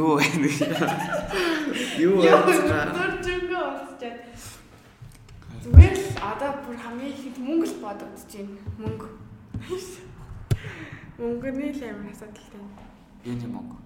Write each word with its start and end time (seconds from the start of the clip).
Юу 0.00 0.16
вэ? 0.16 0.24
Юу 2.00 2.16
олцчаад. 2.24 2.96
Зүгээр 5.60 5.92
л 5.92 6.06
одоо 6.24 6.50
бүр 6.64 6.76
хамгийн 6.80 7.12
ихэд 7.12 7.36
мөнгө 7.36 7.68
л 7.68 7.76
бодогдож 7.84 8.24
байна. 8.32 8.56
Мөнгө. 8.80 9.08
Мөнгөний 11.20 11.76
л 11.76 11.82
амар 11.84 12.08
асуудалтай. 12.16 12.64
Юм 13.28 13.60
уу? 13.60 13.76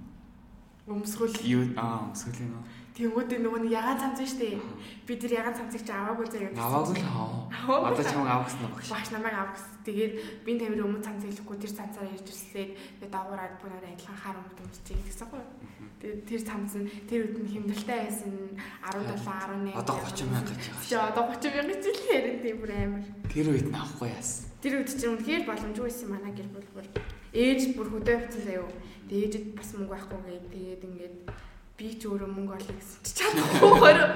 Өмсгөл. 0.87 1.35
Юу 1.43 1.75
аа 1.75 2.07
өмсгөл 2.07 2.47
юм 2.47 2.63
уу? 2.63 2.65
Тэнгүүдээ 2.95 3.43
нөгөө 3.43 3.61
нэг 3.67 3.75
ягаан 3.75 3.99
цамц 3.99 4.23
нь 4.23 4.31
штэ. 4.31 4.55
Бид 5.03 5.19
тэр 5.19 5.43
ягаан 5.43 5.59
цамцыг 5.59 5.83
чи 5.83 5.91
аваагүй 5.91 6.31
заяа. 6.31 6.55
Аваагүй 6.55 6.95
л 6.95 7.03
хаа. 7.03 7.91
Одоо 7.91 8.05
чамайг 8.07 8.31
авах 8.31 8.47
гэсэн 8.47 8.71
багш. 8.71 8.87
Багш 8.95 9.11
намайг 9.11 9.35
авах 9.35 9.59
гэсэн. 9.59 9.83
Тэгээд 9.83 10.13
би 10.47 10.51
тамир 10.63 10.87
өмнө 10.87 11.03
цамц 11.03 11.27
хэлэхгүй 11.27 11.59
тэр 11.59 11.73
цамцаар 11.75 12.07
ирж 12.15 12.31
ирслээ. 12.31 12.71
Тэгээд 13.03 13.11
дагуураад 13.11 13.59
бүгд 13.59 13.83
адилхан 13.83 14.15
хар 14.15 14.39
өмд 14.39 14.63
өмсчихээ 14.63 15.03
гэсэн 15.11 15.27
юм. 15.27 15.43
Тэр 16.29 16.41
цамц 16.45 16.77
нь 16.77 16.89
тэр 17.09 17.33
үед 17.33 17.39
нь 17.41 17.51
хэмнэлтэй 17.53 18.01
байсан 18.05 18.33
17 18.85 19.73
18. 19.73 19.73
Одоо 19.73 19.97
30 20.05 20.29
мянга 20.29 20.53
гэж 20.53 20.65
байгаа. 20.69 20.85
Чи 20.85 20.95
одоо 21.01 21.25
30 21.33 21.57
мянга 21.57 21.75
ч 21.81 21.87
л 21.89 22.03
ярин 22.13 22.39
тийм 22.45 22.57
бүр 22.61 22.73
амар. 22.77 23.05
Тэр 23.33 23.47
үед 23.49 23.67
нь 23.69 23.77
авахгүй 23.77 24.09
яасан. 24.13 24.45
Тэр 24.61 24.73
үед 24.81 24.91
чинь 24.93 25.13
үнэхээр 25.17 25.45
боломжгүй 25.49 25.85
байсан 25.89 26.09
манай 26.13 26.33
гэр 26.37 26.49
бүл 26.53 26.69
бүр 26.77 26.87
ээж 27.35 27.75
бүр 27.75 27.89
хөдөө 27.91 28.15
авчихсан 28.15 28.47
заяа. 28.47 28.71
Тэгээд 29.09 29.33
ээжэд 29.35 29.47
бас 29.59 29.69
мөнгө 29.75 29.93
байхгүй 29.93 30.21
гээд 30.25 30.47
тэгээд 30.55 30.83
ингээд 30.89 31.17
би 31.79 31.89
ч 31.99 32.03
өөрөө 32.07 32.31
мөнгө 32.31 32.55
олё 32.59 32.73
гэсэн 32.79 32.99
чи 33.03 33.13
чадахгүй 33.19 33.73
хороо. 33.83 34.11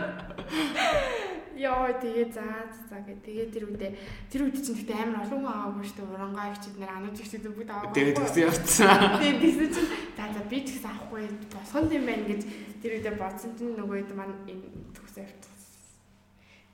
Яа 1.58 1.90
тэгээ 1.90 2.30
за 2.30 2.46
за 2.86 3.02
гэ 3.02 3.18
тэгээ 3.18 3.46
тэр 3.50 3.64
үедээ 3.66 3.92
тэр 4.30 4.40
үед 4.46 4.62
чинь 4.62 4.78
тэгтээ 4.78 4.94
амар 5.02 5.26
олон 5.26 5.42
хүн 5.42 5.50
аваагүй 5.50 5.84
шүү 5.90 5.96
дээ. 5.98 6.14
Урангаа 6.14 6.46
ихчид 6.54 6.76
нэр 6.78 6.92
анууд 6.94 7.18
ихчид 7.18 7.42
бүгд 7.50 7.66
аваагүй. 7.74 7.94
Тэгээд 7.98 8.18
тэгсэн 8.22 8.42
явцсан. 8.46 8.98
Тэгээд 9.18 9.40
тэгсэн 9.42 9.68
чинь 9.74 9.90
за 10.14 10.24
за 10.38 10.40
би 10.46 10.58
ч 10.62 10.66
гэсэн 10.78 10.86
авахгүй 10.94 11.22
босгонд 11.50 11.90
юм 11.98 12.04
байна 12.06 12.24
гэж 12.30 12.42
тэр 12.78 12.92
үедээ 12.94 13.14
бодсон 13.18 13.50
чинь 13.58 13.74
нөгөө 13.74 13.96
хэд 14.06 14.12
маань 14.14 14.38
энэ 14.46 14.66
төгсөө 14.94 15.22
явчихсан. 15.26 15.56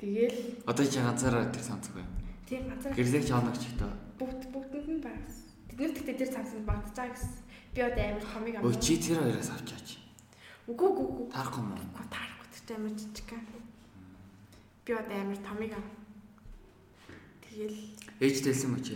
Тэгээл 0.05 0.38
Одоо 0.68 0.84
чи 0.84 0.98
ганцаараа 1.00 1.48
тэр 1.48 1.64
цамцгүй. 1.64 2.05
тийм 2.44 2.62
ганцаар 2.68 2.92
Гэрлэх 2.92 3.24
чаанаг 3.24 3.56
ч 3.56 3.64
гэдэг. 3.72 3.88
бүгд 4.20 4.42
бүгдэнд 4.52 4.88
нь 4.92 5.00
байгаас. 5.00 5.36
Бид 5.72 5.80
нар 5.80 5.92
тэгтээ 5.96 6.18
тэр 6.20 6.28
цамцанд 6.28 6.64
багтцаа 6.68 7.08
гэсэн. 7.08 7.32
Би 7.72 7.80
одоо 7.80 8.05
амар 8.05 8.20
томыг 8.28 8.55
Өө 8.60 8.77
чи 8.84 9.00
тэр 9.00 9.16
хоёроос 9.24 9.48
авчаач. 9.48 9.88
Үгүй 10.64 10.88
үгүй 10.88 11.04
үгүй. 11.04 11.26
Таарахгүй 11.34 11.60
юм 11.60 11.70
уу? 11.72 11.84
Үгүй 11.92 12.06
таарахгүй 12.08 12.48
тэр 12.64 12.76
амар 12.80 12.94
жижиг. 12.96 13.30
Би 14.84 14.92
одоо 14.96 15.16
амар 15.20 15.38
томыг 15.44 15.72
ав. 15.76 15.86
Тэгэл 17.44 17.76
Ээж 18.24 18.36
дэлсэн 18.44 18.70
юм 18.72 18.80
чи. 18.80 18.94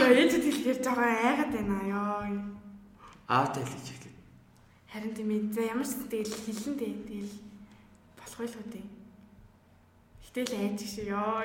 яа 0.00 0.10
ээж 0.10 0.32
хэлгээр 0.34 0.78
жоо 0.82 0.98
айгаад 0.98 1.50
байна 1.54 1.76
ёо. 1.86 2.26
Аавтай 3.30 3.62
л 3.62 3.70
хийж 3.70 3.86
хэлээ. 3.94 4.14
Харин 4.90 5.14
тийм 5.14 5.30
ээ. 5.30 5.54
За 5.54 5.62
ямар 5.62 5.86
ч 5.86 5.94
тэгэл 6.10 6.34
хэлэн 6.34 6.74
дээ. 6.74 6.94
Тэгэл 7.06 7.34
болох 8.18 8.38
байлгүй 8.42 8.66
дээ. 8.74 8.86
Гэтэл 10.26 10.58
айж 10.58 10.80
шиг 10.82 11.06
ёо. 11.14 11.42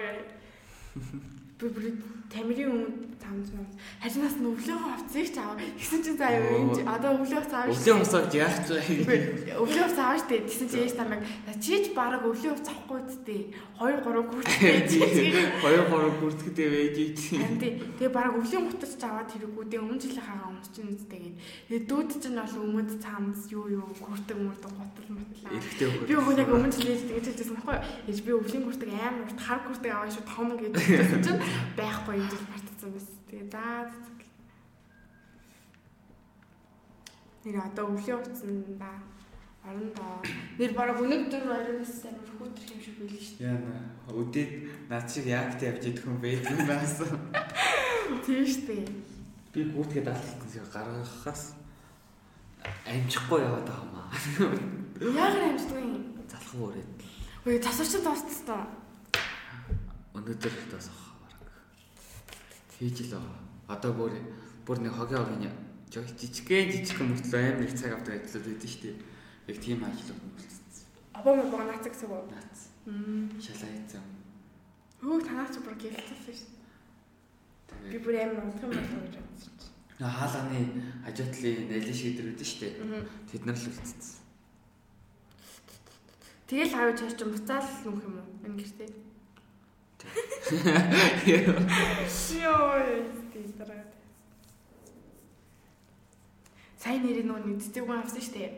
Би 1.58 1.66
бүр 1.70 1.86
тамирын 2.33 2.72
өмнө 2.73 3.14
тамж 3.26 3.50
мам. 3.58 3.66
Харин 4.02 4.22
бас 4.22 4.36
өвлөөгөө 4.38 4.94
авцыг 4.94 5.28
ч 5.34 5.38
аваа. 5.42 5.58
Гэсэн 5.58 6.00
чинь 6.06 6.20
заа 6.22 6.31
юу 6.38 6.78
энэ 6.78 6.86
одоо 6.86 7.12
өвлөөгөө 7.18 7.50
цаав. 7.50 7.73
Өвлийн 7.73 8.02
усаад 8.06 8.30
яах 8.38 8.58
вэ? 8.70 9.17
Өвлөөгөө 9.58 9.98
цаав 9.98 10.17
штэ. 10.22 10.45
Гэсэн 10.45 10.67
чинь 10.70 10.86
ээж 10.86 10.95
тамиг 10.95 11.22
чиж 11.58 11.84
баг 11.98 12.22
өвлөөгөө 12.22 12.62
цавахгүй 12.62 13.00
үсттэй. 13.10 13.42
2 13.82 14.05
3 14.05 14.23
хүртэл. 14.30 15.60
Хоёр 15.60 15.83
гурав 15.89 16.16
бүртгэдэй 16.22 16.70
байж 16.70 16.98
ич. 17.02 17.20
Харин 17.33 17.60
тий. 17.60 17.73
Тэгээ 17.98 18.14
баг 18.14 18.38
өвлийн 18.38 18.70
гутас 18.70 18.94
ч 18.95 19.04
аваад 19.04 19.30
хэрэггүүдээ 19.33 19.80
өмнө 19.82 19.99
жилийн 19.99 20.23
хагаа 20.23 20.54
өмсчин 20.54 20.94
үстэй 20.95 21.20
гээд. 21.20 21.38
Тэгээ 21.67 21.88
дүүд 21.89 22.10
чинь 22.22 22.39
бол 22.39 22.55
өмд 22.61 22.92
цамц 23.04 23.52
юу 23.52 23.66
юу 23.67 23.89
хүртэг 23.99 24.38
мөрдөг 24.39 24.72
готл 24.80 25.10
мотлаа. 25.11 25.52
Эрэхтэй 25.52 25.88
Би 26.08 26.14
өгөө 26.16 26.39
яг 26.39 26.49
өмнө 26.55 26.72
жилээс 26.72 27.04
тэгэж 27.10 27.26
хэлсэн 27.36 27.55
байхгүй. 27.60 27.78
Ээж 28.08 28.20
би 28.23 28.32
өвлийн 28.32 28.64
гуртаг 28.64 28.89
амар 28.95 29.26
урт 29.26 29.39
хар 29.42 29.60
гуртаг 29.66 29.92
аваа 29.92 30.11
шүү 30.14 30.26
том 30.30 30.48
гэж 30.55 30.73
хэлсэн 30.76 31.22
чинь 31.26 31.42
байхгүй 31.80 32.16
юм 32.16 32.28
жил 32.32 32.45
мартсан 32.48 32.89
байсан. 32.95 33.24
Тэгээ 33.36 33.52
заа 33.52 33.84
цэцэг. 33.92 34.20
Нэр 37.44 37.58
одоо 37.68 37.92
өвлийн 37.92 38.23
утсан 38.23 38.64
да. 38.80 38.96
Орон 39.60 39.92
доо. 39.92 40.23
Нэр 40.56 40.72
бараг 40.72 41.04
өнөдөр 41.04 41.44
баяраас 41.44 42.00
амар 42.08 42.32
хүүтэр 42.32 42.72
юм 42.72 42.80
шиг 42.80 42.96
билээ 42.96 43.20
шүү. 43.20 43.44
Яна 43.44 43.76
өдөөд 44.08 44.52
над 44.88 45.06
шиг 45.12 45.28
яагт 45.28 45.60
явж 45.68 45.84
идэх 45.84 46.08
хүн 46.08 46.23
байдаг 46.23 46.48
юм 46.48 46.64
байсан. 46.64 47.12
Тийм 48.23 48.48
шүү 48.48 48.64
дээ. 48.72 48.88
Би 49.52 49.60
гүйтгээд 49.67 50.08
алхахсан 50.16 50.72
гаргахаас 50.72 51.44
амжихгүй 52.88 53.44
яваад 53.44 53.67
байгаа 53.67 53.90
маа. 53.92 54.16
Яагаад 55.04 55.44
амждаг 55.52 55.84
юм? 55.84 56.23
Залхав 56.32 56.72
өрөөд. 56.72 56.90
Ой 57.44 57.60
тасарч 57.60 58.00
дуусчихсан. 58.00 58.64
Өнөөдөр 60.16 60.56
баг. 60.72 61.05
Хийж 62.80 62.97
л 63.08 63.11
байгаа. 63.15 63.39
Одоо 63.67 63.91
бүр 63.93 64.13
бүр 64.65 64.77
нэг 64.83 64.93
хогийн 64.93 65.23
хогийн 65.23 65.55
жижигхэн 65.91 66.71
жижигхэн 66.71 67.08
мөртлөө 67.11 67.41
амар 67.55 67.65
их 67.65 67.75
цаг 67.80 67.91
авдаг 67.95 68.19
ажлууд 68.19 68.45
байдаг 68.45 68.69
шүү 68.69 68.81
дээ. 68.83 68.97
Яг 69.47 69.58
тийм 69.63 69.80
ажлууд 69.83 70.21
мөртлөө. 70.21 70.55
Абаа 71.15 71.33
мэ 71.39 71.47
бага 71.47 71.65
нацаг 71.71 71.93
гэсэн 71.95 72.11
үү? 72.11 72.27
Наац. 72.27 72.59
Мм. 72.86 73.31
Шалаа 73.39 73.71
хийцэн. 73.71 74.03
Хөө 74.99 75.19
танаач 75.23 75.55
бүр 75.63 75.75
гэлтсэн 75.80 76.19
шүү. 76.27 76.52
Би 77.87 77.95
Тэгээд 77.95 78.03
бүр 78.03 78.15
амар 78.19 78.43
унтах 78.43 78.67
юм 78.67 78.71
болов 78.75 79.02
гэж 79.07 79.15
бодсон 79.23 79.53
чинь. 79.55 79.71
хаалганы 80.11 80.59
хажуутлын 81.07 81.67
нэлен 81.71 81.95
шийдэр 81.95 82.27
үүдэн 82.36 82.49
шүү 82.52 82.59
дээ. 82.59 82.73
Тэд 83.31 83.43
нар 83.47 83.55
л 83.55 83.67
үлдсэн. 83.71 84.19
Тэгэл 86.52 86.75
хавж 86.75 86.97
чаш 86.99 87.13
чинь 87.15 87.31
буцаал 87.31 87.69
нүх 87.87 88.03
юм 88.03 88.15
уу? 88.19 88.27
Энэ 88.43 88.59
гэртээ. 88.59 88.92
Йоо, 91.26 92.77
тийм 93.33 93.49
дараа. 93.58 93.83
Сайн 96.77 97.02
нэрийг 97.02 97.26
нөө 97.26 97.39
нэгддэг 97.49 97.82
юм 97.82 97.92
авсан 97.98 98.21
шүү 98.21 98.33
дээ. 98.38 98.52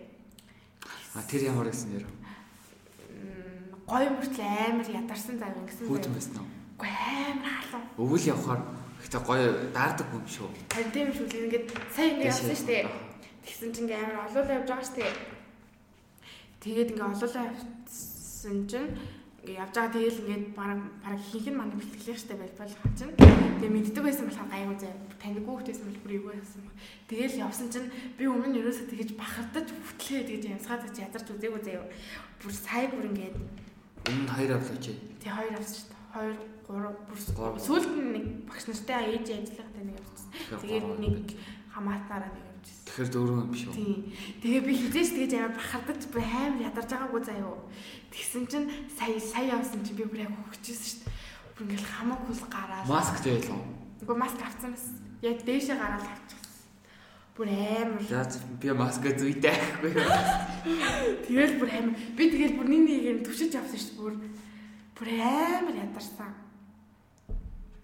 А 1.16 1.22
тэр 1.24 1.41
ямар 1.47 1.72
гэсэн 1.72 1.90
нэр? 1.96 2.06
Мм, 2.06 3.80
Гоё 3.88 4.09
мөртлөө 4.12 4.47
амар 4.68 4.90
ядарсан 4.91 5.40
зав 5.40 5.56
ингэсэн. 5.56 5.88
Хүүтэн 5.88 6.12
байсан 6.12 6.35
уу? 6.44 6.47
Гоё 6.75 6.91
амар 7.31 7.64
халуун. 7.72 7.96
Өвөл 8.03 8.28
явахаар 8.28 8.62
ихтэй 9.00 9.22
гоё 9.24 9.46
даардаг 9.72 10.08
хүн 10.12 10.25
шүү. 10.28 10.50
Харин 10.75 10.91
тийм 10.91 11.09
шүү 11.16 11.28
дээ. 11.31 11.44
Ингээд 11.47 11.68
сайн 11.96 12.12
ингэ 12.19 12.28
явсан 12.28 12.52
шүү 12.52 12.68
дээ. 12.68 12.84
Тэгсэн 13.47 13.69
чинь 13.72 13.88
ингээ 13.88 14.03
амар 14.03 14.28
олоолаа 14.28 14.58
явж 14.59 14.68
байгаа 14.68 14.84
шүү 14.84 14.97
дээ. 15.00 15.14
Тэгээд 16.59 16.91
ингээ 16.91 17.08
олоолаа 17.16 17.46
явсан 17.47 18.58
чинь 18.68 18.91
ингээ 19.47 19.63
явж 19.63 19.72
байгаа 19.80 19.96
тэгэл 19.96 20.22
ингээ 20.28 20.40
бараг 20.52 20.80
бараг 21.00 21.22
хинхэн 21.24 21.56
манай 21.56 21.75
бэлтгэлээ 21.80 22.18
штэ 22.19 22.35
байж 22.35 22.53
болох 22.59 22.84
чинь. 23.00 23.16
Тэгээ 23.16 23.72
мэддэг 23.72 24.03
байсан 24.03 24.25
болохоор 24.28 24.52
гайгүй 24.52 24.78
заа. 24.84 24.94
Таньдгүй 25.24 25.53
хүмүүс 25.56 25.80
бол 25.88 26.00
бүр 26.03 26.13
эвгүй 26.19 26.34
байсан. 26.35 26.63
Тэгэл 27.08 27.41
явсан 27.47 27.68
чинь 27.72 27.88
би 28.19 28.24
өмнө 28.28 28.47
нь 28.52 28.59
ерөөсөө 28.59 28.85
тэгэж 28.91 29.09
бахардаж 29.16 29.68
хөтлөө 29.72 30.22
тэгэж 30.28 30.44
ямсгаа 30.52 30.78
гэж 30.84 30.96
ядарч 31.08 31.28
үзээгүй 31.31 31.62
заа. 31.63 31.88
Бүр 32.44 32.52
сая 32.52 32.88
бүр 32.91 33.08
ингээ 33.08 33.31
Энэ 34.12 34.28
хоёр 34.35 34.52
авлаач. 34.59 34.85
тэг 35.24 35.31
хоёр 35.31 35.53
авсан 35.56 35.79
штэ. 35.79 35.96
Хоёр, 36.18 36.35
гурав, 36.68 36.96
бүр 37.08 37.18
Гурав. 37.35 37.59
сүүлд 37.59 37.91
нь 37.96 38.12
нэг 38.16 38.25
багш 38.47 38.64
нартай 38.68 39.03
ээж 39.16 39.28
ажиллагтай 39.31 39.84
нэг 39.88 39.96
явчихсан. 40.00 40.31
Тэгээд 40.64 40.85
нэг 41.00 41.16
хамаатнаараа 41.72 42.31
нэг. 42.35 42.47
Тэгэхээр 42.87 43.11
дөрөв 43.14 43.37
юм 43.43 43.52
биш 43.52 43.64
үү? 43.67 43.75
Тийм. 43.78 43.99
Тэгээ 44.41 44.61
би 44.64 44.73
хизээч 44.73 45.09
тэгэж 45.14 45.34
амар 45.37 45.53
бахардаж 45.59 46.02
бүр 46.08 46.23
амар 46.23 46.61
ядарч 46.66 46.90
байгаагүй 46.90 47.22
заяа. 47.28 47.59
Тэгсэн 48.09 48.43
чинь 48.47 48.67
сая 48.96 49.19
сая 49.19 49.46
явсан 49.53 49.81
чинь 49.84 49.99
би 49.99 50.08
бүр 50.08 50.23
яг 50.23 50.34
хөвчихсэн 50.34 50.87
шүү 50.87 50.99
дээ. 51.03 51.14
Бүр 51.53 51.64
ингээл 51.67 51.91
хамаг 51.93 52.19
хөл 52.25 52.43
гараад. 52.49 52.87
Маск 52.90 53.16
зээл 53.22 53.52
үү? 53.53 53.64
Үгүй 54.02 54.17
маск 54.17 54.40
авсан 54.41 54.72
бас. 54.73 54.85
Яг 55.22 55.37
дээшээ 55.46 55.78
гараад 55.78 56.05
авчихсан. 56.08 56.37
Бүр 57.37 57.47
амар. 57.53 58.02
За 58.08 58.25
би 58.58 58.67
маск 58.73 59.03
зүйтэй 59.05 59.53
байхгүй. 59.53 59.91
Тэгэл 61.29 61.59
бүр 61.61 61.70
амар. 61.70 61.96
Би 62.17 62.23
тэгэл 62.34 62.58
бүр 62.58 62.67
нэг 62.72 62.81
нэгээр 62.87 63.20
төвшөж 63.29 63.53
авсан 63.61 63.78
шүү 63.78 63.93
дээ. 63.93 64.02
Бүр 64.02 64.13
бүр 64.97 65.09
амар 65.22 65.75
ядарсан. 65.78 66.34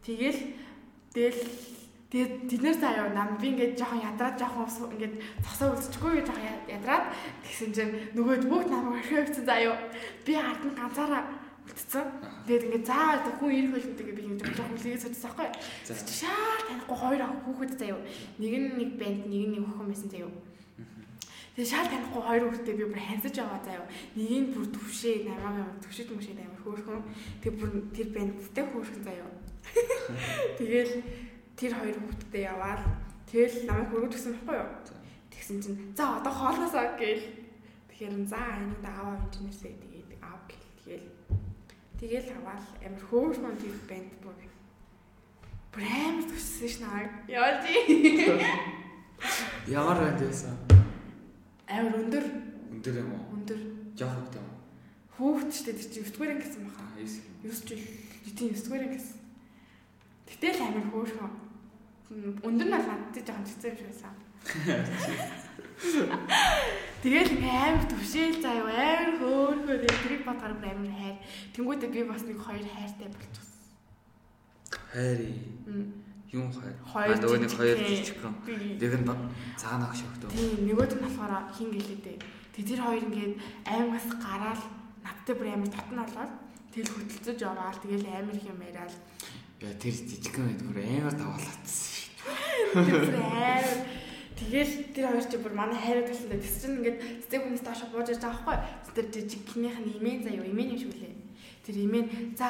Тэгэл 0.01 0.41
тэгэл 1.13 1.41
тэгээд 2.13 2.33
тэд 2.45 2.61
нар 2.61 2.77
заяа 2.77 3.09
нам 3.09 3.29
би 3.41 3.49
ингээд 3.49 3.73
жоохон 3.73 4.05
ядраад 4.05 4.37
жоохон 4.37 4.69
ус 4.69 4.77
ингээд 4.85 5.15
цосоо 5.41 5.73
үлдчихгүй 5.73 6.11
гэж 6.21 6.25
жоохон 6.29 6.45
ядраад 6.69 7.05
тэгсэн 7.41 7.71
чинь 7.73 7.93
нөгөөд 8.13 8.43
бүгд 8.45 8.69
намайг 8.69 9.01
орхио 9.01 9.25
өгсөн 9.25 9.45
заяа. 9.49 9.73
Би 10.21 10.37
ард 10.37 10.61
нь 10.61 10.77
ганцаараа 10.77 11.25
үлдсэн. 11.65 12.05
Тэгээд 12.45 12.65
ингээд 12.69 12.85
заавал 12.85 13.33
хүн 13.33 13.51
ирэх 13.57 13.73
байлгүй 13.73 14.13
би 14.13 14.23
ингээд 14.29 14.45
жоохон 14.45 14.77
хүлээгээ 14.77 15.01
суудсан 15.01 15.31
байхгүй. 15.33 15.49
За. 15.89 15.93
Шаа 15.97 16.53
танихгүй 16.69 16.97
хоёр 17.01 17.21
хүүхэд 17.33 17.73
заяа. 17.81 17.99
Нэг 18.37 18.53
нь 18.61 18.69
нэг 18.77 18.91
банд 19.01 19.21
нэг 19.25 19.43
нь 19.49 19.53
нэг 19.57 19.63
өхөн 19.65 19.89
байсан 19.89 20.09
заяа. 20.13 20.31
Тэгээ 21.57 21.71
шал 21.73 21.89
танихгүй 21.89 22.21
хоёр 22.21 22.43
хүүхдээ 22.45 22.75
би 22.77 22.85
бүр 22.93 23.01
хансаж 23.09 23.35
байгаа 23.41 23.61
заяа. 23.65 23.85
Нэг 24.13 24.29
нь 24.37 24.51
бүр 24.53 24.65
төвшөө 24.69 25.15
намайг 25.25 25.49
амар 25.49 25.69
төвшөд 25.81 26.09
мөшөд 26.13 26.39
амар 26.41 26.61
хөөрхөн. 26.61 27.01
Тэгээ 27.41 27.57
бүр 27.57 27.71
тэр 27.89 28.07
бандтай 28.13 28.65
хөөрхөн 28.69 29.01
заяа. 29.01 29.29
Тэгэл 30.59 30.93
тэр 31.57 31.71
хоёр 31.77 31.97
хүүхдээ 32.01 32.43
яваад 32.49 32.81
Тэгэл 33.33 33.65
намайг 33.65 33.89
хөргөж 33.89 34.13
гисэн 34.13 34.37
байхгүй 34.45 34.61
юу? 34.61 34.69
Тэгсэн 35.33 35.57
чинь 35.57 35.79
за 35.97 36.21
одоо 36.21 36.29
хоолноосоо 36.29 36.85
гээл. 37.01 37.25
Тэгэхээр 37.89 38.29
за 38.29 38.37
энэ 38.37 38.77
дааваа 38.85 39.17
инженерсээ 39.25 39.73
тэгээд 39.81 40.21
аав 40.21 40.45
гэл. 40.45 40.61
Тэгэл 40.85 41.09
тэгэл 41.97 42.29
аваад 42.37 42.61
амар 42.85 43.03
хөөрхөн 43.09 43.57
тийм 43.57 43.73
банд 43.89 44.13
бүр 44.21 44.37
бүр 45.73 45.81
амар 45.81 46.25
төссөн 46.29 46.69
ш 46.69 46.75
наа. 46.85 47.09
Чи. 47.25 47.73
Ямар 49.73 49.97
банд 49.97 50.21
байсан? 50.21 50.53
Амар 51.65 52.05
өндөр 52.05 52.25
Өндөр 52.69 52.95
юм 53.01 53.17
уу? 53.17 53.33
өндөр 53.33 53.59
Жоох 53.97 54.13
хөвгтэй 54.13 54.41
юм 54.45 54.45
уу? 54.45 54.61
хүүхэд 55.17 55.49
ч 55.49 55.57
гэдэг 55.65 55.89
чи 55.89 56.05
9 56.05 56.13
дугаар 56.13 56.37
гэсэн 56.37 56.61
баха. 56.69 56.85
Аа, 56.85 57.01
эс. 57.01 57.17
9 57.41 57.65
жил 57.65 57.81
тийм 58.37 58.53
9 58.53 58.61
дугаар 58.61 58.85
гэсэн. 58.93 59.17
Гэтэл 60.29 60.61
амар 60.61 60.85
хөөрхөн. 60.93 61.42
Өндөр 62.43 62.67
нь 62.67 62.73
надад 62.73 63.15
жоохон 63.17 63.45
цэцэн 63.47 63.69
юм 63.73 63.77
шиг 63.77 63.87
байсан. 63.89 64.13
Тэгэл 67.03 67.33
ингээ 67.35 67.57
амар 67.59 67.85
төвшөөл 67.91 68.37
заяа 68.39 68.69
амар 68.69 69.15
хөөрхөө 69.19 69.77
тэрийг 69.83 70.23
бодохоор 70.23 70.53
амар 70.61 70.93
хайр. 70.93 71.17
Тэнгүүдээ 71.53 71.89
би 71.91 72.01
бас 72.07 72.23
нэг 72.23 72.39
хоёр 72.39 72.63
хайртай 72.63 73.07
болчихсон. 73.11 73.59
Хайри. 74.93 75.31
Мм. 75.67 75.85
Юм 76.31 76.47
хайр. 76.53 76.75
Хоёр 76.87 77.13
Аа, 77.13 77.19
нөгөө 77.19 77.39
нэг 77.43 77.51
хоёр 77.53 77.77
жижигхэн. 77.83 78.33
Би 78.47 78.53
Нэг 78.79 78.93
нь 79.03 79.07
цаана 79.59 79.85
агш 79.91 80.01
өгдөө. 80.07 80.29
тийм 80.31 80.65
нөгөөд 80.69 80.91
нь 80.95 81.03
болохоор 81.03 81.33
хин 81.51 81.69
гэлээдээ. 81.75 82.17
Тэг 82.55 82.63
тэр 82.69 82.79
хоёр 82.85 83.03
ингээд 83.03 83.33
аймагаас 83.67 84.07
гараал 84.23 84.63
надтай 85.03 85.33
бүр 85.35 85.47
амар 85.51 85.69
татна 85.73 86.05
болоод 86.07 86.31
тэгэл 86.71 86.93
хөтөлцөж 86.95 87.37
яваал 87.43 87.77
тэгэл 87.83 88.07
амар 88.07 88.35
их 88.39 88.47
юм 88.47 88.61
яриад 88.63 88.93
Яа 89.61 89.73
тэр 89.81 89.93
жижигхэн 89.93 90.45
байд 90.47 90.61
бүр 90.63 90.77
амар 90.81 91.15
даваалцсан 91.17 91.65
шүү. 91.67 92.07
тэр 92.23 92.31
бүр 92.33 92.39
амар 92.39 92.62
тэгэл 94.33 94.73
тэр 94.93 95.05
хоёр 95.13 95.25
чи 95.29 95.37
бүр 95.37 95.53
манай 95.53 95.77
хайраа 95.77 96.09
талтай 96.09 96.39
тэс 96.41 96.57
чинь 96.61 96.81
ингээд 96.81 96.97
цэцэг 97.29 97.41
хүнээс 97.45 97.63
доошо 97.63 97.85
бууж 97.93 98.09
байгаа 98.09 98.33
байхгүй. 98.33 98.57
Тэр 98.97 99.05
жижигхнийх 99.13 99.77
нь 99.77 99.93
имэн 100.01 100.25
заяа 100.25 100.45
имэн 100.49 100.73
юм 100.73 100.79
шиг 100.81 100.91
үлээ. 100.93 101.13
Тэр 101.65 101.75
имэн 101.85 102.05
за 102.33 102.49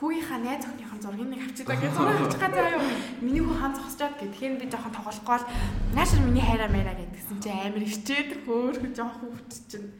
хүүгийнхаа 0.00 0.40
найз 0.40 0.64
охиныхон 0.64 1.00
зургийг 1.04 1.30
нэг 1.30 1.42
авчиадаа 1.44 1.76
гэж 1.76 1.92
зураг 1.94 2.18
авчих 2.24 2.40
гэдэг 2.40 2.66
юу. 2.74 2.82
Миний 3.20 3.44
хүү 3.44 3.56
хаан 3.60 3.74
зогсчоод 3.76 4.14
гэх. 4.16 4.32
Тэгэхээр 4.32 4.60
би 4.60 4.66
жоохон 4.72 4.94
тоглохгүй 4.96 5.36
л 5.38 5.46
наашир 5.94 6.20
миний 6.24 6.44
хайраа 6.44 6.70
мэраа 6.72 6.96
гэдгсэн 6.96 7.38
чи 7.44 7.50
амар 7.52 7.84
хичээд 7.84 8.30
хөөхө 8.48 8.88
жоохон 8.96 9.36
чинь. 9.68 9.92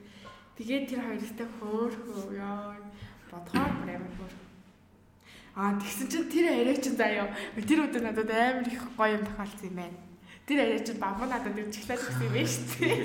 Тэгээд 0.57 0.85
тэр 0.89 1.01
хоёртой 1.05 1.49
хөөхөө 1.61 2.33
яа 2.33 2.81
бодхоор 3.29 3.73
бүр 3.79 3.91
амар 3.95 4.13
хөөх. 4.17 4.50
Аа 5.61 5.77
тэгсэн 5.77 6.09
чинь 6.09 6.33
тэр 6.33 6.57
арай 6.57 6.77
чинь 6.81 6.97
заяа. 6.97 7.29
Тэр 7.53 7.85
өдөр 7.85 8.01
надад 8.01 8.33
амар 8.33 8.65
их 8.65 8.81
гоё 8.97 9.21
юм 9.21 9.29
тохиолдсон 9.29 9.69
юм 9.69 9.77
байна. 9.77 9.99
Тэр 10.49 10.65
арай 10.65 10.81
чинь 10.81 10.97
бамбуу 10.97 11.29
надад 11.29 11.53
чиглээд 11.69 12.01
өгсөн 12.01 12.25
юм 12.25 12.33
байна 12.33 12.49
шүү 12.49 12.65
дээ. 12.81 12.97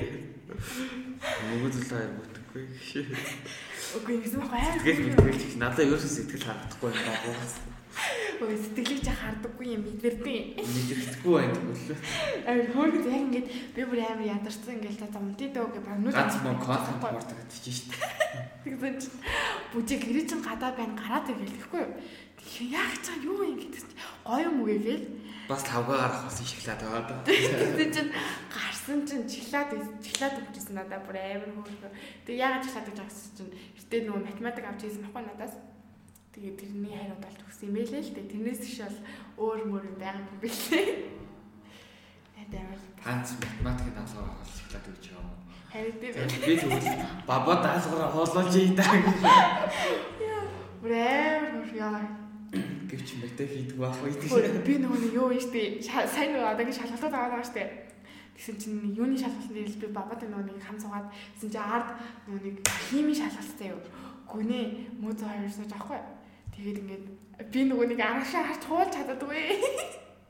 Нөгөө 1.52 1.70
зүйл 1.76 1.92
хайр 1.92 2.12
бүтггүй. 2.16 2.64
Үгүй 4.00 4.16
гэсэн 4.24 4.40
байхгүй 4.40 4.60
амар. 4.64 4.84
Тэгэл 4.88 5.04
мэдгээл 5.20 5.60
надад 5.60 5.84
ерөөсөө 5.84 6.12
сэтгэл 6.16 6.48
хандахгүй 6.48 6.90
юм 6.96 7.04
байна. 7.04 7.76
Ой 8.36 8.58
сэтгэлийг 8.60 9.00
чи 9.04 9.12
хардаггүй 9.16 9.68
юм 9.76 9.84
бидэрдээ. 9.88 10.40
Мэдрэхгүй 10.60 11.34
байна 11.36 11.56
тэгвэл. 11.56 12.00
Амар 12.44 12.68
хөөргөд 12.76 13.08
яг 13.08 13.24
ингээд 13.32 13.48
би 13.72 13.82
бүр 13.88 14.00
амар 14.04 14.28
ядарсан 14.28 14.76
ингээд 14.76 15.00
за 15.00 15.08
замтий 15.16 15.50
дөө 15.56 15.72
гэж 15.72 15.84
баг 15.88 16.00
нүд 16.04 16.12
Ганц 16.12 16.36
мөн 16.44 16.60
контент 16.60 17.00
бордог 17.00 17.38
гэж 17.40 17.64
шүү 17.64 17.88
дээ. 17.96 18.76
тэгсэн 18.76 18.96
чинь 19.00 19.16
бүжиг 19.72 20.02
гэрээ 20.04 20.26
чин 20.28 20.42
гадаа 20.44 20.72
байна 20.76 21.00
гараад 21.00 21.32
ирэл 21.32 21.56
гэхгүй 21.56 21.80
юу. 21.80 21.92
Яг 22.72 22.94
цаа 23.02 23.18
юу 23.26 23.42
юм 23.44 23.58
гэдэг 23.58 23.82
чинь 23.82 23.98
гоё 24.24 24.48
юм 24.48 24.62
уу 24.62 24.70
гээл. 24.70 25.08
Бас 25.50 25.62
тавгаа 25.66 25.98
гарах 25.98 26.24
болсон 26.26 26.46
шоколад 26.46 26.82
байгаа 26.82 27.04
да. 27.10 27.16
Тэгсэн 27.26 27.90
чинь 27.94 28.12
гарсан 28.50 29.00
чинь 29.06 29.26
чиглаад 29.30 29.70
чиглаад 30.02 30.36
өгчээсэн 30.42 30.76
надаа 30.78 31.00
бүр 31.06 31.18
амар 31.18 31.52
хөөргөө. 31.54 31.92
Тэг 32.26 32.36
яагаад 32.38 32.64
чиглаад 32.66 32.88
гэж 32.90 33.00
агсан 33.02 33.32
чинь 33.38 33.54
эртээ 33.78 34.02
нөгөө 34.06 34.24
математик 34.26 34.66
авч 34.66 34.82
ийсэн 34.86 35.04
баггүй 35.10 35.24
надаас. 35.26 35.56
Тэгээд 36.34 36.58
тэрний 36.60 36.94
хариуд 36.96 37.26
олж 37.26 37.40
өгсөн 37.46 37.68
юм 37.70 37.76
байлээ 37.78 38.02
л 38.02 38.14
дээ. 38.16 38.32
Тэрнээс 38.34 38.62
иш 38.66 38.78
бол 38.82 39.00
өөр 39.46 39.62
мөр 39.70 39.84
юм 39.90 39.98
байгаа 40.02 40.22
юм 40.26 40.40
билээ. 40.42 40.88
Тэгээд 42.34 42.54
амар 42.62 42.82
Ганц 43.06 43.28
математикийн 43.38 43.96
даалгавар 43.96 44.30
авах 44.34 44.50
шоколад 44.50 44.86
өгч 44.90 45.06
юм. 45.14 45.28
харин 45.70 45.96
тийм 46.02 46.14
Би 46.46 46.54
тэгвэл 46.58 46.90
баба 47.30 47.54
даалгавраа 47.62 48.10
хооллож 48.12 48.54
ийдаа 48.56 48.94
гэж. 48.98 49.22
бүр 50.82 50.92
амар 50.94 51.70
яа. 51.78 52.25
Гэвч 52.86 53.10
мэтэ 53.22 53.44
хийдэг 53.46 53.78
байх 53.82 53.98
тийм. 53.98 54.62
би 54.62 54.74
нөгөө 54.78 55.00
нэг 55.02 55.14
юу 55.18 55.30
юм 55.34 55.42
штэ 55.42 55.82
сайн 55.82 56.38
нөгөө 56.38 56.54
одоогийн 56.54 56.78
шалгалтад 56.78 57.14
аваад 57.14 57.34
байгаа 57.34 57.50
штэ. 57.50 57.64
Тэгсэн 58.36 58.56
чинь 58.60 58.94
юуны 58.94 59.18
шалгалтын 59.18 59.56
дээр 59.56 59.72
би 59.82 59.88
бабад 59.90 60.22
нөгөө 60.22 60.44
нэг 60.46 60.62
хам 60.62 60.78
суугаад 60.78 61.08
тэгсэн 61.10 61.50
чинь 61.50 61.66
ард 61.66 61.90
нөгөө 62.28 62.42
нэг 62.46 62.58
химийн 62.92 63.18
шалгалттай 63.18 63.74
юу. 63.74 63.82
Гүнээ 64.30 64.66
мөз 65.02 65.18
хоёр 65.24 65.50
сууж 65.50 65.72
авахгүй. 65.74 66.02
Тэгээд 66.54 66.82
ингээд 66.84 67.06
би 67.52 67.60
нөгөө 67.66 67.88
нэг 67.90 68.00
арашаа 68.04 68.44
харж 68.46 68.64
хуулж 68.68 68.92
чаддаггүй. 68.94 69.40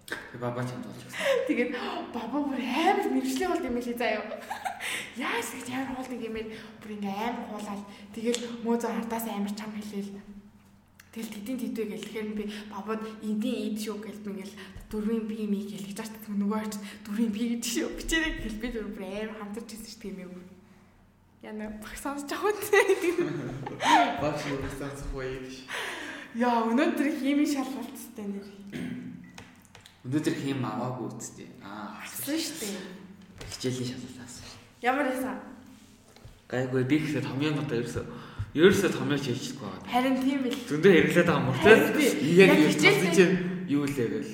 Би 0.05 0.37
баба 0.37 0.61
чамд 0.61 0.85
болж 0.85 1.01
байсан. 1.01 1.25
Тэгээд 1.49 1.71
баба 2.13 2.37
бүр 2.45 2.61
амар 2.61 3.07
мэржлийн 3.09 3.49
болд 3.49 3.65
юм 3.65 3.77
лээ 3.81 3.97
заяа. 3.97 4.21
Яас 5.17 5.49
гэж 5.49 5.67
амар 5.73 5.97
хуулдаг 5.97 6.21
юм 6.21 6.35
бэ? 6.37 6.43
Бүр 6.77 6.91
ингээ 6.93 7.17
амар 7.25 7.45
хуулаад 7.49 7.81
тэгээд 8.13 8.39
мөз 8.61 8.83
ардаас 8.85 9.25
амар 9.33 9.53
чам 9.57 9.73
хэлээл. 9.73 10.34
Тэгэл 11.15 11.31
тэдийн 11.31 11.59
тэдвэ 11.63 11.83
гэл 11.95 12.03
тэгэхээр 12.11 12.29
би 12.35 12.43
бабад 12.67 12.99
эдийн 13.23 13.71
эд 13.71 13.79
шүү 13.79 14.03
гэлт 14.03 14.27
ингээл 14.27 14.55
дөрвийн 14.91 15.23
би 15.23 15.47
ми 15.47 15.63
гэл 15.63 15.87
гэж 15.87 15.95
тааш 15.95 16.11
нөгөөч 16.27 16.75
дөрвийн 17.07 17.31
би 17.31 17.55
гэж 17.55 17.63
шүү 17.63 17.87
бичээрэй 17.95 18.33
гэл 18.43 18.59
би 18.59 18.67
дөрв 18.75 18.99
амар 18.99 19.31
хамтарч 19.39 19.69
ирсэн 19.79 19.87
шүү 19.95 20.01
тийм 20.03 20.17
юм. 20.27 20.35
Яна 21.39 21.71
багсаанч 21.79 22.27
жахад 22.27 22.59
тийм. 22.99 23.31
Багш 24.19 24.43
нүгээс 24.43 24.75
цохоо 24.99 25.23
ийдэж. 25.23 25.55
Яа 26.35 26.67
өнөөдөр 26.67 27.07
химийн 27.07 27.47
шалгалттай 27.47 28.27
нэр. 28.35 28.47
Өнөөдөр 30.03 30.35
хэм 30.35 30.67
аваагүй 30.67 31.15
үсттэй. 31.15 31.47
Аа, 31.63 32.03
Асан 32.03 32.35
шүү 32.35 32.59
дээ. 32.59 33.05
хичээлийн 33.55 33.87
шалгалтаас. 33.95 34.35
Ямар 34.83 35.07
байсан? 35.07 35.39
Гайгүй 36.51 36.83
би 36.83 36.99
гэхэд 36.99 37.23
хамгийн 37.23 37.55
гоо 37.55 37.71
ерөөсөө 37.71 38.03
ерөөсөө 38.55 38.89
томьёож 38.95 39.23
хийчихгүй 39.27 39.67
байгаа. 39.67 39.91
Харин 39.91 40.15
тийм 40.23 40.39
бил. 40.47 40.55
Зөндөө 40.55 40.91
хэрэглээд 40.95 41.27
байгаа 41.27 41.43
би 41.51 42.05
уу? 42.07 42.39
Яг 42.39 42.51
хичээлдээ- 42.55 43.15
чинь 43.15 43.35
юу 43.67 43.83
лээ 43.83 44.07
гэл. 44.15 44.33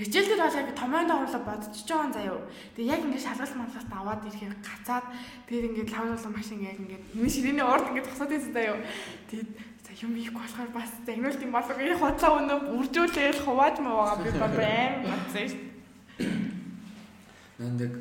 Хичээл 0.00 0.28
дээр 0.28 0.42
бол 0.44 0.60
яг 0.60 0.68
томьёонд 0.76 1.10
орлоо 1.10 1.42
бодчихж 1.48 1.88
байгаа 1.88 2.04
юм 2.04 2.12
заяа. 2.12 2.40
Тэгээ 2.76 2.92
яг 2.92 3.00
ингээд 3.00 3.24
шалгалт 3.24 3.56
малгалт 3.56 3.90
аваад 3.96 4.20
ирэхээр 4.28 4.56
гацаад 4.60 5.06
тэгээд 5.48 5.68
ингээд 5.72 5.92
лавруулсан 5.92 6.32
машин 6.36 6.60
яг 6.60 6.76
ингээд 6.80 7.04
миний 7.16 7.32
ширээний 7.32 7.64
урд 7.64 7.88
ингээд 7.88 8.08
тосоод 8.12 8.28
байсан 8.28 8.52
заяа. 8.52 8.76
Тэгээд 9.32 9.50
за 9.84 9.90
юм 10.04 10.12
ийх 10.20 10.32
болохоор 10.36 10.70
бас 10.76 10.90
загнуулт 11.08 11.40
юм 11.40 11.52
болов 11.52 11.76
их 11.80 11.96
худлаа 11.96 12.32
өнөө 12.44 12.58
үржүүлээл 12.76 13.40
хувааж 13.44 13.76
байгаа 13.80 14.16
би 14.20 14.30
ба 14.36 14.48
брэм 14.52 14.92
батсан 15.08 15.48
шүү. 15.48 15.62
Нэг 17.60 17.92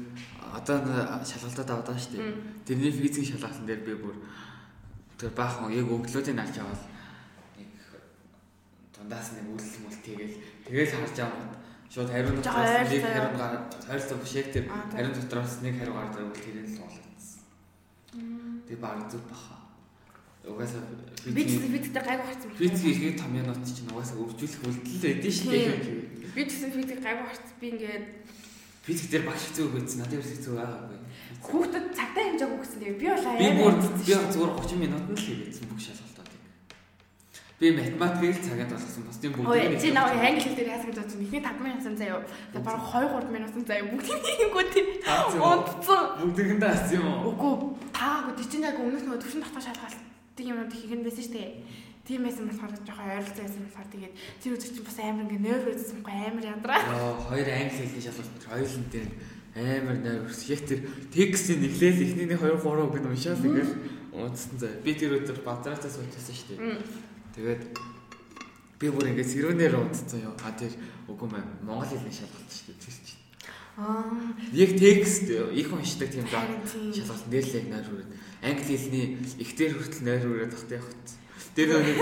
одоо 0.55 0.77
нэг 0.84 1.24
шалгалтад 1.27 1.69
аваад 1.72 1.88
байгаа 1.88 2.03
шүү 2.03 2.13
дээ. 2.15 2.36
Тэрний 2.67 2.91
физикийн 2.91 3.27
шалгалтын 3.39 3.65
дээр 3.67 3.81
би 3.88 3.93
бүр 3.96 4.15
тэр 5.19 5.31
баахан 5.35 5.71
яг 5.75 5.88
өглөөдөө 5.91 6.39
алж 6.39 6.57
аваад 6.63 6.83
нэг 7.59 7.71
дундаас 8.95 9.35
нэг 9.35 9.45
үйлс 9.51 9.73
мүл 9.83 9.97
тэгэл 9.99 10.35
тэгэл 10.63 10.95
харж 10.95 11.17
аваад 11.27 11.51
шууд 11.91 12.09
хариу 12.13 12.39
дотроос 12.39 12.88
нэг 12.88 13.03
хариу 13.03 13.35
гараад 13.35 13.67
ойрцоо 13.91 14.17
биш 14.23 14.33
яг 14.39 14.47
тэр 14.55 14.65
хариу 14.71 15.11
дотроос 15.11 15.53
нэг 15.59 15.75
хариу 15.75 15.95
гараад 15.97 16.15
ирвэл 16.15 16.39
тэрийг 16.39 16.67
л 16.71 16.75
суулгацсан. 16.77 17.41
Тэг 18.63 18.77
баг 18.79 19.11
зүг 19.11 19.23
баха. 19.27 19.59
Угаасаа 20.47 20.81
бид 21.35 21.49
дээр 21.91 22.05
гайг 22.05 22.21
харсан. 22.23 22.49
физик 22.55 22.85
ихэд 22.88 23.19
томьёонууд 23.19 23.65
чинь 23.67 23.91
угаасаа 23.91 24.23
өвжүүлэх 24.23 24.63
үйлдэл 24.69 25.03
байдэн 25.03 25.33
шүү 25.35 25.51
дээ. 25.51 26.31
Би 26.31 26.41
ч 26.47 26.49
гэсэн 26.55 26.71
физик 26.71 26.99
гайг 27.03 27.19
харсан. 27.27 27.53
Би 27.59 27.67
ингээд 27.75 28.05
Физик 28.86 29.07
дээр 29.12 29.25
багш 29.27 29.43
хэцүү 29.50 29.67
байсан. 29.74 29.98
Надад 30.00 30.15
ерөөс 30.17 30.31
хэцүү 30.33 30.53
байгаагүй. 30.59 30.98
хүүхдэд 31.39 31.86
цагтаа 31.95 32.24
хэмжээг 32.25 32.53
өгсөн. 32.57 32.79
Тэгээ 32.79 33.00
би 33.00 33.05
бол 33.09 33.25
Би 33.39 33.48
бүр 33.59 33.74
би 33.79 34.13
зүгээр 34.33 34.51
30 34.59 34.81
минутанд 34.81 35.09
л 35.15 35.24
хийгээдсэн 35.24 35.65
бүх 35.69 35.79
шалгалтуудыг. 35.79 36.41
Би 37.59 37.67
математикийг 37.75 38.39
цагаад 38.43 38.71
болгосон. 38.71 39.03
Бусдын 39.07 39.31
Ой, 39.36 39.59
бүгдийг 39.59 39.81
чи 39.83 39.89
наа 39.91 40.07
англи 40.15 40.41
хэл 40.43 40.57
дээр 40.57 40.71
яасан 40.74 40.89
гэж 40.89 40.98
бодсон. 41.00 41.19
Эхний 41.24 41.43
5 41.43 41.59
минутын 41.63 41.95
заяа. 42.00 42.24
За 42.53 42.59
бараг 42.59 42.83
2 42.88 43.07
3 43.19 43.36
минутын 43.36 43.63
заяа 43.67 43.86
бүгдийг 43.91 44.19
хийгүү 44.25 44.63
тийм. 44.74 44.88
Унтцсан. 45.43 46.03
бүгдийг 46.24 46.59
даасан 46.59 46.95
юм 47.00 47.07
уу? 47.07 47.36
Үгүй 47.36 47.53
таагүй 47.95 48.33
тий 48.39 48.48
чинь 48.51 48.67
яг 48.67 48.79
өмнөх 48.79 49.03
нөгөө 49.03 49.19
төвшин 49.24 49.43
татах 49.43 49.63
шалгалтын 49.67 50.50
юмнууд 50.51 50.71
хийх 50.71 50.91
нь 50.95 51.03
байсан 51.03 51.24
шүү 51.24 51.36
дээ. 51.36 51.51
Тийм 52.09 52.25
байсан 52.25 52.49
болохоор 52.49 52.73
жоохон 52.73 53.05
ойролцоо 53.05 53.45
байсан 53.45 53.63
болохоор 53.69 53.89
тэгээд 53.93 54.15
тэр 54.41 54.53
үзэг 54.57 54.71
чинь 54.73 54.87
бас 54.89 54.97
амар 54.97 55.29
ингээ 55.29 55.45
нойр 55.45 55.61
байсан 55.61 56.01
байхгүй 56.01 56.25
амар 56.25 56.45
ядраа. 56.57 56.81
Яа, 56.81 57.13
хоёр 57.29 57.47
англи 57.53 57.77
хэлний 57.85 58.01
шалгалт 58.01 58.45
хоёулын 58.49 58.85
дээр 58.89 59.09
амар 59.53 59.97
нойрс. 60.01 60.41
Яг 60.49 60.61
тэр 60.65 60.79
текстийн 61.13 61.61
нэглээл 61.61 62.01
эхний 62.01 62.25
2 62.33 62.65
3 62.65 62.65
үг 62.65 62.97
нь 62.97 63.09
уншаад 63.13 63.45
ингээл 63.45 63.73
унтсан 64.09 64.57
заа. 64.57 64.73
Би 64.81 64.91
тэр 64.97 65.21
өдөр 65.21 65.37
базаратаа 65.45 65.85
суучсан 65.85 66.33
шүү 66.33 66.57
дээ. 66.57 66.81
Тэгээд 67.37 67.61
би 68.81 68.87
бүр 68.89 69.13
ингээд 69.13 69.29
сэрүүнээр 69.29 69.77
унтсан 69.77 70.25
ёо. 70.25 70.33
А 70.33 70.49
тэр 70.57 70.73
үгүй 71.05 71.29
мэн 71.29 71.45
Монгол 71.61 71.93
хэлний 71.93 72.09
шалгалт 72.09 72.49
шүү 72.49 72.73
дээ. 72.73 72.81
Тэр 72.89 72.97
чинь. 73.05 73.21
Аа. 73.77 74.09
Яг 74.57 74.71
текст 74.81 75.29
их 75.29 75.69
уншдаг 75.69 76.09
тийм 76.09 76.25
даа. 76.25 76.49
Шалгалтын 76.65 77.29
дээр 77.29 77.45
л 77.45 77.57
яг 77.61 77.65
нойр 77.69 77.85
хүрээд 77.85 78.11
англи 78.41 78.65
хэлний 78.65 79.05
ихтер 79.37 79.77
хүртэл 79.77 80.09
нойр 80.09 80.25
хүрээд 80.25 80.57
тахтай 80.57 80.81
явах. 80.81 81.18
Тэр 81.59 81.75
нэг 81.83 81.99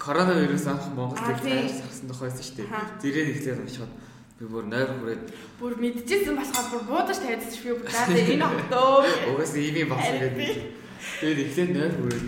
коронавирус 0.00 0.64
анх 0.64 0.80
тийм. 0.96 1.60
тайлж 1.60 1.76
сарсан 1.76 2.08
тохиолсон 2.08 2.40
шүү 2.40 2.56
дээ. 2.56 2.68
Тэрээр 3.04 3.28
ихлээр 3.36 3.60
уншаад 3.60 3.92
би 4.40 4.44
бүр 4.48 4.64
нойр 4.64 4.88
хүрээд 4.96 5.24
Бүр 5.60 5.72
мэдчихсэн 5.76 6.32
болохоор 6.32 6.68
бүр 6.72 6.82
буудаж 6.88 7.18
тавьдаг 7.20 7.52
шүү 7.52 7.68
би 7.68 7.84
бүр 7.84 7.92
заа 7.92 8.08
энэ 8.16 8.48
октоо. 8.48 9.04
угаас 9.28 9.52
ийм 9.60 9.76
юм 9.84 9.92
болсон 9.92 10.16
гэдэг. 10.24 10.56
Тэгээд 11.20 11.42
ихлээр 11.44 11.70
нойр 11.76 11.94
хүрээд 12.00 12.26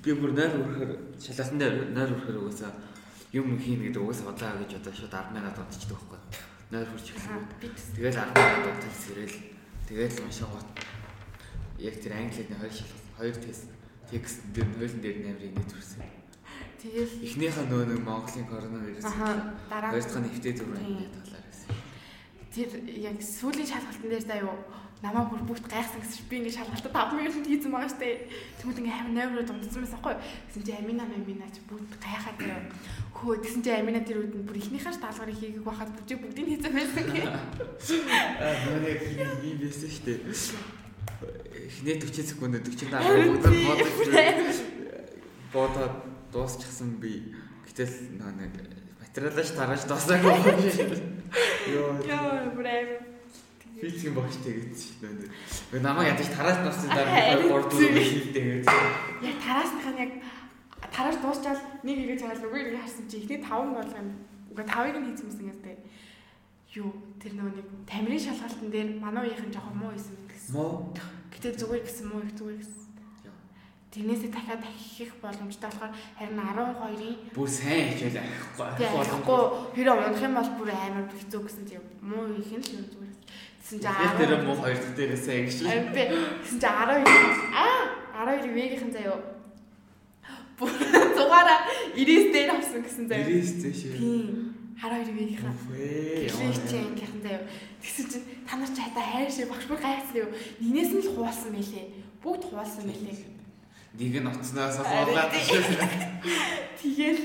би 0.00 0.10
бүр 0.16 0.32
нойр 0.32 0.52
хүрэхээр 0.64 0.92
шалгалтын 1.20 1.60
дээр 1.60 1.74
нойр 1.92 2.10
хүрэхээр 2.16 2.40
угаасаа 2.40 2.72
юм 3.36 3.46
хийн 3.60 3.80
гэдэг 3.84 4.00
угаасаа 4.00 4.26
бодлоо 4.32 4.56
гэж 4.64 4.72
одоо 4.80 4.92
шууд 4.96 5.12
10 5.12 5.36
минут 5.36 5.60
унтчихдаг 5.60 6.00
байхгүй. 6.00 6.20
Нойр 6.72 6.88
хүрч 6.88 7.06
эхлэв. 7.12 7.44
би 7.60 7.68
тест. 7.68 7.92
Тэгээд 8.00 8.16
10 8.16 8.32
минут 8.32 8.64
унтаж 8.72 8.94
сэрэл 8.96 9.36
тэгээд 9.92 10.12
л 10.16 10.24
уншаангууд 10.24 10.68
яг 11.84 11.94
тэр 12.00 12.12
англи 12.16 12.32
хэлний 12.32 12.58
хоёр 12.64 12.72
шалгалт 12.72 13.08
хоёр 13.20 13.36
тест 13.44 13.68
текст 14.10 14.40
дээр 14.54 14.68
нойлон 14.78 15.00
дээр 15.00 15.18
нэмрийг 15.24 15.52
нийт 15.56 15.72
хүрсэн. 15.72 16.13
Тэгэл 16.84 17.12
Эхнийхээ 17.24 17.64
нөгөө 17.64 17.86
нэг 17.96 18.00
Монголын 18.04 18.44
коронавирус. 18.44 19.04
дараа 19.72 19.90
дахь 20.04 20.20
нь 20.20 20.28
Тийм. 20.84 21.00
амьд 21.00 21.12
талаар 21.16 21.44
гэсэн. 21.48 21.72
тэр 22.52 22.70
яг 23.08 23.16
сүүлийн 23.24 23.68
шалгалтын 23.72 24.10
дээр 24.12 24.24
заа 24.28 24.40
юу 24.44 24.56
намаа 25.00 25.24
бүр 25.32 25.42
бүгд 25.48 25.64
гайхсан 25.68 26.00
гэсэн 26.04 26.16
чинь 26.20 26.28
би 26.28 26.36
ингэ 26.44 26.52
шалгалтад 26.60 26.92
5 26.92 27.16
минутанд 27.16 27.48
хийсэн 27.48 27.72
байгаа 27.72 27.88
штэ. 27.92 28.08
Тэгмэд 28.60 28.78
ингээ 28.84 28.96
амар 29.00 29.12
нойроод 29.16 29.50
унтсан 29.52 29.80
байсан 29.80 29.96
байхгүй. 30.00 30.14
Гэсэн 30.48 30.62
чи 30.64 30.72
Амина 30.76 31.04
Амина 31.08 31.46
ч 31.52 31.56
бүгд 31.68 31.92
гайхаад 32.04 32.36
тэр 32.40 32.52
хөө 33.16 33.34
тэгсэн 33.44 33.62
чи 33.64 33.70
Амина 33.72 34.00
тэр 34.04 34.16
үед 34.20 34.32
нь 34.36 34.44
бүр 34.48 34.56
ихнийхээ 34.60 34.96
даалгаврыг 35.00 35.36
хийгээг 35.40 35.64
байхад 35.64 35.90
бүгд 35.92 36.20
бүгдийг 36.20 36.46
хийсэн 36.52 36.72
байсан 36.72 37.04
гэ. 37.10 37.22
Аа 38.44 38.76
яг 38.84 39.00
ийм 39.44 39.56
байсан 39.60 39.88
дээ. 40.04 40.20
Эхний 41.64 41.96
40 41.96 42.28
секунд 42.28 42.54
40 42.60 42.92
дараа 42.92 43.04
Харин 43.08 43.28
бүгд 43.34 43.44
тийм. 43.48 43.66
бодож 43.72 44.58
бодоод 45.52 45.94
дуусчихсан 46.34 46.98
би. 46.98 47.30
Гэтэл 47.70 48.18
нэг 48.18 48.52
материалаш 48.98 49.50
тарааж 49.54 49.86
дуусаагүй 49.86 50.34
юм. 51.70 52.02
Йоо. 52.10 52.50
Бүр 52.58 52.66
амар. 52.66 53.14
Физикийн 53.78 54.14
багш 54.14 54.38
тэгээд 54.42 54.74
дээ. 54.74 55.30
Нөгөө 55.70 55.82
намайг 55.82 56.10
ядаж 56.14 56.28
тарааж 56.34 56.58
дууссан 56.62 56.90
дараа 56.90 57.14
Харин 57.14 57.50
3 57.50 57.70
4 57.70 58.10
хийлдээ 58.10 58.44
гэж. 58.50 58.66
Яг 59.22 59.36
тараасных 59.42 59.86
нь 59.90 60.02
яг 60.02 60.12
тарааж 60.94 61.16
дуусчаал 61.22 61.62
нэг 61.86 61.96
игээ 62.02 62.18
цагаал 62.22 62.42
нөгөө 62.42 62.62
нэг 62.70 62.78
харсан 62.82 63.06
чи 63.10 63.16
ихний 63.22 63.40
5 63.42 63.74
болгоно. 63.74 64.14
Уга 64.50 64.64
5-ыг 64.66 64.96
нь 64.98 65.06
хийсэн 65.10 65.26
юмсан 65.26 65.46
гэдэг. 65.50 65.78
Юу 66.78 66.90
тэр 67.18 67.32
нөгөө 67.38 67.54
нэг 67.58 67.68
тамирын 67.86 68.22
шалгалтын 68.22 68.70
дээр 68.70 68.88
манай 69.02 69.22
уухийн 69.30 69.54
жоохон 69.54 69.76
муу 69.78 69.92
исэн 69.94 70.18
гэсэн. 70.26 70.54
Мо. 70.54 70.90
Гэтэ 71.34 71.58
зүгээр 71.58 71.82
гэсэн 71.86 72.06
муу 72.10 72.22
их 72.22 72.34
зүгээр 72.38 72.58
гэсэн. 72.62 72.83
Тэрнээсээ 73.94 74.30
дахиад 74.34 74.62
ахих 74.66 75.12
боломжтой 75.22 75.70
болохоор 75.70 75.94
харин 76.18 76.34
12-ын 76.34 77.14
Бүр 77.30 77.46
сайн 77.46 77.94
хичээл 77.94 78.18
авахгүй. 78.18 78.66
тэгэхгүй 78.74 79.42
хэрэв 79.78 79.98
унах 80.02 80.24
юм 80.26 80.34
бол 80.34 80.50
бүр 80.58 80.70
амар 80.74 81.06
хэцүү 81.14 81.40
гэсэн 81.46 81.64
тийм 81.70 81.82
муу 82.02 82.26
их 82.34 82.50
нь 82.50 82.58
л 82.58 82.74
юм 82.74 82.86
зүгээр. 82.90 83.14
Гэсэн 83.62 83.78
чи 83.78 83.86
Яг 83.86 84.18
тэр 84.18 84.34
муу 84.42 84.58
хоёр 84.58 84.78
дахь 84.82 84.96
дээрээсээ 84.98 85.36
ингэж. 85.46 85.58
Ам 85.70 85.86
би 85.94 86.02
гэсэн 86.42 86.58
чи 86.58 86.66
12 86.66 87.06
аа 87.54 87.78
12 88.34 88.50
вэгийн 88.50 88.90
заяо. 88.90 89.18
Бүр 90.58 90.70
зугаараа 91.14 91.58
90 91.94 92.34
дээр 92.34 92.50
авсан 92.50 92.82
гэсэн 92.82 93.06
заяо. 93.06 93.30
Дээрээс 93.30 93.52
зээш. 93.62 93.80
Тийм. 93.94 94.58
12 94.74 95.14
вэгийнхаа 95.14 95.54
Үгүй 95.54 96.34
Тэглэж 96.34 96.66
ангийнхан 96.82 97.22
заяо. 97.22 97.46
Тэгсэн 97.78 98.06
чинь 98.10 98.26
та 98.42 98.58
нар 98.58 98.70
ч 98.74 98.78
хата 98.82 99.00
хайрш 99.06 99.38
багш 99.46 99.70
бүр 99.70 99.78
гайхсан 99.78 100.18
юу. 100.18 100.34
Нинээс 100.58 100.90
нь 100.98 101.02
л 101.06 101.14
хуулсан 101.14 101.54
мэлээ. 101.54 101.86
Бүгд 102.18 102.42
хуулсан 102.50 102.90
мэлээ. 102.90 103.33
Нэг 103.94 104.14
нь 104.18 104.26
уцнаас 104.26 104.76
хуулаад 104.82 105.30
Тэгэл 106.82 107.22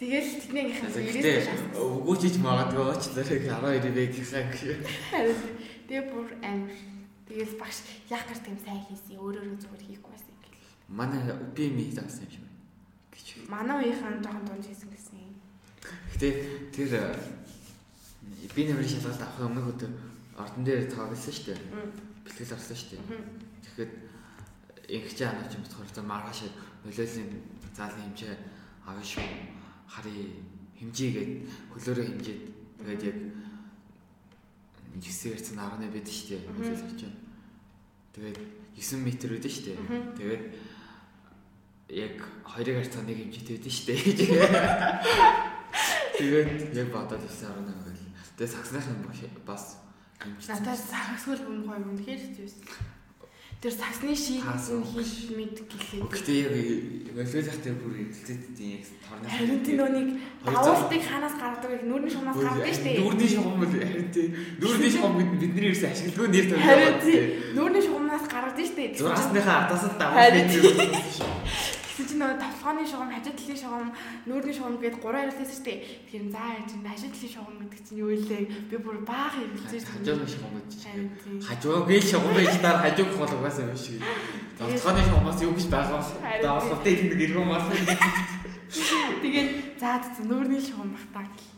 тэгэл 0.00 0.30
90 0.48 0.88
Гэхдээ 0.88 1.22
дээр 1.22 1.46
авсан. 1.52 1.70
өгөөч 1.76 2.34
магадгүй 2.40 2.84
уучлаарай 2.90 3.38
12 3.84 3.92
бэг 3.92 4.10
гэхээ. 4.16 4.78
Тэгээ 5.86 6.04
бүр 6.10 6.28
амар. 6.42 6.74
Тэгэл 7.28 7.54
багш 7.60 7.78
яг 8.10 8.24
гар 8.26 8.40
тэм 8.40 8.56
сайн 8.58 8.82
хийсэн. 8.88 9.20
Өөрөөрөө 9.20 9.56
зүгээр 9.62 9.82
хийхгүй 9.86 10.10
байсан 10.10 10.34
гэл. 10.42 10.56
Манай 10.88 11.20
UPM 11.28 11.78
заасан 11.94 12.26
юм 12.26 12.32
шиг 12.32 12.44
гэж. 13.12 13.26
Манай 13.52 13.76
уухийн 13.78 14.18
жоохон 14.24 14.44
дунд 14.48 14.64
хийсэн 14.66 14.90
гэсэн 14.90 15.16
юм. 15.22 15.36
Гэтэ 16.16 16.28
тэр 16.72 16.92
би 18.56 18.62
нэмэр 18.66 18.88
шалгалт 18.88 19.22
авах 19.22 19.46
өмнөх 19.46 19.70
өдөр 19.76 19.92
ордон 20.40 20.64
дээр 20.64 20.90
тоглосон 20.90 21.32
шүү 21.32 21.46
дээ. 21.54 21.60
Бэлтгэл 22.26 22.54
орсон 22.56 22.76
шүү 22.76 22.90
дээ. 22.90 23.22
Тэгэхэд 23.62 23.92
ингэж 24.92 25.18
аанаач 25.24 25.52
юм 25.56 25.64
болохоор 25.64 25.88
за 25.88 26.02
маргааш 26.04 26.40
нөлөөллийн 26.84 27.30
заалын 27.72 28.12
хэмжээ 28.12 28.34
авах 28.84 29.06
шүү. 29.06 29.24
Хари 29.88 30.12
хэмжээгээд 30.78 31.30
хөлөөрөө 31.72 32.06
хэмжээд 32.12 32.40
тэгээд 32.76 33.02
яг 33.06 33.18
9 35.00 35.32
гэрцэн 35.32 35.56
10 35.56 35.88
байд 35.88 36.08
шүү 36.08 36.28
дээ. 36.28 36.40
Байна. 36.44 37.16
Тэгээд 38.12 38.38
9 38.76 38.98
м 38.98 39.04
үүдэн 39.08 39.52
шүү 39.52 39.64
дээ. 39.64 39.76
Тэгээд 40.18 40.44
яг 41.92 42.16
2 42.44 42.76
гэрцэн 42.76 43.04
нэг 43.08 43.18
хэмжээтэй 43.22 43.56
байдэн 43.56 43.72
шүү 43.72 43.86
дээ. 43.88 44.02
Тэгээд 46.18 46.50
яг 46.76 46.88
бодоод 46.92 47.24
9 47.24 47.32
11 47.32 47.64
байл. 47.64 48.04
Тэгээд 48.36 48.52
сагсныхын 48.52 49.00
бас. 49.48 49.80
Надад 50.20 50.78
сагсгүй 50.78 51.40
юм 51.40 51.64
гоё 51.64 51.80
юм 51.80 51.96
үнэхээр 51.96 52.20
хэвчээсэн. 52.20 52.62
Тэр 53.62 53.70
сагсны 53.70 54.10
шийдэн 54.10 54.42
Таасан 54.42 54.82
хийх 54.82 55.30
мэд 55.38 55.54
гэлээ. 55.70 56.02
Гэхдээ 56.10 56.38
яг 56.42 56.50
нөлөөлөх 57.14 57.58
тэр 57.62 57.74
бүр 57.78 57.94
эзэлтэд 58.10 58.42
тийм 58.58 58.70
яг 58.74 58.84
торны 59.06 59.26
Харин 59.30 59.60
тийм 59.62 59.76
нөөник 59.78 60.08
давуултыг 60.42 61.02
хаанаас 61.06 61.36
гаргадаг 61.38 61.70
вэ? 61.70 61.86
Нүрийн 61.86 62.10
шугамаас 62.10 62.38
гаргадаг 62.42 62.74
шүү 62.74 62.82
дээ. 62.90 62.98
Нүрний 62.98 63.30
шугам 63.30 63.56
бол 63.62 63.70
харин 63.70 64.08
тийм 64.10 64.28
нүрний 64.58 64.90
шугам 64.90 65.14
бид- 65.14 65.38
бидний 65.38 65.64
ерөөс 65.70 65.84
ашигладгүй 65.86 66.26
нэр 66.34 66.46
тавьж 66.50 66.64
Харин 66.66 66.96
тийм 67.06 67.22
нүрийн 67.54 67.84
шугамаас 67.86 68.24
гаргадаг 68.26 68.66
шүү 68.66 68.76
дээ. 68.82 68.98
Зургасныхаа 68.98 69.56
ардаас 69.62 69.82
Харин 69.86 70.46
давуулж 70.50 71.71
Тэгсэн 71.92 72.08
чинь 72.08 72.20
нөгөө 72.24 72.40
тавтгооны 72.40 72.88
шугам, 72.88 73.12
хажуу 73.12 73.36
талын 73.36 73.60
шугам, 73.60 73.92
нүрийн 74.24 74.56
шугам 74.56 74.80
гэдээ 74.80 75.04
гурван 75.04 75.28
ярилсан 75.28 75.44
шүү 75.44 75.64
дээ. 75.68 75.78
Тэгэхээр 76.08 76.24
за 76.32 76.40
яаж 76.40 76.70
энэ 76.72 76.88
хажуу 76.88 77.10
талын 77.12 77.32
шугам 77.36 77.56
гэдэг 77.60 77.80
чинь 77.84 78.00
юу 78.00 78.10
илээ? 78.16 78.44
Би 78.72 78.76
бүр 78.80 78.96
баах 79.04 79.36
шүү 79.36 79.92
хажууны 79.92 80.24
шугам 80.24 80.52
гэж. 80.56 80.72
Тийм. 80.88 81.36
Хажуугийн 81.44 82.00
шугам 82.08 82.32
байж 82.32 82.56
таар 82.64 82.78
хажууг 82.80 83.12
бол 83.12 83.34
угаасаа 83.36 83.68
биш 83.68 83.84
шиг. 83.92 84.00
Завцгааны 84.56 85.04
шугамаас 85.04 85.40
юу 85.44 85.52
гэж 85.52 85.68
байгаа 85.68 86.00
Харин 86.00 86.16
вэ? 86.16 86.40
Даавалтай 86.40 86.94
тийм 86.96 87.12
иргэн 87.12 87.44
мас. 87.44 87.64
Тэгээд 89.20 89.50
за 89.76 90.00
нүрийн 90.24 90.64
шугам 90.64 90.96
бахтаа 90.96 91.28
гэл. 91.28 91.52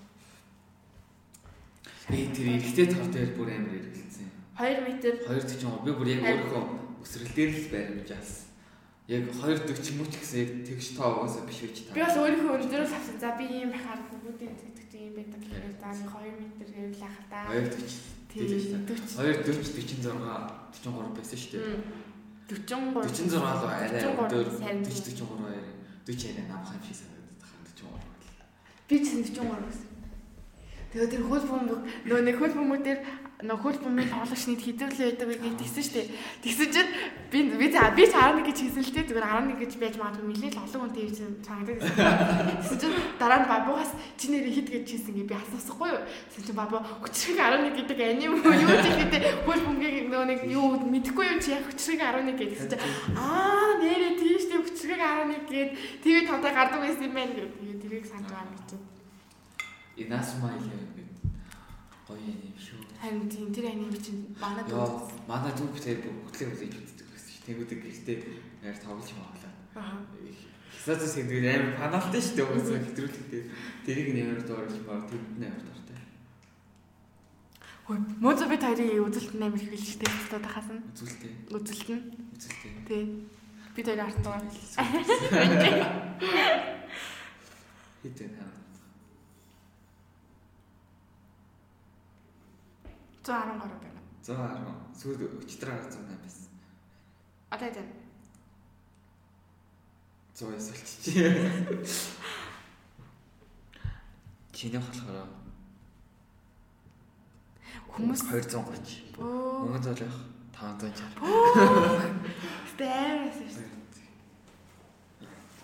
Би 2.11 2.27
тэр 2.35 2.59
эргэтэй 2.59 2.87
тав 2.91 3.07
дээр 3.15 3.39
бүр 3.39 3.55
амар 3.55 3.79
эргэлцсэн. 3.79 4.27
2 4.59 4.83
м 4.83 4.99
240 4.99 5.87
би 5.87 5.91
бүр 5.95 6.09
яг 6.11 6.27
өөрийнхөө 6.27 6.63
өсрөл 7.07 7.33
дээр 7.39 7.51
л 7.55 7.71
баримж 7.71 8.11
аас. 8.19 8.44
Яг 9.05 9.21
240 9.29 10.01
мөч 10.01 10.13
гэсэн 10.17 10.39
яг 10.41 10.51
тэгш 10.65 10.97
тоо 10.97 11.21
угаасаа 11.21 11.45
биш 11.45 11.61
үуч 11.61 11.77
Би 11.93 12.01
та. 12.01 12.09
бас 12.09 12.17
өөрийнхөө 12.17 12.57
өндрөөс 12.57 12.93
авсан. 12.97 13.17
За 13.21 13.37
би 13.37 13.45
ийм 13.53 13.69
байхаар 13.69 14.01
бүгдийн 14.09 14.57
тэгдэг 14.57 14.89
юм 14.97 15.13
байдаг 15.13 15.41
гэхээр 15.45 15.77
за 15.77 15.89
нэг 15.93 16.09
2 16.09 16.25
м 16.25 16.41
ярил 16.65 17.05
ах 17.05 17.19
та. 17.29 17.45
240 17.53 18.25
Тийм 18.33 18.49
тийм 18.49 18.81
40. 18.81 19.45
240 19.45 20.09
46 20.09 20.89
43 20.89 21.17
байсан 21.21 21.37
шүү 21.37 21.51
дээ. 21.53 21.85
43. 22.49 22.97
46 22.97 23.37
л 23.37 23.45
арай 23.45 23.89
43 23.93 24.41
өөр 24.41 24.49
сайн. 24.59 24.81
40 24.83 25.21
43 25.21 25.37
арай 25.45 25.69
40 26.09 26.33
арай 26.33 26.47
намх 26.49 26.71
юм 26.73 26.83
шиг 26.89 26.97
санагдаад 26.97 27.45
байна 27.45 27.61
43. 27.77 28.89
Би 28.89 28.97
ч 29.05 29.09
43 29.13 29.69
гэсэн. 29.69 29.89
Тэгээд 30.91 31.11
тэр 31.13 31.23
хөл 31.29 31.45
бөмбөг 31.45 31.81
нөө 32.09 32.21
нэг 32.25 32.37
хөл 32.41 32.55
бөмбөгдөр 32.57 32.99
нөө 33.05 33.24
хөл 33.53 33.77
бөмбөгийн 33.77 34.13
тоглогчныг 34.17 34.61
хідүүлээ 34.65 35.21
байдаг 35.21 35.29
гэж 35.37 35.55
тэгсэн 35.61 35.85
шүү 35.85 35.95
дээ. 36.01 36.09
Тэгсэн 36.41 36.69
чинь 36.73 36.91
би 37.29 37.39
би 37.61 37.67
за 37.69 37.93
би 37.93 38.05
ч 38.09 38.13
11 38.17 38.49
гэж 38.49 38.59
хэлсэн 38.65 38.85
л 38.85 38.95
дээ. 38.97 39.09
Зүгээр 39.13 39.29
11 39.29 39.61
гэж 39.61 39.73
байж 39.77 39.95
магадгүй 40.01 40.27
нэлээд 40.33 40.57
олон 40.65 40.81
хүн 40.81 40.93
тийм 40.97 41.11
чинь 41.13 41.37
санагдаад 41.45 41.81
байсан. 41.85 42.57
Тэгсэн 42.65 42.79
чинь 42.81 42.97
дараа 43.21 43.39
нь 43.45 43.51
бабугаас 43.53 43.93
чи 44.17 44.27
нэр 44.33 44.49
хід 44.49 44.69
гэж 44.73 44.87
хэлсэн 44.89 45.15
гээ 45.21 45.29
би 45.29 45.37
асуусахгүй 45.37 45.89
юу. 45.93 46.03
Тэгсэн 46.33 46.45
чинь 46.49 46.57
бабу 46.57 46.77
хүчрэг 47.05 47.39
11 47.45 47.77
гэдэг 47.85 47.99
аним 48.01 48.33
юу 48.41 48.77
ч 48.81 48.87
гэдэг 48.89 49.23
хөл 49.45 49.63
бөмбөгийн 49.69 50.09
нөө 50.09 50.25
нэг 50.25 50.41
юу 50.49 50.67
мэдэхгүй 50.81 51.27
юм 51.29 51.41
чи 51.45 51.53
яг 51.53 51.69
хүчрэг 51.69 52.01
11 52.01 52.41
гэж 52.41 52.49
тэгсэн 52.57 52.71
чинь 52.73 52.85
аа 53.21 53.77
нэрээ 53.83 54.13
тийм 54.17 54.37
шүү 54.41 54.51
дээ 54.51 54.65
хүчрэг 54.65 55.01
11 55.05 55.53
гээд 55.53 55.71
TV 56.01 56.17
тавтаа 56.25 56.53
гардаг 56.57 56.81
байсан 56.81 57.05
юм 57.05 57.15
байна. 57.15 57.35
Тэгээд 57.35 57.83
тэрийг 57.83 58.07
санаж 58.09 58.31
байгаа 58.33 58.49
юм 58.49 58.65
чи. 58.69 58.77
Илээ 60.59 60.79
гэдэг. 60.83 61.09
Гоё 62.09 62.19
юм 62.19 62.57
шүү. 62.59 62.84
Харин 63.05 63.29
тийм 63.29 63.53
тэр 63.53 63.69
аним 63.69 63.93
чинь 63.93 64.33
манай 64.41 64.65
дүү. 64.65 64.81
манай 65.29 65.53
зүг 65.53 65.77
тэр 65.77 66.01
хөтлөө 66.01 66.57
хүлээж 66.57 66.73
үздэг 66.73 67.05
байсан 67.13 67.29
шүү. 67.37 67.45
Тэгвэл 67.45 67.85
гэртээ 67.85 68.17
яар 68.65 68.79
тоглож 68.81 69.13
маглаа. 69.13 69.53
Аа. 69.77 70.01
Хисаацаа 70.73 71.13
сэдвэр 71.13 71.45
амар 71.53 71.77
паналтай 71.77 72.25
шүү 72.25 72.37
дээ 72.41 72.49
уусаа 72.49 72.81
хэтрүүлэгтэй. 72.81 73.43
Тэрийг 73.85 74.09
нэмэр 74.17 74.41
дуурлж 74.49 74.81
баг 74.89 75.05
тэнд 75.13 75.37
нэмэр 75.37 75.63
дуртай. 75.69 76.01
Хөөе, 77.85 78.01
мөзө 78.25 78.49
бид 78.49 78.65
хоёрын 78.65 79.05
үзэлт 79.05 79.37
амар 79.37 79.61
их 79.61 79.69
билж 79.69 79.85
штэ 79.85 80.09
хэвчээд 80.09 80.49
хаас 80.49 80.69
нь. 80.73 80.81
Үзүүлтэй. 80.97 81.33
Үзэлт 81.53 81.89
нь. 81.93 82.09
Үзүүлтэй. 82.33 82.73
Тий. 82.89 83.05
Бид 83.77 83.85
хоёрын 83.85 84.09
ард 84.09 84.17
тугаа. 84.25 84.41
Хитэн 88.01 88.33
хаа. 88.41 88.64
110 93.25 93.59
гаруй 93.61 93.79
байна. 93.81 94.01
110. 94.23 94.75
Сүүл 95.01 95.21
өчтөр 95.41 95.69
108 95.73 96.21
байсан. 96.23 96.49
Одоо 97.51 97.71
тийм. 97.73 97.89
109 100.35 100.73
болчихжээ. 100.75 101.33
Чиний 104.55 104.81
болохоор 104.81 105.29
Хүмүүс 107.95 108.23
230. 108.27 109.15
өө 109.23 109.71
Мөнгө 109.71 109.81
зоолох 109.87 110.17
560. 110.55 111.05
стэрс 112.75 113.39
шүү. 113.55 113.71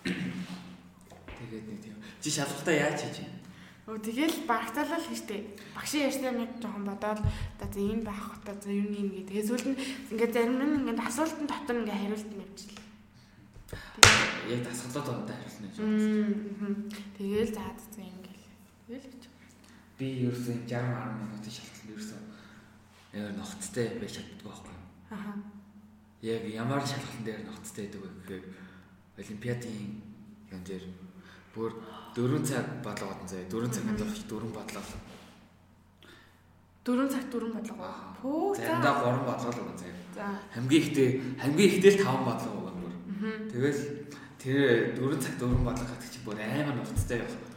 Тэгээд 0.05 1.64
нэг 1.67 1.79
тийм. 1.83 1.97
Чи 2.23 2.31
шалгалтаа 2.31 2.75
яаж 2.75 3.00
хийж 3.02 3.19
вэ? 3.26 3.39
Өө 3.89 3.97
тэгэл 3.97 4.45
багтаалал 4.45 5.01
хийжтэй. 5.01 5.57
Багшийн 5.73 6.13
ярьснаар 6.13 6.37
нэг 6.37 6.51
жоохон 6.61 6.85
бодоод 6.85 7.21
за 7.25 7.81
энэ 7.81 8.05
байх 8.05 8.21
хөтэ 8.21 8.53
за 8.61 8.71
юу 8.71 8.93
нэг 8.93 9.25
ингэ. 9.25 9.29
Тэгээ 9.33 9.49
сүүлд 9.49 9.67
нь 9.73 9.81
ингээд 10.13 10.35
зарим 10.37 10.61
нь 10.61 10.77
ингээд 10.85 11.01
асуултын 11.01 11.49
дотор 11.49 11.77
ингээд 11.81 11.97
хариулт 11.97 12.29
нь 12.29 12.45
явчихлаа. 12.45 12.85
Яг 14.53 14.61
дасгалууд 14.69 15.09
онтой 15.25 15.37
хариулна 15.41 15.69
гэж. 15.73 15.77
Мм. 15.81 16.77
Тэгэл 17.17 17.55
за 17.57 17.65
за 17.73 18.01
ингээл. 18.05 18.47
Тэгэл 18.85 19.09
бич. 19.09 19.25
Би 19.97 20.07
ерөөсөө 20.29 20.57
60 20.69 20.77
10 20.77 21.21
минутын 21.21 21.53
шалгалтанд 21.57 21.93
ерөөсөө 21.97 22.21
яг 23.17 23.33
ногцтой 23.37 23.87
байж 23.97 24.13
чаддгүй 24.17 24.49
байхгүй. 24.51 24.77
Аха. 25.11 25.33
Яг 26.21 26.43
ямар 26.53 26.85
шалгалтын 26.85 27.25
дээр 27.25 27.43
ногцтой 27.49 27.89
байдаг 27.89 28.01
вэ 28.05 28.11
гэхээр 28.29 28.45
олимпиадын 29.19 29.77
юм 30.53 30.63
дээр 30.65 30.85
бүр 31.55 31.73
4 32.17 32.43
цаг 32.45 32.64
бодлогод 32.85 33.29
заяа 33.31 33.47
4 33.50 33.69
цагт 33.75 34.00
авч 34.00 34.19
4 34.29 34.50
бодлого. 34.57 34.95
4 36.85 37.09
цаг 37.09 37.25
4 37.33 37.52
бодлого. 37.55 37.88
Пүү 38.23 38.57
за. 38.57 38.62
Заримдаа 38.62 38.95
3 39.02 39.29
бодлого 39.29 39.52
л 39.52 39.61
өгөн 39.62 39.79
заяа. 39.79 39.99
За. 40.14 40.25
Хамгийн 40.55 40.83
ихтэй 40.83 41.09
хамгийн 41.38 41.71
ихтэй 41.71 41.90
л 41.95 42.02
5 42.02 42.29
бодлого 42.29 42.59
өгөн 42.61 42.76
бүр. 42.83 42.95
Тэгэл 43.52 43.81
тэр 44.43 44.97
4 44.99 45.23
цаг 45.23 45.35
4 45.38 45.67
бодлого 45.67 45.90
хатчих 45.90 46.11
чи 46.14 46.19
бүр 46.26 46.37
амар 46.40 46.75
ногцтой 46.75 47.19
явах 47.23 47.50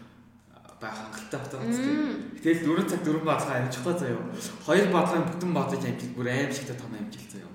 байх 0.84 0.96
хангалттай 1.00 1.40
байна. 1.60 1.78
Мм. 1.80 2.14
Тэгэл 2.44 2.64
4 2.68 2.90
цаг 2.90 3.00
4 3.08 3.24
бодлого 3.24 3.56
амжихгүй 3.58 3.94
заяа. 3.98 4.22
Хоёр 4.66 4.88
бодлогын 4.92 5.28
бүтэн 5.32 5.52
бодож 5.56 5.82
амжилт 5.82 6.16
бүр 6.16 6.28
аим 6.28 6.52
шигтэй 6.52 6.76
том 6.76 6.92
амжилт 6.92 7.30
заяа. 7.32 7.52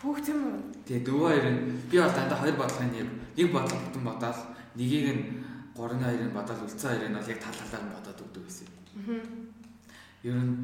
Пүүх 0.00 0.18
тийм 0.24 0.38
үү? 0.48 0.56
Тэгээ 0.88 1.04
дөрөв 1.04 1.24
хоёр 1.28 1.46
нь 1.52 1.60
би 1.92 1.96
бол 2.00 2.14
дандаа 2.16 2.40
хоёр 2.40 2.56
бодлогын 2.56 2.88
нэг 2.96 3.08
нэг 3.36 3.48
бодлого 3.52 3.84
бүтэн 3.84 4.04
бодоод 4.08 4.38
нэгийг 4.80 5.06
нь 5.12 5.22
3-2-ыг 5.76 6.32
бодоод 6.34 6.60
үлцэн 6.66 6.88
хоёрыг 6.90 7.10
нь 7.10 7.18
бол 7.18 7.30
яг 7.30 7.40
тал 7.40 7.56
талаар 7.58 7.84
нь 7.86 7.94
бодоод 7.94 8.18
өгдөг 8.24 8.42
байсан. 8.46 8.68
Мгм. 8.96 9.20
Ер 10.26 10.36
нь 10.36 10.54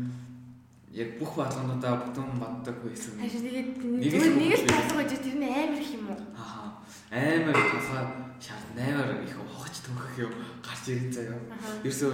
яг 0.97 1.09
бүх 1.21 1.33
бодлогонуудаа 1.37 1.95
бүтэн 2.09 2.41
боддог 2.41 2.77
байсан. 2.83 3.21
Хашаа 3.21 3.43
тэгээд 3.45 3.69
Нэг 3.85 4.13
л 4.17 4.67
бодлого 4.67 5.03
гэж 5.05 5.21
тэр 5.21 5.37
нь 5.37 5.47
амар 5.47 5.81
их 5.81 5.93
юм 5.93 6.09
уу? 6.09 6.21
Аа 6.35 6.67
амар 7.13 7.55
тасаа 7.55 8.03
шаард 8.41 8.75
амар 8.75 9.23
их 9.23 9.35
хогч 9.37 9.77
төнхөх 9.85 10.17
юм 10.19 10.33
гарч 10.65 10.85
ирэн 10.91 11.13
заяа. 11.13 11.39
Ерөөсөө 11.85 12.13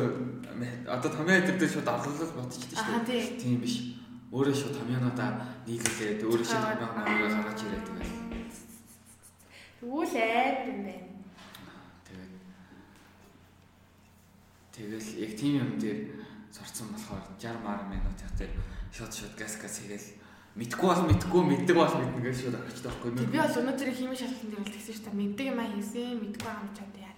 одоо 0.86 1.10
томьёо 1.10 1.40
дээр 1.46 1.70
шууд 1.70 1.88
орлуулах 1.88 2.32
бодчихдээ 2.36 2.76
шүү 2.76 3.00
дээ. 3.06 3.22
тий. 3.22 3.40
Тийм 3.40 3.56
биш. 3.62 3.74
Өөрөө 4.32 4.56
шууд 4.56 4.74
томьёонуудаа 4.76 5.30
нийлүүлээд 5.66 6.20
өөрөө 6.26 6.46
шууд 6.46 6.66
томьёонуудаа 6.76 7.32
гаргаж 7.32 7.60
ирээд 7.64 7.86
тэгэл. 7.88 8.14
Тэгвэл 9.80 10.14
амар 10.18 10.68
юм 10.72 10.80
байна. 10.86 11.08
Тэгээд 12.06 12.32
тэгэл 14.90 15.10
яг 15.22 15.32
тийм 15.38 15.54
юм 15.62 15.70
дээр 15.78 15.98
сурцсан 16.50 16.88
болохоор 16.90 17.22
60 17.38 17.62
мар 17.62 17.80
минут 17.86 18.18
явтай 18.18 18.48
шууд 18.90 19.12
шууд 19.14 19.34
газ 19.38 19.54
газ 19.62 19.74
хийгээл 19.78 20.08
мэдгүй 20.58 20.88
бол 20.90 21.04
мэдгүй 21.06 21.42
мэддэг 21.46 21.76
бол 21.76 21.94
мэднэ 21.96 22.20
гэж 22.26 22.36
шууд 22.42 22.56
орчихдог 22.58 22.92
байхгүй 22.92 23.10
юу? 23.14 23.30
би 23.30 23.38
бол 23.38 23.58
өнөөдөр 23.62 23.90
химийн 23.94 24.18
шалгалтын 24.20 24.50
дээр 24.52 24.64
л 24.66 24.74
тэгсэн 24.74 24.94
шүү 24.96 25.04
дээ. 25.08 25.20
Мэддэг 25.20 25.46
юм 25.48 25.58
а 25.62 25.66
хийсэн, 25.72 26.16
мэдгүй 26.20 26.50
юм 26.52 26.70
чад 26.76 26.94
яа. 27.00 27.12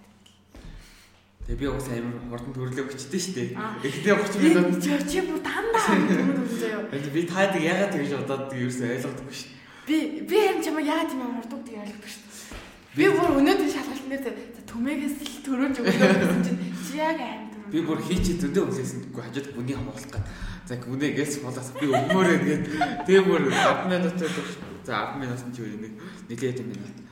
Тэгээ 1.45 1.61
би 1.61 1.67
уус 1.69 1.89
амар 1.93 2.17
хурдан 2.33 2.53
төрлөө 2.57 2.89
өчтдөө 2.89 3.21
шүү 3.21 3.35
дээ. 3.37 3.49
Аа. 3.53 3.77
Эхлээ 3.85 4.17
30 4.17 4.41
Би 4.41 4.49
минут 4.49 4.81
чи 4.81 4.97
чи 5.05 5.21
бүр 5.29 5.41
дандаа 5.45 5.93
үзээ 6.49 6.73
юу. 6.73 6.89
би 6.89 7.21
таадаг 7.29 7.61
ягаад 7.61 7.93
тэгж 7.93 8.13
удаад 8.17 8.49
ерөөсөө 8.49 8.89
ойлгодоггүй 8.97 9.37
шүү. 9.37 9.51
Би 9.85 9.97
би 10.25 10.37
харин 10.41 10.65
чамаа 10.65 10.81
яагаад 10.89 11.11
тийм 11.13 11.21
урдуг 11.37 11.61
гэж 11.69 11.77
ойлгохгүй 11.85 12.11
шүү. 12.17 12.25
Би 12.97 13.05
бүр 13.13 13.29
өнөөдөр 13.45 13.69
шалгалтын 13.77 14.09
дээр 14.09 14.25
за 14.57 14.63
түмэгээс 14.73 15.17
л 15.21 15.45
төрөөж 15.45 15.77
өгөх 15.85 16.01
гэсэн 16.01 16.43
чинь 16.49 16.61
чи 16.81 16.97
яг 16.97 17.21
төрөө. 17.21 17.44
Би 17.75 17.83
бүр 17.83 17.99
хийчихэд 17.99 18.55
өндөө 18.55 18.71
хүлээсэндгүй 18.71 19.19
хажууд 19.19 19.49
бүний 19.59 19.75
хамгаалт 19.75 20.07
гад. 20.15 20.23
За 20.63 20.79
гүнэ 20.79 21.11
гэлс 21.19 21.43
болоос 21.43 21.75
би 21.75 21.91
өгмөөрэй 21.91 22.39
гээд 22.47 22.65
тэгээ 23.03 23.25
бүр 23.27 23.51
10 23.51 23.91
минут 23.91 24.15
за 24.87 25.11
10 25.11 25.19
минут 25.19 25.43
ч 25.51 25.59
юу 25.59 25.83
нэг 25.83 25.99
нэлээд 26.31 26.63
юм 26.63 26.71
байна. 26.71 27.03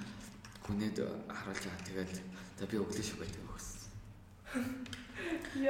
Гүнэд 0.63 0.97
харуулж 1.27 1.65
байгаа. 1.67 1.83
Тэгэл 1.83 2.15
за 2.55 2.65
би 2.71 2.79
өглөө 2.79 3.03
шүү 3.03 3.19
гэдэг 3.27 3.43
өгсөн. 3.43 3.91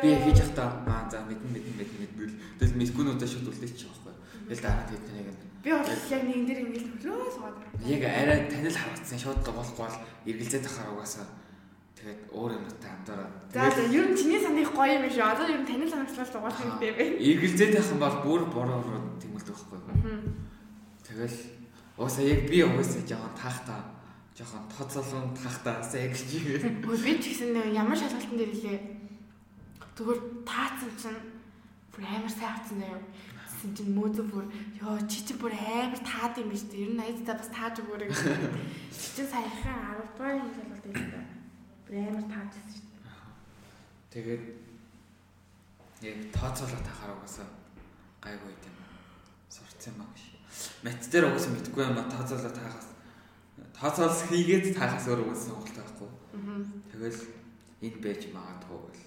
Би 0.05 0.09
хийж 0.29 0.39
явахдаа 0.45 0.69
маа 0.85 1.09
за 1.09 1.25
мэдэн 1.25 1.49
мэдэн 1.57 1.73
мэдэн 1.73 1.97
мэдвэл 1.97 2.37
тэгэл 2.61 2.77
мэдэхүүнүүдээ 2.77 3.29
шууд 3.33 3.49
үлдээчих 3.49 3.89
واخхой. 3.89 4.15
Тэгэл 4.45 4.61
дараа 4.61 4.85
нь 4.85 4.91
тэднийг 4.93 5.29
нэг 5.33 5.41
Би 5.65 5.71
бол 5.73 5.89
яг 5.89 6.23
нэгэн 6.29 6.45
дээр 6.45 6.61
ингэж 6.69 6.85
хөлөө 7.01 7.33
суугаад. 7.33 7.57
Яг 7.81 8.03
арай 8.05 8.45
танил 8.45 8.77
харагдсан 8.77 9.17
шууд 9.25 9.41
болохгүй 9.41 9.89
бол 9.89 9.99
эргэлзээд 10.29 10.69
ахаар 10.69 10.93
угаасаа 10.93 11.25
тэгээд 12.03 12.35
өөр 12.35 12.51
юмтай 12.59 12.91
хамтараа. 12.91 13.31
За 13.55 13.71
за 13.71 13.83
ер 13.87 14.11
нь 14.11 14.19
чиний 14.19 14.43
санах 14.43 14.75
гоё 14.75 14.99
юм 14.99 15.07
шүү. 15.07 15.23
Одоо 15.23 15.47
ер 15.47 15.63
нь 15.63 15.69
танил 15.71 15.87
санагчлал 15.87 16.35
дугаах 16.35 16.59
хэрэгтэй 16.59 16.91
бэ. 16.99 17.05
эргэлзээд 17.23 17.73
байх 17.79 17.91
юм 17.95 18.01
бол 18.03 18.17
бүр 18.27 18.43
бороо 18.51 18.83
руу 18.83 19.23
тэмүүлдэг 19.23 19.55
байхгүй 19.55 19.79
юу? 19.79 20.35
Тэгэл 21.07 21.39
угаасаа 21.95 22.25
яг 22.27 22.41
би 22.51 22.59
угаасаа 22.67 23.07
жоохон 23.07 23.35
таахтаа 23.39 23.81
жоохон 24.35 24.63
тоцолон 24.67 25.31
таахтаасаа 25.31 26.01
яг 26.03 26.15
чи. 26.19 26.43
Хөөе 26.83 26.99
би 27.07 27.13
ч 27.23 27.39
гэсэн 27.39 27.71
ямар 27.71 27.95
шалгалтын 27.95 28.35
дээр 28.35 28.51
илээ. 28.51 28.79
Зүгээр 29.95 30.21
таацсан 30.43 30.91
чинь 30.99 31.23
бүр 31.95 32.03
амар 32.03 32.35
сайн 32.35 32.51
авсан 32.51 32.83
заяа. 32.83 32.99
Тэгсэн 33.47 33.71
чинь 33.79 33.95
мөөдөө 33.95 34.27
бүр 34.27 34.45
ёо 34.83 34.99
чи 35.07 35.23
чи 35.23 35.39
бүр 35.39 35.55
амар 35.55 36.03
таад 36.03 36.35
юм 36.35 36.51
биш 36.51 36.67
үү? 36.67 36.83
Ер 36.83 36.93
нь 36.99 37.05
айдаа 37.07 37.39
бас 37.39 37.51
тааж 37.55 37.79
өгөөрэй 37.79 38.11
гэж. 38.11 38.27
Чи 38.91 39.23
чинь 39.23 39.31
саяхан 39.31 40.03
10 40.03 40.19
дугаар 40.19 40.43
юм 40.43 40.51
шалгалт 40.51 40.83
байсан. 40.91 41.32
Амар 41.93 42.25
таажсэн 42.33 42.65
шүү 42.73 42.87
дээ. 42.89 43.03
Тэгээд 44.13 44.45
яг 46.09 46.19
тооцоолоо 46.33 46.81
тахаар 46.81 47.13
угаасаа 47.17 47.49
гайгүй 48.25 48.53
юм. 48.53 48.77
Сурцсан 49.53 49.95
маа 50.01 50.09
гэж. 50.17 50.25
Мат 50.85 51.05
дээр 51.13 51.29
угаасаа 51.29 51.53
мэдгүй 51.53 51.85
юм 51.85 51.99
а 52.01 52.09
тооцоолоо 52.09 52.53
таахаас 52.57 52.89
тооцоолс 53.77 54.21
хийгээд 54.33 54.73
таахаас 54.77 55.07
өөр 55.09 55.21
угаасаа 55.23 55.49
сонголт 55.53 55.77
байхгүй. 55.77 56.09
Аа. 56.09 56.65
Тэгэл 56.93 57.21
энэ 57.85 57.99
байж 58.05 58.23
магадгүй 58.33 58.79
бол 58.81 59.01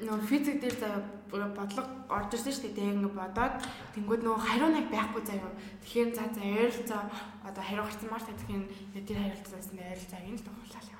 Нөгөө 0.00 0.26
физик 0.26 0.56
дээр 0.58 1.04
бүр 1.30 1.42
бодлого 1.54 1.86
орж 2.08 2.32
ирсэн 2.34 2.54
шүү 2.56 2.72
дээ. 2.74 2.96
Ингээ 2.96 3.12
бодоод 3.12 3.54
тэнгууд 3.94 4.22
нөгөө 4.24 4.40
хариу 4.48 4.70
нэг 4.72 4.86
байхгүй 4.88 5.22
заяа. 5.22 5.52
Тэгэхээр 5.84 6.10
за 6.16 6.24
за 6.32 6.40
ойролцоо 6.42 7.02
одоо 7.44 7.62
хариу 7.62 7.84
гарсан 7.84 8.08
маар 8.10 8.24
тэгэхээр 8.24 9.06
тэр 9.06 9.18
ойролцоог 9.20 9.62
нь 9.62 10.34
л 10.34 10.46
дуулаад 10.48 10.86
яваадсан. 10.90 10.91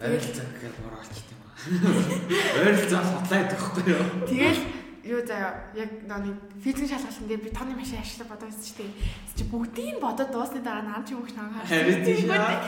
Ойролцоо 0.00 0.46
гэхээр 0.50 0.74
муу 0.82 0.90
болчих 0.98 1.26
юм 1.30 1.40
аа. 1.46 1.54
Ойролцоо 2.58 3.02
судлаад 3.04 3.48
байхгүй 3.50 3.82
юу? 3.94 4.04
Тэгэл 4.26 4.60
юу 5.04 5.20
заяа 5.22 5.70
яг 5.76 5.90
нөгөө 6.08 6.34
физик 6.64 6.88
шалгалтын 6.90 7.28
дээр 7.28 7.44
би 7.44 7.50
тооны 7.54 7.76
машин 7.76 8.00
ашиглаж 8.00 8.28
бодоод 8.28 8.48
байсан 8.48 8.64
шүү 8.64 8.76
дээ. 8.80 8.90
Чи 9.36 9.44
бүгдийг 9.52 10.00
бодоод 10.00 10.30
дуусны 10.32 10.60
дараа 10.64 10.82
наан 10.82 11.04
чи 11.04 11.14
нагаа. 11.14 11.62
Харин 11.68 12.00
тийм 12.02 12.26
шаа. 12.26 12.64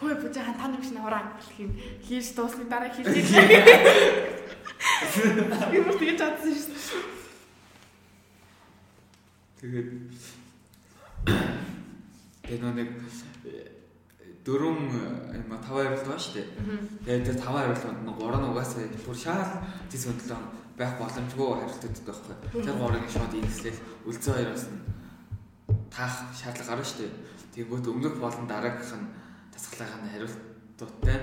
Хөөе 0.00 0.16
бүжи 0.22 0.40
хан 0.40 0.56
тооны 0.56 0.78
машин 0.78 1.02
ураа 1.02 1.36
гэх 1.36 1.60
юм. 1.60 1.74
Хийж 2.06 2.32
дуусны 2.38 2.64
дараа 2.70 2.88
хийж. 2.94 3.06
Би 5.72 5.78
бүр 5.82 5.96
тэгэж 5.98 6.16
чадсан 6.18 6.54
шүү 6.54 6.70
дээ. 6.70 7.22
Тэгээд 9.62 9.88
тэгээд 12.46 12.74
нэг 12.78 12.88
дөрөв 14.42 14.74
юм 15.38 15.52
а 15.54 15.58
тав 15.62 15.78
хариулт 15.78 16.02
байна 16.02 16.18
шүү 16.18 16.34
дээ. 16.34 16.48
Тэгээд 17.06 17.26
тэр 17.30 17.38
тав 17.38 17.54
хариулт 17.54 17.84
нэг 17.86 18.16
гурав 18.18 18.42
нь 18.42 18.50
угаасаа 18.50 18.90
бүр 19.06 19.14
шаал 19.14 19.62
зис 19.86 20.10
өндлөн 20.10 20.42
байх 20.74 20.98
боломжгүй 20.98 21.46
хариултууд 21.46 21.98
байхгүй. 22.02 22.34
Тэр 22.66 22.74
гурыг 22.74 23.06
шууд 23.06 23.32
ингэслэл 23.38 23.78
үлцэн 24.02 24.34
хоёроос 24.34 24.66
нь 24.66 24.82
таах 25.94 26.14
шаардлага 26.34 26.74
гарна 26.74 26.86
шүү 26.90 26.98
дээ. 27.06 27.12
Тэгвэл 27.54 27.90
өмнөх 27.94 28.14
болон 28.18 28.46
дараагийнх 28.50 28.98
нь 28.98 29.12
тасгалгын 29.54 30.10
хариултуудтай 30.10 31.18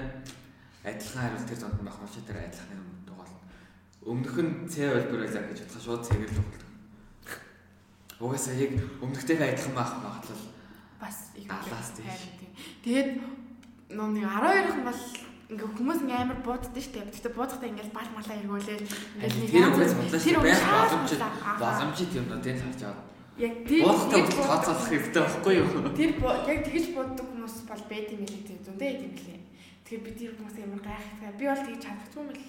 адилхан 0.87 1.19
хариулт 1.19 1.47
тэр 1.51 1.59
зонд 1.59 1.75
байх 1.83 1.99
шиг 2.07 2.23
тэр 2.23 2.39
адилхан 2.39 2.79
юм 2.79 2.87
дугаал. 3.03 3.35
Өмнөх 4.07 4.35
нь 4.39 4.63
цэ 4.71 4.95
хэлбэр 4.95 5.27
байлаа 5.27 5.43
гэж 5.43 5.59
бодоход 5.67 5.83
шууд 5.83 6.07
цэгээр 6.07 6.31
л 6.31 6.39
болдог. 6.39 6.63
Угаасаа 8.23 8.55
яг 8.55 8.71
өмнөхтэйгээ 9.03 9.51
адилхан 9.59 9.75
байх 9.75 9.91
магадлал 9.99 10.43
Бас 10.99 11.31
их 11.35 11.47
Алаас 11.47 11.91
тийш. 11.95 12.35
Тийм. 12.83 12.83
Тэгээд 12.83 13.09
нөө 13.89 14.07
нэг 14.13 14.25
12 14.29 14.69
хан 14.69 14.85
бол 14.85 15.01
ингээ 15.49 15.65
хүмүүс 15.65 15.99
ингээ 16.05 16.21
амар 16.21 16.39
бууддаг 16.45 16.77
шүү 16.77 16.93
дээ. 16.93 17.09
Гэхдээ 17.09 17.33
буудахтаа 17.33 17.69
ингээл 17.73 17.97
бал 17.97 18.09
малаа 18.13 18.35
эргүүлээл 18.37 18.85
ингээл 19.17 19.49
тэр 19.49 19.65
үгээс 19.73 19.93
бодлоо 19.97 20.19
шүү 20.21 20.37
байх 20.37 20.57
боломж 20.77 21.09
боломж 21.57 22.13
юм 22.13 22.27
даа 22.29 22.39
тийм 22.45 22.57
харж 22.61 22.81
байгаа. 22.85 23.05
Яг 23.41 23.53
тийм 23.65 23.83
бууддаг. 23.89 24.25
тооцоолох 24.29 24.87
хэрэгтэй 24.93 25.23
байхгүй 25.25 25.53
юу? 25.57 25.69
Тэр 25.97 26.11
яг 26.21 26.59
тэгж 26.69 26.85
бууддаг 26.93 27.25
хүмүүс 27.25 27.55
бол 27.65 27.83
байт 27.89 28.07
юм 28.13 28.21
хэлээ 28.29 28.45
тийм 28.45 28.59
зөндөө 28.61 28.89
юм 28.93 29.13
лээ. 29.17 29.41
Тэгэхээр 29.89 30.05
би 30.05 30.11
тэр 30.13 30.31
хүмүүс 30.37 30.55
амар 30.61 30.81
гайхдаг. 30.85 31.33
Би 31.33 31.45
бол 31.49 31.65
тэгж 31.65 31.81
чадахгүй 31.81 32.21
юм 32.21 32.29
л. 32.29 32.45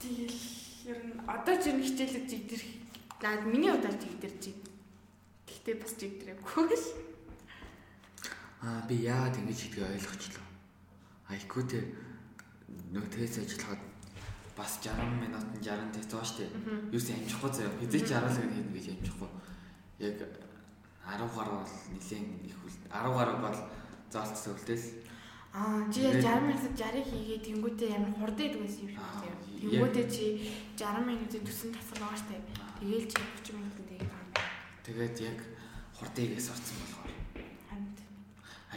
Тэгэл 0.00 0.40
ер 0.88 0.98
нь 1.04 1.20
одоо 1.28 1.54
ч 1.60 1.64
энэ 1.68 1.84
хичээлүүд 1.84 2.26
жигдэр 2.32 2.62
наад 3.20 3.42
миний 3.44 3.70
удаа 3.70 3.92
жигдэрч 3.92 4.42
байна. 4.56 4.71
Гэхдээ 5.62 5.78
бас 5.78 5.94
жигдэрээгүй 5.94 6.74
л. 6.74 6.86
Аа 8.66 8.82
би 8.90 8.94
яагаад 9.06 9.38
ингэж 9.38 9.58
гэдгийг 9.70 9.94
ойлгочлоо. 9.94 10.42
Айку 11.30 11.62
тэр 11.70 11.86
нөө 12.90 13.06
тест 13.14 13.38
ажиллахад 13.38 13.78
бас 14.58 14.82
60 14.82 15.22
минутанд 15.22 15.62
60 15.62 15.94
тест 15.94 16.10
байгаа 16.10 16.26
шүү 16.26 16.38
дээ. 16.42 16.50
Юу 16.90 16.98
ч 16.98 17.08
амжихгүй 17.14 17.50
заяа. 17.54 17.78
Ч 17.78 17.94
60 18.10 18.42
л 18.42 18.54
гэдэг 18.58 18.74
гэж 18.74 18.86
амжихгүй. 18.90 19.30
Яг 20.02 20.18
10 20.18 21.30
гаруй 21.30 21.30
бол 21.30 21.74
нэлээд 21.94 22.26
их 22.42 22.58
үл 22.66 22.74
10 22.90 22.90
гаруй 22.90 23.36
бол 23.38 23.58
заалт 24.10 24.34
төвлөлтөл. 24.34 24.86
Аа 25.54 25.86
чи 25.94 25.98
яг 26.10 26.18
60 26.18 26.42
минутад 26.42 26.74
60 26.74 27.06
хийгээд 27.06 27.46
тэнгуүтээ 27.46 27.90
амар 28.02 28.12
хурдан 28.18 28.50
байсан 28.58 28.82
юм 28.82 28.90
шиг 28.90 28.98
яг- 29.30 29.42
Тэнгуүтээ 29.62 30.06
чи 30.10 30.26
60 30.74 31.06
минутад 31.06 31.42
төсөн 31.46 31.70
тасал 31.70 32.02
байгаа 32.02 32.18
штэ. 32.18 32.34
Тэгээл 32.82 33.06
чи 33.10 33.18
30 33.46 33.54
минутанд 33.62 33.90
тэгээд 34.92 35.16
яг 35.24 35.38
хурдыг 35.96 36.36
сурцсан 36.36 36.76
болохоор. 36.84 37.12
Ханд. 37.72 37.96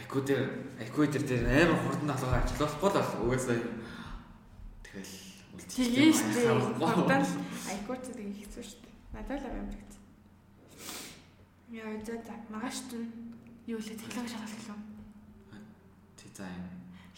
Айку 0.00 0.20
дээр 0.24 0.48
айку 0.80 1.04
дээр 1.04 1.24
тэр 1.28 1.44
амар 1.44 1.76
хурдан 1.84 2.08
алгаа 2.08 2.40
ажиллахгүй 2.40 2.88
л 2.88 2.96
бол 2.96 3.28
угаасаа. 3.28 3.60
Тэгэл 4.80 5.12
Тэгээ 5.76 6.08
штэ. 6.08 6.56
Хурдан 6.80 7.20
айкууч 7.68 8.02
тэгээ 8.16 8.32
хэцүү 8.48 8.64
штэ. 8.64 8.88
Надад 9.12 9.44
л 9.44 9.48
амар 9.52 9.76
хэцүү. 9.76 10.02
Яа 11.76 11.92
за 12.00 12.16
за 12.24 12.34
магаш 12.48 12.88
чинь 12.88 13.12
юу 13.68 13.76
лээ 13.76 14.00
технологи 14.00 14.32
шалгалт 14.32 14.56
гэлөө. 14.56 14.80
дизайн. 16.16 16.64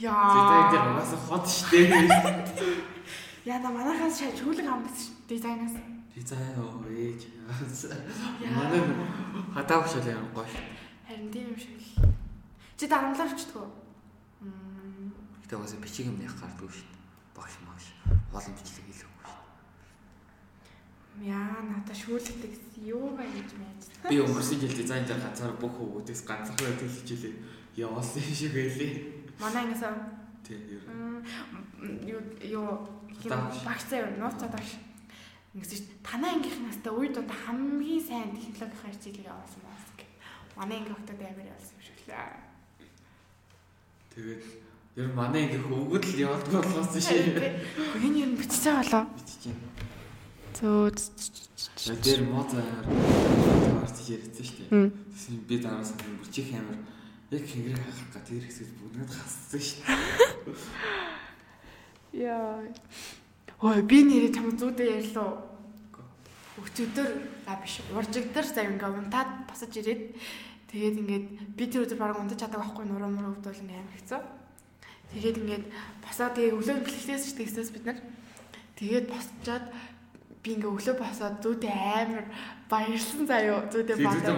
Яа. 0.03 0.27
Дизайн 0.35 0.67
дээр 0.75 0.87
угаасаа 0.91 1.21
хот 1.23 1.47
штэ. 1.47 1.79
Яа 3.47 3.59
на 3.63 3.71
манахаас 3.71 4.19
шал 4.19 4.35
чүлэг 4.35 4.67
ш. 4.67 5.15
Дизайнаас. 5.31 5.98
Дизайн 6.19 6.59
оо 6.59 6.83
ээж. 6.91 7.31
Манай 8.43 8.83
хатаа 9.55 9.79
хөшөл 9.83 10.11
юм 10.11 10.27
гоё. 10.35 10.51
Харин 11.07 11.31
тийм 11.31 11.55
юм 11.55 11.59
шиг 11.59 11.79
л. 11.79 12.11
Чи 12.77 12.91
дарамлаар 12.91 13.31
өчтгөө. 13.31 13.67
Гэтэ 15.47 15.55
угаасаа 15.55 15.79
бичиг 15.79 16.11
юм 16.11 16.19
яг 16.19 16.35
гардгүй 16.35 16.71
штэ. 16.75 16.91
Багш 17.39 17.55
маш 17.63 17.95
олон 18.35 18.55
бичлэг 18.59 18.85
хийлэхгүй 18.91 19.27
штэ. 19.31 19.47
Яа 21.23 21.63
надаа 21.63 21.95
шүүлэгдэг 21.95 22.83
юу 22.83 23.15
ба 23.15 23.23
гэж 23.23 23.55
мэдэж. 23.55 24.11
Би 24.11 24.19
өнгөрсөн 24.19 24.59
жил 24.59 24.75
дизайн 24.75 25.07
дээр 25.07 25.23
ганцаар 25.23 25.55
бүх 25.55 25.71
хөвгүүдээс 25.79 26.27
ганцхан 26.27 26.59
байдаг 26.59 26.91
хичээлээ 26.99 27.35
явуулсан 27.79 28.23
шиг 28.27 28.59
байлээ. 28.59 28.93
Манай 29.39 29.71
ер. 29.71 30.83
Мм, 30.91 31.23
юу 32.03 32.21
юу 32.43 32.67
багцаа 33.63 34.03
юу 34.03 34.19
нууцаад 34.19 34.51
багш 34.51 34.88
ингэсэн 35.59 35.79
чинь 35.83 35.91
танай 36.07 36.39
ангийнхнаас 36.39 36.79
та 36.87 36.95
үе 36.95 37.11
дунд 37.11 37.31
хамгийн 37.35 37.99
сайн 37.99 38.31
технологийн 38.39 38.95
хичээлийг 38.95 39.27
авсан 39.27 39.63
байна 39.67 39.93
гэх. 39.99 40.15
Манай 40.55 40.79
анги 40.79 40.95
өгтөд 40.95 41.19
амар 41.19 41.51
явуулсан 41.51 41.75
юм 41.75 41.83
шиг 41.83 41.99
лээ. 42.07 42.47
Тэгээд 44.15 44.43
ер 44.99 45.07
нь 45.11 45.19
манай 45.19 45.43
ингээ 45.51 45.67
хөвгөд 45.67 46.05
л 46.07 46.23
явуулдаг 46.23 46.55
болохоос 46.63 46.95
шээ. 47.03 47.59
Гүн 47.99 48.15
ер 48.23 48.31
нь 48.31 48.39
байгаа 48.39 48.83
болоо. 48.87 49.05
Бичиж. 49.19 49.51
Зөө 50.59 50.91
Тэр 51.79 52.27
мозаар 52.27 52.83
таарч 52.83 53.99
ярьсан 54.11 54.43
шүү 54.43 54.67
дээ. 54.67 54.91
Тэсний 55.15 55.39
би 55.47 55.57
дараас 55.63 55.95
нь 55.95 56.19
бүчих 56.19 56.51
амар 56.55 56.79
яг 57.31 57.45
хэнгэрэг 57.47 57.79
хахах 57.79 58.11
га 58.15 58.21
тэр 58.27 58.43
хэсэгт 58.43 58.75
бүгд 58.83 59.11
хассан 59.15 59.61
шүү 59.63 59.83
дээ. 59.87 60.59
Яа. 62.27 62.67
Ой 63.63 63.83
би 63.83 64.03
нэрээ 64.03 64.35
чам 64.35 64.51
зүүдээ 64.59 64.99
ярьлаа. 64.99 65.48
Өчигдөр 66.59 67.09
а 67.47 67.57
биш 67.63 67.81
уржигдэр 67.95 68.47
зав 68.47 68.67
ингээ 68.67 68.91
унтаад 68.91 69.31
босож 69.47 69.73
ирээд 69.79 70.03
тэгээд 70.71 70.97
ингээд 71.03 71.27
би 71.55 71.65
тэр 71.71 71.87
өдөр 71.87 71.99
бараг 71.99 72.19
унтаж 72.19 72.39
чаддаг 72.43 72.61
байхгүй 72.61 72.85
нуруу 72.87 73.11
муруу 73.11 73.33
өвдөл 73.39 73.63
ингээ 73.63 73.79
амар 73.79 73.97
хэцүү. 73.99 74.21
Тэгээд 75.15 75.41
ингээд 75.43 75.65
босоод 76.05 76.33
тэгээ 76.35 76.55
өглөө 76.59 76.77
бэлгэлээс 76.85 77.25
ч 77.25 77.31
тэгсээс 77.39 77.71
бид 77.73 77.85
нар 77.87 77.99
тэгээд 78.77 79.07
босчоод 79.09 79.65
би 80.43 80.49
ингээ 80.57 80.73
өглөө 80.73 80.97
босоод 80.99 81.35
зүүдээ 81.43 81.73
амар 81.73 82.27
баярлсан 82.69 83.25
заяо 83.27 83.65
Зүйдээ 83.73 83.97
бодоо. 84.05 84.37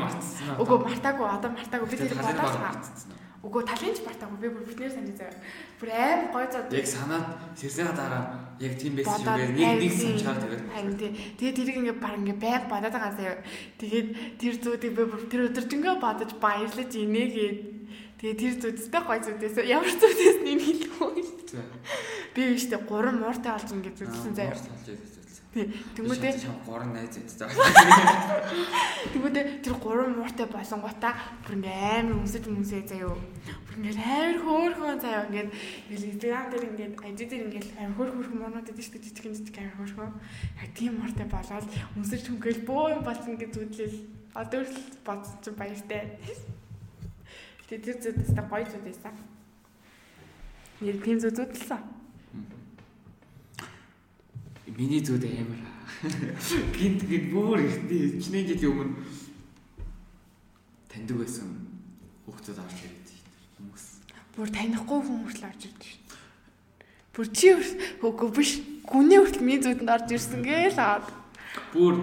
Үгүй 0.63 0.79
мартаагүй 0.87 1.27
одоо 1.27 1.51
мартаагүй 1.51 1.89
би 1.91 1.97
тэр 1.99 2.15
байгаа. 2.15 2.63
мартсан. 2.71 3.20
Үгүй 3.41 3.65
талын 3.65 3.97
ч 3.97 4.05
мартаагүй 4.05 4.37
би 4.37 4.49
бүр 4.53 4.65
бүтнээр 4.69 4.93
санаж 4.93 5.17
заяа. 5.17 5.33
Бүр 5.81 5.89
амар 5.97 6.29
гой 6.29 6.47
зоо. 6.53 6.69
Яг 6.77 6.85
санаад 6.85 7.27
сэрсээ 7.57 7.89
дараа 7.97 8.53
яг 8.61 8.75
тийм 8.77 9.01
байсан 9.01 9.17
шүү 9.17 9.33
дээ. 9.33 9.49
Нэг 9.57 9.81
нэг 9.81 9.95
санчаар 9.97 10.39
тэгээд 10.45 10.65
Харин 10.69 10.97
тий. 11.01 11.11
Тэгээд 11.41 11.57
тэрийг 11.57 11.79
ингээ 11.81 11.97
баг 12.05 12.15
ингээ 12.21 12.37
байг 12.37 12.65
бодоод 12.69 12.93
байгаа 12.93 13.17
заяа. 13.17 13.41
Тэгээд 13.81 14.09
тэр 14.37 14.55
зүүдийг 14.61 14.93
би 14.93 15.03
бүр 15.09 15.23
тэр 15.33 15.43
өдөржингөө 15.49 15.95
бодож 16.05 16.31
баярлаж 16.37 16.91
инээгээд 16.93 17.59
тэгээд 18.21 18.41
тэр 18.45 18.55
зүүдтэй 18.61 19.03
гой 19.09 19.19
зүүдээс 19.25 19.57
ямар 19.73 19.89
зүүдээс 19.89 20.39
нэг 20.45 20.61
хэлэхгүй. 20.61 21.13
Би 22.37 22.41
биштэй 22.45 22.81
гурван 22.85 23.25
мууртай 23.25 23.57
олж 23.57 23.73
ингээ 23.73 23.97
зүтсэн 23.97 24.37
заяа. 24.37 24.61
Чам 25.51 26.63
гурван 26.63 26.93
найз 26.95 27.19
өгсөн. 27.19 27.51
тэнгүүдээ 29.11 29.67
тэр 29.67 29.75
гурван 29.83 30.15
мууртай 30.15 30.47
болонгуудаа 30.47 31.11
бүр 31.43 31.59
ингээ 31.59 32.07
амар 32.07 32.23
өмсөж 32.23 32.47
өмсөө 32.47 32.87
заяа. 32.87 33.19
Бүр 33.67 33.75
ингээ 33.83 33.99
амар 33.99 34.39
хөөрхөн 34.47 35.03
заяа 35.03 35.27
ингээ 35.27 35.51
инстаграм 35.91 36.55
дээр 36.55 36.65
ингээ 36.71 36.89
ажи 37.03 37.25
дээр 37.27 37.51
ингээ 37.51 37.67
амар 37.83 37.99
хөөрхөн 37.99 38.17
хөөрхөн 38.23 38.39
муурнууд 38.39 38.69
гэдэг 38.71 38.87
чинь 38.87 39.03
жижиг 39.11 39.51
жижиг 39.51 39.59
амар 39.59 39.91
хөөрхөн. 39.91 40.15
Яг 40.63 40.71
тийм 40.79 40.93
мууртай 41.03 41.27
болоод 41.27 41.67
өмсөж 41.99 42.23
хөнгөл 42.31 42.63
бөө 42.71 42.87
юм 42.95 43.03
болсон 43.03 43.35
ингээ 43.35 43.51
зүтлэл. 43.51 43.99
Одоо 44.39 44.63
л 44.63 44.75
бодсон 45.03 45.35
чинь 45.43 45.59
баяртай. 45.59 46.15
Тэгээ 47.67 47.83
тэр 47.91 47.99
зүтэстэй 47.99 48.45
гоё 48.47 48.67
зүт 48.71 48.87
байсан. 48.87 49.15
Нэр 50.79 50.99
тийм 51.03 51.19
зүт 51.19 51.35
зүтэлсэн. 51.35 52.00
Миний 54.77 55.01
зүуд 55.01 55.25
амар. 55.25 55.61
Гинт 56.77 57.03
гинт 57.09 57.33
бүр 57.33 57.61
ихтэй 57.65 58.21
чиний 58.23 58.47
жилийн 58.47 58.73
өмнө 58.73 58.95
таньдаг 60.91 61.17
байсан 61.19 61.49
хүүхдүүд 62.27 62.59
орж 62.63 62.79
ирээд. 62.87 63.09
Хүмүүс. 63.59 63.85
Бүр 64.37 64.49
танихгүй 64.55 65.01
хүн 65.03 65.21
хүртэл 65.27 65.49
орж 65.51 65.63
ирдэ 65.67 65.87
шүү. 65.91 66.01
Бүр 67.15 67.27
чи 67.35 67.49
хөөгүй 68.01 68.31
биш. 68.37 68.53
Гүний 68.87 69.19
хүртэл 69.19 69.45
миний 69.45 69.63
зүудэнд 69.63 69.91
орж 69.91 70.09
ирсэн 70.15 70.43
гээл 70.47 70.79
аа. 70.79 71.03
Бүр 71.75 71.95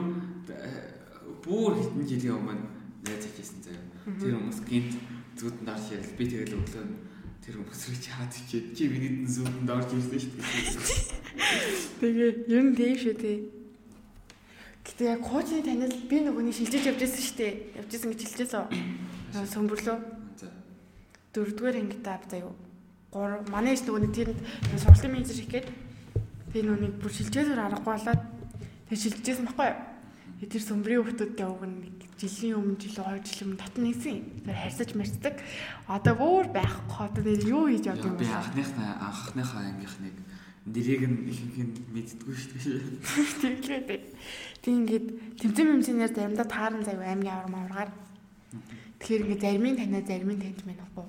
бүр 1.48 1.72
хитэн 1.80 2.04
жилийн 2.04 2.38
өмнө 2.38 2.64
найз 3.08 3.26
хийжсэн 3.32 3.64
заяа. 3.64 3.86
Тэр 4.20 4.36
хүмүүс 4.36 4.60
гинт 4.68 4.94
зүудэнд 5.40 5.72
орж 5.72 5.86
ирэл 5.96 6.18
би 6.20 6.24
тэгэл 6.28 6.60
өглөө 6.60 7.07
тэр 7.48 7.64
хүмүүс 7.64 7.82
рүү 7.88 8.00
чаад 8.04 8.28
чичээд 8.28 8.76
чи 8.76 8.92
миний 8.92 9.24
зүудэнд 9.24 9.72
орж 9.72 9.96
ирсэн 9.96 10.20
шүү 10.20 10.36
дээ. 10.36 11.08
Тэгээ 12.04 12.30
ер 12.52 12.64
нь 12.68 12.76
тийм 12.76 12.96
шүү 13.00 13.16
дээ. 13.24 13.40
Гэтэ 14.84 15.04
яг 15.16 15.24
хуучны 15.24 15.64
танил 15.64 15.96
би 16.12 16.18
нөгөөний 16.28 16.52
шилжиж 16.52 16.92
явж 16.92 17.00
байсан 17.08 17.24
шүү 17.24 17.38
дээ. 17.40 17.54
Явж 17.80 17.88
байсан 17.88 18.12
гэж 18.12 18.22
хэлжээсөө. 18.28 18.64
Сөмбөрлөө. 19.48 19.98
За. 20.44 20.52
Дөрөвдүгээр 21.32 21.80
ангид 21.88 22.04
тав 22.04 22.28
заяа. 22.28 22.52
Гур 23.16 23.40
манай 23.48 23.80
иш 23.80 23.88
нөгөөний 23.88 24.12
тэрэнд 24.12 24.44
сургалтын 24.84 25.16
менежер 25.16 25.40
их 25.40 25.48
гээд 25.48 25.68
тэр 26.52 26.68
нүунийг 26.68 27.00
бүр 27.00 27.16
шилжээсээр 27.16 27.64
аргагүй 27.64 27.96
болоод 27.96 28.22
тэр 28.92 28.98
шилжижсэн 29.00 29.48
байхгүй 29.48 29.72
юу? 29.72 29.80
Тэгээ 30.38 30.54
Тэр 30.54 30.64
сөмбрийн 30.70 31.02
хүмүүстэй 31.02 31.50
уг 31.50 31.66
нэг 31.66 31.98
жилийн 32.14 32.62
өмнө 32.62 32.78
жил 32.78 33.02
2 33.02 33.26
жил 33.26 33.42
өмнө 33.50 33.58
татна 33.58 33.90
нэгсэн. 33.90 34.46
Тэр 34.46 34.54
харьцаж 34.54 34.90
марцдаг. 34.94 35.36
Одоо 35.90 36.14
бүр 36.14 36.46
байхгүй. 36.54 37.02
Одоо 37.10 37.24
нэр 37.26 37.42
юу 37.50 37.66
хийж 37.74 37.90
явдаг 37.90 38.06
юм 38.06 38.22
Би 38.22 38.30
бэ? 38.30 38.38
анхныхаа 38.38 38.92
анхныхаа 39.02 39.62
ангийнхныг 39.66 40.18
нэрийг 40.70 41.04
нь 41.10 41.18
ихэнх 41.26 41.58
нь 41.58 41.74
мэддэггүй 41.90 42.36
шүү 42.38 42.54
дээ. 42.54 43.58
Тэглээд. 43.66 44.04
Тэг 44.62 44.74
ингээд 44.78 45.08
тэмцэн 45.42 45.66
мэмцэнээр 45.74 46.14
заримдаа 46.14 46.46
тааран 46.46 46.86
заяа 46.86 47.18
аймгийн 47.18 47.34
авар 47.34 47.50
маваргаар. 47.50 47.92
Тэгэхээр 49.02 49.24
ингээд 49.26 49.42
заримын 49.42 49.78
танаа 49.80 50.04
заримын 50.06 50.38
таньж 50.38 50.62
байна 50.70 50.86
ахгүй. 50.86 51.06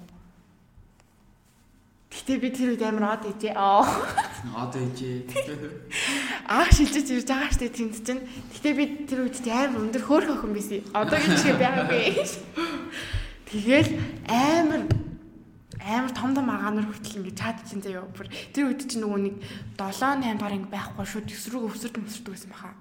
Гэтэ 2.08 2.40
би 2.40 2.48
тэр 2.48 2.72
үед 2.72 2.82
амар 2.88 3.20
од 3.20 3.28
ижээ. 3.36 3.52
Аа. 3.52 3.84
Одоо 4.56 4.80
ээжээ. 4.80 5.28
Аа 6.48 6.64
шилжиж 6.72 7.12
ирж 7.12 7.28
байгаа 7.28 7.52
штэ 7.52 7.68
тэнд 7.68 8.00
чинь. 8.00 8.24
Гэтэ 8.56 8.70
би 8.72 8.84
тэр 9.04 9.28
үед 9.28 9.36
амар 9.44 9.84
өндөр 9.84 10.04
хөөх 10.08 10.32
охин 10.32 10.56
байсан. 10.56 10.80
Одоо 10.96 11.20
гэж 11.20 11.36
шиг 11.36 11.60
байгаагүй. 11.60 12.16
Тэгэл 13.48 13.92
амар 14.24 14.88
амар 15.84 16.12
том 16.16 16.32
том 16.32 16.48
агаанаар 16.48 16.88
хүртэл 16.88 17.20
ингэ 17.20 17.36
чад 17.36 17.60
чинь 17.68 17.84
заяа 17.84 18.04
бүр 18.08 18.28
тэр 18.52 18.72
үед 18.72 18.88
чинь 18.88 19.04
нөгөө 19.04 19.20
нэг 19.24 19.36
7 19.76 20.24
8 20.24 20.36
дараа 20.40 20.56
ингэ 20.56 20.72
байхгүй 20.72 21.04
шууд 21.04 21.28
өсрөг 21.32 21.64
өвсөрд 21.64 21.96
өсөрдөг 21.96 22.32
байсан 22.32 22.52
баха. 22.52 22.72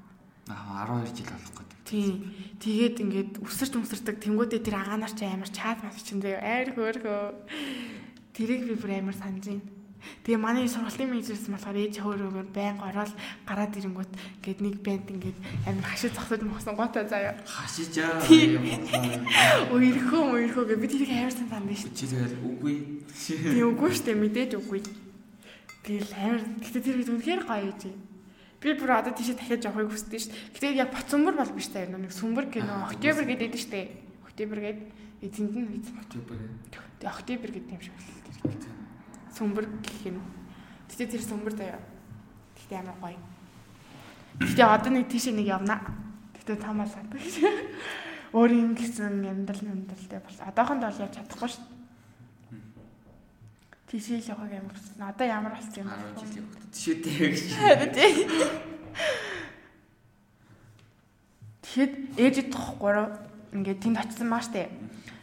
Аа 0.52 0.88
12 0.88 1.16
жил 1.16 1.32
болох 1.32 1.56
гэдэг. 1.56 1.78
Тийм. 1.88 2.12
Тэгээд 2.60 2.96
ингээд 3.04 3.32
өсөрч 3.44 3.74
өсөрдөг 3.80 4.16
тэнгуүдээ 4.24 4.60
тэр 4.60 4.76
агаанаар 4.76 5.14
чи 5.16 5.24
амар 5.24 5.52
чад 5.52 5.80
мас 5.84 6.04
чинь 6.04 6.24
заяа 6.24 6.44
айр 6.44 6.76
хөөрхөө. 6.76 8.07
Тэрийг 8.38 8.70
би 8.70 8.78
бүр 8.78 9.02
амар 9.02 9.18
санаж 9.18 9.50
байна. 9.50 9.66
Тэгээ 10.24 10.38
манай 10.38 10.70
сургалтын 10.70 11.10
менежерс 11.10 11.50
болохоор 11.50 11.78
ээж 11.82 11.96
хөөрөөгөр 12.06 12.48
байн 12.54 12.78
ороод 12.78 13.12
гараад 13.50 13.74
ирэнгүүт 13.74 14.14
ингээд 14.46 14.60
нэг 14.62 14.76
банд 14.86 15.08
ингээд 15.10 15.38
амар 15.66 15.88
хашиж 15.90 16.14
зогсоод 16.14 16.46
мохсон 16.46 16.78
готой 16.78 17.10
заяа. 17.10 17.34
Хашиж 17.42 17.98
аа. 17.98 18.22
Уйрхөө 19.74 20.24
уйрхөө 20.38 20.64
гэ 20.70 20.76
би 20.78 20.88
тэрийг 20.88 21.12
амар 21.18 21.34
сан 21.34 21.50
санд 21.50 21.74
шүү. 21.74 21.92
Чи 21.98 22.06
тэгэл 22.06 22.38
үгүй. 22.46 22.76
Би 23.58 23.62
үгүй 23.66 23.92
штэ 23.98 24.14
мэдээж 24.14 24.52
үгүй. 24.62 24.86
Тэгэл 25.82 26.14
амар 26.14 26.42
гэтээ 26.62 26.84
тэр 26.86 26.98
үед 27.02 27.12
үнэхээр 27.18 27.42
гоё 27.50 27.74
чи. 27.82 27.90
Би 28.62 28.74
бүр 28.78 28.92
одоо 29.02 29.14
тийшээ 29.18 29.38
дахиад 29.38 29.66
явахыг 29.66 29.98
хүсдэг 29.98 30.22
шүү. 30.22 30.34
Гэтээ 30.54 30.78
яг 30.78 30.94
Боцсумбар 30.94 31.36
бол 31.38 31.54
биш 31.58 31.74
та 31.74 31.86
нэг 31.86 32.14
сүмбэр 32.14 32.54
кино 32.54 32.90
Октябрь 32.90 33.26
гэдэг 33.30 33.50
дээ 33.54 33.66
штэ. 33.66 33.82
Октябрь 34.30 34.62
гэдэг 34.62 34.86
эзэнд 35.26 35.54
нь 35.58 35.82
Октябрь. 35.94 36.42
Октябрь 37.06 37.54
гэдэг 37.54 37.74
юм 37.74 37.82
шиг 37.82 37.94
л. 37.94 38.17
Сүмбэр 39.38 39.66
гэх 39.86 40.10
юм. 40.10 40.22
Гэтээ 40.90 41.14
тэр 41.14 41.22
сүмбэр 41.22 41.54
заяа. 41.54 41.82
Гэтээ 42.58 42.80
амар 42.82 42.98
гоё. 42.98 43.20
Гэтээ 44.42 44.66
одоо 44.66 44.92
нэг 44.92 45.06
тийшээ 45.14 45.34
нэг 45.38 45.46
явна. 45.46 45.78
Гэтээ 46.34 46.58
тамаа 46.58 46.90
садаг. 46.90 47.22
Өөр 48.34 48.52
юм 48.52 48.74
гэсэн 48.74 49.22
амьдрал 49.22 49.62
амьдралтай 49.62 50.20
бол 50.20 50.38
одоохонд 50.42 50.82
бол 50.82 51.02
яаж 51.06 51.14
чадахгүй 51.14 51.50
шүү. 51.54 51.66
Тийшээ 53.88 54.20
л 54.26 54.30
явах 54.34 54.50
амар 54.50 54.74
хүссэн. 54.74 55.06
Одоо 55.06 55.28
ямар 55.30 55.54
болсон 55.54 55.86
юм 55.86 55.90
бэ? 55.94 56.18
10 56.18 56.34
жил 56.34 56.42
явах. 56.42 56.66
Тийшээтэй 56.74 57.14
гэж. 57.30 57.42
Тэгэхэд 61.62 61.94
ээжид 62.18 62.48
тохгороо 62.52 63.14
ингээд 63.54 63.82
тэнд 63.86 64.02
очсон 64.02 64.28
маа 64.34 64.42
штэ. 64.42 64.68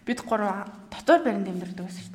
Бид 0.06 0.22
гурав 0.22 0.70
дотор 0.86 1.26
баринд 1.26 1.50
амьдардаг 1.50 1.90
шүү 1.90 2.13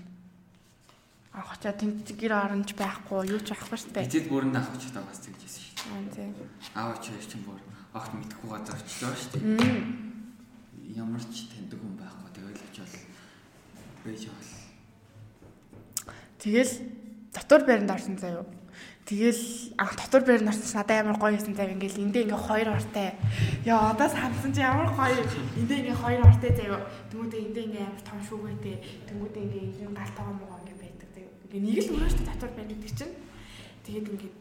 авах 1.33 1.57
чаа 1.61 1.73
тэнд 1.77 2.09
гэр 2.17 2.33
оронч 2.33 2.73
байхгүй 2.73 3.29
юу 3.29 3.41
ч 3.45 3.53
байхгүй 3.53 3.77
шүү 3.77 3.91
дээ. 3.93 4.07
Эцэд 4.09 4.27
бүрэн 4.29 4.55
авах 4.57 4.73
байгаа 4.73 5.05
гэсэн 5.13 5.31
гэж 5.37 5.41
хэлсэн 5.45 5.63
шүү 5.69 5.77
дээ. 6.09 6.33
Тийм. 6.33 6.49
Аав 6.73 6.97
ч 7.01 7.13
чинь 7.29 7.45
бүр 7.45 7.59
огт 7.93 8.11
мэдхгүй 8.13 8.49
газар 8.49 8.77
очлоо 8.81 9.13
шүү 9.13 9.31
дээ. 9.37 10.97
Ямар 10.97 11.21
ч 11.21 11.49
таньдаг 11.53 11.79
хүн 11.79 11.95
байхгүй 12.01 12.29
тэгэл 12.33 12.65
очивол 12.65 12.97
бэж 14.05 14.21
бол. 14.29 14.51
Тэгэл 16.39 16.73
дотор 17.33 17.61
байранд 17.65 17.91
орсон 17.91 18.17
заяа. 18.17 18.45
Тэгэл 19.05 19.73
анх 19.77 19.93
дотор 19.97 20.21
байранд 20.25 20.49
орсон 20.49 20.69
надад 20.73 21.01
амар 21.01 21.17
гоё 21.17 21.33
байсан 21.37 21.55
заяа. 21.57 21.73
Ингээл 21.73 22.03
эндээ 22.09 22.23
ингээ 22.25 22.41
хоёр 22.45 22.69
ортой. 22.77 23.09
Яа 23.65 23.91
одоо 23.93 24.07
сансан 24.09 24.53
чи 24.53 24.61
ямар 24.61 24.89
гоё. 24.93 25.17
Эндээ 25.57 25.77
ингээ 25.81 25.97
хоёр 25.97 26.21
ортой 26.25 26.51
заяа. 26.53 26.81
Тэмүүтээ 27.09 27.41
эндээ 27.49 27.65
ингээ 27.69 27.85
амар 27.89 28.03
том 28.05 28.19
шүүгээтэй. 28.21 28.75
Тэмүүтээ 29.09 29.43
ингээ 29.45 29.63
энэ 29.85 29.97
галтайгаа 29.97 30.35
муугаа 30.37 30.58
Ингээ 31.49 31.65
нэг 31.65 31.77
л 31.81 31.93
өөрөө 31.97 32.11
шүү 32.13 32.25
татвар 32.29 32.51
байна 32.53 32.69
гэдэг 32.69 32.93
чинь. 32.93 33.15
Тэгээд 33.85 34.09
ингээд 34.13 34.35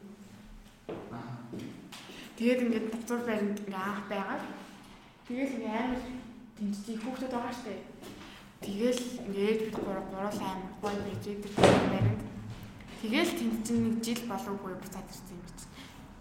Тэгээд 2.38 2.62
ингээд 2.71 2.87
татвар 2.94 3.21
баринд 3.27 3.59
ингээ 3.66 3.83
анх 3.83 4.07
байгаад 4.07 4.44
тэгээд 5.27 5.55
ингээ 5.59 5.75
амар 5.75 6.03
тэнцээ 6.55 6.97
хүүхдүүд 7.03 7.33
байгаа 7.35 7.55
штэ. 7.59 7.75
Тэгэл 8.62 9.03
ингээд 9.27 9.61
бид 9.66 9.77
гурав 9.81 10.07
гурав 10.12 10.37
амар 10.38 10.71
гоё 10.79 11.01
байж 11.03 11.25
тэр 11.27 11.55
баринд. 11.90 12.23
Тэгэл 13.03 13.33
тэнд 13.35 13.59
чинь 13.66 13.83
нэг 13.90 13.97
жил 14.07 14.23
болоогүй 14.31 14.75
буцаад 14.79 15.11
ирсэн 15.11 15.35
юм 15.35 15.42
чи. 15.59 15.66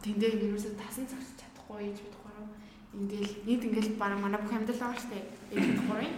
Тэндээ 0.01 0.31
ерөөсөө 0.41 0.73
тасан 0.73 1.05
цагч 1.05 1.37
чадахгүй 1.37 1.85
ээж 1.85 1.97
бид 2.01 2.15
гурав. 2.17 2.49
Ингээл 2.97 3.33
нийт 3.45 3.61
ингээл 3.61 4.01
бараг 4.01 4.19
манай 4.23 4.41
бүх 4.41 4.57
амьдрал 4.57 4.81
байгаа 4.81 4.97
штэ. 4.97 5.19
Бид 5.53 5.85
гурав. 5.85 6.09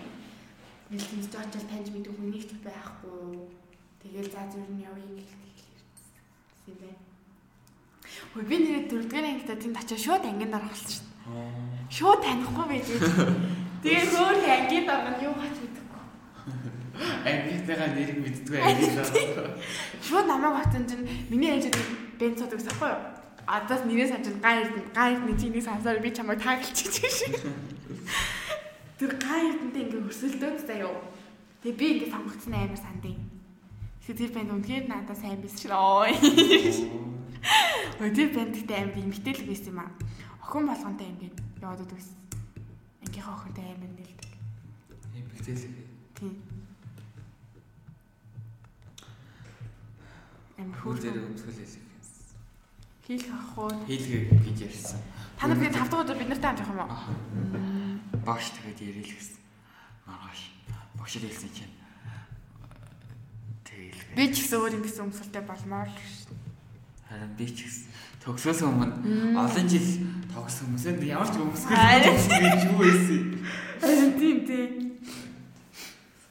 Тэнд 0.88 1.28
ч 1.28 1.34
очил 1.36 1.68
таньж 1.68 1.88
мэдэх 1.92 2.16
хүн 2.16 2.32
нэг 2.32 2.48
ч 2.48 2.56
байхгүй 2.64 3.59
Тэгэл 4.00 4.32
за 4.32 4.48
зүр 4.48 4.68
нь 4.72 4.84
явъя 4.84 5.06
гэсэн 5.20 5.40
юм 6.72 6.78
байна. 6.80 7.00
Хөөе 8.34 8.46
би 8.48 8.56
нэрээ 8.64 8.84
дөрөвдүгээр 8.88 9.28
ангитай 9.28 9.58
тэнд 9.60 9.80
очиж 9.80 10.00
шууд 10.06 10.24
ангинд 10.24 10.56
оролцсон 10.56 10.88
шүү 10.88 11.04
дээ. 11.04 11.90
Шууд 11.92 12.20
танихгүй 12.24 12.66
байж 12.70 12.86
гэж. 12.88 13.04
Тэгээ 13.84 14.06
хөөр 14.12 14.38
ангинд 14.56 14.90
орно 14.90 15.18
юу 15.20 15.36
хач 15.36 15.56
мэдэхгүй. 15.60 16.02
Ангитайгаа 17.28 17.90
нэрийг 17.96 18.20
мэддгүй 18.24 18.60
ангинд. 18.66 19.08
Шууд 20.06 20.26
намайг 20.28 20.54
батсан 20.58 20.84
чинь 20.88 21.06
миний 21.30 21.52
ангид 21.54 21.76
бенц 22.20 22.40
цод 22.40 22.56
өгсөхгүй 22.56 22.90
юу? 22.90 23.02
Адаас 23.50 23.82
нэрээ 23.84 24.08
санаж 24.14 24.36
гай 24.40 24.56
эрдэнэ 24.62 24.94
гай 24.94 25.10
эрдэнэ 25.18 25.40
чиний 25.42 25.64
сансаар 25.64 26.00
би 26.00 26.14
чамайг 26.14 26.40
таагалчих 26.40 26.92
шиг. 26.94 27.34
Тэр 29.00 29.12
гай 29.18 29.42
эрдэнтэй 29.50 29.84
ингээ 29.90 30.06
өрсөлдөөд 30.06 30.60
заяа. 30.70 31.02
Тэгээ 31.64 31.80
би 31.80 31.86
ингээ 31.98 32.14
сонгогдсон 32.14 32.54
амар 32.54 32.78
сандын. 32.78 33.39
Тэр 34.06 34.32
банд 34.34 34.52
үнэхээр 34.52 34.86
надад 34.90 35.18
сайн 35.18 35.42
байсан 35.42 35.60
шүү. 35.60 35.74
Ой. 35.76 36.14
Ой 38.02 38.10
тэр 38.12 38.30
банд 38.34 38.56
гэдэг 38.56 38.78
амар 38.78 38.98
эмгтэл 39.00 39.44
байсан 39.46 39.70
юм 39.72 39.80
аа. 39.80 39.92
Охин 40.44 40.66
болгонтэй 40.66 41.08
ингээд 41.14 41.38
яваад 41.62 41.84
удагс. 41.86 42.10
Ангийнхаа 43.06 43.36
охинтой 43.38 43.66
амар 43.70 43.92
нэлдэг. 43.94 44.32
Эмгтэл. 45.14 45.66
Тийм. 46.18 46.36
Амар 50.58 50.98
дээр 51.00 51.22
өмсгөл 51.30 51.54
хэлэх. 51.54 51.88
Хийх 53.10 53.26
ах 53.34 53.58
уу? 53.58 53.74
Хийлгээ 53.90 54.30
гэж 54.46 54.60
ярьсан. 54.70 55.02
Та 55.40 55.48
нар 55.48 55.58
тэгээд 55.58 55.82
5 55.82 55.90
дахь 55.90 56.02
өдөр 56.06 56.18
бид 56.20 56.30
нартай 56.30 56.50
хамт 56.52 56.62
явах 56.62 56.76
юм 56.78 56.82
уу? 56.86 58.22
Багш 58.22 58.54
тэгээд 58.54 58.86
ярил 58.86 59.10
гэсэн. 59.10 59.42
Маргааш. 60.06 60.42
Багш 60.94 61.14
хэлсэн 61.18 61.50
чинь 61.50 61.79
Би 64.16 64.24
ч 64.34 64.42
гэсэн 64.42 64.58
өөр 64.60 64.78
ингэсэн 64.82 65.06
өмсөлтэй 65.06 65.44
болмоор 65.46 65.90
л 65.90 65.98
шүү. 65.98 66.36
Харин 67.10 67.32
би 67.38 67.46
ч 67.46 67.58
гэсэн 67.66 67.86
төгсөөс 68.26 68.62
өмнө 68.66 69.38
олон 69.38 69.68
жил 69.70 69.90
тогсон 70.34 70.66
хүмүүс 70.74 70.86
энэ 70.90 71.10
ямар 71.14 71.30
ч 71.30 71.36
өмсгөл 71.38 71.78
юу 72.68 72.78
байсан. 72.82 73.22
Харин 73.82 74.12
тийм 74.18 74.38
тийм. 74.50 74.72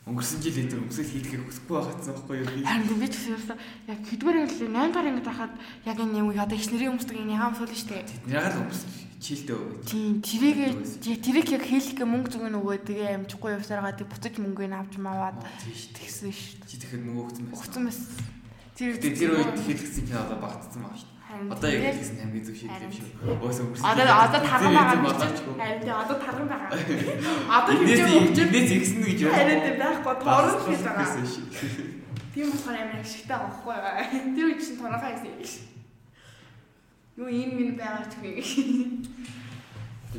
Өнгөрсөн 0.09 0.41
жил 0.43 0.59
энэ 0.59 0.79
өмсгөл 0.79 1.13
хийлгэх 1.13 1.43
хүсэхгүй 1.47 1.75
байгаадсан 1.79 2.13
байхгүй 2.19 2.37
юу. 2.43 2.49
Харин 2.67 2.99
би 2.99 3.09
ч 3.09 3.15
гэсэн 3.19 3.59
яг 3.89 4.01
хэдгээр 4.05 4.37
англи 4.43 4.67
8 4.69 4.93
дахь 4.93 5.09
ангид 5.09 5.27
байхад 5.27 5.53
яг 5.87 5.99
энэ 5.99 6.19
юм 6.19 6.29
одоо 6.35 6.57
их 6.59 6.69
нэрийн 6.71 6.93
өмсдөг 6.99 7.17
энэ 7.17 7.35
ягаан 7.39 7.53
өмсөл 7.55 7.73
шүү 7.73 7.89
дээ. 7.95 8.07
Тэднийг 8.27 8.47
л 8.53 8.63
өмсөв 8.69 9.08
чилдөө. 9.19 9.83
Тийм, 9.83 10.23
тэрийг 10.23 10.79
тэрийг 11.03 11.49
яг 11.59 11.65
хэлэх 11.67 11.99
мөнгө 12.07 12.31
зүг 12.39 12.45
нөгөө 12.55 12.87
тэгээ 12.87 13.19
амжихгүй 13.19 13.59
явсараа 13.59 13.91
тэг 13.91 14.07
буцаж 14.07 14.39
мөнгөний 14.39 14.79
авч 14.79 14.95
маваад 15.03 15.43
тэгсэн 15.99 16.31
шүү. 16.31 16.63
Чи 16.71 16.79
тэгэхэд 16.79 17.03
нөгөө 17.03 17.25
өгсөн 17.27 17.45
байсан. 17.51 17.59
Өгсөн 17.59 17.83
байсан. 17.91 18.07
Тэр 18.79 18.95
тэр 19.03 19.31
үед 19.35 19.59
хэлгэсэн 19.59 20.05
чи 20.07 20.15
одоо 20.15 20.39
багтсан 20.39 20.87
баг 20.87 20.95
шүү. 20.95 21.11
Одоо 21.29 21.69
яг 21.69 21.99
хэлсэн 21.99 22.17
хамгийн 22.23 22.45
зөв 22.47 22.57
шийдэл 22.57 22.87
юм 22.87 22.93
шүү. 22.95 23.09
Өөсөө 23.43 23.65
өнгөрсөн. 23.67 23.87
Одоо 23.91 24.07
одоо 24.23 24.41
тарган 24.47 24.73
байгаа. 24.79 25.19
Харин 25.59 25.81
тий 25.83 25.93
одоо 25.93 26.17
тарган 26.23 26.49
байгаа. 26.49 26.71
Одоо 27.59 27.73
хэмжээ 27.75 28.49
эднээс 28.49 28.71
ихсэн 28.79 29.03
гэж 29.03 29.19
байна. 29.27 29.37
Харин 29.37 29.61
тий 29.67 29.75
байхгүй 29.83 30.15
торон 30.23 30.57
хийж 30.63 30.83
байгаа. 30.87 31.07
Тийм 32.33 32.47
болохоор 32.55 32.77
амар 32.79 33.01
ашигтай 33.03 33.39
байхгүй. 33.45 33.77
Тэр 34.39 34.47
үед 34.47 34.61
чинь 34.63 34.79
торохоо 34.79 35.11
гэсэн. 35.11 35.78
Юу 37.19 37.27
ийм 37.27 37.51
минь 37.59 37.75
байгаа 37.75 38.07
ч 38.07 38.15
үгүй. 38.23 38.39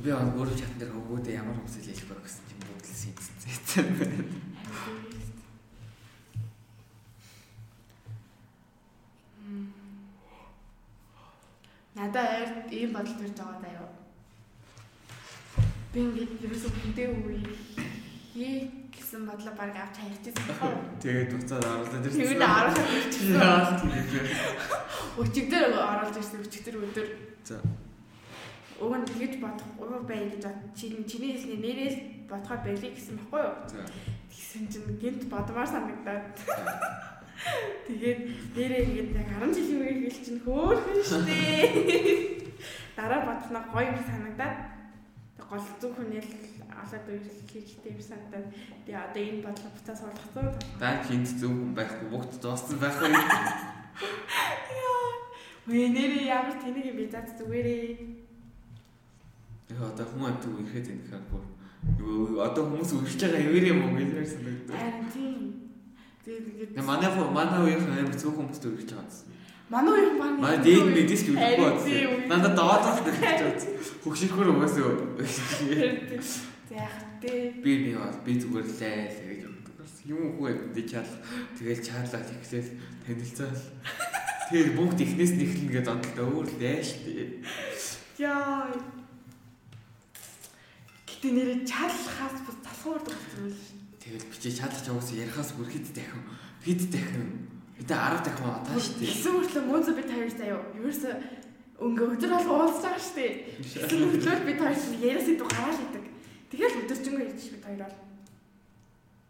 Би 0.04 0.12
аа 0.12 0.28
өөрөө 0.36 0.56
чатан 0.60 0.80
дээр 0.84 0.92
өгөөдөө 1.00 1.32
ямар 1.32 1.56
хүмүүсэл 1.56 1.88
хэлэх 1.96 2.12
вэ 2.12 2.16
гэсэн 2.28 2.44
чинь 2.44 2.64
бүдэлсэн 2.68 3.14
зэцэн 3.40 3.88
байна. 3.96 4.28
Надаа 11.96 12.28
ард 12.44 12.68
ийм 12.68 12.92
бодол 12.92 13.16
төрж 13.16 13.36
байгаа 13.40 13.64
даа 13.64 13.80
юу. 13.80 13.92
Би 15.96 16.00
ингээд 16.04 16.44
ерөөсөө 16.44 16.72
хүндээ 16.76 17.08
үгүй 17.16 17.38
хий 18.36 18.79
гэсэн 19.10 19.26
бодлоо 19.26 19.54
баг 19.58 19.74
авч 19.74 19.98
байна. 19.98 20.94
Тэгээд 21.02 21.34
буцаад 21.34 21.66
оруулаад 21.66 22.06
ирсэн. 22.06 22.22
Тэгээд 22.22 22.46
оруулаад 22.46 23.82
тэгээд. 23.82 24.30
Өчигдөр 25.18 25.64
оруулж 25.74 26.16
ирсэн 26.22 26.46
өчигдөр 26.46 26.76
өдөр. 26.78 27.08
За. 27.42 27.58
Уг 28.78 28.94
нь 29.02 29.10
тэгэж 29.10 29.34
бодохгүй 29.42 29.90
бай 30.06 30.30
гэж 30.30 30.46
чинь 30.78 31.10
чиний 31.10 31.34
хэлний 31.42 31.58
нэрээс 31.58 31.98
бодохоор 32.30 32.62
байлиг 32.62 32.94
гэсэн 32.94 33.18
баггүй 33.18 33.42
юу? 33.50 33.58
За. 33.66 33.82
Тэгсэн 34.30 34.70
чинь 34.70 35.02
гинт 35.02 35.26
бодмаар 35.26 35.66
санагдаад. 35.66 36.30
Тэгээд 37.90 38.22
дээрээ 38.54 38.86
ингээд 38.94 39.18
яг 39.18 39.30
10 39.42 39.58
жилийн 39.58 39.82
үеэр 39.90 40.00
хэл 40.06 40.22
чинь 40.22 40.42
хөөхөн 40.46 41.02
штэ. 41.10 42.46
Дараа 42.94 43.26
бодсноо 43.26 43.64
гоё 43.74 43.90
санагдаад 44.06 44.58
гол 45.50 45.66
зүг 45.82 45.98
хүнэл 45.98 46.30
олоод 46.84 47.06
үеэр 47.10 47.26
хэрэгтэй 47.50 47.92
юм 47.94 48.02
санагдаад 48.02 48.48
тэгээ 48.86 49.04
одоо 49.06 49.22
энэ 49.24 49.44
бодлого 49.46 49.74
буцаа 49.76 49.96
суулгацсан. 50.00 50.48
Даа 50.80 50.96
хинт 51.06 51.28
зөв 51.40 51.52
хүн 51.52 51.72
байхгүй 51.78 52.08
бүгд 52.12 52.32
дууссан 52.44 52.78
байх 52.80 52.98
юм. 53.04 53.16
Үе 55.70 55.86
нэрээ 55.94 56.26
ямар 56.34 56.58
тэнэг 56.58 56.86
юм 56.90 56.98
бэ 56.98 57.06
заа 57.14 57.24
зүгээрээ. 57.30 58.18
Яг 59.70 59.82
одоо 59.86 60.06
хүмүүс 60.10 60.30
амт 60.34 60.46
үерхэд 60.50 60.88
энэ 60.90 61.06
бүр 61.30 61.46
юу 62.02 62.42
одоо 62.42 62.64
хүмүүс 62.66 62.92
үргэлж 62.98 63.22
байгаа 63.22 63.44
юм 63.70 63.86
уу 63.86 63.94
гэж 63.94 64.30
санагдав. 64.34 64.74
Харин 64.74 65.06
тийм. 65.14 65.38
Тэгээд 66.26 66.46
ингээд 66.50 66.72
Тэгээ 66.74 66.90
манай 66.90 67.10
хөө 67.14 67.28
манай 67.30 67.60
үеийнхэн 67.62 68.02
амар 68.02 68.18
зөв 68.18 68.34
хүмүүст 68.34 68.66
үргэлж 68.66 68.90
байгаа 68.98 69.08
гэсэн. 69.08 69.28
манай 69.70 69.94
үеийн 69.94 70.18
баг 70.18 70.34
Манай 70.42 70.58
дээд 70.66 70.86
нь 70.90 71.06
диск 71.06 71.28
үлэхгүй 71.30 71.70
Харин 71.70 72.10
байна. 72.26 72.28
Надад 72.34 72.54
доод 72.58 72.82
тал 72.82 73.00
гэж 73.06 73.16
байна. 73.46 73.62
Хөгшихөр 74.04 74.50
угаасаа. 74.50 74.90
Яг 76.70 76.94
тээ. 77.22 77.58
Би 77.66 77.72
би 77.90 77.92
бол 77.98 78.14
би 78.22 78.38
зүгээр 78.38 78.68
л 78.70 78.84
ээ 78.86 79.02
л 79.10 79.20
гэж. 79.26 79.42
Юм 80.06 80.38
хүү 80.38 80.74
би 80.74 80.82
чаал 80.86 81.10
тэгэл 81.58 81.82
чаалаад 81.82 82.30
ихсэл 82.30 82.70
танилцаал. 83.06 83.62
Тэгээд 84.50 84.78
бүгд 84.78 85.00
ихнээс 85.02 85.34
нь 85.34 85.44
эхэлнэ 85.46 85.74
гэж 85.82 85.86
бодлоо 85.90 86.28
өөр 86.30 86.48
л 86.50 86.62
ээ 86.62 86.82
штэ. 86.86 87.42
Яа. 88.22 88.70
Гэтэ 91.10 91.28
нэрээ 91.34 91.60
чаалахаас 91.66 92.38
бас 92.46 92.58
залхуур 92.62 93.02
болсон 93.02 93.50
юм 93.50 93.54
шиг. 93.54 93.78
Тэгэл 93.98 94.30
бичиж 94.30 94.54
чадчих 94.62 94.94
угаасаа 94.94 95.22
ярихаас 95.26 95.52
бүр 95.58 95.70
хэд 95.74 95.90
дахин 95.90 96.22
хэд 96.66 96.82
дахин 96.94 97.26
хэдэ 97.82 97.94
10 97.98 98.26
дахин 98.26 98.46
удаа 98.46 98.78
штэ. 98.78 99.06
Гэсэн 99.10 99.34
мөртлөө 99.38 99.64
мөнзө 99.66 99.92
би 99.98 100.04
таяр 100.06 100.30
заяа. 100.30 100.62
Ерөөсө 100.78 101.10
өнгө 101.82 102.04
өдөр 102.14 102.32
бол 102.34 102.50
уулзж 102.66 102.82
байгаа 102.86 103.02
шүү 103.02 103.16
дээ. 103.18 103.34
Гэсэн 103.58 103.98
мөртлөө 104.06 104.38
би 104.46 104.54
чинь 104.58 105.02
яриас 105.02 105.28
идэв 105.30 105.48
гараал 105.50 105.82
идэг. 105.86 106.06
Тэгэл 106.50 106.82
өдөржингөө 106.82 107.26
ярьж 107.30 107.46
би 107.54 107.60
таяр 107.62 107.86
бол. 107.86 108.10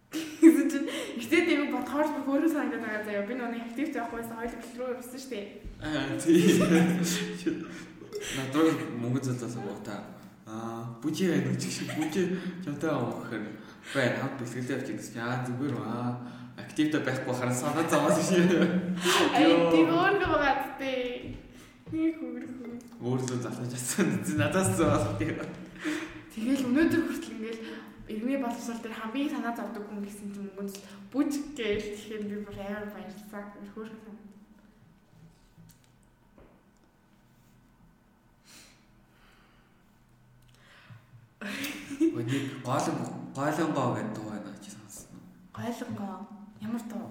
Гэсэн 0.09 0.67
чинь 0.71 0.87
ихтэй 1.19 1.41
тийм 1.45 1.67
бодхоор 1.75 2.07
би 2.15 2.21
хөөрөө 2.23 2.49
санагдаад 2.49 2.83
байгаа 2.83 3.03
заяа. 3.03 3.27
Би 3.27 3.33
нүг 3.35 3.59
актив 3.59 3.87
заахгүйсэн 3.93 4.35
хоёул 4.39 4.55
руу 4.79 4.95
явсан 4.95 5.19
шүү 5.19 5.31
дээ. 5.35 5.45
Аа 5.83 6.15
тий. 6.15 6.47
Надад 8.39 8.79
мөнгө 9.03 9.19
зэлээс 9.19 9.55
боota. 9.59 9.95
Аа 10.47 10.97
бүжи 11.03 11.29
байна 11.29 11.51
уу 11.51 11.59
чи 11.59 11.85
бүжи 11.91 12.23
чамтай 12.63 12.89
авах 12.89 13.27
гэхээр 13.27 13.45
бай 13.93 14.07
хад 14.17 14.33
бэлгэлээ 14.39 14.77
авчих 14.79 14.97
гэсэн 14.97 15.13
чинь 15.13 15.27
аа 15.27 15.43
зүгээр 15.45 15.75
аа 15.77 16.09
активтай 16.57 17.01
байхгүй 17.03 17.35
харан 17.35 17.55
санаа 17.55 17.85
зовоос 17.85 18.17
шиг. 18.25 18.49
Ай 19.35 19.45
тийм 19.69 19.91
өөрөө 19.91 20.31
байгаа 20.33 20.73
тээ. 20.79 21.35
Нэг 21.91 22.15
хөргөө. 22.17 22.73
Өөрсдөө 23.03 23.39
залгаж 23.43 23.71
чадсан. 23.75 24.07
Надаас 24.41 24.73
зовоос 24.79 25.05
тийм. 25.19 25.37
Тэгэл 26.39 26.67
өнөөдөр 26.71 27.01
хүртэл 27.03 27.35
ингээл 27.35 27.61
иргэний 28.07 28.39
боловсрол 28.39 28.79
дээр 28.79 28.95
хамгийн 28.95 29.27
санаа 29.27 29.53
зовдөг 29.59 29.83
хүн 29.91 29.99
гэсэн 30.07 30.31
чинь 30.31 30.47
мөнгөс 30.55 30.75
бүж 31.11 31.31
гээл 31.59 31.83
тэгэхээр 31.99 32.23
би 32.31 32.35
бүр 32.47 32.57
амар 32.63 32.87
баярлсан. 32.95 33.43
Хөөрхөн 33.75 33.99
санаа. 34.07 34.27
Өний 41.99 42.41
гоолон 42.63 42.97
гоолонгоо 43.35 43.87
гэдэг 43.99 44.15
дуу 44.15 44.31
байна 44.31 44.55
чи 44.63 44.71
сонссон 44.71 45.19
уу? 45.19 45.27
Гойлонгоо 45.59 46.15
ямар 46.63 46.83
тоо. 46.87 47.07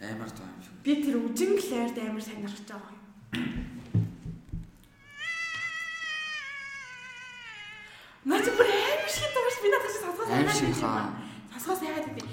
Амар 0.00 0.30
дуу 0.32 0.48
юм 0.48 0.60
шиг. 0.64 0.72
Би 0.80 0.92
тэр 1.04 1.16
үжин 1.28 1.60
клэрд 1.60 1.96
амар 2.00 2.24
сонирхож 2.24 2.64
байгаа 2.72 2.94
Наач 8.24 8.46
бүр 8.56 8.68
амар 8.72 9.10
шиг 9.12 9.30
дууш 9.36 9.56
би 9.62 9.68
надад 9.68 9.92
сонсгоо 9.92 10.24
Аим 10.32 10.48
шиг 10.48 10.72
хаа. 10.80 11.12
Сонсгоо 11.52 11.76
сайгаад 11.76 12.08
идэв. 12.08 12.28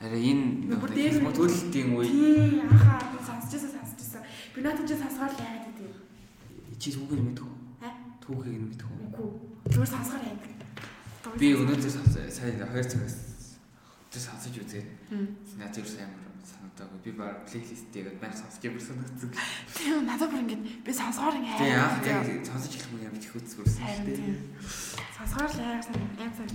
Харин 0.00 0.22
энэ 0.30 1.32
төлөлтийн 1.36 1.88
үе 1.94 2.06
Тий 2.10 2.60
анхаа 2.66 2.98
сонсож 3.22 3.52
байсан. 4.00 4.22
Би 4.54 4.58
надад 4.66 4.86
ч 4.88 4.92
сонсгоор 4.98 5.30
л 5.30 5.38
яагаад 5.38 5.70
идэв. 5.70 5.94
чи 6.80 6.88
түүхийг 6.96 7.22
мэдэх 7.22 7.44
үү? 7.44 7.56
Аа? 7.84 7.92
Түүхийг 8.24 8.56
нь 8.56 8.66
мэдэх 8.72 8.88
үү? 8.88 8.98
Үгүй. 9.12 9.28
Зүгээр 9.68 9.92
сонсгоор 9.94 10.22
яадаг. 10.24 10.52
Би 11.36 11.46
өнөөдөр 11.54 11.92
сая 11.92 12.52
2 12.56 12.90
цагаас 12.90 13.16
тэр 14.10 14.22
сонсож 14.24 14.54
үзээд 14.56 14.88
надад 15.60 15.76
юу 15.76 15.86
амар 16.00 16.29
санагдаагүй. 16.80 17.00
Би 17.04 17.12
баг 17.12 17.44
плейлистэйгээ 17.44 18.20
баяр 18.20 18.34
сонсож 18.36 18.64
ямар 18.64 18.80
санагдсан. 18.80 19.30
Тийм 19.74 20.06
надад 20.06 20.30
бүр 20.32 20.40
ингэж 20.40 20.60
би 20.84 20.92
сонсгоор 20.92 21.36
ингэ 21.36 21.58
Тэгээ 21.60 21.76
анх 21.76 22.06
яг 22.08 22.46
сонсож 22.48 22.72
эхлэх 22.72 23.04
юм 23.04 23.14
их 23.20 23.34
үзгэрсэн 23.36 23.84
Харин 23.84 24.00
шүү 24.00 24.16
тийм. 24.16 24.36
дээ. 24.40 25.08
Сонсгоор 25.16 25.50
л 25.52 25.60
яасан 25.60 25.96
юм 26.00 26.32
сан. 26.32 26.48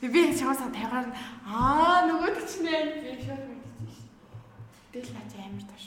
Би 0.00 0.06
би 0.12 0.20
чамаас 0.36 0.60
тавигаар 0.60 1.06
нь 1.08 1.16
аа 1.48 1.98
нөгөөд 2.08 2.36
ч 2.44 2.52
нэ 2.60 2.74
би 3.00 3.10
шууд 3.24 3.42
мэдчихсэн 3.48 3.88
шүү. 3.88 4.08
Тэгэл 4.92 5.14
наач 5.16 5.32
амар 5.40 5.64
таш. 5.72 5.84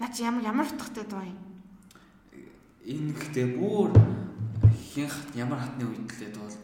Наач 0.00 0.14
ямар 0.20 0.42
ямар 0.44 0.66
утгатай 0.68 1.04
дуу 1.08 1.24
юм. 1.24 1.38
Энэ 2.84 3.12
гэхдээ 3.16 3.46
бүр 3.56 3.88
хин 4.92 5.08
хат 5.08 5.28
ямар 5.36 5.60
хатны 5.60 5.84
үед 5.88 6.12
лээ 6.18 6.32
бол 6.36 6.56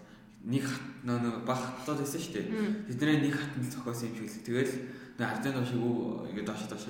нэг 0.46 0.62
хат 0.62 0.86
нөө 1.02 1.18
нөө 1.26 1.34
баг 1.42 1.58
хатууд 1.58 2.06
байсан 2.06 2.22
шүү 2.22 2.34
дээ. 2.38 2.46
Тэдний 2.86 3.18
нэг 3.26 3.34
хатанд 3.34 3.66
зохиосон 3.66 4.14
юм 4.14 4.30
шиг 4.30 4.30
л. 4.30 4.46
Тэгэл 4.46 4.74
нэг 5.18 5.26
ардын 5.26 5.54
доош 5.58 5.72
өө 5.74 6.30
ингээд 6.30 6.46
доош 6.46 6.62
доош 6.70 6.84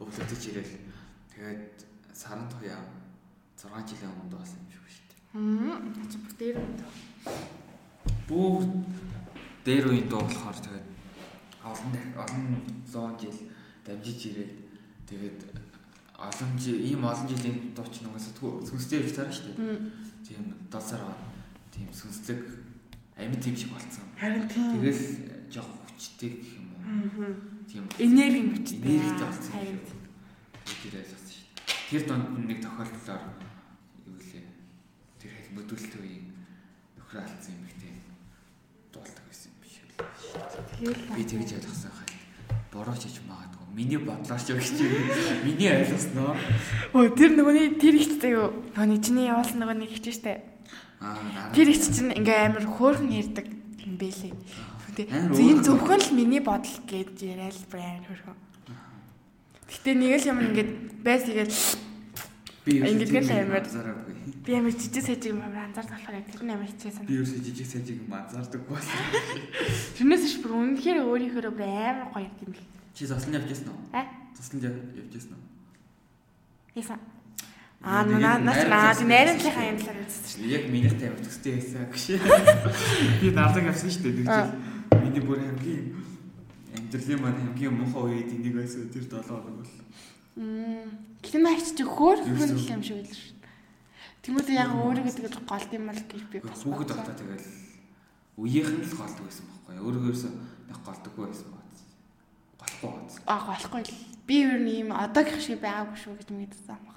өвлөдөж 0.00 0.42
ирээл. 0.48 0.74
Тэгээд 1.28 1.76
саран 2.16 2.48
туяа 2.48 2.80
6 3.60 3.68
жилийн 3.84 4.12
өмнө 4.16 4.32
доосон 4.32 4.64
юм 4.64 4.72
шиг 4.72 4.88
шүү 4.96 5.06
дээ. 5.12 5.20
Хм 5.36 5.92
наач 5.92 6.14
бүр 6.24 6.34
дээр 6.40 6.56
юм 6.56 6.72
даа. 6.80 6.92
Бүр 8.28 8.64
дээр 9.60 9.84
үеийн 9.92 10.08
дуу 10.08 10.24
болохоор 10.24 10.56
тэгээд 10.56 10.88
олон 11.68 11.92
олон 12.16 12.44
100 12.88 13.20
жил 13.20 13.38
дамжиж 13.84 14.20
ирээд 14.32 14.52
тэгээд 15.04 15.40
олон 16.16 16.50
жил 16.56 16.80
ийм 16.80 17.04
олон 17.04 17.28
жилийн 17.28 17.76
дуу 17.76 17.86
ч 17.92 18.00
нугасаа 18.00 18.32
сүнстэй 18.64 19.04
явж 19.04 19.12
таарна 19.12 19.36
шүү 19.36 19.52
дээ. 19.52 19.78
Тийм 20.24 20.42
досоор 20.72 21.12
тийм 21.74 21.88
сүнслэг 21.92 22.61
амьд 23.26 23.40
тийм 23.42 23.56
шиг 23.56 23.70
болцсон. 23.72 24.04
Харин 24.18 24.48
тийм. 24.48 24.80
Тэгэл 24.82 25.02
жоох 25.52 25.70
хүчтэй 25.86 26.30
гэх 26.38 26.50
юм 26.58 26.66
уу. 26.74 27.34
Тийм 27.68 27.84
Энерги 27.98 28.40
мөчтэй. 28.42 28.78
энергитэй 28.82 29.26
болсон 29.26 29.52
Харин. 29.52 29.78
юм 29.78 29.84
шиг. 29.86 30.00
Тэр 30.82 30.94
ялсан 31.00 31.20
шүү 31.22 31.42
дээ. 31.42 31.90
Тэр 31.90 32.02
донд 32.08 32.26
нэг 32.48 32.58
тохиолдлоор 32.62 33.22
юу 34.06 34.16
лээ. 34.18 34.44
Тэр 35.20 35.30
хэл 35.36 35.50
мөдөлт 35.56 35.92
үеийн 36.00 36.26
нөхөр 36.98 37.18
алдсан 37.22 37.52
юм 37.54 37.64
ихтэй 37.70 37.92
дуулдаг 38.92 39.24
байсан 39.28 39.50
юм 39.52 39.64
шиг 39.66 39.86
л. 39.92 40.06
Тэгэл 40.80 41.16
Би 41.16 41.22
тэгж 41.24 41.50
ойлгосон 41.58 41.92
хай. 41.92 42.10
Бороо 42.72 42.96
ч 42.96 43.04
хийж 43.06 43.20
магадгүй. 43.28 43.66
Миний 43.76 44.00
бодлоор 44.00 44.40
ч 44.40 44.48
өгч 44.52 44.80
юм. 44.80 44.92
Миний 45.44 45.70
ойлгосноо. 45.72 46.32
Өө 46.96 47.12
тэр 47.16 47.30
нөгөөний 47.36 47.76
тэр 47.80 47.94
ихтэй 48.00 48.32
юу? 48.36 48.48
Нөгөөний 48.76 49.00
чиний 49.04 49.28
явуулсан 49.28 49.60
нөгөө 49.60 49.76
нэг 49.80 49.90
ихтэй 49.96 50.12
штэ. 50.16 50.32
Тэр 51.52 51.68
их 51.68 51.78
чинь 51.82 52.12
ингээ 52.14 52.38
амар 52.52 52.64
хөөрхөн 52.66 53.10
ярддаг 53.10 53.46
юм 53.82 53.94
бэлээ. 53.98 54.32
Тэ 54.96 55.08
Амар 55.08 55.34
зин 55.36 55.58
өөр. 55.58 55.64
зөвхөн 55.66 56.00
л 56.04 56.10
миний 56.16 56.40
бодол 56.44 56.76
гэж 56.86 57.10
яриад 57.24 57.56
л 57.56 57.66
брэнд 57.72 58.04
хөөрхөн. 58.06 58.38
Гэтэ 59.72 59.90
нэг 59.96 60.12
л 60.20 60.28
юм 60.30 60.38
ингээд 60.52 60.70
байс 61.02 61.24
игээл 61.26 61.56
би 62.62 62.72
Ингээд 62.84 63.10
л 63.24 63.32
амар. 63.32 63.64
зараагүй. 63.66 64.14
би 64.44 64.52
амар 64.54 64.72
жижиг 64.76 65.02
сажиг 65.02 65.32
юм 65.32 65.40
амар 65.42 65.64
анзаардаг 65.72 65.96
болохоор 65.96 66.16
яг 66.20 66.26
тэр 66.28 66.42
нь 66.44 66.52
амар 66.52 66.68
хичээсэн. 66.70 67.04
Би 67.08 67.14
юу 67.18 67.24
жижиг 67.26 67.66
сажиг 67.66 67.96
юм 68.04 68.12
анзаардаг 68.12 68.62
байсан. 68.68 69.00
Тэрнээс 69.96 70.24
ш 70.28 70.34
бүр 70.44 70.52
үнэхээр 70.60 70.98
өөрийнхөө 71.08 71.50
бүр 71.56 71.66
амар 71.66 72.08
гоё 72.12 72.28
юм 72.44 72.52
бэл. 72.52 72.68
Чи 72.92 73.06
заслан 73.08 73.34
явж 73.40 73.48
яснаа 73.48 73.72
уу? 73.72 73.82
Аа? 73.96 74.04
Заслан 74.36 74.60
явж 74.60 75.12
яснаа 75.16 75.38
уу? 75.40 75.46
Яса. 76.76 76.96
Аа 77.82 78.06
наа 78.06 78.38
наа 78.38 78.62
наа 78.70 78.94
найрамдлынхаа 78.94 79.66
юм 79.74 79.78
талаар 79.82 80.06
үзсэн 80.06 80.22
ш. 80.30 80.38
Яг 80.46 80.70
миний 80.70 80.86
тайвар 80.94 81.18
төстэй 81.18 81.58
байсан 81.58 81.90
гэж. 81.90 82.22
Би 83.20 83.34
наалаг 83.34 83.66
авсан 83.74 83.90
шүү 83.90 84.06
дээ. 84.06 84.22
Тэгж 84.22 85.02
миний 85.02 85.22
бүр 85.26 85.42
хамгийн 85.42 85.90
амьдралын 86.78 87.18
маань 87.18 87.42
хамгийн 87.42 87.74
муухай 87.74 88.22
үед 88.22 88.30
энийг 88.38 88.54
байсан 88.54 88.86
тэр 88.86 89.02
7 89.10 89.26
хоног 89.26 89.66
бол. 89.66 89.74
Мм. 90.38 90.94
Гэтэ 91.26 91.38
наач 91.42 91.74
чи 91.74 91.82
хөөрхөн 91.82 92.38
Ерөөсөө. 92.38 92.54
л 92.54 92.70
юм 92.70 92.82
шиг 92.86 92.96
байл 93.02 93.10
ш. 93.18 93.34
Тэмүүл 94.22 94.50
яг 94.54 94.70
өөрийгөө 94.78 95.14
тэгэл 95.18 95.42
голд 95.42 95.70
юм 95.74 95.84
бол 95.90 96.02
гэж 96.06 96.22
би 96.30 96.38
бас 96.38 96.62
Хүүхэд 96.62 96.86
тогтоо 96.86 97.14
тэгэл 97.18 97.46
үеийнхэн 98.38 98.78
л 98.86 98.94
голдог 98.94 99.26
байсан 99.26 99.44
байхгүй 99.50 99.74
юу? 99.74 99.84
Өөрөөрөөсөө 99.90 100.32
нэг 100.70 100.78
голдоггүй 100.86 101.24
байсан 101.26 101.48
бац. 101.50 101.76
Голохгүй 102.62 102.90
бац. 102.94 103.12
Аа 103.26 103.42
голохгүй 103.42 103.82
л. 103.90 103.94
Би 104.22 104.34
ер 104.46 104.62
нь 104.62 104.70
ийм 104.70 104.94
одоогийнх 104.94 105.42
шиг 105.42 105.58
байгаагүй 105.58 105.98
шүү 105.98 106.14
гэж 106.22 106.30
мэдсэн 106.30 106.78
юм. 106.78 106.91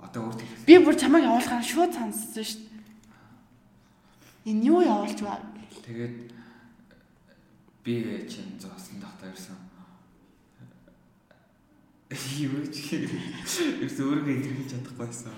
Одоо 0.00 0.28
өөр 0.28 0.36
тийм. 0.36 0.48
Би 0.66 0.74
бүр 0.84 0.96
чамайг 0.96 1.24
явуулахаар 1.24 1.64
шууд 1.64 1.92
сонссон 1.92 2.44
шүү 2.44 2.60
дээ. 2.60 2.76
Энэ 4.52 4.66
юу 4.68 4.80
явуулж 4.84 5.20
ба? 5.24 5.40
Тэгээд 5.82 6.16
би 7.82 7.94
чинь 8.28 8.60
зоосон 8.60 9.00
дахтаа 9.00 9.32
ирсэн. 9.32 9.56
Юу 12.38 12.62
ч 12.70 12.94
ерөөс 12.94 13.98
өөрийгөө 13.98 14.34
илэрхийлж 14.36 14.70
чадахгүй 14.70 15.06
байсан. 15.06 15.34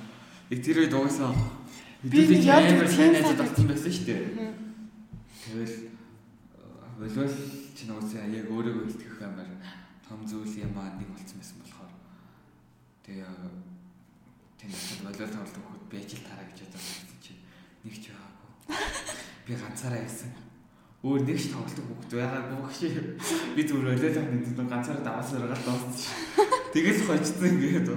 Яг 0.52 0.60
тэр 0.60 0.84
үед 0.84 0.92
угаасаа 0.92 1.32
яаж 2.04 2.72
амар 2.72 2.88
сайн 2.88 3.14
санагдав. 3.16 3.48
болсон 3.48 3.66
байсан 3.68 3.92
шүү 3.92 4.06
дээ. 4.06 4.22
Мгм. 4.36 4.54
Тэгэл 5.44 5.76
болвол 6.98 7.34
чинь 7.72 7.92
угаасаа 7.94 8.28
яг 8.28 8.46
өөрийгөө 8.52 8.84
илтгэх 8.90 9.22
амар 9.22 9.48
том 10.08 10.20
зүйл 10.28 10.54
юм 10.62 10.76
аа 10.78 10.96
нэг 11.00 11.08
болсон 11.08 11.38
байсан 11.40 11.56
болохоор 11.60 11.92
тэгээ 13.04 13.24
тэнд 14.58 14.74
болвол 15.06 15.30
тоглох 15.30 15.66
хөхөд 15.66 15.84
байж 15.92 16.10
л 16.18 16.26
тараа 16.26 16.46
гэж 16.50 16.58
бодсон 16.66 17.18
чинь 17.22 17.40
нэг 17.84 17.94
ч 18.02 18.04
байгаагүй. 18.10 18.50
Би 19.46 19.52
ганцаараа 19.54 20.02
байсан. 20.02 20.30
Өөр 21.06 21.20
нэг 21.24 21.38
ч 21.38 21.44
тоглох 21.54 21.72
хөхөд 21.78 22.12
байгаагүй 22.18 22.58
гэж 22.68 22.94
би 23.54 23.62
зүгээр 23.62 23.86
болвол 23.94 24.16
тоглох 24.18 24.68
ганцаараа 24.68 25.04
даваасаар 25.06 25.46
гараад 25.46 25.64
дууссан. 25.64 26.14
Тэгэл 26.74 27.06
хожсон 27.06 27.46
ингээд. 27.48 27.88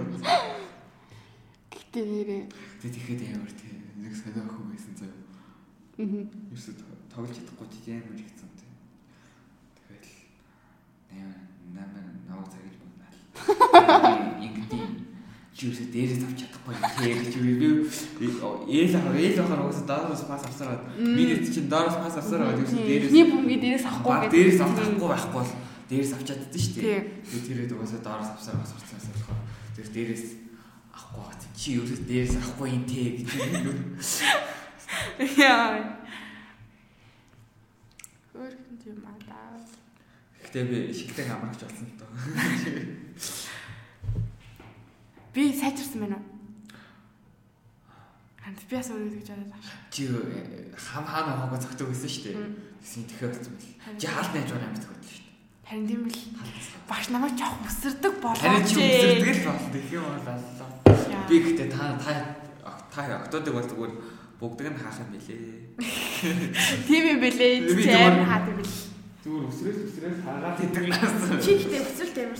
Гэтэ 1.74 1.99
нэрээ. 2.05 2.43
Тэгээ 2.80 2.93
тэгэхэд 2.95 3.22
амар 3.36 3.51
тийм 3.57 3.78
нэг 3.99 4.14
сонио 4.16 4.45
охин 4.47 4.68
байсан. 4.72 4.93
Мгм. 5.99 6.24
Ерөөсөө 6.53 6.74
то- 6.80 7.01
тоглож 7.12 7.36
чадахгүй 7.36 7.68
ч 7.68 7.76
амар 7.99 8.16
ихсэн 8.22 8.49
тийм. 8.55 8.74
Тэгэл 9.76 10.14
нээр 11.12 11.36
намаа 11.76 12.05
наваа 12.30 12.47
цагж 12.47 12.76
боднаа. 12.80 13.12
Ингэдэг 14.45 15.00
чи 15.62 15.70
ерөөсөө 15.70 15.93
дээрээс 15.93 16.26
авч 16.26 16.39
чадахгүй 16.41 16.74
тийм 16.97 17.18
гэж 17.22 17.34
би 17.38 18.26
ээл 18.82 18.97
аваа 18.97 19.14
ээл 19.14 19.38
авахаар 19.45 19.62
угаасаа 19.62 19.86
доороос 19.86 20.26
пас 20.26 20.43
авсараад 20.49 20.82
миний 20.97 21.38
чинь 21.38 21.70
доороос 21.70 22.01
пас 22.01 22.18
авсараад 22.18 22.57
ерөөсөө 22.57 22.82
дээрээс 22.82 23.14
Эхний 23.14 23.26
бөмбөгийн 23.30 23.62
дээрээс 23.62 23.86
авахгүй 23.86 24.09
баг 24.09 24.32
дээрээс 24.34 24.62
авах 24.66 24.82
байхгүй 24.82 25.38
бол 25.38 25.51
дээрээс 25.86 26.14
авч 26.18 26.26
чаддсан 26.26 26.62
шүү 26.66 26.74
дээ. 26.82 27.01
Тийм. 27.30 27.41
Тэрээд 27.45 27.74
угаасаа 27.78 28.01
доороос 28.01 28.32
авсаар 28.34 28.57
бас 28.57 28.74
авцсан 28.74 29.14
болохоор 29.14 29.41
тэр 29.78 29.88
дээрээс 29.93 30.26
авахгүй 30.97 31.24
гат 31.30 31.41
чи 31.53 31.70
ерөөс 31.78 32.01
дээрээс 32.09 32.36
авахгүй 32.41 32.68
юм 32.74 32.84
те 32.89 33.01
гэж 33.22 33.30
юм. 33.62 33.78
Яа. 35.38 35.78
Хөрхөн 38.34 38.78
юм 38.89 38.99
аа. 39.05 39.62
Гэтэ 40.41 40.59
би 40.66 40.78
шигтэй 40.89 41.30
амрагч 41.30 41.62
болсон 41.70 41.86
тоо. 42.01 42.09
Би 42.18 43.40
сайжирсан 45.62 45.99
байна 46.01 46.18
уу? 46.18 46.26
Ханд 48.41 48.57
би 48.70 48.74
бас 48.76 48.89
өөрөө 48.89 49.22
гэж 49.22 49.30
бодож 49.30 49.49
байгаа. 49.53 49.62
Чи 49.93 50.01
хам 50.74 51.05
хаана 51.05 51.34
хогоо 51.38 51.59
цогтөг 51.62 51.88
байсан 51.93 52.09
шүү 52.09 52.24
дээ. 52.26 52.49
Тэсний 52.82 53.05
тэхээ 53.05 53.30
болсон 53.30 53.53
байл. 53.53 53.99
Чи 54.01 54.07
хаалт 54.09 54.34
найж 54.34 54.49
байгаа 54.49 54.70
амьд 54.74 54.82
цогтөг 54.82 55.05
шүү 55.14 55.22
дээ. 55.22 55.30
Харин 55.70 55.86
тийм 55.88 56.01
л 56.09 56.18
багш 56.89 57.05
намайг 57.14 57.34
жоох 57.38 57.55
өсөрдөг 57.70 58.14
болоо. 58.18 58.41
Харин 58.41 58.66
чи 58.66 58.76
үзэрдэг 58.82 59.36
л 59.38 59.45
болно. 59.45 59.70
Тэгэх 59.72 59.93
юм 59.93 60.03
бол 60.09 60.26
аллаа. 60.34 60.70
Би 61.30 61.36
гэтээ 61.45 61.68
та 61.70 61.84
та 62.01 62.14
та 62.89 63.01
октодыг 63.22 63.53
бол 63.53 63.70
зүгээр 63.70 63.93
бүгдэг 64.41 64.68
нь 64.74 64.80
хаах 64.82 64.97
юм 65.05 65.09
билээ. 65.14 65.41
тийм 66.89 67.03
юм 67.14 67.20
бэлээ. 67.22 67.53
Би 67.62 67.74
Чи 67.78 67.93
зүгээр- 67.93 68.09
амар 68.09 68.26
хаад 68.26 68.45
юм 68.49 68.57
бэл. 68.57 68.74
Зүгээр 69.22 69.45
өсрөөс 69.53 69.80
өсрөөс 69.86 70.20
хараад 70.26 70.57
идэг 70.66 70.86
наас. 70.89 71.14
Чи 71.45 71.51
ихтэй 71.62 71.80
өсөлт 71.86 72.18
амар 72.26 72.39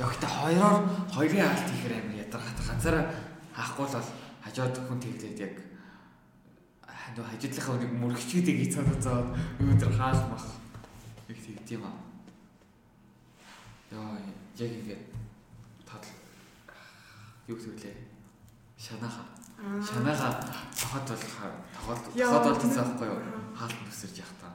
сайтай. 0.00 0.08
Ягта 0.08 0.26
хоёроор 0.26 0.88
хоёрын 1.12 1.46
хаалт 1.46 1.70
ихээр 1.74 1.92
амир 1.92 2.24
ядаргаат 2.24 2.60
ганцаараа 2.66 3.04
хаахгүй 3.54 3.86
л 3.86 3.92
бол 3.92 4.08
хажууд 4.44 4.76
хүн 4.88 5.00
тэглээд 5.00 5.38
яг 5.40 5.54
ханаа 6.88 7.26
хажуудлынхаа 7.28 7.76
нэг 7.76 7.92
мөрөгчүүдийг 8.00 8.58
хийцээд 8.64 9.04
өнөөдөр 9.60 9.92
хаалт 9.92 10.24
мах. 10.32 10.46
Их 11.28 11.38
тэгт 11.44 11.70
юм 11.76 11.84
аа. 11.84 11.96
Яа, 13.92 14.16
яг 14.56 14.70
ингэ 14.72 14.96
тал 15.84 16.04
юу 17.48 17.56
гэвэл 17.56 17.94
шанаха. 18.78 19.24
Шанаха 19.60 20.40
тохот 20.72 21.04
бол 21.04 21.24
тохот 21.76 22.16
Яа, 22.16 22.40
тохот 22.40 22.64
бол 22.64 22.72
байхгүй 22.72 23.06
юу? 23.06 23.20
Аа. 23.20 23.68
Хаалт 23.68 23.76
нүсэрж 23.84 24.16
явах 24.24 24.36
та. 24.40 24.48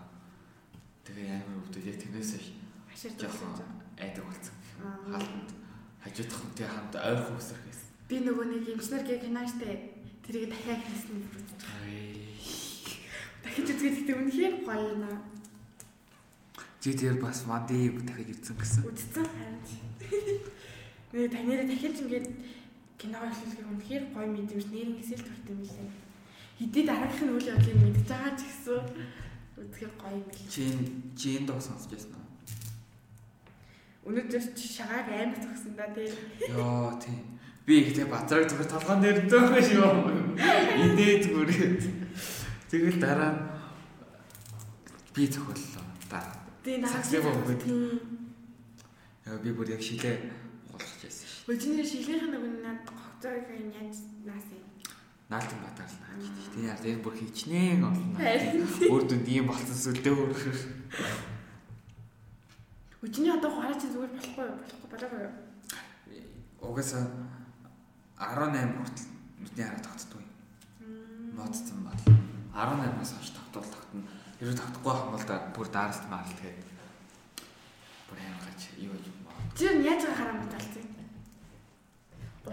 Тэгээ 1.06 1.38
амар 1.38 1.62
өвдөж 1.62 1.86
яг 1.86 1.98
тэрнээс 2.02 2.42
Хашир 2.90 3.12
жоохон 3.20 3.54
жоо. 3.54 3.70
айдаг 4.00 4.26
болсон. 4.26 4.56
Аа. 4.84 5.20
Хаалтанд 5.20 5.50
хажуудах 6.04 6.40
хүнтэй 6.40 6.68
хамт 6.68 6.94
ойрхон 6.96 7.38
өсрөх 7.40 7.64
гэсэн. 7.66 7.88
Би 8.10 8.16
нөгөө 8.22 8.46
нэг 8.46 8.64
эмчнэр 8.76 9.04
гээ 9.08 9.20
киноштэй 9.26 9.74
тэрийг 10.22 10.50
дахиад 10.54 10.82
хийсэн 10.86 11.18
юм 11.18 11.26
үзэж. 11.34 11.62
Дахиж 13.42 13.68
үзгээд 13.74 13.98
ихтэй 13.98 14.16
үнэхээр 14.16 14.56
гоё 14.66 14.86
юм 14.94 15.04
аа. 15.10 15.20
Чи 16.82 16.94
тэр 16.94 17.18
бас 17.18 17.46
мадыг 17.50 18.06
дахиж 18.06 18.38
үзсэн 18.38 18.56
гэсэн. 18.58 18.82
Үзсэн 18.86 19.26
харин. 19.26 19.58
Нэг 21.14 21.32
танараа 21.34 21.66
дахиж 21.66 21.96
ингээд 22.06 22.28
кино 23.02 23.18
хийлгэх 23.26 23.70
үнэхээр 23.70 24.04
гоё 24.14 24.28
мэдрэмж 24.30 24.68
нэрнээс 24.70 25.12
л 25.18 25.26
төрт 25.26 25.46
юм 25.50 25.62
лээ. 25.66 25.90
Хэдий 26.60 26.84
дараагийнх 26.86 27.24
нь 27.26 27.34
үйл 27.34 27.52
явдлыг 27.54 27.78
мэдж 27.82 28.06
байгаа 28.06 28.34
ч 28.38 28.42
гэсэн 28.46 28.82
үзэхээр 29.58 29.94
гоё 29.98 30.16
юм 30.22 30.30
лээ. 30.30 30.50
Чи 30.54 30.64
чи 31.18 31.28
энэ 31.38 31.48
доо 31.50 31.60
сонсож 31.62 31.90
байсан 31.90 32.14
уу? 32.14 32.25
Өнөөдөр 34.06 34.44
чи 34.54 34.68
шагааг 34.70 35.10
амар 35.10 35.40
зогсон 35.42 35.74
да 35.74 35.90
тий. 35.90 36.14
Йоо 36.54 36.94
тийм. 37.02 37.36
Би 37.66 37.82
ихтэй 37.82 38.06
бадраг 38.06 38.46
зүгээр 38.46 38.70
толгоон 38.70 39.02
дээр 39.02 39.18
дөөгөөш 39.26 39.70
юм. 39.74 39.98
Инээ 40.86 41.26
зүгээр. 41.26 41.82
Тэгэл 42.70 43.02
дараа 43.02 43.34
нь 43.34 43.42
би 45.10 45.26
зохиоллоо. 45.26 45.86
Дараа. 46.06 46.38
Тий 46.62 46.78
Саксыг 46.86 47.26
өгөөд. 47.26 47.66
Яа 49.26 49.42
би 49.42 49.50
бүр 49.58 49.74
яг 49.74 49.82
шилээ 49.82 50.16
гулгаж 50.70 51.02
байсан 51.02 51.26
шүү. 51.26 51.50
Өчнөр 51.50 51.82
шилгийнх 51.90 52.30
нөгөө 52.30 52.62
над 52.62 52.86
гогцоог 52.86 53.50
яаж 53.50 54.06
наас 54.22 54.48
юм. 54.54 54.70
Наалтан 55.34 55.60
батал 55.66 55.90
нааж 56.06 56.22
шүү. 56.30 56.54
Тийм 56.54 56.70
яа 56.70 56.78
энэ 56.78 57.02
бүр. 57.02 57.18
Харин. 58.22 58.70
Өөр 58.86 59.04
дүнд 59.10 59.26
ийм 59.34 59.50
болсон 59.50 59.74
сүлдээ 59.74 60.14
өөр. 60.14 61.34
Өчний 63.06 63.32
одоо 63.38 63.52
хараа 63.54 63.78
чи 63.80 63.88
зүгээр 63.94 64.12
болохгүй 64.18 64.46
болохгүй 64.50 64.90
болоогүй 64.92 65.22
юу? 65.26 65.34
Угаасаа 66.66 67.04
18 68.18 68.74
хүртэл 68.82 69.08
нүдний 69.42 69.66
хараа 69.66 69.84
тогтдог 69.86 70.22
юм. 70.22 70.32
Модцсон 71.38 71.80
бол 71.86 72.02
18-аас 72.56 73.12
хойш 73.14 73.30
тогтвол 73.38 73.68
тогтно. 73.70 74.02
Хэрвээ 74.40 74.58
тогтохгүй 74.58 74.92
байх 74.92 75.06
бол 75.14 75.54
бүр 75.56 75.68
даараст 75.70 76.06
маал 76.10 76.26
тэгээд 76.40 76.60
бүр 78.10 78.18
гач 78.46 78.62
юу 78.82 78.96
юм 78.98 79.18
баа. 79.28 79.38
Чи 79.54 79.66
яаж 79.86 80.02
хараа 80.10 80.36
мэдээлсэн? 80.42 80.84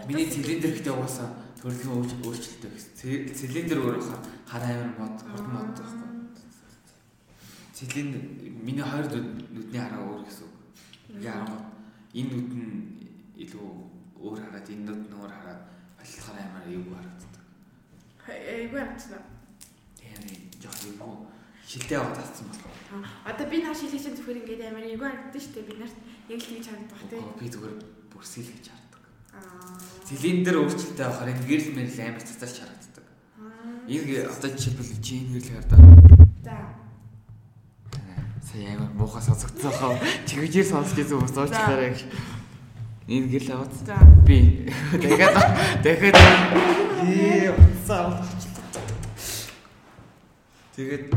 Миний 0.09 0.25
цилиндр 0.29 0.69
гэдэг 0.73 0.93
угаасаа 0.93 1.29
төрөлхөн 1.61 1.93
өөрч- 2.01 2.21
өөрчлөлттэй 2.25 2.71
гэсэн. 2.73 2.91
Ци- 2.97 3.25
Цилиндр 3.37 3.77
өөр 3.77 3.97
хараа 4.49 4.69
амар 4.73 4.91
мод 4.99 5.15
хурдан 5.21 5.53
мод 5.53 5.77
байхгүй. 5.77 6.09
Цилиндр 7.83 8.19
миний 8.63 8.83
хоёр 8.83 9.05
нүд- 9.11 9.51
нүдний 9.51 9.81
хараа 9.83 9.99
өөр 10.07 10.23
гэсэн 10.23 10.47
үг. 10.47 10.55
Ингээ 11.19 11.31
харангуй 11.35 11.61
энэ 12.15 12.29
нүд 12.31 12.51
нь 12.55 12.75
илүү 13.43 13.67
өөр 14.23 14.39
хараад 14.39 14.67
энэ 14.71 14.83
нүд 14.87 15.01
нь 15.11 15.15
өөр 15.19 15.31
хараад 15.35 15.61
балилахаар 15.99 16.39
амар 16.47 16.63
эвгүй 16.71 16.95
харагддаг. 16.95 17.43
Эйгүй 18.31 18.79
амцсан. 18.79 19.23
Тийм 19.99 20.23
жоох 20.63 20.79
эвгүй 20.87 21.13
шилдэ 21.67 21.95
аваад 21.99 22.15
татсан 22.23 22.47
болохоор. 22.47 22.75
Одоо 23.27 23.45
би 23.51 23.57
наа 23.59 23.75
шилээ 23.75 23.99
чинь 23.99 24.15
зүгээр 24.15 24.39
ингээд 24.47 24.63
амар 24.71 24.85
эйгүй 24.87 25.07
харагдсан 25.11 25.41
шүү 25.43 25.53
дээ. 25.59 25.67
Бид 25.67 25.79
нарт 25.83 25.97
яг 26.31 26.39
л 26.39 26.47
хийж 26.47 26.65
харагдах 26.71 27.01
тий. 27.11 27.19
Үгүй 27.19 27.35
би 27.43 27.47
зүгээр 27.51 27.75
бүрсэл 28.15 28.47
гэж 28.47 28.65
хардаг. 28.71 29.03
Аа. 29.35 29.75
Цилиндр 30.07 30.55
өөрчлөлттэй 30.63 31.03
авахаар 31.05 31.31
энэ 31.35 31.43
гэрэл 31.51 31.71
мэрэл 31.75 31.99
амар 32.07 32.23
цацаарч 32.23 32.57
харагддаг. 32.63 33.05
Энэ 33.91 34.27
одоо 34.31 34.49
жишээлбэл 34.55 35.01
чи 35.03 35.13
энэ 35.19 35.31
гэрэл 35.35 35.55
хардаг. 35.59 35.79
За. 36.47 36.55
Сая 38.53 38.77
амар 38.77 38.93
муухай 38.93 39.21
сонсогдсон 39.25 39.71
хаа. 39.73 39.97
Чигжээр 40.29 40.67
сонсч 40.69 40.93
байсан 40.93 41.17
хүмүүс 41.17 41.33
уучлаарай 41.41 41.89
гэж. 41.97 42.01
Энэ 43.09 43.27
гэрэл 43.33 43.51
аваад 43.57 43.73
За. 43.81 43.97
би 44.21 44.69
дахиад 44.93 45.35
дахиад 45.81 46.15
ээ 47.01 47.49
уцаа 47.49 48.21
Тэгээд 50.77 51.09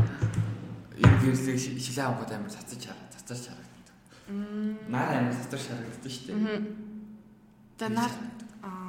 энэ 0.97 1.17
гэрлийг 1.21 1.57
ши- 1.61 1.77
шилээ 1.77 2.05
авахд 2.09 2.33
амар 2.33 2.49
цацаж 2.49 2.81
хараа, 2.89 3.07
цацаж 3.13 3.53
харагддаг. 3.53 3.95
Наар 4.89 5.29
амар 5.29 5.33
цацаж 5.37 5.61
харагддаг 5.69 6.09
шүү 6.11 6.33
дээ. 6.33 6.65
За. 7.77 7.87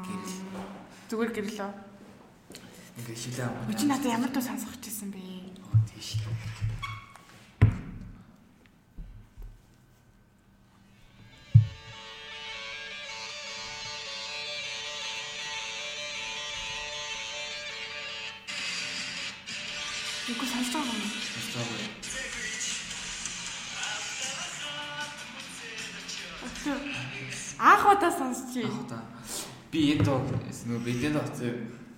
Гэрэл. 0.08 0.40
Зүгээр 1.12 1.30
гэрлөө. 1.36 1.70
Ингээ 2.98 3.16
шилээ 3.16 3.44
авахд. 3.46 3.68
Өчигдөр 3.76 3.88
надад 3.92 4.12
ямар 4.16 4.30
дуу 4.32 4.42
сонсох 4.42 4.72
гэсэн 4.82 5.08
бэ? 5.12 5.20
Оо 5.68 5.76
тийш. 5.88 6.16
Үгүй 6.18 6.47
би 29.72 29.78
энэ 29.92 30.04
доо 30.04 30.18
нөгөө 30.24 30.84
бэлэн 30.84 31.14
доо 31.16 31.26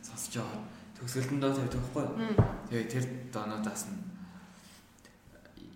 сонсож 0.03 0.35
байгаа. 0.43 0.61
Төгсгөлтөнд 0.99 1.43
доо 1.43 1.53
тавьдаг 1.55 1.81
байхгүй. 1.81 2.05
Тэгээ 2.69 2.87
тэр 2.91 3.05
доонуудаас 3.33 3.83
нь 3.89 4.01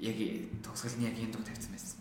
яг 0.02 0.18
төгсгөл 0.64 0.96
нь 0.98 1.06
яг 1.08 1.16
энэ 1.16 1.32
дуу 1.32 1.44
тавьсан 1.46 1.72
байсан. 1.72 1.98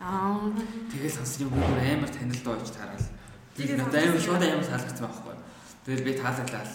Аа. 0.00 0.50
Тэгээ 0.90 1.12
сонсны 1.14 1.46
үгүй 1.46 1.62
бүр 1.62 1.80
амар 1.80 2.10
танил 2.10 2.42
доо 2.42 2.56
гэж 2.58 2.70
таарал. 2.74 3.08
Би 3.54 3.62
Тэгээ 3.64 3.78
надад 3.78 4.02
амар 4.02 4.20
сонсож 4.20 4.26
шууд 4.26 4.42
амар 4.42 4.66
таалагдсан 4.66 5.04
байхгүй? 5.06 5.36
Тэгэл 5.84 6.06
би 6.06 6.12
таалаглал 6.18 6.72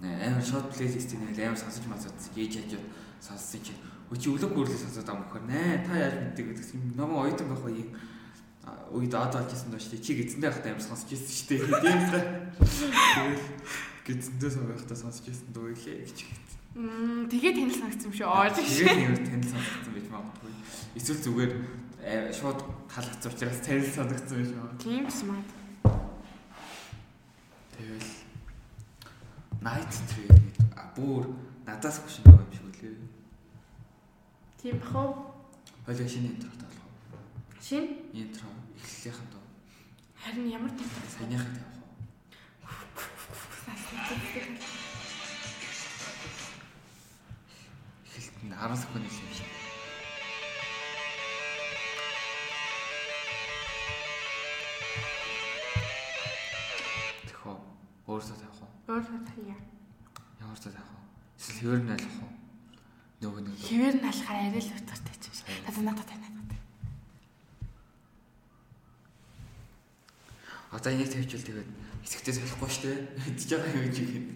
амар 0.00 0.44
шууд 0.44 0.66
плейлистийн 0.70 1.20
нэр 1.24 1.40
амар 1.50 1.60
сонсож 1.60 1.84
мацуудсан. 1.88 2.32
Ээж 2.36 2.52
хажууд 2.62 2.86
сонссон 3.20 3.60
чинь 3.64 3.80
өчи 4.12 4.30
өлөг 4.30 4.52
гүрлээ 4.54 4.78
сонсоод 4.78 5.06
байгаа 5.08 5.22
мөхөр 5.24 5.44
нэ 5.50 5.82
та 5.82 5.92
яаж 5.98 6.14
мэддэг 6.14 6.46
гэсэн 6.54 6.78
юм 6.78 6.94
номоо 6.94 7.26
оюутан 7.26 7.50
байх 7.50 7.64
уу 7.66 7.74
үед 8.90 9.14
ад 9.14 9.34
болж 9.34 9.52
исэн 9.52 9.74
штэ. 9.78 10.02
Чи 10.02 10.18
гидсэндээ 10.18 10.50
байхдаа 10.50 10.72
амар 10.74 10.84
сонсож 10.84 11.10
исэн 11.12 11.30
штэ 11.30 11.56
тийм 11.62 11.70
л 11.70 11.80
тэгэл 11.80 13.42
гидсэндээ 14.06 14.66
байхдаа 14.66 14.98
сонсож 14.98 15.26
исэн 15.30 15.50
дөө 15.54 15.74
илээ 15.74 16.06
гэж 16.06 16.18
Мм 16.76 17.24
тэгээ 17.32 17.52
танил 17.56 17.72
санагдсан 17.72 18.08
юм 18.10 18.14
шүү. 18.14 18.28
Оо 18.28 18.52
тэгээд 18.52 19.00
нэр 19.00 19.16
танил 19.24 19.48
сонссон 19.48 19.92
байж 19.96 20.06
магадгүй. 20.12 20.52
Эсвэл 20.92 21.24
зүгээр 21.24 21.52
э, 22.04 22.28
шууд 22.36 22.60
таалагдсан 22.92 23.32
учраас 23.32 23.60
танил 23.64 23.88
санагдсан 23.88 24.36
байж 24.36 24.50
магадгүй. 24.52 24.84
Тийм 24.84 25.04
смарт. 25.08 25.50
тэгэл 27.76 28.10
night 29.64 29.92
train 30.08 30.36
гэдэг. 30.36 30.68
Бүр 30.96 31.24
надаас 31.64 32.00
хөшин 32.04 32.28
байгаа 32.28 32.44
юм 32.44 32.52
шиг 32.52 32.66
үлээ. 32.68 33.08
Тийм 34.60 34.76
бах 34.84 34.94
уу? 34.96 35.36
хоёлаа 35.86 36.08
шинэ 36.08 36.28
интро 36.34 36.50
таалах 36.58 36.90
Шин 37.62 37.84
интро 38.12 38.48
эхлэлийнхэн 38.86 39.28
доо 39.34 39.44
харин 40.22 40.46
ямар 40.56 40.70
тийм 40.78 40.90
саяныхаа 41.14 41.50
тавих 41.54 41.70
уу? 41.70 41.86
Эхлэлт 48.06 48.36
нь 48.42 48.54
10 48.54 48.82
секунд 48.82 49.04
хэлсэн 49.06 49.26
юм 49.26 49.34
шиг. 49.38 49.50
Тэхөө 57.28 57.54
өөрсдөө 58.10 58.36
тавих 58.42 58.62
уу? 58.62 58.70
Өөр 58.90 59.04
хатая. 59.10 59.58
ямар 60.42 60.58
цаа 60.62 60.72
тавих 60.74 60.90
уу? 60.94 61.04
Эсвэл 61.38 61.58
хэвэр 61.60 61.82
нь 61.82 61.92
айлах 61.94 62.18
уу? 62.22 62.32
Нөгөө 63.22 63.40
нэг. 63.46 63.54
Хэвээр 63.62 63.96
нь 63.98 64.08
алхаар 64.10 64.38
арай 64.50 64.62
л 64.62 64.74
утгартай 64.74 65.14
ч 65.22 65.24
юм 65.30 65.34
шиг. 65.38 65.46
Надад 65.66 65.84
надад 65.86 66.06
тань 66.10 66.25
надад. 70.70 70.80
Одоо 70.80 70.92
энийг 70.92 71.10
тавьчихвал 71.12 71.46
тэгээд 71.46 71.70
хэсэгтээ 72.02 72.34
солихгүй 72.34 72.70
шүү 72.70 72.82
дээ. 72.84 72.98
Идж 73.30 73.50
байгаа 73.50 73.72
юм 73.74 73.90
юм. 73.90 74.26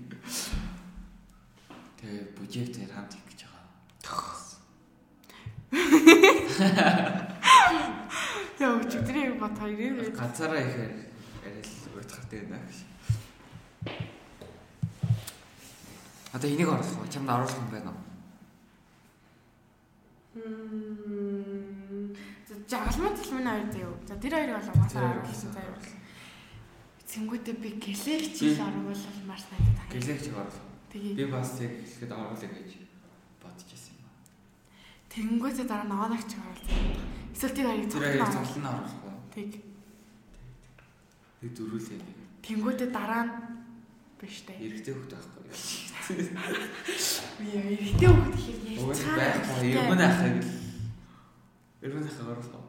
Тэгээ 2.00 2.24
бүжэвтээр 2.38 2.92
хамт 2.94 3.14
их 3.14 3.24
гэж 3.30 3.40
байгаа. 3.44 3.60
Яа 8.60 8.76
өчигдрийн 8.76 9.38
бат 9.40 9.56
хоёрын 9.58 10.12
Ганцаараа 10.12 10.60
ихээр 10.60 10.92
арай 11.44 11.62
л 11.64 11.96
уйтгартай 11.96 12.40
байна 12.44 12.66
гэж. 12.68 12.78
Одоо 16.32 16.48
энийг 16.50 16.68
оруулах 16.68 16.98
уу? 17.00 17.12
Чамд 17.12 17.30
оруулах 17.30 17.58
юм 17.58 17.70
байна 17.70 17.90
уу? 17.90 18.02
Мм. 20.34 22.16
Жагалман 22.70 23.14
тэлмэн 23.16 23.48
хоёр 23.50 23.68
заяа. 23.72 23.94
За 24.06 24.14
тэр 24.14 24.32
хоёрыг 24.34 24.56
бол 24.56 24.70
угаасаа 24.74 25.00
хоёрыг 25.00 25.24
оруулсан. 25.24 25.52
заяа. 25.52 25.99
Цэнгүүдээ 27.11 27.56
би 27.58 27.68
гэлэгч 27.82 28.36
Би- 28.38 28.46
ил 28.54 28.61
санагдаад 29.42 29.78
байна. 29.82 29.90
Гэлэг 29.90 30.18
чиг 30.22 30.34
оруулах. 30.38 30.66
Тэгээ 30.94 31.14
Би 31.18 31.24
бас 31.26 31.50
яг 31.58 31.72
ихэд 31.82 32.12
оруулах 32.14 32.38
гэж 32.54 32.70
бодож 33.42 33.66
байсан 33.66 33.92
юм 33.98 34.02
байна. 34.06 34.22
тэнгүүтээ 35.11 35.66
дараа 35.66 35.86
аваагч 36.06 36.30
оруулсан. 36.38 36.78
Эсвэл 37.34 37.54
цогтноо. 37.90 38.30
цонхлон 38.30 38.66
оруулах 38.70 39.02
уу? 39.11 39.18
Тэг. 39.34 39.50
Тэг 41.40 41.50
дөрүүлээ. 41.58 42.00
Тэнгүүтээ 42.46 42.88
дараа 42.94 43.22
нь 43.26 43.32
биш 44.20 44.36
үү? 44.46 44.61
Эрэгтэй 44.70 44.94
хөхт 44.94 45.12
байхгүй. 45.18 45.42
Би 47.40 47.46
эрэгтэй 47.74 48.06
хөвгт 48.06 48.38
ихэр 48.38 48.86
Уус 48.86 49.00
ярьцгаа. 49.02 49.18
байхгүй. 49.18 49.66
Эргэн 49.74 50.02
ахыг 50.06 50.36
л 50.38 50.50
Эргэн 51.82 52.06
ахыг 52.06 52.28
оруулах 52.30 52.54
уу? 52.54 52.68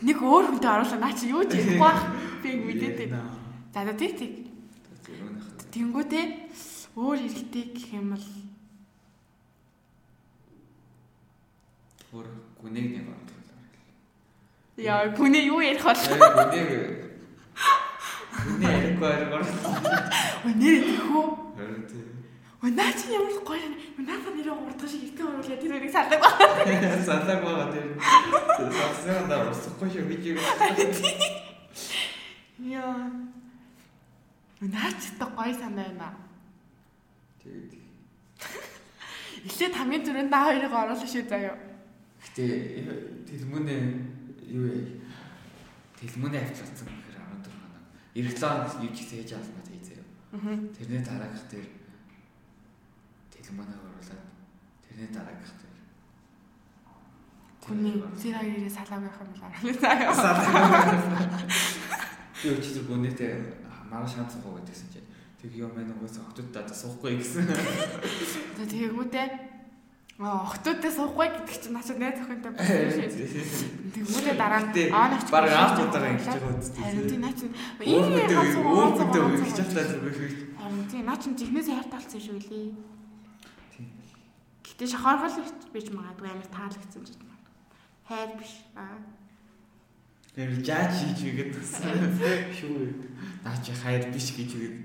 Нэг 0.00 0.18
өөр 0.18 0.44
хүнтэй 0.50 0.70
оруулаа. 0.72 0.98
Наа 0.98 1.12
чи 1.14 1.28
юу 1.30 1.44
ч 1.44 1.52
ярихгүй 1.60 1.78
байх. 1.78 2.02
Би 2.42 2.50
мэдээд 2.56 3.10
байна. 3.10 3.20
За 3.74 3.84
за 3.84 3.92
тэг. 3.92 4.20
Эргэн 5.10 5.36
ахыг. 5.40 5.58
Тэнгүүтээ 5.70 6.24
өөр 6.96 7.18
эрэгтэй 7.26 7.64
гэх 7.76 7.88
юм 7.94 8.10
бол 8.16 8.26
Өөр 12.10 12.26
гүнийг 12.58 12.86
нэг 12.90 13.06
оруулах. 13.06 13.38
яа 14.76 15.06
гүнээ 15.14 15.44
юу 15.46 15.60
ярих 15.62 15.84
бол 15.84 15.94
Гүнийг 15.94 17.10
Гүний 18.40 18.66
ярихгүй. 18.66 19.12
Ой 20.46 20.52
нэр 20.56 20.74
идэхүү. 20.80 21.24
Харин. 21.56 21.82
Ой 22.62 22.70
наа 22.72 22.92
чи 22.96 23.12
ямар 23.12 23.36
гоё 23.44 23.60
юм. 23.60 23.74
Наата 24.00 24.30
нэрээ 24.32 24.54
урдгах 24.56 24.88
шиг 24.90 25.02
эртээ 25.12 25.26
оруулаа 25.28 25.60
тэр 25.60 25.70
хоёрыг 25.70 25.92
салдаг 25.92 26.18
ба. 26.24 26.30
Салаг 27.06 27.40
байгаа 27.44 27.68
тэр. 27.68 27.86
Сасаа 28.00 29.28
да 29.28 29.36
усахгүй 29.52 29.88
шүү 29.92 30.08
гэж 30.08 30.22
юм. 30.34 30.38
Яа. 32.60 33.10
Наа 34.60 34.90
чи 35.00 35.16
та 35.18 35.26
гоё 35.26 35.54
санаа 35.54 35.88
байна. 35.88 36.12
Тэгээд 37.40 37.72
Эхлээд 39.48 39.74
хамгийн 39.74 40.04
түрүүнд 40.04 40.30
наа 40.30 40.52
хоёрыг 40.52 40.72
оруулах 40.72 41.08
шүү 41.08 41.24
заяа. 41.24 41.56
гэтээ 42.20 43.24
тэлмүнээ 43.24 43.80
юу 44.52 44.64
яа? 44.68 44.84
Тэлмүнээ 45.96 46.40
авчирсан 46.44 46.88
гэхээр 46.88 47.16
14 47.16 47.48
хоног. 47.48 47.84
Ирглон 48.12 48.68
юу 48.84 48.92
ч 48.92 48.98
хийж 49.08 49.32
авах 49.32 49.50
маа 49.56 49.64
хийзээ. 49.64 50.04
Аа. 50.36 50.60
Тэрний 50.76 51.00
дараагах 51.00 51.44
тэр 51.48 51.66
тэлмүнээ 53.32 53.78
оруулаад 53.80 54.24
тэрний 54.84 55.08
дараагах 55.08 55.52
тэр 55.56 55.72
Гүний 57.64 57.96
тэр 58.20 58.36
хоёрыг 58.36 58.68
салааг 58.68 59.02
байх 59.08 59.18
юм 59.20 59.28
бол 59.32 59.44
оруулаа 59.48 59.80
заяа. 59.80 60.12
Би 62.40 62.48
өчигдөр 62.56 62.84
гүнэтэй 62.88 63.32
мараа 63.90 64.08
шанс 64.08 64.34
суугаа 64.34 64.60
гэдгсэн 64.64 64.88
чинь 64.92 65.08
тэг 65.40 65.52
юм 65.56 65.72
байна 65.76 65.92
угаасаа 65.96 66.24
да 66.52 66.74
суухгүй 66.74 67.20
гэсэн. 67.20 67.46
За 68.56 68.64
тэгээгүүтээ 68.64 69.50
Аа, 70.20 70.44
охтуудтай 70.44 70.92
суухгүй 70.92 71.32
гэдэг 71.32 71.56
чинь 71.64 71.72
начад 71.72 71.96
найз 71.96 72.20
охинтой 72.20 72.52
болсон 72.60 72.76
шүү. 72.92 73.68
Тэгмүүдээ 73.96 74.36
дараа 74.36 74.68
нь 74.68 74.92
аа 74.92 75.08
навч 75.16 75.28
баг 75.32 75.48
аав 75.48 75.80
удаага 75.80 76.12
ингэж 76.12 76.28
байгаа 76.28 76.60
үст. 76.60 76.76
Харин 76.76 77.08
тийм 77.08 77.22
наач 77.24 77.40
Өөр 77.40 78.04
хөдөө 78.20 78.44
өөр 78.60 78.92
хөдөө 79.00 79.22
үргэлж 79.24 79.56
чадлаа 79.56 79.84
зүгэх. 79.88 80.20
Харин 80.60 80.84
тийм 80.92 81.04
наач 81.08 81.22
жихнээс 81.24 81.68
хайрталцсан 81.72 82.20
шүү 82.20 82.36
лээ. 82.36 82.68
Тийм. 83.72 83.88
Гэтэ 84.60 84.84
шахаргал 84.92 85.40
бич 85.72 85.88
магадгүй 85.88 86.28
амар 86.28 86.48
таалагдсан 86.52 87.00
ч 87.00 87.16
юм. 87.16 87.32
Хайр 88.04 88.36
биш. 88.36 88.60
Аа. 88.76 89.00
Тэр 90.40 90.56
жаач 90.64 90.96
хийж 90.96 91.20
игээд 91.20 91.52
шүү. 91.52 92.88
Наа 93.44 93.60
чи 93.60 93.76
хайр 93.76 94.08
биш 94.08 94.32
гэж 94.32 94.56
игээд 94.56 94.76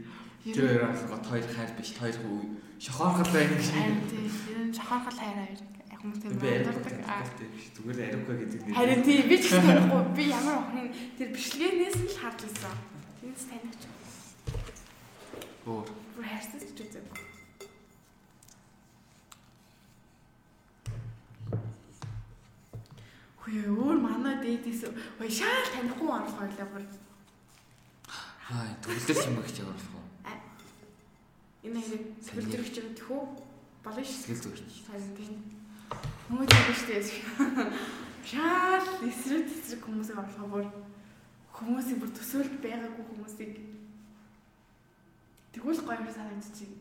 тэр 0.52 0.84
алгот 0.84 1.24
хоёр 1.24 1.48
хайр 1.48 1.72
биш 1.80 1.96
хоёр 1.96 2.12
хүү 2.12 2.60
шохоорхол 2.76 3.32
байна 3.32 3.56
гэж. 3.56 3.72
Тийм 3.72 4.76
шахаргал 4.76 5.16
хайр 5.16 5.38
хоёр 5.40 5.60
яг 5.64 6.00
хүмүүс 6.04 6.20
тийм 6.20 6.36
Би 6.44 6.48
ариуг 6.60 6.76
боддог. 6.76 7.08
Аа. 7.08 7.24
зүгээр 7.72 8.00
ариуг 8.04 8.28
гэдэг 8.36 8.62
нэр. 8.68 8.76
Харин 8.76 9.00
тийм 9.08 9.24
би 9.32 9.36
ч 9.40 9.44
гэсэхгүй 9.48 10.04
би 10.12 10.24
ямар 10.28 10.58
охин 10.60 10.88
тэр 11.16 11.30
бичлэгээс 11.32 11.98
л 12.04 12.20
харж 12.20 12.40
байсан. 12.44 12.76
Тэнс 13.24 13.44
таних 13.48 13.76
ч 13.80 13.84
Өөр. 15.64 15.88
бүр 16.20 16.26
хайрцаж 16.28 16.68
ч 16.68 16.80
үзээгүй. 16.84 17.25
Хөөе 23.46 23.70
өөр 23.70 23.98
манай 24.02 24.42
дээдээс 24.42 24.90
ой 25.22 25.30
шаал 25.30 25.70
танихгүй 25.70 26.10
оруулах 26.10 26.34
байлаа 26.34 26.66
бүр. 26.66 26.82
Хаа 28.10 28.74
төгөлдөр 28.82 29.22
юм 29.30 29.38
гэж 29.46 29.58
явуулах 29.62 29.94
уу? 29.94 30.06
Энэ 31.62 31.78
хэрэг 31.78 32.04
сэлбэр 32.26 32.66
гэж 32.66 32.76
юм 32.82 32.90
тэхүү 32.98 33.22
болно 33.86 34.02
ш. 34.02 34.10
Сэтгэл 34.26 34.42
зүгч. 34.50 34.90
Харин 34.90 35.14
тийм. 35.14 35.34
Хүмүүс 36.26 36.50
штэ. 36.74 37.06
Шаал 38.26 38.86
эсрэг 39.06 39.46
эсрэг 39.46 39.82
хүмүүсийг 39.86 40.18
оруулах 40.18 40.50
бүр 40.50 40.66
хүмүүсийн 41.54 42.02
бүр 42.02 42.10
төсөөлт 42.18 42.58
байгаагүй 42.66 43.06
хүмүүсийг 43.14 43.54
тэгвэл 45.54 45.86
гоё 45.86 46.10
санагдчих. 46.10 46.74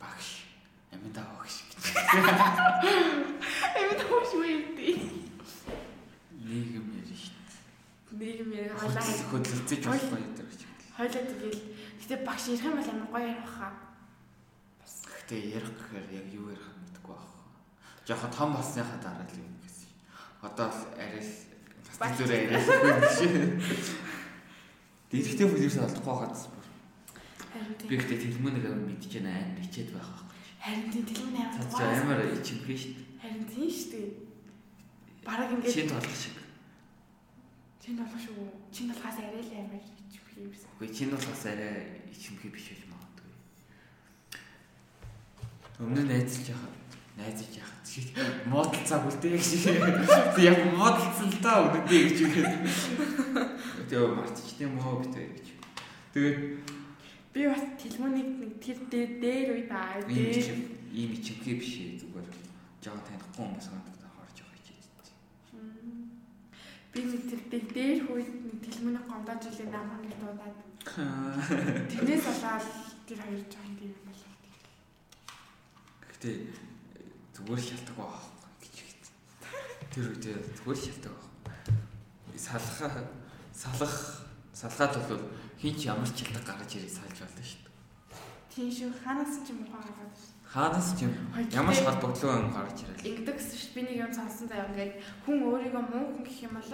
Багш. 0.00 0.51
Аминда 0.92 1.22
багш 1.32 1.56
гэж. 1.72 1.82
Эми 3.80 3.94
тоош 3.98 4.30
үетэй. 4.36 5.22
нэг 8.22 8.38
юм 8.38 8.52
яриа 8.54 8.76
хойлоо 8.78 9.02
хөдөлцөж 9.02 9.82
болохгүй 9.82 10.20
гэдэг 10.22 10.46
гэж. 10.46 10.60
хойлоо 10.96 11.22
тэгэл 11.26 11.60
гэтээ 11.98 12.18
багш 12.22 12.44
ярих 12.54 12.64
юм 12.68 12.76
бол 12.78 12.90
амар 12.92 13.08
гоё 13.10 13.26
ярих 13.34 13.50
хаа. 13.50 13.72
Гэхдээ 14.84 15.40
ярих 15.58 15.72
гэхээр 15.74 16.06
яг 16.22 16.26
юу 16.30 16.46
ярих 16.54 16.68
нь 16.70 16.80
мэдэхгүй 16.86 17.14
байх. 17.18 17.34
Жохо 18.06 18.28
том 18.30 18.50
болсныхаа 18.54 18.98
дараа 19.02 19.26
л 19.26 19.40
юм 19.42 19.56
гэсэн. 19.64 19.90
Одоо 20.44 20.68
л 20.70 20.80
арай 20.94 21.18
л 21.18 21.34
бас 21.98 22.12
зүрэ 22.20 22.36
арай 22.46 22.60
л 22.62 22.68
үгүй 22.70 22.94
биш. 23.02 23.18
Дэрэгтэй 25.10 25.46
хүлээс 25.48 25.76
олдохгүй 25.82 26.14
хаад 26.14 26.36
Би 27.52 27.94
ихтэй 28.00 28.16
тэлмүүнийг 28.16 28.64
амар 28.64 28.86
мэдчихэж 28.86 29.20
байна 29.20 29.50
амар 29.50 29.60
хичээд 29.66 29.92
байх 29.92 30.08
байхгүй. 30.08 30.31
Харин 30.62 30.86
тийм 30.94 31.04
тэлмэн 31.10 31.42
амар 31.42 31.66
гоё. 31.66 31.90
амар 31.90 32.20
ичимхээ 32.38 32.78
шүү 32.78 32.92
дээ. 32.94 33.06
Харин 33.22 33.44
тийм 33.50 33.66
шүү 33.66 33.90
дээ. 33.92 34.08
Бараг 35.26 35.50
ингээд 35.52 35.74
Шин 35.74 35.88
толгох 35.90 36.18
шиг. 36.22 36.36
чинь 37.82 37.98
болох 37.98 38.20
шүү. 38.22 38.46
Чинь 38.70 38.88
болохоос 38.90 39.18
арай 39.18 39.42
л 39.42 39.52
амар 39.58 39.82
ичвэх 39.82 40.38
юм 40.38 40.46
байсан. 40.54 40.70
Үгүй 40.78 40.88
чинь 40.94 41.10
болохоос 41.10 41.44
арай 41.50 42.06
ичимхээ 42.14 42.50
биш 42.54 42.66
байж 42.70 42.82
магадгүй. 42.86 43.30
Өмнө 45.82 46.02
нь 46.06 46.10
найзалж 46.14 46.46
яхад 46.54 46.74
найзаж 47.18 47.52
яхад 47.58 47.82
шиг 47.82 48.06
муудалцаа 48.46 49.02
үлдээ 49.02 49.34
гэж. 49.34 49.66
Яг 50.46 50.58
муудалцсан 50.78 51.26
л 51.26 51.38
да 51.42 51.52
үнэндээ 51.66 52.02
гэж 52.06 52.18
үгээд. 52.26 52.54
Тэгээ 53.90 54.14
мартчих 54.14 54.54
тийм 54.62 54.78
үү 54.78 54.94
битээ 55.02 55.26
гэж. 55.26 55.46
Тэгээд 56.14 56.38
Би 57.32 57.48
бас 57.48 57.64
тэлмүнийг 57.80 58.28
нэг 58.44 58.52
тэр 58.60 58.78
дээр 58.92 59.10
дээр 59.24 59.48
үе 59.56 59.64
даа. 59.64 60.04
ийм 60.92 61.10
ичимхээ 61.16 61.56
биш 61.56 61.72
ээ 61.80 62.00
зүгээр 62.04 62.28
жоо 62.84 63.00
танихгүй 63.00 63.32
хүмүүс 63.40 63.68
гадагт 63.72 64.04
харж 64.04 64.36
байгаа 64.44 64.60
хичээд. 64.60 64.86
Би 66.92 67.00
нэг 67.08 67.22
тэр 67.24 67.64
дээр 67.72 67.98
хүйд 68.04 68.30
нэг 68.36 68.58
тэлмүнийг 68.60 69.06
гомдоож 69.08 69.44
илээ 69.48 69.68
намхан 69.72 70.00
нэг 70.04 70.16
дуудаад. 70.20 70.56
Тэрнээс 71.88 72.24
болоод 72.28 72.68
тэр 73.08 73.18
хоёр 73.24 73.42
жоохон 73.48 73.74
тийм 73.80 73.96
юм 73.96 74.02
болоо. 74.04 74.32
Гэхдээ 76.04 76.36
зүгээр 77.32 77.62
шалтгаан 77.64 77.96
байхгүй 77.96 78.60
гэж 78.60 78.76
хэлсэн. 78.76 79.16
Тэр 79.88 80.04
үедээ 80.12 80.36
зүгээр 80.60 80.80
шалтгаан 80.84 81.16
байхгүй. 81.48 81.76
Салах 82.36 82.76
салах 83.56 83.96
салгаад 84.52 84.94
бол 85.08 85.24
хин 85.62 85.74
ч 85.78 85.86
ямар 85.86 86.10
ч 86.10 86.26
шалтгаан 86.26 86.42
гаргаж 86.42 86.72
ирээ 86.74 86.90
салж 86.90 87.16
болно 87.22 87.42
шүү 87.46 87.60
дээ. 87.62 87.70
Тийм 88.50 88.68
шүү. 88.74 88.90
Ханаас 89.06 89.34
ч 89.46 89.48
юм 89.54 89.62
уу 89.62 89.70
гараад. 89.78 90.14
Хаанаас 90.50 90.88
ч 90.98 91.06
юм 91.06 91.12
ямар 91.54 91.74
ч 91.74 91.80
холбогдлоо 91.86 92.32
юм 92.42 92.50
гаргаж 92.50 92.78
ирэл. 92.82 93.06
Ингэдэг 93.06 93.36
гэсэн 93.38 93.58
шүү. 93.62 93.72
Би 93.78 93.80
нэг 93.86 93.96
юм 94.02 94.12
сонсон 94.12 94.46
заяа 94.50 94.66
ингээд 94.74 94.92
хүн 95.22 95.38
өөрийгөө 95.46 95.82
муу 95.86 96.04
хүн 96.10 96.24
гэх 96.26 96.38
юм 96.50 96.54
бол 96.58 96.70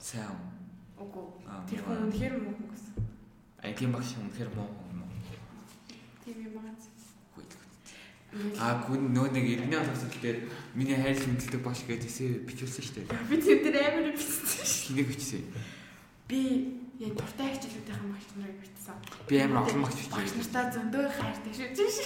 Сайн. 0.00 0.32
үгүй. 0.96 1.26
Аа, 1.44 1.60
Тэр 1.68 1.80
хүн 1.84 2.08
үнэхээр 2.08 2.34
муу 2.40 2.54
хүн 2.56 2.68
гэсэн. 2.72 2.94
Айдын 3.60 3.92
багш 3.92 4.16
үнэхээр 4.16 4.50
муу 4.56 4.68
хүн 4.72 5.04
юм. 5.04 5.10
Тийм 6.24 6.38
юм 6.48 6.56
аа. 6.56 6.72
Ингээд 8.30 8.62
Аа 8.62 8.86
гүн 8.86 9.10
нөө 9.10 9.26
нэг 9.34 9.44
иргэний 9.58 9.74
алгаас 9.74 10.06
дээр 10.22 10.46
миний 10.78 10.94
хайр 10.94 11.18
хөндлөдөг 11.18 11.62
багш 11.66 11.82
гэдээ 11.82 12.06
эсээ 12.06 12.30
бичүүлсэн 12.46 12.84
шүү 12.86 12.94
дээ. 13.02 13.26
би 13.26 13.36
тэр 13.42 13.58
дээр 13.66 13.86
амар 13.90 14.14
бичсэн 14.14 14.46
шүү. 14.46 14.94
Хинийг 14.94 15.08
бичсэн. 15.10 15.42
Би 16.30 16.40
яг 17.00 17.12
дуртай 17.16 17.48
хичээлүүдийн 17.56 18.12
багш 18.12 18.26
нарыг 18.36 18.58
бичсэн. 18.60 18.96
Би 19.28 19.40
амар 19.40 19.64
олон 19.64 19.82
багш 19.88 20.08
Багш 20.12 20.32
нартаа 20.36 20.64
зөндөө 20.68 21.04
хайртай 21.08 21.52
шүү. 21.56 21.68
Жиш. 21.72 21.96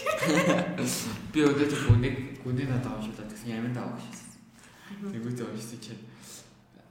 Би 1.34 1.42
өнөөдөр 1.42 1.82
гүнийг 1.90 2.16
гүнийг 2.46 2.70
надад 2.70 3.02
авчихлаа 3.02 3.26
гэсэн 3.26 3.54
ямин 3.58 3.74
даа 3.74 3.90
багш. 3.90 4.06
Тэгвэл 5.02 5.50
уншсан 5.50 5.80
чинь 5.82 6.02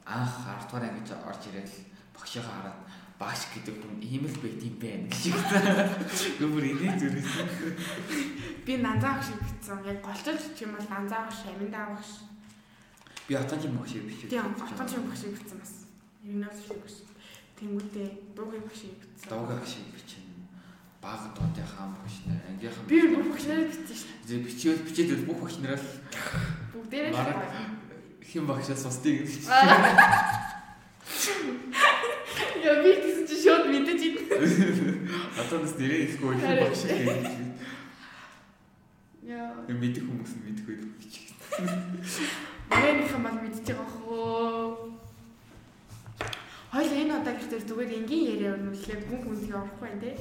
анх 0.04 0.36
10 0.44 0.68
дугаар 0.68 0.84
ангиж 0.92 1.16
орж 1.16 1.44
ирэл 1.48 1.76
багшаа 2.12 2.44
хараад 2.44 2.80
багш 3.16 3.42
гэдэг 3.56 3.76
хүн 3.80 3.96
ийм 4.04 4.28
л 4.28 4.38
байт 4.44 4.60
юм 4.68 4.76
байна 4.84 5.08
гэж. 5.08 5.24
Гүмөр 6.44 6.66
инээ 6.76 7.00
зүрхсэн. 7.00 7.48
Би 8.68 8.74
нанзаа 8.84 9.16
багш 9.16 9.32
бичсэн. 9.32 9.80
Яг 9.88 10.04
голчилж 10.04 10.60
юм 10.60 10.76
бол 10.76 10.88
нанзаа 10.92 11.24
багш, 11.24 11.40
аминдаа 11.48 11.96
багш. 11.96 12.12
Би 13.32 13.40
атан 13.40 13.64
юм 13.64 13.80
багш 13.80 13.96
биш. 14.04 14.28
Тийм 14.28 14.52
голчилж 14.60 14.92
юм 14.92 15.08
багш 15.08 15.24
бичсэн 15.24 15.58
бас. 15.64 15.88
Юунаас 16.20 16.60
шиг 16.60 16.84
багш. 16.84 17.13
Тэнгүүтээ 17.64 18.36
дуугийн 18.36 18.68
багш 18.68 18.82
бичсэн. 18.92 19.30
Дуугаа 19.32 19.56
багш 19.64 19.80
бичин. 19.96 20.24
Баг 21.00 21.32
дуудын 21.32 21.64
хаан 21.64 21.96
багш 21.96 22.28
нар 22.28 22.44
ангийнхан. 22.52 22.86
Би 22.92 23.00
бүр 23.08 23.24
багш 23.32 23.48
нарыг 23.48 23.72
бичсэн 23.72 23.96
шүү. 24.04 24.20
Зэ 24.28 24.36
бичээд 24.44 24.84
бичээд 24.84 25.24
бүх 25.24 25.40
багш 25.40 25.64
нараа 25.64 25.80
л 25.80 25.88
Бүгдээрээ 26.76 27.16
хэн 28.20 28.44
багшаас 28.44 28.84
устыг 28.84 29.24
гэж. 29.24 29.48
Яа 32.68 32.76
би 32.84 32.92
гэсэн 33.00 33.24
чи 33.32 33.36
шууд 33.40 33.72
мэдэж 33.72 34.02
ин. 34.12 34.16
Нас 35.40 35.74
нэрээ 35.80 36.04
ихгүй 36.12 36.36
хэн 36.36 36.68
багш 36.68 36.84
гэж. 36.84 37.32
Яа. 39.24 39.56
Мэдэх 39.72 40.04
хүмүүс 40.04 40.36
нь 40.36 40.44
мэдэхгүй 40.52 40.76
гэж. 41.00 41.14
Марийнхаа 42.68 43.24
мал 43.24 43.40
мэдчихэж 43.40 43.72
байгаа 43.72 43.88
хөө. 43.88 44.93
Хоёул 46.74 46.90
энэ 46.90 47.14
удаа 47.22 47.38
гэртээ 47.38 47.70
зүгээр 47.70 47.92
энгийн 48.02 48.26
яриа 48.34 48.58
өрнүүлээ 48.58 48.98
хүн 49.06 49.22
хүнзгээ 49.22 49.62
орохгүй 49.62 49.90
байх 49.94 50.02
тий. 50.02 50.16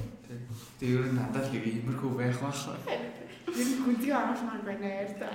Тэгээ 0.77 0.97
ер 1.01 1.07
нь 1.09 1.17
надад 1.17 1.49
л 1.49 1.57
иймэрхүү 1.57 2.13
байх 2.13 2.37
бах. 2.45 2.61
Ер 3.57 3.69
нь 3.73 3.81
хүнзгээ 3.81 4.13
оруулмаар 4.21 4.61
байна 4.61 4.89
ярьдаа. 5.01 5.33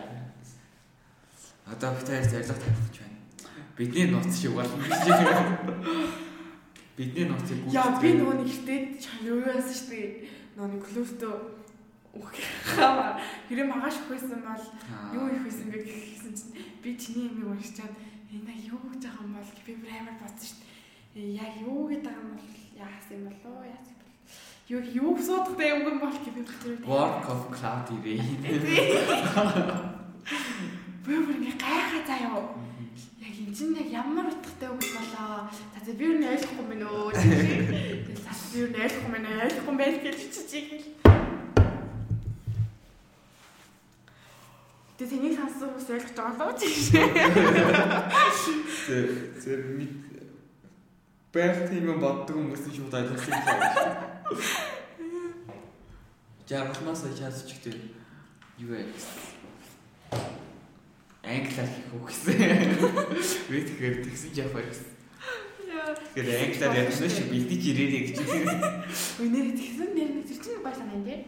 Одоо 1.66 1.90
бид 1.98 2.06
хоёр 2.06 2.22
зориг 2.22 2.62
тавьж 2.62 2.96
байна. 3.02 3.18
Бидний 3.74 4.08
нууц 4.14 4.30
шиг 4.38 4.54
болно 4.54 4.78
гэж. 4.78 4.94
Бидний 7.02 7.26
нууцыг 7.26 7.66
гүйцэтгэх. 7.66 7.82
Яа 7.82 7.98
би 7.98 8.10
нөгөө 8.14 8.36
нэг 8.38 9.02
чам 9.02 9.18
юу 9.26 9.42
яасан 9.42 9.74
шүү 9.74 9.90
дээ. 9.90 10.10
Нөгөө 10.54 10.70
нэг 10.70 10.82
клубтөө 10.86 11.34
ухаа. 12.14 13.18
Хэрэм 13.50 13.74
агаш 13.74 13.98
хөөсөн 14.06 14.42
бол 14.46 14.66
юу 15.18 15.26
их 15.34 15.42
байсан 15.50 15.68
бэ 15.74 15.82
гэсэн 15.82 16.34
чинь 16.38 16.54
би 16.86 16.90
чиний 16.94 17.34
юмыг 17.34 17.58
уншичаад 17.58 17.94
энэ 18.30 18.54
юу 18.70 18.82
гэж 18.86 19.02
байгаа 19.02 19.26
юм 19.26 19.34
бол 19.34 19.50
би 19.66 19.74
амар 19.98 20.18
бодсон 20.22 20.46
шүү 20.46 20.62
дээ. 20.62 20.67
Яг 21.18 21.58
юу 21.66 21.90
гэдэг 21.90 22.14
юм 22.14 22.38
бол 22.38 22.46
яасан 22.78 23.18
юм 23.18 23.26
болоо 23.26 23.66
яасан 23.66 23.98
юм 23.98 24.06
бол 24.06 24.14
юу 24.70 24.82
юу 24.86 25.18
суудахтай 25.18 25.74
юм 25.74 25.82
юм 25.90 25.98
бол 25.98 26.14
гэвэ 26.14 26.46
тэр 26.46 26.78
Work 26.86 27.26
of 27.26 27.50
Cloudy 27.50 27.98
Rain. 28.06 28.38
Би 31.02 31.18
бүр 31.18 31.42
ингээ 31.42 31.58
гайхаа 31.58 32.06
заяа. 32.06 32.54
Яг 33.18 33.34
энэ 33.34 33.50
чинь 33.50 33.74
яг 33.74 33.90
ямар 33.90 34.30
утгатай 34.30 34.70
үг 34.70 34.78
болоо. 34.94 35.50
За 35.82 35.92
би 35.98 36.06
юу 36.06 36.22
нэ 36.22 36.38
ойлгохгүй 36.38 36.62
юм 36.62 36.70
байна 36.70 36.86
өө. 36.86 37.10
Тэгээд 37.18 38.22
за 38.22 38.32
би 38.54 38.58
юу 38.62 38.70
нэ 38.70 38.78
ойлгохгүй 38.86 39.10
юм 39.10 39.16
байна 39.18 39.42
ойлгохгүй 39.42 39.74
юм 39.74 39.78
байл 39.82 39.98
гэж 40.06 40.18
чичиг 40.22 40.66
хэл. 40.70 40.86
Тэгээд 44.98 45.12
тэнийг 45.18 45.34
сонссон 45.34 45.74
хүмүүс 45.74 45.90
ойлгож 45.98 46.14
байгаа 46.14 46.46
лөө 46.46 46.62
чи. 46.62 46.70
Зэр 49.42 49.82
нэг 49.82 50.07
байх 51.38 51.70
тийм 51.70 51.86
юм 51.94 52.02
боддог 52.02 52.34
хүмүүс 52.34 52.66
нь 52.66 52.76
шууд 52.76 52.94
ойлгосон 52.98 53.34
юм 53.38 53.46
байна. 53.46 54.18
Жаргалмаас 56.50 57.04
чаас 57.14 57.46
ч 57.46 57.62
гэдэг 57.62 57.78
юу 58.66 58.74
вэ? 58.74 58.82
Англиар 61.22 61.70
хийх 61.70 61.94
үг 61.94 62.10
гэсэн. 62.10 62.34
Би 63.54 63.58
тэгэхээр 63.62 63.96
тэгсэн 64.02 64.32
ч 64.34 64.38
яах 64.42 64.58
вэ 64.58 64.66
гэсэн. 64.66 64.90
Тэгэхээр 66.18 66.42
англиар 66.42 66.74
ярьсан 66.82 67.10
шүү 67.14 67.30
бэлдэж 67.30 67.64
ирээрэй 67.70 68.02
гэж. 68.10 68.18
Өнөр 69.22 69.48
тэгсэн 69.54 69.90
нэр 69.94 70.10
нэг 70.18 70.26
тэр 70.26 70.40
чинь 70.42 70.58
гоё 70.66 70.74
санаа 70.74 71.06
тий. 71.06 71.22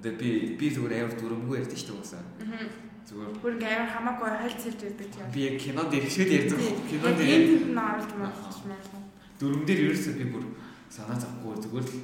Одоо 0.00 0.12
би 0.16 0.56
би 0.56 0.66
зүгээр 0.72 1.04
амар 1.04 1.14
дүрмгүй 1.20 1.60
ярьдаг 1.60 1.76
шүү 1.76 2.00
дээ. 2.00 2.24
Аа. 2.48 2.87
Зүгээр 3.08 3.40
Бүр 3.40 3.54
ингээ 3.56 3.72
амар 3.72 3.88
хамаагүй 3.96 4.28
хайлтсэлж 4.36 4.80
байдаг 4.84 5.08
тийм. 5.08 5.26
би 5.32 5.40
яг 5.48 5.56
кинонд 5.56 5.92
ирчээд 5.96 6.30
ярьдаг. 6.36 6.60
Энэ 6.60 7.08
тэнд 7.16 7.72
нь 7.72 7.80
оруулж 7.80 8.12
маалаа. 8.20 9.00
дүрм 9.40 9.62
дээр 9.64 9.80
ерөөсөө 9.88 10.14
би 10.20 10.24
бүр 10.28 10.44
санаа 10.92 11.16
зовхгүй 11.16 11.56
зүгээр 11.64 11.86
л 11.88 11.96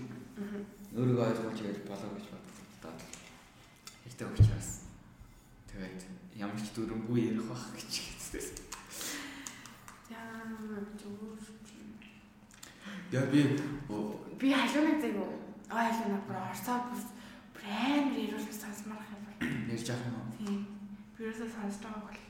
өөрийгөө 0.96 1.28
ойлгуулж 1.28 1.60
яж 1.60 1.78
болоо 1.84 2.08
гэж 2.16 2.26
боддог. 2.32 2.96
Хэрэгтэй 4.00 4.28
учраас 4.32 4.70
тэгээд 5.68 6.00
ямар 6.40 6.56
ч 6.56 6.68
дүрмгүй 6.72 7.20
ярих 7.28 7.44
бах 7.52 7.64
гэж 7.76 7.92
хэлсэн. 8.00 8.64
Яа 10.08 10.40
зүгээр. 10.96 11.42
Яа 13.12 13.26
би 13.28 13.40
Би 14.40 14.48
халуунаг 14.56 14.98
зэв 15.04 15.20
үү? 15.20 15.30
Аа 15.68 15.92
халуунаг 15.92 16.24
бүр 16.24 16.38
орсоо 16.48 16.78
бүр 17.52 17.64
амар 17.68 18.16
ирүүл 18.16 18.48
сонсмаар 18.48 19.04
юм 19.12 19.22
байна. 19.26 19.68
ярьж 19.74 19.88
авах 19.92 20.08
юм 20.08 20.16
уу? 20.16 20.33
Ерөөсөө 21.24 21.48
сонсож 21.48 21.80
байгаа 21.80 22.04
бол. 22.04 22.20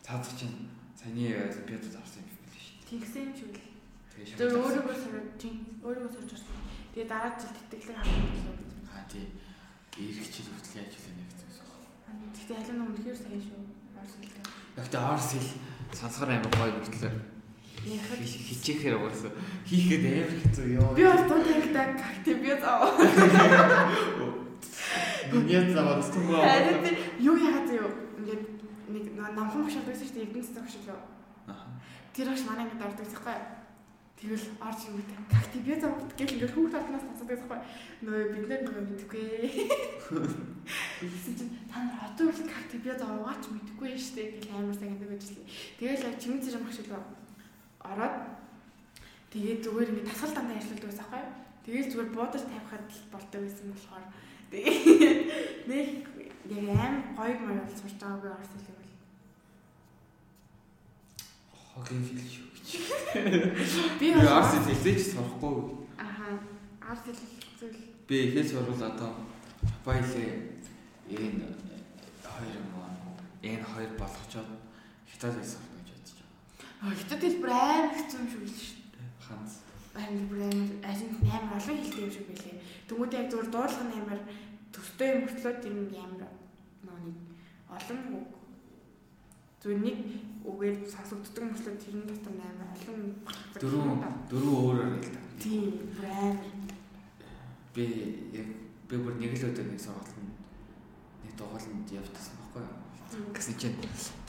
Цаад 0.00 0.24
чинь 0.40 0.56
саяны 0.96 1.36
олимпиадад 1.36 2.00
орсон 2.00 2.24
юм 2.24 2.48
биш 2.48 2.64
шүү 2.72 2.88
Тэгсэн 2.88 3.36
юм 3.36 3.52
л. 3.52 3.52
дээ. 3.52 3.68
Тэр 4.08 4.48
шууд 4.48 4.56
өөрийгөө 4.56 4.96
сураад 4.96 5.28
тийм 5.36 5.56
өөрийгөө 5.84 6.12
сурч 6.16 6.30
орсон. 6.32 6.56
Тэгээ 6.96 7.12
дараа 7.12 7.32
жил 7.36 7.52
тэтгэлэг 7.52 7.98
авах 8.00 8.24
гэсэн 8.32 8.48
үг. 8.56 8.60
хаа 8.88 9.04
тий 9.12 9.24
ирэх 10.00 10.28
жил 10.32 10.48
хүртэл 10.48 10.80
яаж 10.80 10.92
хэлэх 10.96 11.12
нэг 11.12 11.28
гэсэн 11.28 11.48
үг. 11.60 11.76
Тэгтээ 12.32 12.56
халуунаг 12.64 12.88
үнэхээр 12.88 13.18
сайн 13.20 13.42
шүү. 13.44 13.60
Орс 14.00 14.14
хэлтэй. 14.16 14.44
Яг 14.80 14.88
тэ 14.88 14.96
орс 14.96 15.28
хэл 15.36 15.50
сонсохоор 15.92 16.30
амар 16.32 16.52
гоё 16.56 16.72
мөртлөө 16.72 17.12
хичээхээр 17.84 18.96
угаасаа 18.96 19.32
хийхэд 19.68 20.04
амар 20.08 20.32
хэцүү 20.40 20.66
ёо. 20.72 20.96
би 20.96 21.04
бол 21.04 21.24
дунд 21.28 21.46
ангидаг 21.52 21.90
какти 22.00 22.32
би 22.40 22.50
зав. 22.56 22.96
Миний 25.32 25.74
заваад 25.74 26.02
түмээ. 26.08 26.40
Харин 26.40 26.96
юу 27.20 27.36
яагаад 27.36 27.70
юу 27.72 27.90
ингээд 28.20 28.44
нэг 28.88 29.04
намхан 29.16 29.62
багш 29.64 29.76
байдаг 29.78 29.96
шүү 29.96 30.14
дээ 30.16 30.24
эрдэнэ 30.28 30.46
цэцэг 30.46 30.64
багш 30.64 30.76
лөө. 30.86 31.00
Тэр 32.14 32.26
багш 32.32 32.42
манай 32.48 32.64
ингээд 32.66 32.86
ордог 32.88 33.06
байхгүй. 33.06 33.36
Тэгвэл 34.18 34.46
орж 34.58 34.80
юм 34.90 34.94
гэдэг. 34.98 35.18
Какти 35.30 35.58
би 35.62 35.72
зав 35.78 35.92
гэх 36.18 36.32
ингээд 36.34 36.54
хүүхд 36.54 36.74
талнаас 36.74 37.06
тасдаг 37.06 37.28
байхгүй. 37.28 37.58
Нөө 38.02 38.20
бид 38.34 38.44
нар 38.50 38.62
нөгөө 38.66 38.84
мэдгүй. 38.90 39.26
Гэсэн 40.98 41.34
чинь 41.38 41.54
та 41.70 41.78
нар 41.86 42.02
одоо 42.02 42.26
үл 42.26 42.42
какти 42.50 42.76
би 42.82 42.90
зав 42.98 43.14
угаач 43.14 43.44
мэдгүй 43.46 43.94
шүү 43.94 44.14
дээ 44.18 44.28
гэх 44.42 44.50
амар 44.58 44.74
сайн 44.74 44.98
гэдэг 44.98 45.14
ажил. 45.14 45.46
Тэгэл 45.78 46.18
чимэн 46.18 46.42
зэрэг 46.42 46.66
багш 46.66 46.78
лөө 46.82 47.02
ороод 47.86 48.16
тэгээд 49.30 49.62
зүгээр 49.62 49.90
ингээд 49.92 50.10
тасгал 50.10 50.34
дандаа 50.34 50.58
ажилладаг 50.58 50.86
байсан 50.88 51.06
байхгүй. 51.06 51.24
Тэгээд 51.62 51.90
зүгээр 51.94 52.10
буудал 52.16 52.44
тавихад 52.48 52.86
болдог 53.12 53.40
байсан 53.44 53.66
болохоор 53.70 54.04
тэгээд 54.50 55.20
нэг 55.68 55.88
яг 56.48 56.78
аим 56.80 56.94
гоё 57.16 57.34
мөр 57.40 57.60
бол 57.60 57.76
сурч 57.76 57.94
байгаагүй 58.00 58.30
орс 58.32 58.50
хэлээ 58.52 58.76
бол. 58.78 58.92
Хогийн 61.72 62.04
хэл 62.08 62.24
шүү 62.34 62.46
гэж. 62.56 62.68
Би 64.00 64.06
орс 64.16 64.52
хэлзэж 64.66 64.98
сурахгүй. 65.12 65.56
Аха. 66.00 66.26
Арт 66.80 67.04
хэл 67.04 67.20
зүйл. 67.60 67.78
Би 68.08 68.16
хэл 68.32 68.48
сурвал 68.48 68.82
одоо 68.90 69.12
баялээ 69.84 70.56
энэ 71.12 71.52
хоёр 72.24 72.56
юм 72.56 72.68
уу? 72.80 72.88
Энэ 73.42 73.64
хоёр 73.64 73.92
болгочоод 74.00 74.48
хятад 75.10 75.34
хэл 75.36 75.52
сурна 75.52 75.76
гэж 75.76 75.88
бодож 75.92 76.12
байгаа. 76.16 76.88
Аа 76.88 76.96
хятад 76.96 77.20
хэл 77.20 77.40
бүр 77.42 77.52
аим 77.52 77.88
хэцүү 77.92 78.20
юм 78.20 78.28
шүү 78.32 78.44
дээ. 78.48 79.08
Ханц. 79.26 79.52
Аим 80.00 80.28
бүр 80.32 80.40
аим 80.48 80.60
ажин 80.80 81.10
амар 81.28 81.60
олон 81.60 81.76
хэлтэй 81.76 82.04
юм 82.04 82.12
шиг 82.12 82.26
байлээ. 82.28 82.57
Тэмүүтэй 82.88 83.20
яг 83.20 83.28
зүгээр 83.30 83.52
дуурлага 83.52 83.84
нь 83.86 83.96
амар 84.00 84.20
төстэй 84.72 85.08
юм 85.14 85.24
хөтлөөд 85.28 85.60
юм 85.68 85.78
амар 86.04 86.32
нэг 87.04 87.16
олон 87.76 88.00
үг 88.16 88.28
зүгээр 89.60 89.80
нэг 89.84 89.98
үгээр 90.48 90.76
сонсогддог 90.86 91.42
юм 91.44 91.52
хөтлөөд 91.54 91.82
тэрэн 91.82 92.04
дотор 92.08 92.34
амар 92.38 92.68
олон 92.72 93.00
Дөрөв 93.58 93.86
дөрөв 94.30 94.54
өөрөөр 94.64 94.92
хэлдэг. 95.02 95.24
Тийм 95.42 95.64
амар. 95.98 96.38
Би 97.74 97.84
яг 98.38 98.48
би 98.88 98.96
бүр 98.96 99.14
нэг 99.18 99.34
л 99.34 99.46
өдөр 99.50 99.66
нэг 99.66 99.80
сургалтанд 99.82 100.30
нэг 101.24 101.32
дугааланд 101.34 101.88
явдсан 101.90 102.34
байхгүй 102.38 102.62
юу? 102.64 103.34
Гэсэн 103.34 103.56
чинь 103.58 103.76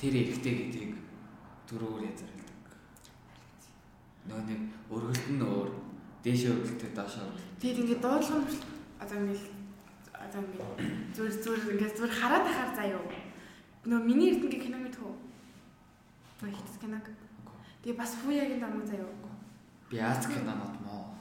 тэр 0.01 0.13
эрэгтэй 0.17 0.53
гэдгийг 0.57 0.93
дөрөөр 1.69 2.09
язардаг. 2.09 2.49
Нөө 4.27 4.41
нэг 4.49 4.61
өргөлт 4.89 5.27
нь 5.29 5.45
өөр, 5.45 5.69
дээшээ 6.23 6.51
өргөлтөд 6.51 6.93
доошоо 6.95 7.23
өргөлт. 7.27 7.47
Тэгээд 7.59 7.79
ингээд 7.79 8.03
дуудлага 8.03 8.43
нь 8.43 8.51
одоо 8.99 9.17
ингээд 9.23 9.43
одоо 10.19 10.39
ингээд 10.43 10.71
зүгээр 11.15 11.35
зүгээр 11.43 11.73
ингээд 11.75 11.95
зүгээр 11.95 12.17
хараад 12.19 12.43
тахаар 12.47 12.71
заа 12.75 12.87
юу. 12.91 13.05
Нөө 13.87 13.99
миний 14.03 14.29
эрдэнэ 14.35 14.59
кино 14.59 14.77
мэдв 14.83 14.99
үү? 14.99 15.15
Нөө 16.43 16.51
хитс 16.51 16.75
киног. 16.83 17.05
Тэгээ 17.83 17.95
бас 17.95 18.11
фуягийн 18.19 18.59
дамаг 18.59 18.83
заа 18.83 18.99
юу. 18.99 19.13
Би 19.89 19.97
Аз 19.99 20.27
кинонод 20.27 20.75
моо. 20.83 21.15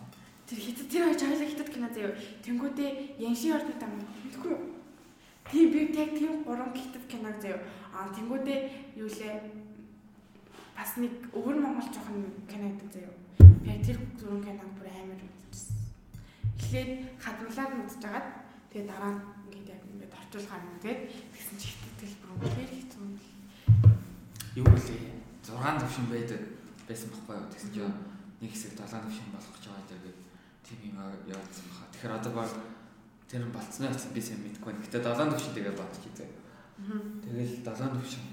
Тэр 0.47 0.59
хит 0.59 0.83
тэр 0.91 1.07
хоёр 1.07 1.19
чаглаа 1.19 1.47
хитад 1.47 1.71
кино 1.71 1.89
заа 1.95 2.11
юу. 2.11 2.15
Тэнгүүдээ 2.43 2.91
Янши 3.23 3.55
орны 3.55 3.75
дамаг 3.79 4.03
мэдгүй 4.27 4.51
юу? 4.51 4.63
Тийм 5.47 5.71
би 5.73 5.95
тэг 5.95 6.19
тийм 6.19 6.43
гурван 6.43 6.75
хитад 6.75 7.07
киног 7.07 7.39
заа 7.39 7.55
юу. 7.55 7.63
Аа 7.95 8.11
тэнгүүдээ 8.11 8.59
юу 8.99 9.07
лээ 9.07 9.35
бас 10.75 10.91
нэг 10.99 11.13
өвөр 11.31 11.57
монгол 11.63 11.87
жоохон 11.87 12.27
кино 12.51 12.67
гэдэг 12.75 12.91
заа 12.91 13.07
юу. 13.07 13.17
Яг 13.69 13.81
тэр 13.87 13.99
зургийн 14.19 14.45
киног 14.45 14.71
бүр 14.79 14.89
амар 14.91 15.21
үзсэн. 15.51 15.77
Эхлээд 16.59 16.91
хадмалаар 17.23 17.73
нь 17.75 17.85
үзэж 17.87 18.03
агаад 18.05 18.29
тэгээ 18.71 18.87
дараа 18.91 19.13
нь 19.15 19.23
ингээд 19.47 19.69
яг 19.73 19.83
ингээд 19.89 20.17
орчуулгаар 20.19 20.63
нь 20.65 20.81
тэгээд 20.83 21.01
тэгсэн 21.33 21.57
чи 21.61 21.69
хитгэл 21.73 22.17
бүр 22.21 22.31
үнэхээр 22.45 22.73
хэцүү 22.75 23.03
юм. 23.05 23.15
Юу 24.59 24.67
лээ? 24.75 25.19
6 25.49 25.81
төвшин 25.81 26.07
байдаг 26.13 26.41
байсан 26.89 27.09
байхгүй 27.13 27.35
юу? 27.37 27.51
Тэгсэн 27.53 27.73
чинь 27.73 27.97
нэг 28.41 28.51
хэсэг 28.53 28.73
7 28.77 29.03
төвшин 29.05 29.33
болгох 29.33 29.55
гэж 29.57 29.65
байгаа 29.69 29.87
гэдэг 29.89 30.17
тийм 30.67 30.81
юм 30.93 30.99
явуулсан 31.33 31.65
баха. 31.73 31.91
Тэгэхээр 31.93 32.17
одоо 32.19 32.33
баг 32.37 32.51
тэр 33.29 33.43
нь 33.45 33.55
болцсноо 33.57 33.89
гэсэн 33.93 34.13
би 34.13 34.21
сайн 34.21 34.41
мэдэхгүй. 34.45 34.73
Гэтэ 34.85 35.01
7 35.01 35.33
төвшин 35.33 35.55
тэгээ 35.57 35.75
бодчих 35.77 36.05
хийzээ. 36.05 36.31
Тэгэл 37.25 37.65
7 37.65 37.97
төвшин. 37.97 38.25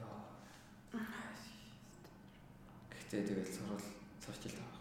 Яа. 0.00 0.16
Гэтэ 3.12 3.28
тэгэл 3.28 3.44
сурвал 3.44 3.84
сурч 4.24 4.48
ил 4.48 4.56
байгаа. 4.56 4.80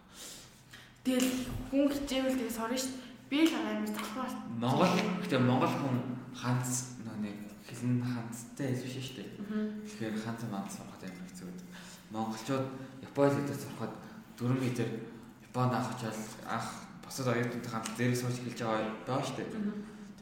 Тэгэл 1.03 1.29
хүн 1.67 1.87
хичээвэл 1.91 2.39
тэгээ 2.39 2.55
сорно 2.55 2.79
шүү 2.79 2.95
дээ. 2.95 3.27
Би 3.27 3.37
л 3.43 3.55
амар 3.59 3.83
залхуу. 3.91 4.23
Монгол 4.55 4.95
гэтэ 5.19 5.35
Монгол 5.35 5.75
хүн 5.75 5.97
ханц 6.31 6.95
нэг 7.19 7.35
хэлэн 7.67 7.99
ханцтай 7.99 8.71
биш 8.71 8.95
шүү 9.03 9.19
дээ. 9.19 9.35
Тэгэхээр 9.83 10.15
ханц 10.15 10.47
манц 10.47 10.79
сурахад 10.79 11.11
амар 11.11 11.27
хэцүү 11.27 11.43
байдаг. 11.43 11.67
Монголчууд 12.15 12.65
Японы 13.03 13.35
хэлээр 13.35 13.59
сурахад 13.67 13.93
4 14.39 14.63
метр 14.63 14.87
Японы 15.51 15.75
ах 15.75 15.91
очоод 15.91 16.15
ах 16.47 16.67
босод 17.03 17.27
оюутнууд 17.35 17.67
хамт 17.67 17.99
зэрэг 17.99 18.15
сууж 18.15 18.39
хэлж 18.39 18.63
байгаа 18.63 18.95
байгаа 19.11 19.27
шүү 19.27 19.43
дээ. 19.43 19.51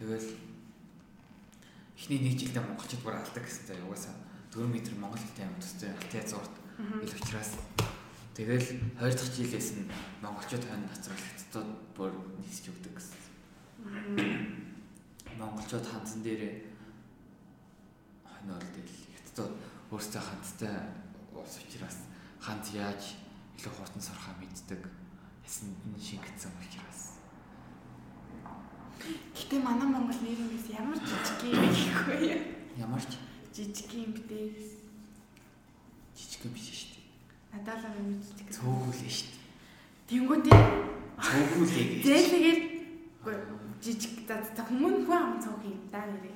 Тэгэл 0.02 0.28
эхний 1.94 2.20
нэг 2.26 2.42
жилдээ 2.42 2.66
монголчууд 2.66 3.06
бүр 3.06 3.22
алдаг 3.22 3.46
гэсэн 3.46 3.70
заа 3.70 3.86
угаасаа 3.86 4.18
4 4.50 4.66
метр 4.66 4.98
монгол 4.98 5.22
хэлтэй 5.22 5.46
амар 5.46 5.62
төстэй 5.62 5.94
алтын 5.94 6.26
зурд 6.26 6.54
ил 6.80 7.14
учраас 7.22 7.54
тэгэл 8.40 8.96
хоёр 8.96 9.12
дахь 9.20 9.36
жилээс 9.36 9.76
нь 9.76 9.92
монголчууд 10.24 10.64
хань 10.64 10.88
нацрал 10.88 11.20
хятадууд 11.20 11.76
бүр 11.92 12.12
нийсч 12.40 12.72
өгдөг 12.72 12.96
гэсэн. 12.96 13.20
Монголчууд 15.36 15.84
ханцан 15.84 16.24
дээрээ 16.24 16.56
хойноол 18.24 18.64
дээл 18.72 18.96
хятадууд 19.12 19.54
өөрсдөө 19.92 20.24
ханцтай 20.24 20.72
ус 21.36 21.60
учраас 21.60 22.08
ханц 22.40 22.72
яаж 22.72 23.20
илүү 23.60 23.74
хурдан 23.76 24.00
сурахаа 24.00 24.40
мэддэг. 24.40 24.88
Ясанд 25.44 25.76
нь 25.92 26.00
шингэсэн 26.00 26.56
учраас. 26.64 27.20
Гэтэ 29.36 29.60
манай 29.60 29.84
Монгол 29.92 30.16
нэр 30.24 30.40
юмээс 30.40 30.72
ямар 30.72 30.96
жижиг 30.96 31.44
юм 31.44 31.68
гэхгүй 31.76 32.20
яа. 32.32 32.40
Ямар 32.88 33.04
ч 33.04 33.20
Жижиг 33.52 33.92
юм 33.92 34.16
бдээ. 34.16 34.56
жижиг 36.16 36.48
юм 36.48 36.54
биш 36.56 36.72
шүү 36.72 36.89
юм 38.00 38.08
жижиг. 38.22 38.48
Цөөхүүлээ 38.54 39.12
шүү 39.12 39.30
дээ. 39.34 39.48
Тэнгүүдээ 40.10 40.60
Цөөхүүлээ 41.20 41.86
гэж. 41.90 42.04
зээлгээд 42.06 42.62
жижиг 43.84 44.14
за 44.28 44.62
хүмүүн 44.68 45.06
хүн 45.06 45.18
ам 45.18 45.34
цог 45.42 45.60
юм 45.66 45.80
да 45.92 46.04
нэрээ. 46.06 46.36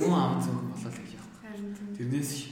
Муу 0.00 0.14
ам 0.14 0.38
цөөх 0.42 0.60
болоо 0.70 0.90
л 0.90 0.98
гэж 1.02 1.12
тийм. 1.12 1.94
Тэрнээс 1.96 2.32
ш 2.32 2.42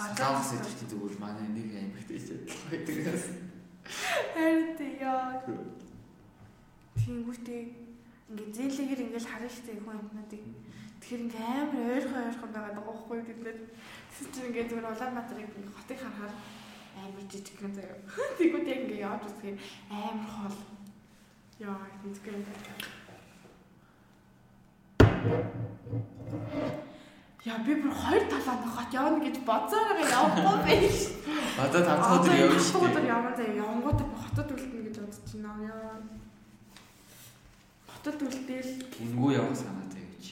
А, 0.00 0.08
Гаалс 0.16 0.56
за. 0.56 0.64
идэх 0.64 0.88
зүгээр 0.88 1.20
манай 1.20 1.44
нэг 1.52 1.76
ичээд 2.08 2.48
байдагаас. 2.72 3.24
Харин 4.32 4.72
тийм 4.80 4.96
яа. 4.96 5.44
Тэнгүүтээ 6.96 7.62
ингээд 8.32 8.54
зээлэгээр 8.56 9.00
ингээд 9.04 9.28
харна 9.28 9.48
штэ 9.52 9.76
хүн 9.76 10.00
амтнуудыг. 10.00 10.40
Тэгэхээр 11.04 11.24
ингээд 11.28 11.44
амар 11.52 11.84
ойрхон 12.00 12.24
ойрхон 12.32 12.48
байгаа 12.48 12.72
даа 12.80 12.84
гохгүй 12.88 13.20
бид 13.28 13.40
нэр. 13.44 13.58
Тэс 14.10 14.26
чинь 14.34 14.46
ингээд 14.50 14.68
зүгээр 14.70 14.90
Улаанбаатарыг 14.90 15.48
хотыг 15.76 15.98
харахаар 16.02 16.34
амар 17.00 17.24
жижиг 17.30 17.58
юм 17.62 17.72
заяа. 17.74 17.96
Тэнгүүтээ 18.38 18.76
ингээд 18.82 19.04
явж 19.06 19.22
үзэхээр 19.30 19.58
амар 19.90 20.28
хол. 20.28 20.56
Яа, 21.60 21.76
мэдгүй 22.02 22.32
юм 22.34 22.44
байна. 22.44 22.74
Яа 27.44 27.58
би 27.64 27.72
бүр 27.80 27.94
хоёр 27.96 28.24
талаа 28.28 28.56
нь 28.60 28.68
хот 28.68 28.90
явна 28.92 29.18
гэж 29.24 29.36
бодсоор 29.48 29.96
явахгүй 29.96 30.58
байж. 30.66 30.96
Одоо 31.56 31.80
тавцаад 31.88 32.28
явна 32.36 32.60
шүү 32.60 32.80
Хотод 32.84 33.00
дээ. 33.00 33.12
явна 33.16 33.30
заяа 33.36 33.60
явангууд 33.64 34.00
хотод 34.20 34.48
үлдэнэ 34.52 34.82
гэж 34.86 34.96
байна 35.00 35.52
яа. 35.72 35.96
Хотод 37.88 38.18
үлдээл 38.28 38.72
Гингүү 38.92 39.30
явах 39.40 39.56
санаатай 39.56 40.04
гэж. 40.12 40.24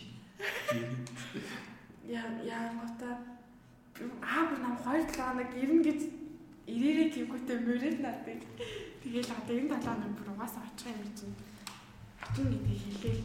яа 2.08 2.28
яа 2.44 2.68
гота 2.76 3.37
аа 4.22 4.42
бүр 4.48 4.58
нам 4.62 4.76
хоёр 4.84 5.04
талаа 5.10 5.32
нэг 5.38 5.50
ирнэ 5.62 5.82
гэж 5.86 6.00
ирээрээ 6.74 7.08
тэггүүтээ 7.14 7.58
мөрөөд 7.66 7.98
надыг. 8.04 8.40
Тэгээл 9.02 9.30
одоо 9.38 9.54
энэ 9.58 9.72
талаа 9.74 9.96
нь 10.08 10.16
бүр 10.18 10.28
угаасаа 10.32 10.62
очих 10.68 10.92
юм 11.02 11.10
чинь. 11.18 11.36
Хотын 12.22 12.46
гэдэг 12.52 12.78
хэлээ. 12.84 13.18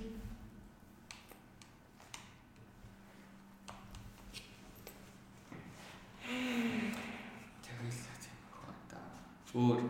Тэгэл 7.64 8.02
тийм 8.22 8.38
хөөе. 8.52 8.74
Өөр 9.54 9.82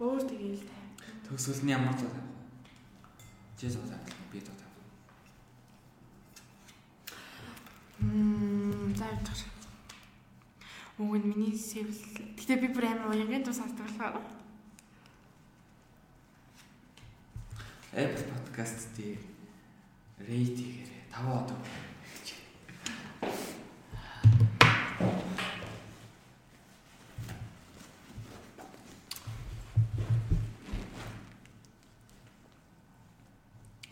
Өөр 0.00 0.20
тэгээл 0.28 0.62
тай. 0.68 0.84
төгсөл 1.26 1.60
нь 1.64 1.72
ямар 1.76 1.94
зов 2.00 2.12
тавих 2.16 2.32
вэ? 2.36 2.44
Чи 3.58 3.66
зов 3.68 3.84
тавих 3.90 4.14
би 4.32 4.38
зов 4.40 4.56
тавих. 4.56 4.84
Явж 8.00 8.98
байгаа. 8.98 9.46
Уг 10.98 11.16
нь 11.16 11.28
миний 11.28 11.56
сэвэл. 11.56 12.00
Гэтэ 12.36 12.56
би 12.60 12.68
бүр 12.72 12.84
амар 12.88 13.12
уянгийн 13.12 13.44
дуу 13.44 13.52
сонсдог 13.52 13.84
болохоор. 13.84 14.24
Apple 17.92 18.28
Podcast 18.32 18.92
дээр 18.96 19.20
рейт 20.24 20.56
хийгээрэй. 20.56 21.04
5 21.12 21.32
одоо. 21.32 21.56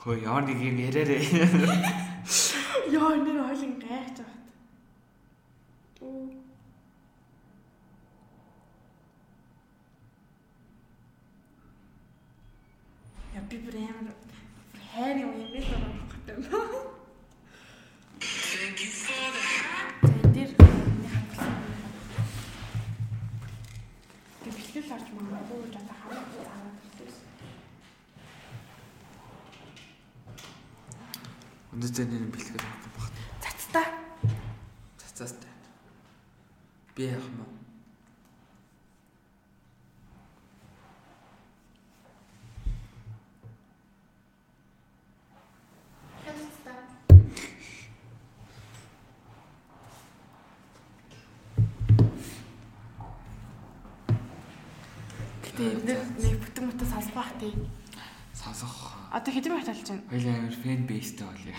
Хөөе, 0.05 0.21
ямар 0.21 0.45
нэг 0.45 0.61
юм 0.61 0.77
яраарэ. 0.85 1.17
Яа, 2.93 3.17
нэр 3.25 3.41
хойлон 3.41 3.74
гайхаж 3.95 4.19
байгаа. 4.19 4.39
Оо. 6.01 6.31
Я 13.35 13.41
би 13.51 13.57
бүр 13.65 13.77
амар 13.77 14.15
хайр 14.91 15.17
юм 15.25 15.33
юм 15.35 15.53
биш 15.55 15.69
байна 15.71 15.89
гэдэг 16.13 16.37
юм. 16.39 16.55
Би 24.43 24.51
бэлтгэл 24.57 24.95
авч 24.95 25.09
магадгүй 25.15 25.59
гэж 25.63 25.75
одоо 25.81 25.97
хамаагүй 26.01 26.45
аваад 26.55 26.79
ирсэн. 27.05 27.29
Өнөөдөр 31.73 32.07
нэр 32.11 32.25
бэлтгэл 32.35 32.67
авах 32.67 32.84
Би 37.05 37.11
яах 37.11 37.27
юм 37.29 37.37
бэ? 37.37 37.45
Гэтэ 55.45 55.61
энэ 55.61 55.85
дээр 55.85 56.01
нэг 56.25 56.41
бүтэн 56.41 56.65
мөтө 56.73 56.89
салбах 56.89 57.13
бах 57.13 57.37
тий. 57.37 57.53
Сонсох. 58.33 58.97
Одоо 59.13 59.29
хэдэн 59.29 59.53
минут 59.53 59.69
болж 59.69 59.85
байна? 59.85 60.09
Хоёлаа 60.09 60.37
амар 60.41 60.57
фэн 60.57 60.89
бейстэй 60.89 61.29
болъё. 61.29 61.53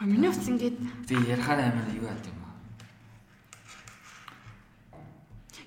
Ой 0.00 0.06
миний 0.06 0.28
утас 0.32 0.48
ингээд 0.48 0.80
Тэгээ 1.08 1.36
ярахаар 1.36 1.60
амар 1.60 1.88
юу 1.92 2.08
яд 2.08 2.24
юм 2.24 2.40
аа. 2.40 2.56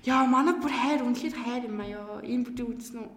яа 0.02 0.26
манай 0.26 0.54
бүр 0.58 0.74
хайр 0.74 1.06
үнэхээр 1.06 1.34
хайр 1.38 1.62
юм 1.70 1.78
аа 1.78 1.86
ёо. 1.86 2.18
Энэ 2.26 2.44
бүтэн 2.50 2.66
үзсэн 2.66 2.98
үү? 2.98 3.10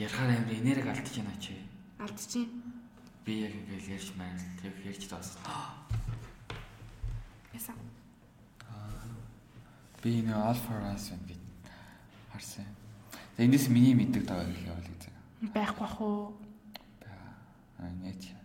Ярахаар 0.00 0.40
амар 0.40 0.56
энерги 0.56 0.88
алдчих 0.88 1.20
юм 1.20 1.28
аа 1.28 1.36
чи. 1.36 1.52
Алдчихин. 2.00 2.48
Би 3.28 3.44
яг 3.44 3.52
ингээл 3.52 3.92
ярьж 4.00 4.08
маань 4.16 4.40
тэг 4.56 4.72
ярьж 4.88 5.04
таас. 5.04 5.36
Ясан. 7.52 7.76
Би 10.00 10.24
энэ 10.24 10.32
all 10.32 10.56
for 10.56 10.80
us 10.88 11.12
гэж 11.12 11.36
харсан. 12.32 12.64
Тэгээ 13.36 13.52
эндээс 13.52 13.68
миний 13.68 13.92
мэддэг 13.92 14.24
даа 14.24 14.48
гэх 14.48 14.64
явал 14.64 14.80
гэж. 14.80 15.12
Байхгүй 15.52 15.84
бах 15.84 16.00
уу? 16.00 16.32
Аа 17.78 17.92
нет. 18.00 18.41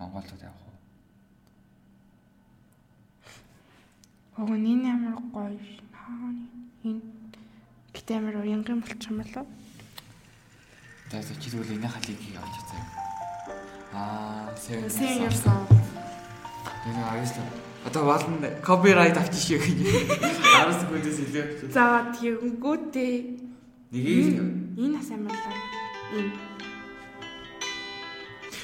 Монголд 0.00 0.40
явах 0.40 0.64
уу? 0.64 0.80
Ого 4.40 4.54
энэ 4.56 4.88
амар 4.96 5.20
гоё. 5.28 5.60
Хааны 5.92 6.48
энэ 6.88 7.04
гэтээ 7.92 8.16
амар 8.16 8.36
уянгийн 8.40 8.80
болчих 8.80 9.10
юм 9.12 9.20
болоо. 9.20 9.44
За 11.12 11.20
чи 11.20 11.50
тэгвэл 11.52 11.76
энэ 11.76 11.88
халыг 11.92 12.16
авч 12.40 12.56
цаа. 12.64 12.82
Аа, 13.92 14.48
years 14.72 14.96
years 14.96 15.44
old. 15.44 15.68
Энэ 16.88 17.02
аяслаа. 17.12 17.44
Одоо 17.84 18.04
болно 18.08 18.48
копирайт 18.64 19.16
авчих 19.20 19.60
шиг 19.60 19.60
гэж. 19.60 19.84
10 19.84 20.80
секундээс 20.80 21.18
илүү. 21.28 21.76
За 21.76 22.08
тэгэнгүүтээ 22.16 23.12
Нэгийг 23.92 24.40
энэ 24.80 24.96
бас 24.96 25.10
амар 25.12 25.36
лаа. 25.36 25.56
Энэ. 26.16 26.49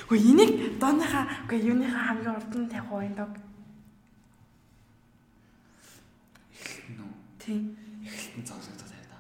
Хөө 0.07 0.23
энийг 0.23 0.79
дооныхаа 0.79 1.25
үгүй 1.51 1.59
юуныхаа 1.67 2.15
хамгийн 2.15 2.39
урд 2.39 2.53
нь 2.55 2.71
тавих 2.71 2.91
уу 2.95 3.03
энэ 3.03 3.19
дог. 3.19 3.33
нөө 6.95 7.11
Тийм. 7.43 7.75
эхлэлтэн 8.07 8.47
цогцогдоод 8.47 8.91
байна 8.95 9.09
да. 9.11 9.19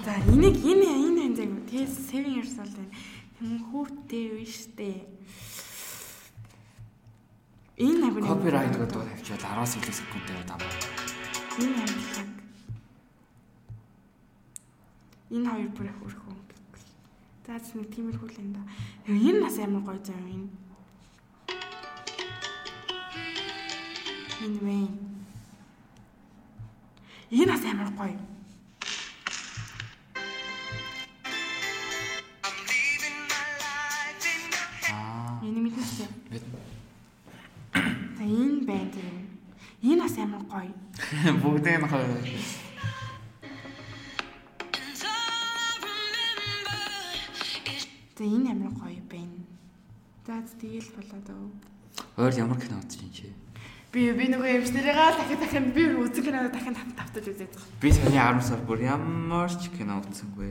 За 0.04 0.12
энийг 0.32 0.56
энэ 0.64 0.88
энэ 1.04 1.20
энэ 1.28 1.36
зэг 1.36 1.50
тий 1.68 1.84
7 1.84 2.24
years 2.24 2.56
old 2.56 2.72
байна. 2.72 2.96
Хөнгүүтэй 3.36 4.24
биш 4.40 4.64
дээ. 4.80 5.04
Энэ 7.76 8.08
агуу 8.08 8.24
Копирайт 8.24 8.72
гэдэг 8.72 8.96
тавьчаад 8.96 9.44
10-аас 9.44 9.72
илүү 9.76 9.92
секундтэй 9.92 10.36
удаа. 10.40 10.56
Энэ 11.60 11.80
амьдлаг. 11.84 12.28
Энэ 15.36 15.48
хоёр 15.52 15.70
бүр 15.76 15.88
их 15.92 16.16
өрхөө. 17.46 17.54
За 17.54 17.58
зөв 17.62 17.78
нэг 17.78 17.94
тиймэрхүү 17.94 18.28
л 18.28 18.40
энэ 18.42 18.54
да. 18.54 18.62
Энэ 19.06 19.40
бас 19.40 19.58
амар 19.58 19.82
гоё 19.82 20.00
зав 20.02 20.18
энэ. 20.18 20.50
Энэ 24.42 24.58
вэ. 24.66 24.88
Энэ 27.30 27.46
бас 27.46 27.64
амар 27.64 27.90
гоё. 27.94 28.18
Энэ 35.42 35.60
мэднэ 35.62 35.82
чи. 35.86 36.04
Мэднэ. 36.30 36.58
За 38.18 38.24
энэ 38.24 38.66
байна 38.66 38.90
тийм. 38.90 39.38
Энэ 39.82 40.02
бас 40.02 40.18
амар 40.18 40.42
гоё. 40.50 40.74
Бүгдээ 41.42 41.78
нь 41.78 41.86
хоёр. 41.86 42.65
За 48.16 48.24
энэ 48.24 48.50
амар 48.50 48.72
гоё 48.72 49.02
байна. 49.10 49.44
За 50.26 50.40
тэгэл 50.60 50.90
болоод 50.96 51.28
өө. 51.28 51.50
Өөр 52.16 52.34
ямар 52.40 52.58
кино 52.60 52.80
юм 52.80 53.10
чи? 53.12 53.32
Би 53.92 54.12
би 54.12 54.26
нөгөө 54.28 54.50
эмчнэрийгаа 54.56 55.16
дахин 55.16 55.40
дахин 55.40 55.66
би 55.72 55.84
үзэн 55.96 56.24
кино 56.24 56.48
дахин 56.52 56.74
тавтаж 56.74 57.24
үзээд 57.32 57.52
байгаа. 57.54 57.80
Би 57.80 57.88
саяны 57.92 58.40
10 58.40 58.44
сар 58.44 58.60
бүр 58.66 58.80
ямар 58.84 59.48
ч 59.52 59.68
кино 59.72 60.00
үзсэнгүй. 60.04 60.50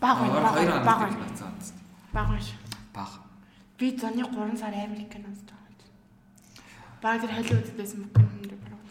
баг 0.00 0.18
байна 0.18 0.40
баг 0.40 0.54
байна 0.54 0.84
баг 0.84 0.98
баг 0.98 1.12
байна. 1.18 1.52
Баг 2.12 2.28
байна. 2.28 2.44
Баг. 2.94 3.10
Би 3.78 3.96
зоны 3.96 4.22
3 4.24 4.58
сар 4.58 4.74
амар 4.74 4.98
их 4.98 5.08
кино 5.08 5.28
үзэж 5.30 5.46
байгаа. 5.46 5.68
Баг 7.02 7.20
тэр 7.22 7.30
юм 7.30 7.62
дээр 8.42 8.58
баг. 8.58 8.82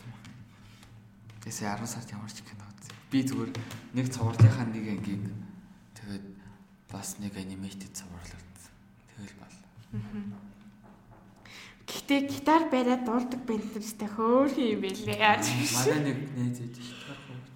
Тэсээ 1.44 1.76
10 1.76 1.88
сард 1.88 2.12
ямар 2.12 2.32
ч 2.32 2.40
кино 2.48 2.64
үзсэн. 2.64 2.96
Би 3.12 3.24
зүгээр 3.28 3.52
нэг 3.94 4.08
цувралынхаа 4.08 4.66
нэг 4.72 4.86
ангийг 4.88 5.28
тэгээд 6.00 6.26
бас 6.88 7.20
нэг 7.20 7.36
аниматэд 7.36 7.92
цуврал 7.92 8.24
үзсэн. 8.24 8.72
Тэгэл 9.16 9.36
бол. 9.44 10.47
Гэхдээ 11.88 12.20
гитар 12.28 12.68
бариад 12.68 13.08
дуулдаг 13.08 13.42
банд 13.48 13.64
нэртэй 13.72 14.10
хөөрхөн 14.12 14.72
юм 14.76 14.82
байлээ. 14.84 15.18
Манай 15.24 16.00
нэг 16.04 16.20
найз 16.36 16.60
ээж 16.60 16.76
гитар 16.84 17.20
хөөж. 17.24 17.48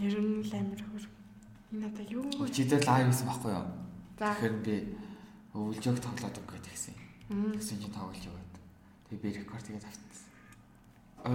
Нэр 0.00 0.14
нь 0.16 0.40
л 0.40 0.54
амир 0.56 0.80
хөөр. 0.80 1.04
Энэ 1.76 1.86
одоо 1.92 2.04
юу 2.08 2.24
вэ? 2.40 2.48
Чидэл 2.48 2.80
лайв 2.88 3.12
хийсэн 3.12 3.28
байхгүй 3.28 3.52
юу? 3.52 3.68
Тэгэхээр 4.16 4.56
ингээ 4.56 4.80
өвлжөг 5.52 5.98
тоглоод 6.00 6.36
өгөх 6.40 6.60
гэсэн. 6.64 6.96
Тэгсэн 7.28 7.76
чинь 7.76 7.92
тоглож 7.92 8.24
яваад. 8.24 8.54
Тэгээ 9.12 9.20
би 9.20 9.28
рекорд 9.36 9.66
хийгээд 9.68 9.84
автсан. 9.84 10.08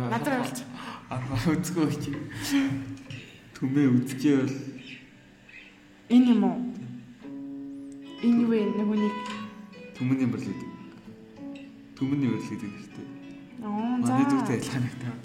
Надраа 0.09 0.41
болж. 0.41 0.59
Аа 1.13 1.21
үзгүй 1.53 1.93
чи. 2.01 2.11
Түмээ 3.53 3.93
үзчихээ 3.93 4.37
бол 4.41 4.57
энэ 6.09 6.29
юм 6.33 6.41
уу? 6.49 6.57
Энэ 8.25 8.41
юу 8.41 8.49
вэ? 8.49 8.59
Нөгөө 8.73 8.97
нэг 9.05 9.15
Түмний 9.95 10.27
бэрлэг. 10.27 10.74
Төмөний 11.95 12.27
үйл 12.27 12.43
гэдэг 12.43 12.71
нэртэй. 12.75 13.07
Оо 13.63 14.03
за. 14.03 14.11
Манай 14.11 14.27
зүгтээ 14.27 14.59
ялгаа 14.59 14.81
нэгтэй 14.83 15.07
байна. 15.07 15.23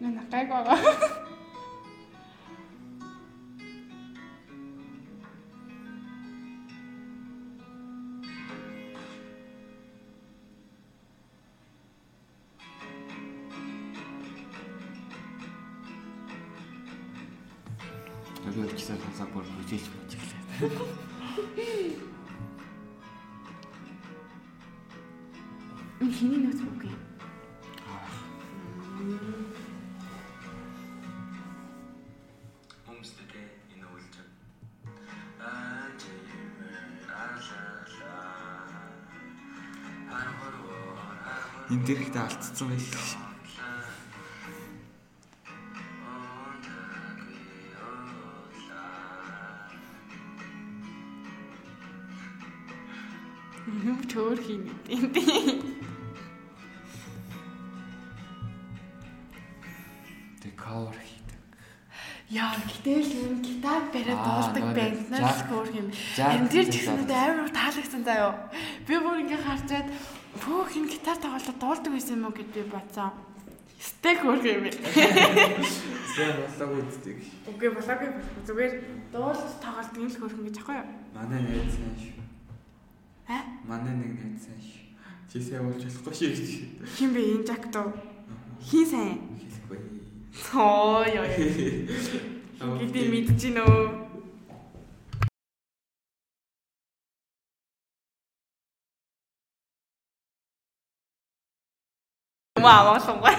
Мен 0.00 0.14
хатайгаа. 0.20 1.23
өөрөө 18.54 18.70
ч 18.70 18.86
гэсэн 18.86 19.02
сонсоод 19.02 19.30
бүр 19.34 19.42
хөжөөлж 19.50 19.86
байж 19.90 20.14
эхэллээ. 20.14 20.70
Хиний 26.14 26.38
нууц 26.46 26.60
бүгэ. 26.62 26.94
Өмсдөдэй 32.86 33.46
энэ 33.74 33.86
үйлч. 33.90 34.14
Аа 35.42 35.90
чимээ 35.98 37.10
аалаа. 37.10 38.70
Парвор. 40.06 40.54
Энд 41.74 41.82
дэрэгтэй 41.82 42.22
алдцсан 42.22 42.70
байх. 42.70 43.23
Энд 66.14 66.50
дэр 66.50 66.66
тэгсэнд 66.70 67.10
амар 67.10 67.50
таалагдсан 67.50 68.02
заяо. 68.06 68.32
Би 68.86 68.94
бүр 68.98 69.22
ингээ 69.22 69.42
харчаад 69.42 69.88
Пүү 70.42 70.64
хин 70.72 70.86
гитар 70.90 71.18
тоглоод 71.22 71.58
дуулдаг 71.62 71.92
байсан 71.94 72.18
юм 72.18 72.26
уу 72.26 72.34
гэд 72.34 72.50
би 72.50 72.62
бодсон. 72.66 73.14
Стек 73.78 74.18
хөрх 74.18 74.42
юм 74.42 74.66
бил. 74.66 74.78
Сайн 76.10 76.42
болоог 76.58 76.90
үздэг. 76.90 77.22
Үгүй 77.46 77.70
болоог 77.70 78.02
зүгээр 78.42 78.72
дуулж 79.14 79.42
тоглоод 79.62 79.94
юм 79.94 80.10
л 80.10 80.18
хөрх 80.18 80.38
гэж 80.42 80.56
аахгүй 80.58 80.74
юу? 80.74 80.88
Манай 81.14 81.40
найз 81.46 81.70
сайн 81.78 81.94
шүү. 82.02 82.22
Аа? 83.30 83.42
Манай 83.62 83.94
нэг 83.94 84.12
найз 84.18 84.42
сайн 84.42 84.58
шүү. 84.58 84.82
Чи 85.30 85.38
сайн 85.38 85.70
болж 85.70 85.86
болохгүй 85.86 86.14
шүү 86.18 86.30
гэж. 86.34 86.50
Хин 86.98 87.10
бэ 87.14 87.22
энэ 87.30 87.46
жакт 87.46 87.74
уу? 87.78 87.94
Хин 88.58 88.86
сайн. 88.90 89.18
Хэлэхгүй. 89.38 89.78
Тоо 90.34 91.06
ёо. 91.06 91.26
Гэдэг 92.82 93.06
мэдчихэв 93.06 93.54
нөө. 93.54 94.03
Монгол 102.64 102.96
Монгол. 103.06 103.36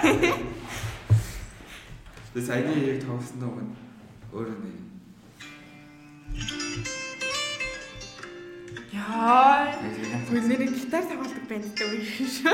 Тэ 2.33 2.41
саяны 2.45 2.77
яг 2.77 3.01
тоглосон 3.01 3.39
доо 3.41 3.51
байна. 3.57 3.73
Өөрөө 4.29 4.57
нэг. 4.61 4.75
Яа. 8.93 9.73
Бүгдний 10.29 10.69
гитар 10.69 11.03
тоглодог 11.09 11.45
бандтай 11.49 11.87
үе 11.89 12.05
шүү. 12.05 12.53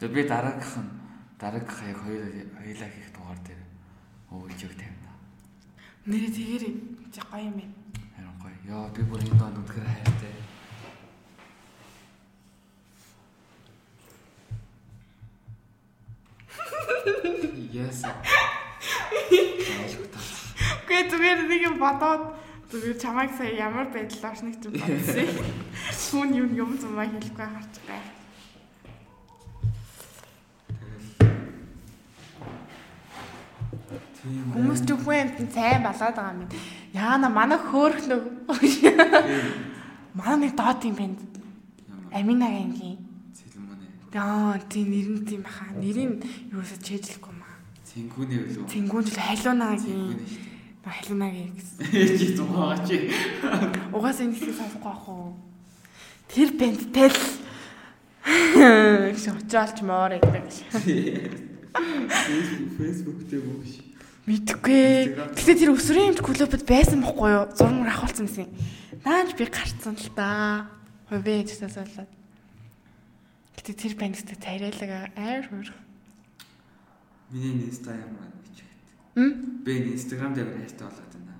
Тэг 0.00 0.12
би 0.12 0.28
дараагийнх 0.28 0.76
нь 0.76 0.92
дараагийнх 1.40 1.80
яг 1.88 1.98
хоёул 2.04 2.28
хоёулаа 2.60 2.90
хийх 2.92 3.08
дугаар 3.16 3.40
дээр 3.46 3.62
өвлжөг 4.28 4.72
тавина. 4.76 5.12
Нэрээ 6.04 6.32
тэгэрэй. 6.36 6.74
Тэг 7.14 7.24
гоё 7.32 7.48
юм 7.48 7.56
байна. 7.56 7.72
Харин 8.12 8.36
гоё. 8.44 8.56
Яа 8.68 8.92
би 8.92 9.02
бүр 9.08 9.24
энэ 9.24 9.40
доо 9.40 9.48
нүдгээр 9.56 9.88
хайртай. 9.88 10.49
Яасан. 17.72 18.14
Гэхдээ 20.90 21.02
зүгээр 21.10 21.40
нэг 21.48 21.62
юм 21.64 21.76
бодоод 21.80 22.34
зүгээр 22.70 22.96
чамайг 23.00 23.30
сая 23.34 23.52
ямар 23.56 23.88
байдлаар 23.88 24.38
нэг 24.44 24.56
ч 24.60 24.68
бодсон. 24.68 25.28
Хүн 26.10 26.28
юм 26.36 26.50
юм 26.54 26.70
зумаа 26.76 27.06
хэлэхгүй 27.08 27.46
харж 27.46 27.74
байгаа. 27.86 28.18
Хүмүүс 34.52 34.80
ч 34.84 34.88
үгүй 34.92 35.16
юм 35.24 35.30
сайн 35.48 35.80
болоод 35.82 36.16
байгаа 36.16 36.36
юм. 36.36 36.50
Яана 36.92 37.28
манай 37.32 37.58
хөөхнөө. 37.58 38.20
Манай 40.18 40.36
нэг 40.42 40.52
доод 40.58 40.84
юм 40.84 40.94
байна. 40.98 41.16
Аминагийн 42.12 43.09
Аа 44.14 44.58
тийм 44.66 44.90
нэр 44.90 45.08
нь 45.14 45.26
тийм 45.26 45.42
баха. 45.46 45.70
Нэрийг 45.78 46.26
юусаа 46.50 46.78
чэжлэхгүй 46.82 47.30
маа. 47.30 47.54
Тэнгүүний 47.86 48.38
үлээ. 48.42 48.66
Тэнгүүн 48.66 49.04
жил 49.06 49.22
халуунагийн. 49.22 50.18
Халуунагийн 50.82 51.54
гэсэн. 51.54 51.78
Чи 52.18 52.34
зугаач. 52.34 52.90
Угаас 53.94 54.18
энэ 54.18 54.34
хэсгийг 54.34 54.58
сонсохгүй 54.58 54.90
ах 54.90 55.06
уу? 55.06 55.38
Тэр 56.26 56.50
бэндтэй 56.58 57.06
л 57.06 57.22
гэж 59.14 59.24
очиалч 59.30 59.78
моор 59.86 60.18
гэдэг. 60.18 60.46
Facebook 62.78 63.20
дээр 63.30 63.46
бүгш. 63.46 63.78
Мэдхгүй. 64.26 65.14
Гэтэ 65.38 65.54
тэр 65.54 65.70
өсвөрийн 65.74 66.14
юмч 66.14 66.20
клубд 66.22 66.66
байсан 66.66 66.98
бохгүй 67.02 67.30
юу? 67.30 67.46
Зурмөр 67.54 67.90
ахуулсан 67.94 68.26
гэсэн. 68.26 68.50
Наач 69.06 69.34
би 69.38 69.46
гарцсан 69.46 69.94
л 69.94 70.10
да. 70.18 70.66
Хувийн 71.10 71.46
хэсгээс 71.46 71.78
болоод. 71.78 72.19
Гэтэ 73.60 73.76
тэр 73.76 73.92
банкстай 74.00 74.40
царайлаг 74.40 75.12
аар 75.20 75.44
хөр. 75.44 75.68
Миний 77.28 77.68
инста 77.68 77.92
ямар 77.92 78.24
байна 78.24 78.40
гэж 78.40 78.56
хэвчээ. 78.56 79.20
Хм? 79.20 79.32
Би 79.60 79.72
инстаграм 79.92 80.32
дээр 80.32 80.48
хайртай 80.56 80.88
болоод 80.88 81.12
байна. 81.12 81.36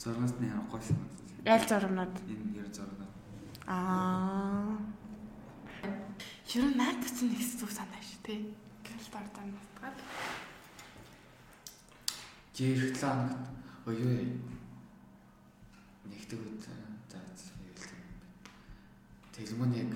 Зургаас 0.00 0.32
нь 0.40 0.48
явахгүй 0.48 0.80
юм. 0.88 1.04
Ял 1.44 1.60
зургнууд. 1.68 2.14
Энэ 2.32 2.64
ер 2.64 2.68
зургнууд. 2.72 3.12
Аа. 3.68 4.72
Ер 6.48 6.64
нь 6.64 6.80
наад 6.80 7.04
чинь 7.04 7.28
нэг 7.28 7.44
зүг 7.44 7.76
санаа 7.76 8.00
шүү, 8.00 8.24
тий. 8.24 8.56
Гэл 8.80 9.12
дордоо 9.12 9.44
нутгаад. 9.44 10.00
Жирхлээ 12.56 13.04
хангат. 13.04 13.44
Ой 13.84 14.00
юу. 14.00 14.16
Нэгдэг 16.08 16.40
үед 16.40 16.64
за 16.64 17.20
хэлсэн. 17.20 18.00
Телмон 19.36 19.76
яг 19.76 19.92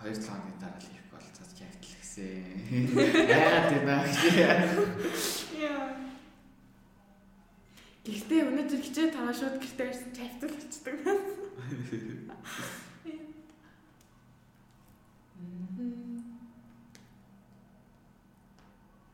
2 0.00 0.16
цагийн 0.16 0.56
дараа 0.60 0.80
л 0.80 0.88
хийх 0.88 1.04
бол 1.12 1.26
цац 1.36 1.52
явтал 1.60 1.94
гэсэн. 2.00 2.96
Яагаад 2.96 3.72
юм 3.76 3.84
бэ? 3.84 3.96
Яа. 5.60 6.00
Гэхдээ 8.00 8.48
өнөөдөр 8.48 8.80
хичээл 8.80 9.12
тараа 9.12 9.34
шууд 9.36 9.60
гэртээ 9.60 9.86
гарсан 9.92 10.10
чавтал 10.16 10.50
хийдэг 10.56 10.96
нас. 11.04 11.20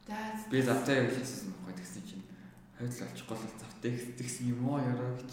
Даас 0.07 0.47
би 0.47 0.63
завтай 0.63 1.03
явж 1.03 1.19
хэлсэн 1.19 1.51
байхгүй 1.51 1.75
тэгсэн 1.83 2.03
чинь 2.07 2.25
хавьтал 2.79 3.11
олчихгүй 3.11 3.37
л 3.37 3.59
завтай 3.59 3.91
гэсэн 3.91 4.55
юм 4.55 4.71
уу 4.71 4.79
яраа 4.79 5.19
гэж. 5.19 5.33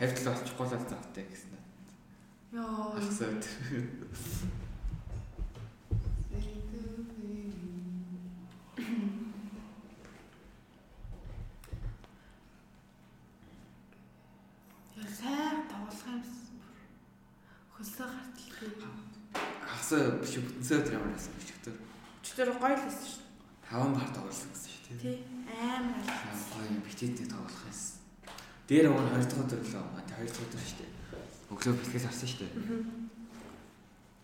Хавьтал 0.00 0.32
олчихгүй 0.32 0.64
л 0.64 0.72
завтай 0.72 1.24
гэсэн. 1.28 1.53
Яа. 2.54 2.94
Ахсаа. 2.94 3.34
Хөлсөө 17.74 18.06
гартал. 18.06 18.94
Хасаа 19.66 20.14
биш 20.22 20.38
бүтэнсээ 20.38 20.78
тэр 20.86 20.94
ямар 20.94 21.10
байсан 21.10 21.34
гэж 21.34 21.48
тэр. 21.66 21.74
Өчтөр 22.22 22.54
гоё 22.54 22.78
л 22.78 22.86
байсан 22.86 23.02
шүү. 23.02 23.22
Таван 23.66 23.98
гар 23.98 24.10
тоглосон 24.14 24.54
гэсэн 24.54 24.70
шүү, 24.70 24.98
тий. 25.02 25.16
Амар 25.50 26.06
гоё. 26.06 26.38
Гоё 26.54 26.78
битээтэй 26.86 27.26
тоглох 27.26 27.66
байсан. 27.66 27.98
Дээр 28.70 28.94
уун 28.94 29.10
2 29.10 29.26
дахь 29.26 29.42
өдөр 29.42 29.58
лөө. 29.58 30.06
Тэ 30.06 30.22
2 30.22 30.30
дахь 30.30 30.44
өдөр 30.46 30.62
шүү. 30.62 30.93
Өглөө 31.52 31.74
бэлтгэл 31.76 32.08
авсан 32.08 32.28
шүү 32.28 32.40
дээ. 32.40 32.52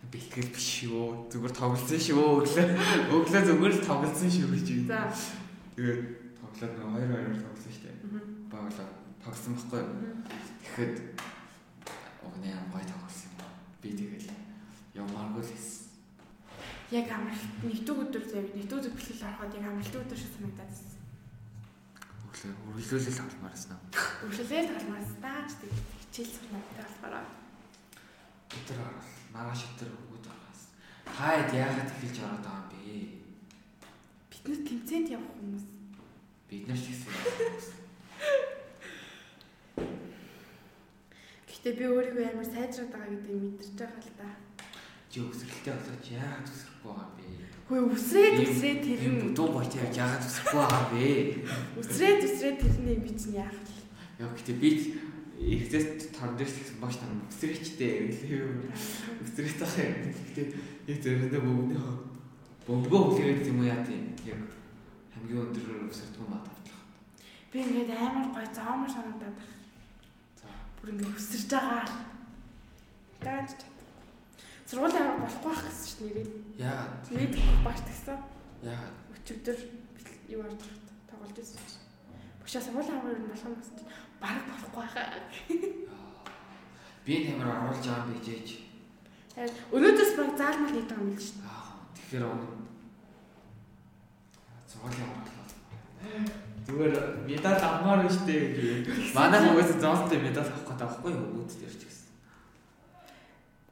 Бэлтгэл 0.09 0.53
биш 0.57 0.69
шүү. 0.81 1.29
Зүгээр 1.29 1.53
тоглосон 1.53 2.01
шүү 2.01 2.25
өглөө. 2.41 2.67
Өглөө 3.13 3.43
зүгээр 3.45 3.75
л 3.77 3.85
тоглосон 3.85 4.31
шүү 4.33 4.49
гэж 4.57 4.67
юм. 4.73 4.85
За. 4.89 5.05
Тэгээд 5.77 6.01
тоглоод 6.41 6.75
хоёр 6.81 7.11
хоёр 7.13 7.37
тоглосон 7.45 7.73
шүү 7.77 7.85
дээ. 7.85 7.97
Баглаа 8.49 8.89
тоглосон 9.21 9.53
байхгүй. 9.61 9.83
Тэгэхэд 10.65 10.95
огны 12.25 12.49
гой 12.73 12.85
тоглосон 12.89 13.29
юм. 13.37 13.53
Би 13.85 13.89
тэгэл 13.93 14.33
явмааргүй 14.97 15.45
л 15.45 15.53
хэссэн. 15.53 15.93
Яг 16.91 17.07
амралт 17.13 17.53
нэгдүг 17.63 17.99
өдөр 18.09 18.25
зэрэг 18.27 18.57
нэгдүг 18.57 18.79
өдөр 18.81 18.95
бэлтгэл 18.97 19.29
авахад 19.29 19.55
яг 19.55 19.65
амралт 19.69 19.95
өдөр 19.95 20.19
шиг 20.19 20.33
санагдаад 20.35 20.73
байна. 20.73 20.99
Өглөө 22.27 22.53
өглөөлөл 22.81 23.19
талмаарсан. 23.21 23.79
Өглөөлөл 24.27 24.75
талмаарсан 24.75 25.19
даа 25.23 25.45
ч 25.47 25.53
тэгээд 25.61 26.00
хичээл 26.11 26.35
сурнаатай 26.35 26.75
болохоор 26.83 27.15
Өдөр 28.51 28.79
орол 28.83 29.11
маргааш 29.31 29.63
өдөр 29.71 29.91
өгөөд 29.95 30.25
байгаас. 30.27 30.63
Хаад 31.07 31.55
яагаад 31.55 31.87
эхэлж 31.87 32.19
ороод 32.19 32.43
байгаа 32.43 32.67
юм 32.83 33.07
бэ? 33.07 33.21
бид 34.31 34.43
нар 34.51 34.61
тэмцээнд 34.67 35.09
явах 35.15 35.31
хүмүүс. 35.39 35.67
Бид 36.51 36.67
нар 36.67 36.79
ч 36.83 36.85
гэсэн. 36.91 37.15
Гэхдээ 41.47 41.75
би 41.79 41.85
өөрийгөө 41.95 42.27
амар 42.27 42.49
сайжраад 42.51 42.91
байгаа 42.91 43.15
гэдгийг 43.15 43.43
мэдэрч 43.47 43.71
байгаа 43.79 44.03
л 44.03 44.19
да. 44.19 44.31
Чи 45.15 45.19
өсрэлтэй 45.23 45.75
болооч 45.79 46.07
яагаад 46.11 46.49
өсөхгүй 46.51 46.91
байгаа 46.91 47.07
юм 47.07 47.15
бэ? 47.23 47.27
Хөөе 47.71 47.83
үсрээд 47.95 48.37
үсрээд 48.51 48.81
тэр 48.83 49.03
нь 49.15 49.31
гоч 49.31 49.73
яаж 49.79 49.95
яагаад 49.95 50.27
өсөхгүй 50.27 50.59
байгаа 50.59 50.83
юм 50.83 50.91
бэ? 50.91 51.07
үсрээд 51.79 52.21
үсрээд 52.27 52.59
тэрний 52.59 52.99
би 52.99 53.11
чинь 53.15 53.39
яах 53.39 53.55
вэ? 53.63 53.79
Яа 54.19 54.31
гэхдээ 54.35 54.59
би 54.59 54.71
тар 55.41 56.37
дээр 56.37 56.53
тэгсэн 56.53 56.81
багш 56.85 57.01
нар 57.01 57.17
өсрээчтэй 57.33 58.13
гэлээ. 58.13 58.69
Өсрээд 59.25 59.57
байгаа 59.57 59.89
юм. 59.89 60.13
Гэхдээ 60.13 60.47
яг 60.85 60.99
зөвхөн 61.01 61.41
бөмбөг 61.41 61.81
бөмбөгөө 62.69 63.01
хүлээгээд 63.09 63.49
юм 63.49 63.65
яа 63.65 63.81
тийм. 63.81 64.13
Яг 64.29 64.41
хамгийн 65.17 65.49
өндөрөөр 65.49 65.89
өсөрдөг 65.89 66.21
юм 66.21 66.37
аа 66.37 66.45
тавтлах. 66.45 66.85
Би 67.49 67.59
ингээд 67.65 67.91
амар 67.97 68.29
гой 68.37 68.47
зоомор 68.53 68.91
санагдаад 68.93 69.37
байна. 69.41 69.57
За. 70.37 70.49
Бүр 70.77 70.93
ингээд 70.93 71.17
өсөрж 71.17 71.49
байгаа. 71.49 71.85
Дааж 73.25 73.49
чад. 73.57 73.65
Сургуулийн 74.69 75.09
авах 75.09 75.25
болохгүй 75.25 75.51
байх 75.57 75.65
гэсэн 75.65 75.89
чинь 75.89 76.05
нэрээ. 76.05 76.29
Яагаад? 76.69 77.01
Нийт 77.17 77.35
багш 77.65 77.81
тагсан. 77.89 78.21
Яагаад? 78.61 78.97
Өчигдөр 79.17 79.59
юу 80.29 80.41
байгаа 80.45 80.69
тоглож 81.09 81.33
байсан 81.33 81.59
чинь. 81.65 81.85
Бушаа 82.45 82.61
сургуулийн 82.61 82.97
авах 83.01 83.17
юм 83.17 83.25
болох 83.25 83.49
юм 83.49 83.57
гэсэн 83.57 83.77
чинь 83.81 84.10
бараг 84.21 84.45
болохгүй 84.51 84.87
хаа. 84.93 85.19
Би 87.05 87.15
тамир 87.25 87.49
оруулж 87.49 87.85
байгаа 87.85 88.05
юм 88.07 88.13
бижээж. 88.15 88.49
Өнөөдөөс 89.73 90.13
баг 90.19 90.31
заалмал 90.37 90.75
хийдэг 90.75 90.99
юм 91.01 91.11
л 91.11 91.21
шүү 91.21 91.37
дээ. 91.41 91.49
Аа 91.49 91.81
тэгэхээр 91.97 92.25
зургийн 94.71 95.11
оруулаа. 95.11 95.47
Зүгээр 96.67 96.95
медаль 97.27 97.65
авмаар 97.65 98.05
байна 98.05 98.13
штэ 98.13 98.37
гэж. 98.85 99.15
Манай 99.17 99.41
хүмүүс 99.41 99.71
зоолтой 99.81 100.19
медаль 100.21 100.45
авах 100.45 100.65
гэдэг 100.69 100.79
байхгүй 100.81 101.13
юу? 101.17 101.49
Дээр 101.49 101.75
ч 101.81 101.83
гэсэн. 101.89 102.09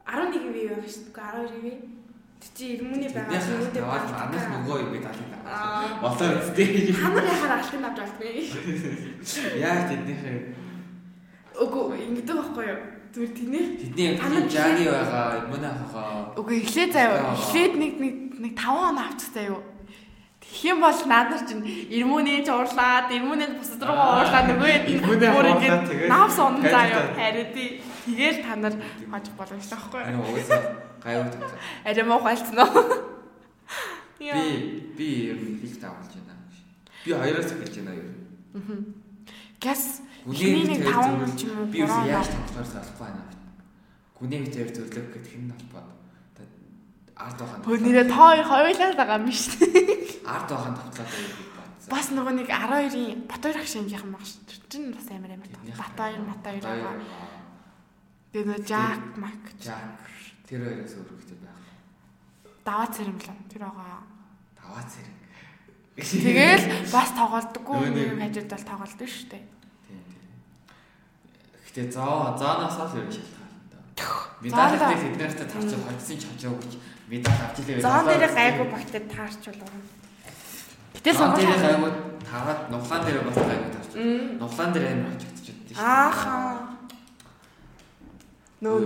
11 0.09 0.53
бие 0.53 0.73
байх 0.73 0.89
шүү 0.89 1.13
дээ. 1.13 1.53
12 1.53 1.63
бие. 1.63 1.98
Чи 2.39 2.75
ирмүний 2.75 3.09
байгаа 3.11 3.39
аваад 3.39 3.75
баг- 3.75 4.11
манайх 4.19 4.45
нөгөө 4.51 4.77
юм 4.83 4.89
медаль 4.95 5.19
авах. 5.23 5.43
Аа. 5.47 5.99
Болоо 6.03 6.29
үстэй 6.39 6.91
нар 6.91 7.23
яхаар 7.23 7.53
алтын 7.59 7.85
авч 7.87 7.99
алдгүй. 8.03 8.31
Яа 9.59 9.87
тэднийх 9.87 10.23
Үгүй 11.59 11.83
ингэдэг 12.07 12.35
байхгүй 12.39 12.65
юу? 12.71 12.79
Зүгээр 13.09 13.31
тэнэ. 13.35 13.59
тэдний 13.79 14.09
Та 14.19 14.27
нар 14.29 14.43
юм 14.43 14.49
жаги 14.51 14.85
байгаа, 14.87 15.47
мөн 15.51 15.63
авахаа. 15.67 16.31
Үгүй 16.39 16.55
эхлээ 16.63 16.87
заяа. 16.95 17.35
Эхлээд 17.35 17.73
нэг 17.79 17.93
нэг 17.99 18.15
нэг 18.43 18.53
5 18.55 18.87
он 18.87 18.97
авчих 18.99 19.31
заяа. 19.35 19.59
Тэгэх 20.39 20.63
юм 20.71 20.79
бол 20.79 20.99
надад 21.05 21.43
чинь 21.47 21.63
ирмүний 21.91 22.43
ч 22.45 22.49
уурлаад, 22.49 23.11
ирмүний 23.11 23.49
бусад 23.59 23.83
руу 23.83 23.97
уурлаад 23.99 24.45
нөгөө 24.51 24.71
бүр 25.35 25.47
ингэж 25.51 26.07
навс 26.07 26.37
хайр 26.39 26.63
заяа. 26.63 27.03
Харин 27.19 27.47
тий. 27.53 27.69
Тэгээл 28.07 28.39
та 28.43 28.55
нар 28.55 28.73
хожих 29.11 29.33
боломжтой 29.35 29.77
байхгүй 29.77 30.01
юу? 30.15 30.88
Гайвуу 31.03 31.31
тавьсан. 31.31 31.59
Арай 31.85 32.03
муу 32.03 32.19
гайлцсан 32.19 32.59
уу? 32.59 32.83
Би 34.19 34.83
би 34.97 35.07
ер 35.31 35.39
нь 35.39 35.59
хэлж 35.63 35.79
тавуулж 35.79 36.11
байна. 36.11 36.35
Би 37.05 37.11
хоёроос 37.15 37.51
эхэлж 37.55 37.75
байна 37.79 37.93
ер 37.95 38.07
нь. 38.11 38.19
Гэс 39.63 40.03
Хиний 40.27 40.67
нэг 40.67 40.83
тэр 40.83 40.91
таван 40.91 41.31
ч 41.39 41.47
юм 41.47 41.63
уу, 41.63 41.71
Би 41.71 41.79
юу 41.79 41.87
яаж 41.87 42.27
тоглохоор 42.27 42.67
салахгүй 42.67 43.07
байна. 43.07 43.23
Гүний 44.19 44.43
тэр 44.51 44.67
зөвлөг 44.75 45.07
гэдэг 45.15 45.23
хэн 45.31 45.51
толбод. 45.55 45.87
Ард 47.15 47.39
бахан. 47.39 47.63
Хөө 47.63 47.77
нэрээ 47.79 48.07
хоёр 48.11 48.45
хоёулаа 48.47 48.91
байгаа 48.99 49.19
юм 49.23 49.31
шүү 49.31 49.55
дээ. 49.71 50.27
ард 50.27 50.47
бахан 50.51 50.75
тоглоод 50.75 51.07
байгаад 51.15 51.51
бодсон. 51.55 51.89
Бас 51.91 52.07
нөгөө 52.11 52.33
нэг 52.35 52.47
12-ийн 52.51 53.19
Батбаяр 53.27 53.59
ах 53.59 53.67
шинжийнхэн 53.71 54.11
баг 54.11 54.23
шүү. 54.27 54.39
Тэр 54.47 54.59
чинь 54.67 54.91
бас 54.91 55.07
амар 55.11 55.31
амар. 55.35 55.47
Батбаяр, 55.63 56.19
Матбаяр 56.23 56.63
байгаа. 56.63 56.95
Тэгээ 58.31 58.47
нөгөө 58.47 58.63
Жак, 58.67 59.03
Мак, 59.19 59.43
Жак 59.59 60.18
тэр 60.49 60.59
хоёроос 60.65 60.93
өөр 60.97 61.07
хэрэгтэй 61.13 61.37
байх. 61.45 61.61
даваа 62.65 62.87
цэрэглэн 62.89 63.39
тэр 63.53 63.61
байгаа. 63.69 64.01
Даваа 64.57 64.83
зэрэг. 64.89 65.17
Тэгэл 65.99 66.65
бас 66.93 67.09
нэг- 67.85 68.17
нэг 68.17 68.19
хажууд 68.23 68.49
бол 68.49 68.65
тоглолдог 68.69 69.09
шүү 69.09 69.27
дээ. 69.29 69.43
Тийм 69.85 70.01
тийм. 70.09 70.23
Гэтэ 71.69 71.81
зоо 71.93 72.33
зооноос 72.39 72.77
л 72.81 72.97
ер 72.97 73.05
нь 73.05 73.13
шалтгаална 73.13 73.61
да. 73.69 73.77
Зооноо- 73.93 74.27
Медаль 74.41 74.73
их 74.95 75.01
тэднэрт 75.05 75.39
тарч 75.51 75.71
хоцсон 75.85 76.17
ч 76.17 76.23
хамжаагүй 76.25 76.61
гэж 76.65 76.73
медаль 77.11 77.41
авч 77.45 77.57
илээ. 77.59 77.81
Зоон 77.83 78.05
дээр 78.09 78.25
гайгүй 78.39 78.67
багтад 78.73 79.05
таарч 79.11 79.41
Зоон 81.19 81.31
дээр 81.35 81.51
сонгол. 81.51 81.67
гайгүй 81.67 81.91
таваад 82.29 82.59
нуглаан 82.71 83.01
дээр 83.05 83.17
бас 83.27 83.37
гайгүй 83.37 83.69
тарч. 83.75 83.91
Мм. 83.99 84.39
Нуглаан 84.39 84.71
дээр 84.73 84.85
амар 84.93 85.11
очигдчиход 85.19 85.61
тийм. 85.67 85.77
Ааха. 85.77 86.35
Нөө 88.63 88.79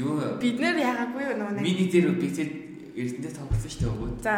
юу 0.00 0.16
бид 0.40 0.56
нэр 0.60 0.76
яагаагүй 0.80 1.22
юу 1.28 1.34
нөгөө 1.36 1.54
нэг. 1.60 1.64
мини 1.64 1.84
дээр 1.92 2.08
бицэд 2.16 2.50
эрдэнэ 2.96 3.30
тоглосон 3.36 3.70
шүү 3.70 3.80
дээ 3.84 3.92
өгөө. 3.94 4.10
За 4.24 4.34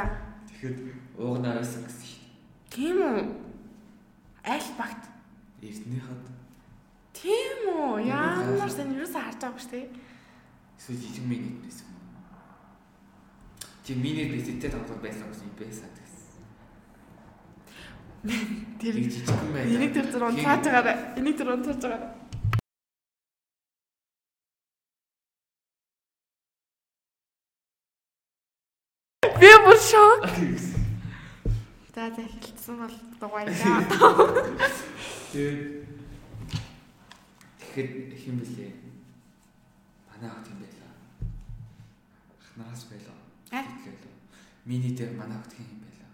Тэгэхэд 0.50 0.76
уугнаа 1.18 1.54
байсан 1.62 1.80
гэсэн 1.86 2.06
шүү 2.10 2.18
дээ. 2.18 2.30
тийм 2.74 2.96
үү. 2.98 3.22
Аль 4.42 4.70
багт. 4.78 5.02
Эрдэнэ 5.62 6.00
хад 6.02 6.22
Тийм 7.12 7.58
үү. 7.70 8.10
Ямар 8.10 8.70
сайн 8.70 8.90
юусаа 8.98 9.22
харж 9.30 9.38
байгаа 9.38 9.62
шүү 9.62 9.70
дээ. 9.70 9.86
эсвэл 10.78 10.98
жижиг 10.98 11.24
мини 11.30 11.48
байсан 11.62 11.86
юм. 11.86 11.98
Чи 13.86 13.94
мини 13.94 14.24
бицэдтэй 14.32 14.70
тоглоод 14.70 15.02
байсан 15.02 15.28
гэсэн 15.30 15.46
юм 15.46 15.54
байсан 15.60 15.90
гэсэн. 15.94 16.22
Тэр 18.80 18.94
жижиг 18.98 19.28
юм 19.30 19.52
байна. 19.54 19.70
энийг 19.70 19.92
тэр 19.94 20.06
зур 20.10 20.22
унтааж 20.26 20.62
байгаарай. 20.66 20.96
Энийг 21.18 21.36
тэр 21.38 21.48
унтааж 21.54 21.78
байгаарай. 21.82 22.10
Би 29.22 29.50
бүр 29.62 29.78
шок. 29.78 30.24
За 31.94 32.10
за 32.10 32.22
хэлсэн 32.26 32.74
бол 32.74 32.96
дугаараа. 33.20 33.78
Тэгээд 35.30 35.86
тэгэхэд 37.62 38.18
хэм 38.18 38.36
блэ? 38.42 38.66
Манай 40.10 40.26
хот 40.26 40.50
юм 40.50 40.58
байлаа. 40.58 40.90
Ахнараас 42.42 42.82
байлаа. 42.90 43.14
Аа? 43.54 43.62
Тэглээ. 43.62 44.10
Мини 44.66 44.90
дээр 44.98 45.14
манай 45.14 45.38
хот 45.38 45.54
юм 45.54 45.78
байлаа. 45.86 46.10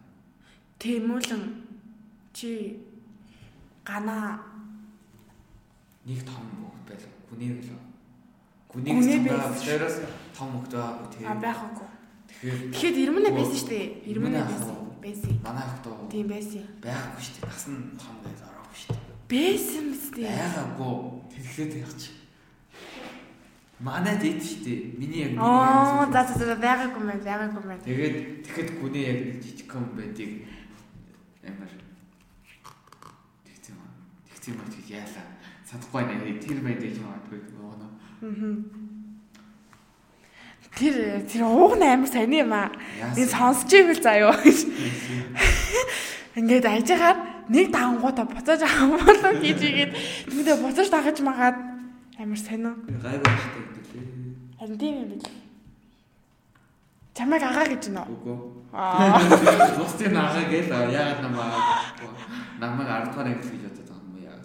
Тэмүүлэн 0.76 1.44
чи 2.36 2.76
гана 3.88 4.36
Нэг 6.04 6.28
том 6.28 6.44
хот 6.60 6.84
байлаа. 6.84 7.12
Гүний 7.32 7.56
байлаа. 7.56 7.80
Гүний 8.68 8.92
Гүний 8.92 9.16
гэсэн 9.16 9.24
байсан 9.24 9.56
байгаа. 9.56 9.64
Тэрээс 9.64 9.96
том 10.36 10.60
хот 10.60 10.68
байгаагүй 10.76 11.24
а 11.24 11.34
байхгүй. 11.40 11.97
Тэгэхэд 12.38 12.96
ирмэнэ 13.02 13.30
байсан 13.34 13.56
шүү 13.58 13.68
дээ. 13.74 13.86
Ирмэнэ 14.14 14.38
Ирмэнэ 14.38 14.46
байсан. 14.46 14.70
ах 14.70 14.78
уу? 14.78 14.94
Байсан. 15.02 15.32
манай 15.42 15.66
хот 15.66 16.10
Тийм 16.10 16.26
байсан. 16.30 16.62
байгаагүй 16.78 17.22
шүү 17.26 17.34
дээ. 17.34 17.46
Бас 17.50 17.64
нь 17.66 17.82
том 17.98 18.16
байж 18.22 18.38
ороогүй 18.46 18.76
шүү 18.78 18.94
дээ. 18.94 19.06
Байсан 19.28 19.84
биз 19.90 20.04
дээ. 20.14 20.30
Байгаагүй. 20.38 20.94
Тэглээд 21.34 21.72
байх 21.82 21.92
чи. 21.98 22.10
Манай 23.82 24.14
дэд 24.22 24.38
шүү 24.42 24.60
дээ. 24.66 24.80
Миний 24.98 25.20
яг 25.26 25.32
Аа 25.38 26.06
янз 26.06 26.14
за 26.14 26.20
за 26.38 26.44
за 26.46 26.56
байгаагүй 26.62 27.02
мэн 27.02 27.20
байгаагүй 27.26 27.62
мэн. 27.66 27.78
Тэгээд 27.82 28.16
тэгэхэд 28.46 28.70
гүний 28.78 29.04
яг 29.10 29.18
нэг 29.26 29.36
жижиг 29.42 29.70
юм 29.74 29.86
байдгийг 29.98 30.32
амар 31.42 31.70
юм. 31.74 31.86
Тэгсэн 34.30 34.54
юм 34.54 34.62
гэж 34.66 34.86
яалаа. 34.94 35.26
Садахгүй 35.66 36.02
нэ 36.06 36.38
тэр 36.42 36.58
байд 36.62 36.80
гэж 36.82 36.96
магадгүй 37.02 37.38
гоно. 37.58 37.86
Тэр 40.76 41.24
тэр 41.24 41.42
ууг 41.48 41.78
нь 41.78 41.86
амар 41.86 42.08
сайн 42.10 42.32
юм 42.32 42.52
аа. 42.52 42.70
Энэ 43.16 43.30
сонсч 43.32 43.72
ивэл 43.72 44.02
заяа. 44.02 44.36
Ингээд 46.36 46.66
ажихаар 46.66 47.18
нэг 47.48 47.72
давангуудаа 47.72 48.26
буцааж 48.28 48.62
авах 48.62 49.02
болов 49.02 49.34
гэж 49.40 49.58
игээд 49.64 49.92
тэндээ 50.28 50.56
буцааж 50.60 50.88
дагаж 50.92 51.18
магаад 51.24 51.56
амар 52.20 52.38
сонио. 52.38 52.76
Гайгүй 52.86 53.24
багтай 53.24 53.62
гэдэг 53.64 53.84
лээ. 53.90 54.06
Харин 54.60 54.78
тийм 54.78 54.94
юм 55.02 55.08
бил. 55.16 55.26
Чамайг 57.16 57.42
агаа 57.42 57.66
гэж 57.66 57.84
нөө. 57.90 58.06
Үгүй. 58.14 58.36
Аа. 58.70 59.18
Бусдын 59.80 60.14
агаа 60.14 60.44
гээл 60.46 60.70
яагаад 60.70 61.20
намаа 61.26 61.50
намайг 62.60 62.86
10 62.86 63.10
дахь 63.10 63.18
анги 63.18 63.34
гэж 63.42 63.66
бодоод 63.66 63.88
байгаа 63.90 64.06
юм 64.06 64.16
яа. 64.22 64.38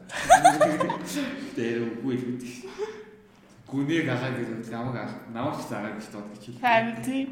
Тэр 1.53 1.77
үгүй 2.01 2.15
л 2.17 2.25
гэдэг. 2.25 2.62
Гүнийг 3.73 4.05
агаа 4.05 4.37
гэж 4.37 4.69
намайг 4.69 4.97
агаа 5.01 5.17
намайг 5.33 5.57
ч 5.57 5.73
агаа 5.73 5.97
гэж 5.97 6.05
дууд 6.13 6.29
гэж. 6.29 6.43
Харин 6.61 6.97
тийм. 7.01 7.27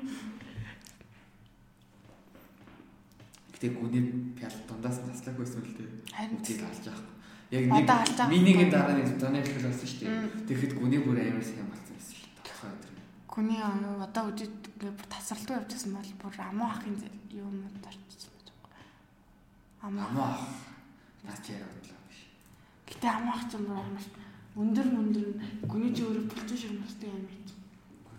Гэтэ 3.54 3.78
гүний 3.78 4.34
пял 4.34 4.56
дундаас 4.66 5.06
таслах 5.06 5.38
байсан 5.38 5.62
л 5.62 5.78
дээ. 5.78 5.90
Харин 6.10 6.42
Үгийг 6.42 6.66
алж 6.66 6.82
байгаа. 6.82 7.14
Яг 7.54 7.64
нэг 7.70 7.86
минигийн 8.34 8.74
дараа 8.74 8.98
нэг 8.98 9.22
тоног 9.22 9.46
хэл 9.46 9.70
болсон 9.70 9.86
шүү 9.86 10.02
дээ. 10.02 10.50
Тэгэхэд 10.50 10.74
гүний 10.82 11.02
бүр 11.06 11.22
амар 11.22 11.46
сайн 11.46 11.70
болсон 11.70 11.94
байсан 11.94 12.16
шүү 12.18 12.30
дээ. 12.34 12.46
Тухайн 12.50 12.74
өдөр. 12.74 12.94
Гүний 13.30 13.62
аа, 13.62 14.02
одоо 14.02 14.24
үдид 14.34 14.58
ингээ 14.82 14.98
бүр 14.98 15.08
тасралтгүй 15.14 15.56
явжсэн 15.62 15.94
бол 15.94 16.12
бүр 16.26 16.36
амуу 16.42 16.70
ахын 16.74 16.98
юм 17.38 17.70
орчихсон 17.86 18.34
байж 18.34 18.50
байгаа. 18.50 18.82
Амуу. 19.86 20.42
Яриа 21.22 21.70
бодлоо 21.70 22.02
биш. 22.10 22.20
Гэтэ 22.90 23.08
амуу 23.14 23.30
ах 23.38 23.46
ч 23.46 23.62
юм 23.62 23.70
бүр 23.70 23.78
амар 23.78 24.21
өндөр 24.56 24.88
өндөр 24.92 25.28
гүний 25.68 25.92
чи 25.96 26.04
өөрөө 26.04 26.26
булчин 26.28 26.58
ширмэстэй 26.58 27.10
юм 27.10 27.24
ийм. 27.24 27.46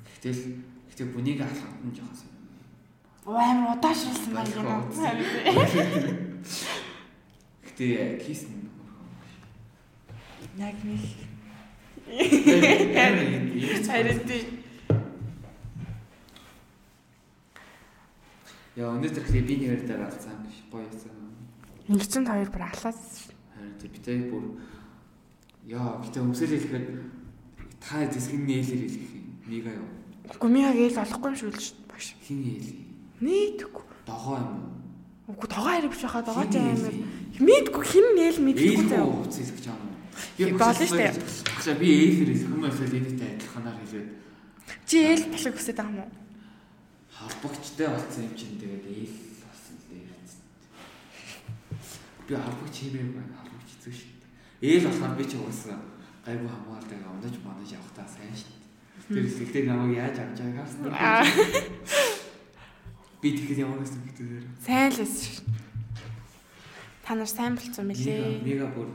Гэтэл 0.09 0.41
гэтээ 0.89 1.07
бүнийг 1.13 1.41
алхахад 1.45 1.85
нь 1.85 1.97
жоохон 1.97 2.17
сайн. 2.17 2.35
Оо 3.29 3.37
амар 3.37 3.77
удаашралсан 3.77 4.33
байх 4.33 4.53
юм 4.57 4.67
аа. 4.67 4.81
Гэтээ 7.69 8.17
кис 8.23 8.49
нь 8.49 8.73
Яг 10.59 10.77
нэг 10.85 11.01
Харин 13.87 14.21
тийм. 14.29 14.47
Яа 18.77 18.93
өнөөдөр 18.97 19.25
ихлэ 19.25 19.41
би 19.49 19.55
нэгээр 19.61 19.85
дээр 19.89 20.03
алцсан 20.09 20.45
гэж 20.45 20.57
гоёсан. 20.73 21.13
Ингэсэн 21.89 22.25
хоёр 22.29 22.49
бүр 22.53 22.65
алаад 22.69 23.01
Харин 23.53 23.77
тэ 23.81 23.89
битээ 23.89 24.29
бүр 24.29 24.45
яа 25.67 26.01
гэтээ 26.03 26.23
өмсөл 26.23 26.53
хэлэхэд 26.53 26.87
та 27.83 28.07
зэсгэн 28.11 28.43
нээлэр 28.47 28.81
хэлэх 28.87 29.11
юм. 29.15 29.27
Мига 29.47 29.73
юу? 29.75 29.89
гүмиаг 30.39 30.77
ээл 30.77 31.03
олохгүй 31.03 31.29
юм 31.33 31.39
шүү 31.39 31.51
л 31.51 31.61
шүү 31.61 31.77
дээ 31.77 31.89
багш. 31.91 32.09
Хин 32.27 32.41
ээлээ. 32.43 32.79
Нийтгүй. 33.21 33.85
Догоо 34.07 34.37
юм 34.39 34.53
уу? 34.59 35.35
Үгүй 35.35 35.49
тоогоо 35.51 35.73
хэрэг 35.77 35.93
биш 35.93 36.05
хаа 36.07 36.23
амар. 36.23 36.49
ээлээ. 36.51 36.97
Мэдгүй 37.43 37.85
хин 37.87 38.07
нээл 38.17 38.39
мэдгүй 38.43 38.87
заяа. 38.89 39.07
хувц 39.07 39.37
хэлэх 39.39 39.67
юм 39.67 39.79
уу? 39.83 39.95
Хин 40.39 40.57
болно 40.59 40.87
штэ. 40.87 41.07
Багшаа 41.53 41.77
би 41.79 41.87
ээлэр 41.91 42.31
хэлэх 42.33 42.51
юм 42.51 42.65
эсвэл 42.67 42.99
энэтэй 42.99 43.31
адилханаар 43.37 43.79
хэлээд 43.83 44.09
Чи 44.87 44.97
ээл 44.99 45.25
болох 45.31 45.55
хүсэж 45.57 45.77
байгаа 45.77 45.93
юм 45.93 46.01
уу? 46.03 46.23
холбогчтой 47.23 47.89
болсон 47.89 48.23
юм 48.27 48.35
чинь 48.35 48.59
тэгээд 48.59 48.85
ээл 48.87 49.17
болсон 49.47 49.77
лээ. 49.91 50.11
Би 52.27 52.35
холбогч 52.35 52.75
хэмээг 52.83 53.11
байна. 53.15 53.35
Холбогч 53.41 53.69
хэцүү 53.71 53.93
шүү 53.95 54.11
дээ. 54.11 54.31
Ээл 54.63 54.87
болохоор 54.87 55.15
би 55.19 55.25
ч 55.27 55.35
угаасаа 55.35 55.79
гайгүй 56.23 56.47
хамгаалдаг 56.47 57.01
унаж 57.11 57.35
манаж 57.43 57.69
явах 57.75 57.93
таа 57.99 58.07
сайн 58.07 58.31
шүү 58.31 58.55
дээ. 59.11 59.27
Тэр 59.27 59.43
ихтэй 59.43 59.63
намайг 59.67 59.99
яаж 59.99 60.17
авч 60.23 60.39
байгааг 60.39 60.63
харсан. 60.63 60.83
Аа. 60.95 61.27
Би 63.23 63.29
тэгэхэд 63.35 63.59
ямар 63.67 63.83
гэсэн 63.83 64.07
дээр. 64.07 64.47
Сайн 64.63 64.91
л 64.95 65.03
эс 65.03 65.15
шүү. 65.19 65.51
Та 67.03 67.15
нар 67.19 67.27
сайн 67.27 67.59
болцсон 67.59 67.91
Мега 67.91 68.07
мөлий. 68.07 68.39
мега 68.47 68.67
бүр 68.71 68.89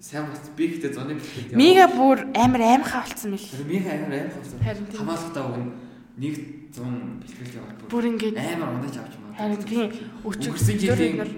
сайн 0.00 0.24
бас 0.32 0.40
би 0.56 0.64
ихтэй 0.72 0.92
зоны 0.92 1.12
бэлтгэл. 1.20 1.56
Мига 1.60 1.86
бүр 1.92 2.18
амар 2.32 2.62
аимхаа 2.64 3.04
болцсон. 3.04 3.36
Тэр 3.36 3.68
мега 3.68 3.92
амар 3.92 4.32
тийм. 4.32 5.00
Хамаалтаа 5.04 5.44
уг 5.52 5.56
нь 5.60 5.72
нэг 6.16 6.34
100 6.72 6.80
бэлтгэл 7.20 7.56
яваад 7.60 7.78
бүр 7.92 8.04
ингээд 8.08 8.36
амар 8.40 8.68
унаж 8.80 8.96
авч 8.96 9.14
маа. 9.20 9.36
харин 9.36 9.60
тийм 9.68 9.92
өчиг 10.24 10.52
Өнгөрсөн 10.56 10.76
жилийн 10.80 11.16
нар 11.20 11.30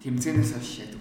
тэмцээнээс 0.00 0.52
хойш 0.56 0.68
шүү. 0.80 0.99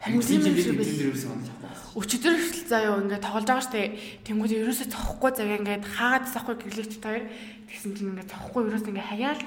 Харин 0.00 0.20
тийм 0.24 0.40
юм 0.40 0.54
бэл. 0.56 0.64
тэмцээн 0.64 0.96
дээрээс 0.96 1.24
унаж 1.28 1.48
авахгүй. 1.52 2.00
Өчигдөр 2.00 2.34
хүртэл 2.40 2.68
заяа 2.72 3.00
ингээд 3.04 3.24
тоглож 3.24 3.44
байгаа 3.44 3.66
штэ. 3.68 3.82
Тэнгүүд 4.24 4.52
ерөөсөө 4.64 4.88
цохгүй 4.96 5.30
завья 5.36 5.60
ингээд 5.60 5.84
хаагаад 5.84 6.24
цохгүй 6.32 6.54
гэрлэгч 6.56 6.94
хоёр 7.04 7.24
тэгсэн 7.68 7.92
чинь 7.92 8.10
ингээд 8.16 8.32
цохгүй 8.32 8.60
ерөөс 8.64 8.86
ингээд 8.88 9.10
хаяал. 9.12 9.42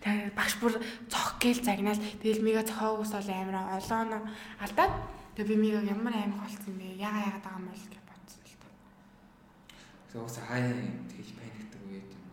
Тэгээ 0.00 0.32
багш 0.32 0.54
бүр 0.64 0.72
цох 1.12 1.36
гээл 1.36 1.60
загнаал. 1.60 2.00
Тэгэл 2.24 2.40
мига 2.40 2.64
цохоогоос 2.64 3.12
бол 3.12 3.28
амар 3.36 3.56
олооно 3.76 4.18
алдаад 4.64 4.92
тэгээ 5.36 5.50
би 5.52 5.56
мига 5.60 5.80
ямар 5.84 6.14
амар 6.16 6.40
болцсон 6.40 6.74
бэ? 6.80 6.96
Яга 6.96 7.20
ягаад 7.28 7.44
байгаа 7.44 7.60
юм 7.60 7.68
бол 7.68 7.84
гэж 7.84 8.02
бодсон 8.08 8.40
л 8.48 8.56
та. 8.56 8.68
Тэгээс 10.08 10.36
хаяа 10.40 10.72
тэгж 11.12 11.28
паниктдаг 11.36 11.82
үед 11.84 12.10
юм. 12.16 12.26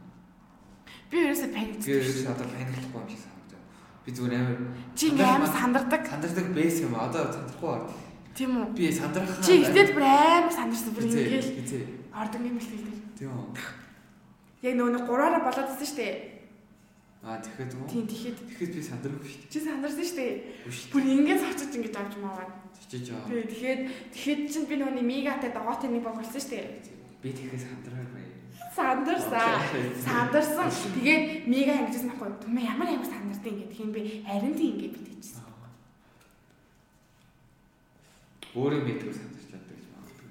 Би 1.11 1.15
ерөөсөө 1.27 1.49
паник. 1.51 1.77
Би 1.83 1.91
ерөөс 1.91 2.23
одоо 2.23 2.47
паниклахгүй 2.47 3.01
юм 3.03 3.09
шиг. 3.11 3.38
Би 4.09 4.15
зүгээр 4.17 4.33
амар 4.41 4.57
Чи 4.97 5.05
ингээд 5.13 5.29
амар 5.37 5.51
сандардаг. 5.53 6.01
сандардаг 6.09 6.47
бэс 6.57 6.81
юм. 6.81 6.97
Одоо 6.97 7.29
сандрахгүй 7.29 7.69
байна. 7.69 7.93
Тийм 8.33 8.49
үү? 8.57 8.65
Би 8.73 8.89
сандрах. 8.89 9.37
Чи 9.45 9.53
ихтэй 9.61 9.85
бүр 9.93 10.05
амар 10.09 10.49
сандарсан 10.49 10.91
бүр 10.97 11.05
Хизээ, 11.05 11.21
ингээд 11.29 11.45
хизээ. 11.61 11.83
ордонгийн 12.09 12.55
бэлтгэл. 12.57 12.89
Тийм 13.21 13.29
үү. 13.29 13.47
Яг 14.65 14.73
нөгөө 14.81 14.91
нэг 14.97 15.03
гураараа 15.05 15.41
болоод 15.45 15.69
байсан 15.69 15.85
штэ. 15.93 16.09
Аа 17.21 17.37
тэгэхэд 17.43 17.71
үү? 17.77 17.85
Тийм 17.85 18.05
тэгэхэд 18.09 18.37
Тэгэхэд 18.49 18.73
би 18.73 18.81
сандрахгүй 18.81 19.27
шүү 19.29 19.39
дээ. 19.45 19.51
чи 19.53 19.59
сандарсан 19.61 20.05
шүү 20.09 20.17
Бүр 20.89 21.03
ингээд 21.05 21.41
цочиж 21.45 21.71
ингэж 21.77 21.95
авч 21.99 22.13
дээ. 22.17 22.49
Чичиж 22.79 23.07
аа. 23.13 23.27
Тэгээ 23.29 23.45
тэгэхэд 23.51 23.81
тэгэхэд 24.15 24.41
чинь 24.49 24.67
би 24.71 24.75
нөгөө 24.79 25.03
мигатай 25.05 25.51
догоотой 25.53 25.89
нэг 25.93 26.01
баг 26.01 26.15
болсон 26.17 26.41
шүү 26.41 26.49
дээ. 26.57 26.65
Би 27.21 27.29
тэгэхэд 27.35 27.61
сандраагүй. 27.61 28.18
Сандарсан. 28.75 29.59
Сандарсан. 30.05 30.69
Тэгээд 30.95 31.47
мига 31.49 31.73
ингэжсэн 31.73 32.09
байхгүй. 32.13 32.37
Түмээ 32.45 32.65
ямар 32.69 32.87
ямар 32.93 33.07
сандардیں۔ 33.09 33.55
гэдэг 33.57 33.75
хин 33.77 33.91
би 33.91 34.23
харин 34.27 34.53
тийм 34.53 34.77
ингэ 34.77 34.93
битээчихсэн. 34.93 35.43
Өөрөө 38.53 38.81
мэдгүй 38.85 39.13
сандарч 39.13 39.45
чаддаг 39.49 39.73
гэж 39.77 39.85
магадгүй. 39.93 40.29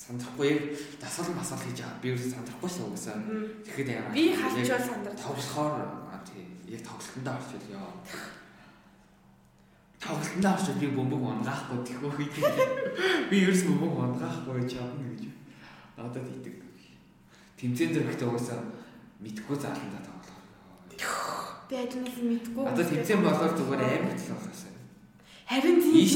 Сандрахгүй 0.00 0.46
яг 0.48 0.60
дасгал 1.00 1.36
масгал 1.36 1.60
хийж 1.64 1.78
байгаа. 1.80 2.00
Би 2.02 2.08
өөрөө 2.12 2.32
сандрахгүй 2.34 2.70
шүү 2.72 2.86
угсаа. 2.88 3.16
Тэгэхэд 3.64 3.88
яа. 3.92 4.12
Би 4.16 4.24
халчвал 4.32 4.84
сандарч. 4.88 5.18
тоглохоор 5.20 5.74
аа 6.08 6.20
тий 6.24 6.44
яг 6.68 6.80
тоглолтондоо 6.88 7.34
орчвол 7.36 7.66
ёо. 7.76 7.90
Тоглолтондоо 10.00 10.52
орчвол 10.56 10.80
би 10.80 10.88
бөмбөг 10.96 11.22
унгаахгүй 11.22 11.80
тэхөө 11.84 12.12
хий. 12.16 12.28
Би 13.28 13.36
ерөөс 13.44 13.62
бөмбөг 13.68 13.92
унгаахгүй 13.92 14.64
чадна 14.68 15.04
гэж. 15.12 15.22
Надад 15.96 16.28
идэг. 16.28 16.63
Тэмцээн 17.64 17.90
дээр 17.96 18.12
ихтэй 18.12 18.28
угаасаа 18.28 18.60
мэдхгүй 19.24 19.56
зааландаа 19.56 20.04
тоглох. 20.04 21.64
Би 21.64 21.74
ажнаас 21.80 22.18
мэдгүй. 22.20 22.60
Одоо 22.60 22.84
тэмцээн 22.84 23.24
болохоор 23.24 23.52
зүгээр 23.56 23.82
амар 23.88 24.12
л 24.12 24.28
болохоос. 24.36 24.62
Харин 25.48 25.76
тийм 25.80 25.96
Ийш 25.96 26.12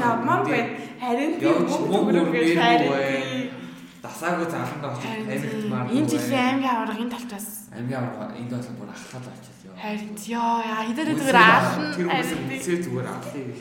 явмаар 0.00 0.42
байна. 0.48 0.72
Харин 0.96 1.32
тийм 1.36 1.68
мөнгө 1.68 2.20
өргөөр 2.24 2.56
харин 2.56 2.88
тийм. 2.88 3.52
Дасаагүй 4.00 4.46
зааландаа 4.48 4.96
очиж 4.96 5.12
тийм. 5.28 5.76
Энэ 5.92 6.08
жилийн 6.08 6.40
аймгийн 6.40 6.72
аваргын 6.72 7.12
талчаас 7.12 7.48
аймгийн 7.76 8.00
аврага 8.00 8.32
энд 8.40 8.50
бол 8.56 8.72
бүр 8.80 8.90
ахлаад 8.96 9.26
очиж 9.28 9.58
ёо. 9.68 9.76
харин 9.76 10.16
ёо 10.16 10.56
яа 10.72 10.82
хэдэрэ 10.88 11.12
Үгүй 11.12 11.20
зүгээр 11.20 11.36
аална. 11.36 11.92
Тэр 11.92 12.08
тийм. 12.08 12.48
үсээ 12.48 12.78
зүгээр 12.80 13.08
аалаа 13.12 13.32
гэх. 13.36 13.60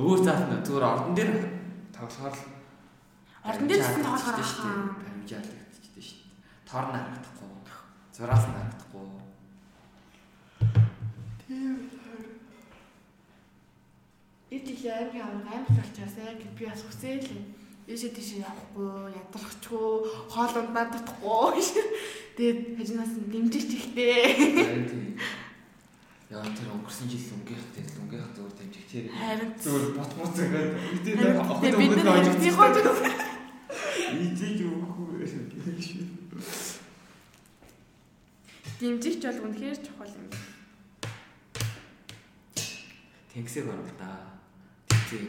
Өвөр 0.00 0.20
таална 0.24 0.56
зүгээр 0.64 0.88
ордон 0.88 1.14
дээр 1.16 1.32
тоглохоор 1.92 2.32
л 2.32 2.42
Ордон 3.46 3.68
дээр 3.68 3.80
гэсэн 3.84 4.02
тоглохоор 4.02 4.40
ахаа. 4.40 5.04
Дээ. 5.28 5.55
Тор 6.66 6.84
нь 6.90 6.98
харагдахгүй. 6.98 7.50
Зураас 8.14 8.44
нь 8.46 8.54
харагдахгүй. 8.58 9.06
Энэ 14.50 14.66
жилийн 14.66 14.94
аймгийн 14.98 15.26
аварга 15.26 15.50
амар 15.54 15.74
талчаас 15.78 16.14
яг 16.18 16.42
би 16.58 16.64
бас 16.66 16.82
хүсээл 16.82 17.30
юм. 17.34 17.44
Ийшээ 17.86 18.10
тийш 18.18 18.30
явахгүй, 18.42 19.14
ядрахчгүй, 19.14 19.90
хоол 20.26 20.54
ундаа 20.58 20.86
татахгүй. 20.90 21.62
Тэгээд 22.36 22.58
хажинаас 22.78 23.14
нь 23.14 23.30
дэмжиж 23.30 23.70
ихтэй. 23.78 24.34
Тийм. 24.90 25.14
Яа 26.34 26.42
тэр 26.42 26.74
өнгөрсөн 26.74 27.06
жил 27.06 27.30
өнгөөх 27.38 27.64
дээр 27.78 27.86
өнгөөх 28.02 28.26
зүгээр 28.34 28.54
дамжигчээр. 28.58 29.06
Харин 29.14 29.50
Зүгээр 29.54 29.86
бот 29.94 30.10
бот 30.18 30.32
зэгээд 30.34 30.70
бид 30.74 31.14
Харин 31.14 31.38
тэгээд 31.62 31.78
бид 31.78 31.94
нар 32.02 32.10
хажигдсан 32.18 32.54
хоо. 32.58 32.74
Ижиж 34.18 34.58
өгөхгүй. 34.66 36.25
Дэмжигч 38.80 39.22
бол 39.24 39.40
үнэхээр 39.48 39.78
чухал 39.80 40.12
юм. 40.12 40.28
Тэнгисэг 43.32 43.64
орвол 43.68 43.92
да. 43.96 44.36
Тэмцээ. 44.88 45.28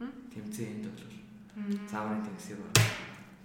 Хм? 0.00 0.12
Тэмцээнд 0.32 0.84
бол 0.84 1.00
Мм. 1.56 1.88
зааврын 1.88 2.20
тэнгисэг 2.24 2.58
орвол. 2.60 2.92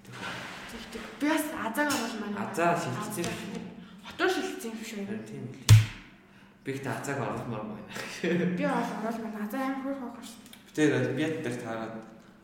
Тэгтэг. 0.03 1.01
Би 1.19 1.25
бас 1.31 1.45
азааг 1.55 1.87
оруулах 1.87 2.19
маань. 2.19 2.37
Азаа 2.43 2.75
шилжсэн 2.75 3.23
юм 3.23 3.35
шүү. 3.39 3.63
Хотоо 4.03 4.27
шилжсэн 4.27 4.71
юм. 4.75 5.07
Харин 5.07 5.23
тийм 5.23 5.43
л. 5.47 5.55
Би 6.63 6.69
ихтэй 6.75 6.91
азааг 6.91 7.19
оруулмаар 7.23 7.63
байна. 7.71 7.87
Би 8.59 8.63
бол 8.67 8.83
оруулах 8.99 9.23
маань 9.23 9.43
азаа 9.47 9.61
амар 9.63 9.83
хөр 9.83 9.95
хог 9.95 10.15
шүү. 10.27 10.43
Тэр 10.75 10.91
олимпиад 10.99 11.39
дээр 11.43 11.57
таараад 11.63 11.95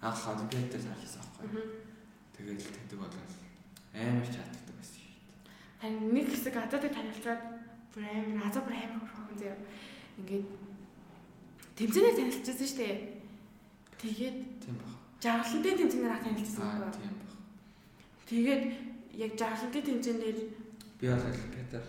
анх 0.02 0.24
олимпиад 0.32 0.68
дээр 0.72 0.84
таарсан 0.88 1.20
аахгүй. 1.20 1.48
Мгм. 1.52 1.68
Тэгэл 2.36 2.64
тэгдэг 2.64 3.00
болол 3.00 3.20
амар 3.96 4.24
ч 4.24 4.36
чаддаг 4.36 4.52
байсан 4.56 4.64
шүү. 4.64 4.65
Харин 5.82 6.14
нэг 6.14 6.26
Тэгэж 6.32 6.56
Азадыг 6.56 6.92
танилцаад 6.94 7.42
бүр 7.94 8.04
амар 8.06 8.48
Азад 8.48 8.64
бүр 8.66 8.76
амар 8.76 9.02
хөрхөн 9.04 9.38
заяа. 9.40 9.60
Ингээд 10.20 10.46
тэмцээнээр 11.78 12.16
танилцчихсан 12.20 12.68
шүү 12.68 12.80
дээ. 12.80 12.96
Тэгээд 14.02 14.38
Тийм 14.64 14.76
баг. 14.80 14.92
жаргалантын 15.24 15.80
тэмцээнээр 15.80 16.16
ах 16.16 16.24
танилцсан 16.24 16.66
байхгүй. 16.66 16.92
тийм 16.96 17.16
баг. 17.20 17.34
Тэгээд 18.30 18.64
яг 19.24 19.32
жаргалантын 19.40 19.84
тэмцээнээр 19.88 20.38
Би 21.00 21.08
бол 21.12 21.28
Петр 21.56 21.84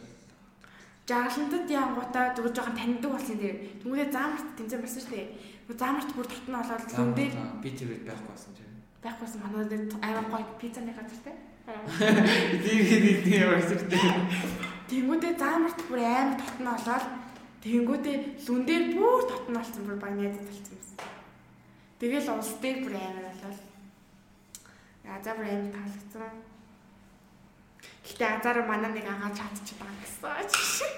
жаргалантад 1.06 1.70
янгуудаа 1.70 2.34
зүгээр 2.34 2.54
жоохон 2.56 2.74
таньдаг 2.74 3.10
болсон 3.14 3.38
дээ. 3.38 3.54
Тэнгүүдээ 3.78 4.10
заамарт 4.10 4.48
тэмцээн 4.58 4.82
болсон 4.82 5.02
шүү 5.06 5.14
дээ. 5.14 5.28
Нөгөө 5.66 5.78
заамарт 5.78 6.10
бүр 6.18 6.26
тотно 6.26 6.58
болоод 6.58 6.84
зүүн 6.90 7.14
дээр 7.14 7.34
би 7.62 7.70
тэр 7.78 7.90
байхгүй 8.02 8.26
байсан 8.34 8.52
чинь. 8.58 8.74
байхгүйсэн 9.06 9.40
манай 9.42 9.64
дээр 9.70 9.82
амар 10.02 10.26
гоё 10.26 10.46
пиццаны 10.58 10.90
газар 10.90 11.18
те. 11.66 11.74
Тэгээд 12.62 13.22
тийм 13.26 13.40
явагддаг. 13.42 14.04
Тэнгүүдээ 14.86 15.34
заамарт 15.34 15.80
бүр 15.90 16.00
амар 16.00 16.38
тотно 16.38 16.70
болоод 16.78 17.06
тэнгүүдээ 17.62 18.16
лүн 18.46 18.62
дээр 18.66 18.84
бүр 18.94 19.22
тотно 19.26 19.58
болсон 19.58 19.82
бүр 19.82 19.98
баг 19.98 20.14
найдад 20.14 20.46
талцсан 20.46 20.78
юмсан. 20.78 20.98
Тэгэл 21.98 22.30
улс 22.30 22.52
дээр 22.62 22.78
бүр 22.86 22.94
амар 22.94 23.26
болоод 23.34 23.58
Азар 25.06 25.36
бүр 25.38 25.48
амар 25.50 25.72
таалагдсан. 25.74 26.34
Гэтэ 28.06 28.24
азар 28.38 28.58
манай 28.66 28.90
нэг 28.94 29.06
агаа 29.10 29.30
чадчих 29.34 29.78
байгаа 29.82 30.46
гэсэн. 30.46 30.90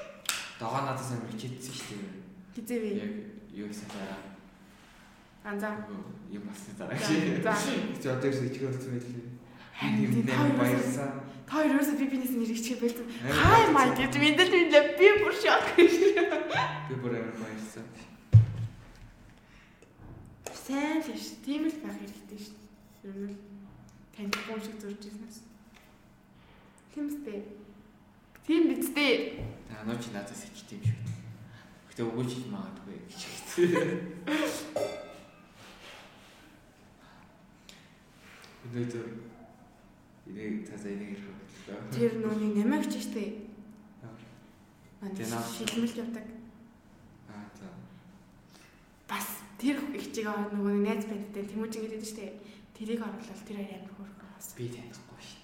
Догоо 0.61 0.81
надаас 0.85 1.13
амар 1.17 1.33
хичээдсэн 1.33 1.75
шүү 1.77 1.97
дээ. 1.97 2.13
Хизээвээ. 2.57 2.95
Яг 3.01 3.13
юу 3.57 3.69
гэсэн 3.73 3.89
дараа 3.89 4.21
Анзаа. 5.49 5.81
юм 6.29 6.45
болсон 6.45 6.77
дараа 6.77 6.93
За. 7.01 7.57
чи. 7.57 8.09
Одоо 8.13 8.29
ирсэн 8.29 8.49
ичгээ 8.53 8.69
болсон 8.69 8.93
байлээ. 8.93 9.38
Харин 9.79 10.11
Нэмнэ 10.11 10.27
та 10.27 10.35
хоёроос 10.43 10.59
баярлсан. 10.59 11.11
та 11.47 11.55
хоёроос 11.63 11.91
би 11.99 12.05
бинес 12.11 12.31
нэрийг 12.35 12.59
чи. 12.65 12.75
Амар 12.75 12.99
Хай 13.39 13.63
май 13.71 13.89
гэж 13.95 14.11
мэдээл 14.19 14.51
мэдлээ 14.51 14.99
би 14.99 15.07
бүр 15.23 15.35
шок. 15.39 15.63
Би 15.79 16.95
бүр 16.99 17.15
амар 17.15 17.39
баярлсан. 17.39 17.87
Сайн 20.67 20.99
л 20.99 21.15
ш. 21.15 21.39
Тийм 21.47 21.71
л 21.71 21.79
байх 21.79 21.95
хэрэгтэй 21.95 22.43
ш. 22.43 22.51
Ер 23.07 23.15
нь 23.15 23.31
л 23.31 23.39
танихгүй 24.19 24.59
шиг 24.67 24.77
зурж 24.83 24.99
ирсэнээс. 25.07 25.39
Тийм 26.93 27.07
үстэй. 27.07 27.39
Тийм 28.47 28.63
бидтэй. 28.67 29.47
Та 29.71 29.87
нөө 29.87 29.95
чи 30.03 30.11
надаас 30.11 30.43
ичт 30.51 30.75
юм 30.75 30.83
шиг. 30.83 30.99
Гэтэ 31.95 32.03
өгөөч 32.03 32.31
ч 32.35 32.51
магадгүй 32.51 32.99
гэж 33.07 33.21
хэлсэн. 33.31 34.27
Өнөөдөр 38.69 39.07
энийг 40.29 40.69
таза 40.69 40.89
энийг 40.93 41.17
ирэх 41.17 41.27
боллоо. 41.33 41.93
Тэр 41.93 42.13
нууны 42.21 42.49
нэмэгч 42.55 42.93
штэ. 43.01 43.25
Манай 45.01 45.25
шилмэл 45.25 46.01
явдаг. 46.05 46.27
Аа 47.29 47.49
за. 47.57 47.69
Бас 49.09 49.27
тэр 49.59 49.79
ихчиг 49.97 50.29
нөгөө 50.29 50.75
найз 50.85 51.05
байдтай 51.09 51.45
тэмүүжин 51.49 51.83
гэдэг 51.89 52.05
штэ. 52.05 52.27
Тэрийг 52.77 53.03
оруулаад 53.03 53.43
тэр 53.49 53.59
амар 53.65 53.93
хөөрхөн 53.97 54.29
бас. 54.37 54.55
Би 54.55 54.69
танихгүй 54.69 55.21
шүү. 55.23 55.43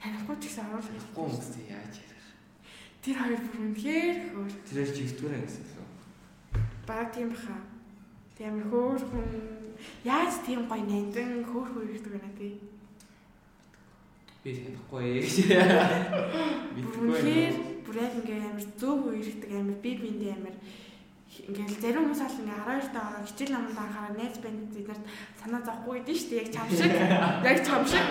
Танихгүй 0.00 0.36
ч 0.38 0.42
гэсэн 0.46 0.66
оруулах 0.70 0.86
Танихгүй 0.86 1.24
хүмүүстэй 1.24 1.64
яаж 1.72 1.94
ярих. 1.98 2.26
Тэр 3.02 3.16
хоёр 3.18 3.40
бүр 3.42 3.58
үнэхээр 3.66 4.18
хөөр. 4.34 4.52
Тэрээр 4.66 4.90
чи 4.94 5.02
өвтгөрэй 5.06 5.42
гэсэн 5.42 5.64
лөө. 5.66 5.88
Баг 6.86 7.08
тийм 7.10 7.28
баха. 7.34 7.58
Тийм 8.38 8.54
хөөрхөн. 8.70 9.28
Яаж 10.06 10.34
тийм 10.46 10.70
гоё 10.70 10.82
нандин 10.86 11.42
хөөрхөн 11.46 11.90
ирдэг 11.90 12.12
вэ 12.14 12.20
нэ? 12.22 12.75
Би 14.46 14.54
танихгүй 14.54 15.26
гэж. 15.26 15.42
Бүр 17.86 17.96
яг 17.98 18.14
ингээ 18.14 18.46
амар 18.46 18.62
зөв 18.78 19.10
үерхдэг 19.10 19.50
амар 19.50 19.74
би 19.82 19.98
биндээ 19.98 20.38
амар 20.38 20.54
ингээл 21.50 21.82
зарим 21.82 22.06
хүмүүс 22.06 22.22
бол 22.22 22.46
ингээ 22.46 22.62
12 22.62 22.94
таа 22.94 23.10
ороо 23.10 23.26
хичээл 23.26 23.58
намд 23.58 23.74
анхаараа 23.74 24.14
найз 24.14 24.38
банд 24.38 24.70
эднэрт 24.70 25.02
санаа 25.42 25.66
зовхгүй 25.66 25.98
гэдэг 25.98 26.14
шүү 26.14 26.30
дээ 26.30 26.46
яг 26.46 26.54
чам 26.54 26.70
шиг. 26.70 26.94
Яг 27.50 27.58
чам 27.66 27.82
шиг. 27.90 28.06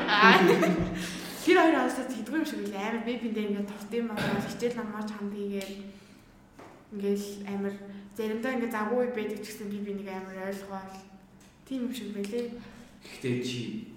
Тэр 1.40 1.56
хоёр 1.56 1.80
аасаа 1.80 2.04
хэдгүй 2.04 2.44
юм 2.44 2.48
шиг 2.52 2.68
үл 2.68 2.76
амар 2.84 3.08
би 3.08 3.16
биндээ 3.16 3.56
ингээ 3.56 3.72
товтын 3.72 4.12
байгаа 4.12 4.44
хичээл 4.44 4.76
намаач 4.76 5.16
хамт 5.16 5.40
хийгээл 5.40 5.88
ингээл 7.00 7.48
амар 7.48 7.80
заримдаа 8.12 8.60
ингээ 8.60 8.76
заггүй 8.76 9.08
байдаг 9.16 9.40
ч 9.40 9.56
гэсэн 9.56 9.72
би 9.72 9.88
бинийг 9.88 10.12
амар 10.12 10.52
ойлгоол. 10.52 11.00
Тийм 11.64 11.88
юм 11.88 11.96
шиг 11.96 12.12
байлээ. 12.12 12.60
Гэхдээ 13.08 13.40
чи 13.40 13.95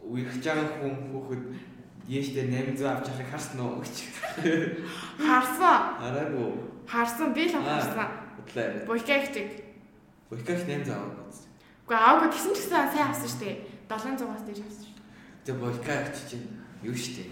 ах, 0.00 0.08
үерхэж 0.08 0.44
байгаа 0.44 0.80
хүн 0.80 0.94
хүүхэд 1.12 1.44
Яштэй 2.10 2.48
800 2.50 2.82
авч 2.90 3.06
явахыг 3.06 3.28
харсан 3.30 3.60
уу 3.60 3.78
гэж. 3.84 3.96
харсан 5.20 5.82
Хараагүй. 6.00 6.50
харсан 6.88 7.30
би 7.36 7.44
л 7.46 7.52
харсан 7.54 8.08
Бодлоо. 8.40 8.86
буйкагчиг 8.88 9.48
Бохикаш 10.30 10.62
800 10.66 10.90
аваад 10.90 11.26
үзсэн. 11.28 11.50
Уу 11.86 11.94
аагүй 11.94 12.28
тэгсэн 12.30 12.54
ч 12.54 12.58
гэсэн 12.62 12.90
сайн 12.90 13.10
авсан 13.10 13.28
шүү 13.30 13.42
дээ. 13.42 13.56
700-аас 13.90 14.42
дээш 14.46 14.62
авсан 14.62 14.84
шүү. 14.86 14.96
Тэгээ 15.44 15.60
Бохикаш 15.62 16.18
чинь 16.30 16.46
юу 16.82 16.94
штэ. 16.94 17.26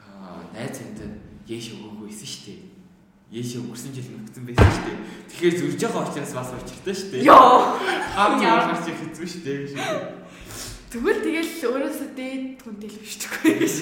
Аа, 0.00 0.44
найз 0.52 0.76
энд 0.80 1.00
Яш 1.48 1.72
өгөөгүй 1.72 2.10
исэн 2.10 2.28
штэ. 2.28 2.54
Яш 3.30 3.56
өнгөрсөн 3.60 3.92
жил 3.96 4.08
нөгцөн 4.18 4.44
байсан 4.44 4.70
штэ. 4.76 4.92
Тэгэхээр 5.30 5.54
зүрж 5.56 5.80
байгаа 5.88 6.04
учраас 6.04 6.32
бас 6.36 6.50
учиртай 6.58 6.94
штэ. 6.94 7.16
Йоо. 7.24 7.78
Хам 8.12 8.40
Яа. 8.42 8.66
ямар 8.66 8.78
чи 8.84 8.92
хэцүү 8.92 9.26
штэ 9.26 9.52
гэж. 9.62 9.72
Тэгвэл 10.86 11.18
тэгэл 11.18 11.50
өөрөөсөө 11.66 12.08
дээд 12.14 12.62
хүнтэй 12.62 12.90
л 12.94 12.98
бишчихгүй 13.02 13.52
гэж. 13.58 13.74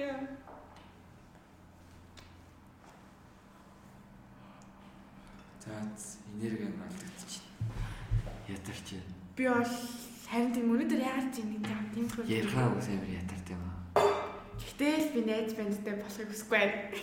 Яа. 0.00 0.16
За 5.60 5.76
энерги 6.32 6.64
амар 6.72 6.88
алдагдчих. 6.88 7.44
Ятарч 8.48 8.96
Би 9.36 9.44
бол 9.44 9.68
харин 10.24 10.52
тийм 10.56 10.72
өнөөдөр 10.72 11.00
яагаад 11.04 11.28
ч 11.36 11.44
юм 11.44 11.60
тийм 11.60 11.84
тийм 11.92 12.06
хөө. 12.08 12.24
ярихаа 12.24 12.72
үс 12.80 12.88
амар 12.88 13.12
ятарт 13.12 13.48
юм 13.52 13.60
аа. 13.68 13.76
Гэтэл 14.56 15.12
би 15.12 15.20
найз 15.28 15.52
бандтай 15.52 15.94
болохыг 16.00 16.28
хүсэхгүй 16.32 16.56
байна. 16.56 16.96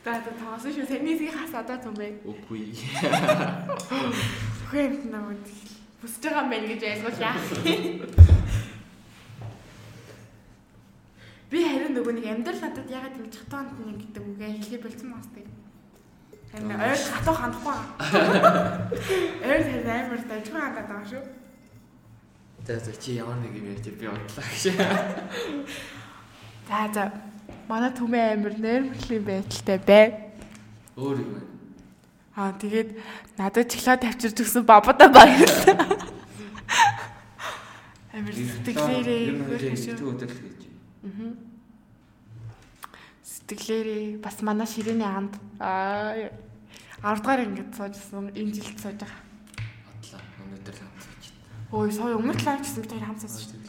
За 0.04 0.12
тоосон 0.24 0.72
шүү. 0.72 0.88
Тэрнийсийг 0.88 1.32
хас 1.32 1.52
одоо 1.56 1.76
юм 1.88 1.96
бэ. 1.96 2.20
Үгүй. 2.24 2.68
Хөө 4.70 4.86
юм 4.86 5.10
намайг 5.10 5.42
бүсэж 5.98 6.22
байгаа 6.30 6.46
юм 6.46 6.50
байна 6.54 6.66
гэж 6.70 6.82
ойлгуул 6.86 7.18
яа. 7.18 7.34
Би 11.50 11.58
харин 11.66 11.98
нөгөө 11.98 12.14
нэг 12.14 12.26
амьдрал 12.30 12.62
надад 12.62 12.86
ягаад 12.86 13.18
ингэж 13.18 13.34
хатаанд 13.34 13.74
нэг 13.82 13.98
гэдэг 13.98 14.22
үгээ 14.30 14.50
хэлхий 14.54 14.78
болцсон 14.78 15.10
маастай. 15.10 15.42
Харин 16.54 16.70
ойр 16.78 16.94
хатуу 16.94 17.34
хандахгүй. 17.34 17.74
Ойр 19.50 19.62
харин 19.66 19.90
амар 19.90 20.22
дажгүй 20.30 20.60
хандаад 20.62 20.86
байгаа 20.86 21.10
шүү. 21.10 21.24
За 22.62 22.78
за 22.78 22.94
чи 22.94 23.18
ямар 23.18 23.42
нэг 23.42 23.58
юм 23.58 23.74
ярьж 23.74 23.90
би 23.90 24.06
бодлоо 24.06 24.46
гэж. 24.46 24.78
За 26.70 26.86
за. 26.94 27.10
Манай 27.66 27.90
түмэн 27.90 28.38
амир 28.38 28.54
нэрмэрлийн 28.54 29.26
байдалтай 29.26 29.78
бай. 29.82 30.06
Өөр 30.94 31.18
юм 31.18 31.34
байна. 31.34 31.59
Аа 32.40 32.56
тэгээд 32.56 32.96
надад 33.36 33.68
чиглаа 33.68 34.00
тавьчирч 34.00 34.40
өгсөн 34.40 34.64
бабада 34.64 35.12
баярлалаа. 35.12 35.76
Амир 38.16 38.32
сэтгэлээрээ. 38.32 39.44
Аа. 41.04 41.36
Сэтгэлээрээ 43.20 44.24
бас 44.24 44.40
манай 44.40 44.64
ширээний 44.64 45.04
анд 45.04 45.36
аа 45.60 46.32
10 47.04 47.20
дахь 47.20 47.44
ингээд 47.44 47.76
суужсэн 47.76 48.32
энэ 48.32 48.52
жилд 48.56 48.80
сууж 48.80 48.96
байгаа. 49.04 49.20
Бодлоо. 50.00 50.20
Өнөөдөр 50.40 50.74
л 50.76 50.80
хамтсаж. 50.80 51.24
Ой 51.76 51.88
сая 51.92 52.16
өмнө 52.16 52.40
талаар 52.40 52.64
гэсэн 52.64 52.80
бид 52.88 52.92
хоёр 52.96 53.04
хамсаас 53.04 53.36
шүү. 53.36 53.60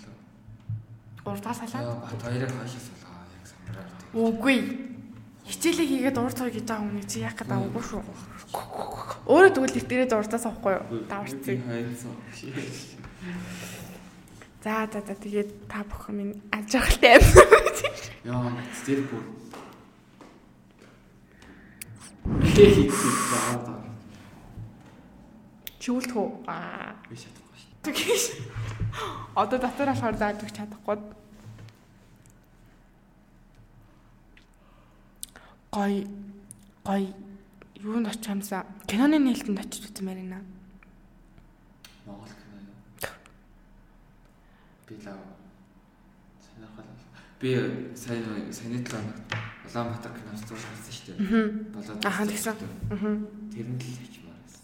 Бодлоо. 1.28 1.44
3 1.44 1.44
дахь 1.44 1.60
салаад. 1.60 2.08
Бат 2.08 2.24
хоёрыг 2.24 2.52
хойшоо 2.56 2.82
суулгаа 2.88 3.28
яг 3.36 3.46
самраа. 3.52 3.84
Үгүй. 4.16 4.60
Хичээлээ 5.48 5.88
хийгээд 5.92 6.18
урд 6.24 6.38
цог 6.40 6.52
гэж 6.56 6.66
байгаа 6.68 6.88
хүн 6.88 7.08
чи 7.08 7.20
яах 7.20 7.36
гэдэг 7.36 7.56
авахгүй 7.56 7.84
шүү. 7.84 8.04
Өөрөө 8.52 9.52
тэгвэл 9.56 9.76
дэвтэрээ 9.80 10.08
дуртаас 10.12 10.46
авахгүй 10.46 10.74
юу? 10.76 10.84
Даварцыг. 11.08 11.60
За 14.62 14.86
за 14.92 15.00
за 15.02 15.16
тэгээд 15.16 15.50
та 15.72 15.82
бүхэн 15.88 16.16
минь 16.16 16.36
аж 16.52 16.76
ахалтай 16.76 17.18
амьд. 17.18 17.78
Яа 18.28 18.52
тэр 18.86 19.02
бүр. 19.10 19.24
Хээ 22.54 22.70
хийх 22.76 22.96
Чүүлт 25.82 26.14
хөө. 26.14 26.46
Аа. 26.46 26.94
би 27.10 27.18
шатахгүй 27.18 27.58
шүү. 27.58 27.74
Тэгэж. 27.82 28.24
Одоо 29.34 29.58
дотор 29.58 29.90
болохоор 29.90 30.14
зааж 30.14 30.38
өгч 30.46 30.54
чадахгүй. 30.54 30.98
Гой 35.74 36.06
гой 36.86 37.04
юунд 37.84 38.08
очих 38.08 38.30
юмсаа 38.30 38.66
киноны 38.88 39.18
нээлтэнд 39.20 39.60
очиж 39.60 39.90
үзмээр 39.90 40.18
байна. 40.22 40.42
Монгол 42.06 42.30
кино 42.30 42.58
юу? 42.62 42.78
Би 44.88 44.96
лав. 45.06 45.18
Сонирхол. 46.46 46.86
Би 47.42 47.50
сайн 47.98 48.54
саяны 48.54 48.84
талаа 48.86 49.14
Улаанбаатар 49.66 50.12
киноч 50.14 50.42
зурж 50.46 50.62
харсан 50.62 50.94
шүү 50.94 51.06
дээ. 51.16 51.72
Болоод 51.74 52.06
Ахаа, 52.06 52.28
тэгсэн. 52.28 52.56
Тэр 53.50 53.68
нь 53.72 53.78
л 53.78 53.82
хиймээр 53.82 54.30
байсан. 54.30 54.62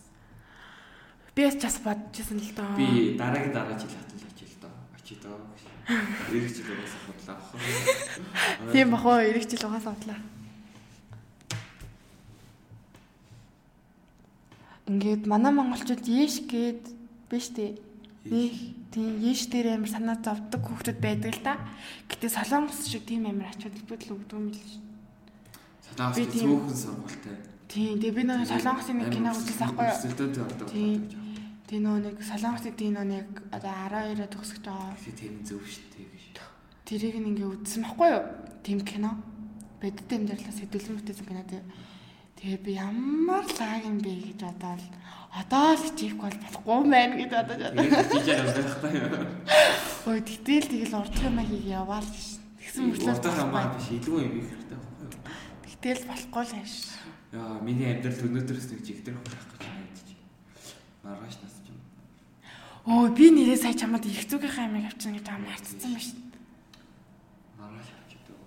Би 1.34 1.42
бас 1.48 1.56
бас 1.58 1.78
бодчихсон 1.82 2.38
л 2.38 2.52
доо. 2.54 2.76
Би 2.78 3.18
дараагийн 3.18 3.54
дараа 3.54 3.80
жил 3.80 3.90
хатал 3.90 4.22
очил 4.30 4.54
доо. 4.62 4.74
Очиж 4.94 5.18
доо. 5.24 5.42
Ирэх 5.88 6.54
жил 6.54 6.70
угаасаа 6.70 7.02
бодлоо. 7.08 8.72
Тийм 8.74 8.92
бах 8.92 9.06
уу, 9.06 9.20
ирэх 9.26 9.48
жил 9.50 9.66
угаасаа 9.66 9.96
бодлоо. 9.96 10.20
Ингээд 14.88 15.24
манай 15.28 15.52
монголчууд 15.52 16.04
яш 16.08 16.48
гээд 16.48 16.84
биш 17.28 17.52
үү? 17.52 17.76
Нэг 18.28 18.54
тийм 18.92 19.20
яш 19.24 19.48
дээр 19.52 19.76
амар 19.76 19.92
санаа 19.92 20.18
зовдөг 20.24 20.64
хүүхдүүд 20.64 21.00
байдаг 21.04 21.32
л 21.36 21.44
та. 21.44 21.54
Гэтэ 22.08 22.28
солонгос 22.32 22.88
шиг 22.88 23.04
тийм 23.04 23.28
амар 23.28 23.52
ачаад 23.52 23.76
илбэл 23.76 24.16
өгдөг 24.16 24.36
юм 24.40 24.48
л 24.52 24.56
ш. 24.56 24.80
Санаас 25.92 26.16
Би 26.16 26.26
тийм- 26.28 26.56
цөөхөн 26.56 26.76
сургуультай. 26.76 27.36
Тийм, 27.68 28.00
тэгээ 28.00 28.16
би 28.16 28.24
нэг 28.24 28.48
солонгосын 28.48 28.96
нэг 28.96 29.12
кино 29.12 29.30
үзсэн 29.36 29.60
байхгүй 29.60 29.86
юу? 29.92 30.00
Студент 30.00 30.38
ордог. 30.40 30.68
Тийм. 30.72 31.00
Тэгээ 31.68 31.84
нөө 31.84 31.98
нэг 32.08 32.16
солонгосын 32.24 32.76
тийм 32.80 32.92
нөө 32.96 33.08
нэг 33.12 33.28
одоо 33.52 33.72
12-оо 33.92 34.30
төгсөж 34.32 34.60
байгаа. 34.64 34.96
Нь 34.96 35.44
зөв 35.44 35.64
шүү 35.68 35.86
дээ. 35.92 36.08
Тэрийг 36.88 37.16
ингээ 37.20 37.44
үзсэн 37.44 37.84
байхгүй 37.84 38.08
юу? 38.16 38.24
Тийм 38.64 38.80
кино. 38.88 39.12
Бэдд 39.84 40.08
амьдралаа 40.08 40.56
сэдвэлэн 40.56 40.96
бүтээсэн 41.04 41.28
кино 41.28 41.44
тий. 41.44 41.60
Тэгээ 42.38 42.60
би 42.62 42.72
ямар 42.78 43.46
лаг 43.46 43.82
юм 43.86 43.98
бэ 43.98 44.14
гэж 44.30 44.40
бодоод 44.46 44.82
одоо 45.38 45.74
л 45.74 45.84
хичээхгүй 45.86 46.30
бол 46.30 46.42
болохгүй 46.46 46.76
юм 46.78 46.90
байна 46.94 47.14
гэж 47.18 47.30
бодож 47.34 47.60
байна. 47.62 47.82
Ой 50.08 50.20
тэгтэл 50.22 50.70
тэгэл 50.72 50.98
урдх 51.02 51.22
юм 51.26 51.38
аа 51.42 51.46
хийе 51.50 51.78
яваал 51.78 52.06
гэж. 52.06 52.28
Тэгсэн 52.58 52.84
мөртлөө 52.94 53.14
Урдах 53.18 53.36
хамаа 53.38 53.66
биш 53.74 53.88
илүү 53.98 54.18
юм 54.22 54.34
их 54.38 54.48
хэрэгтэй 54.54 54.78
байхгүй 54.78 55.06
юу? 55.08 55.14
Тэгтэл 55.66 56.04
болохгүй 56.10 56.44
л 56.46 56.54
хааш. 56.58 56.74
Яа, 57.34 57.60
миний 57.60 57.90
амьдрал 57.92 58.26
өнөөдрөөс 58.28 58.68
нэг 58.72 58.82
жигдэр 58.88 59.16
хурах 59.18 59.46
гэж 59.52 59.62
байна 59.66 59.88
гэж. 59.92 60.08
Маргааш 61.04 61.36
нас 61.42 61.56
ч 61.64 61.68
юм. 61.74 61.80
Өө 62.88 63.08
би 63.18 63.26
нэрээ 63.36 63.58
сая 63.60 63.76
чамд 63.76 64.06
их 64.06 64.30
зүгийнхаа 64.30 64.66
амиг 64.70 64.88
авчихсан 64.88 65.18
гэж 65.18 65.28
аа 65.28 65.42
марцсан 65.42 65.92
ба 65.92 66.02
шүү. 66.02 66.22
Маргааш 67.60 67.90
авч 67.98 68.12
идөө. 68.16 68.40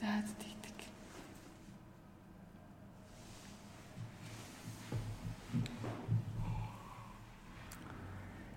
За 0.00 0.10
тэгдэг. 0.40 0.78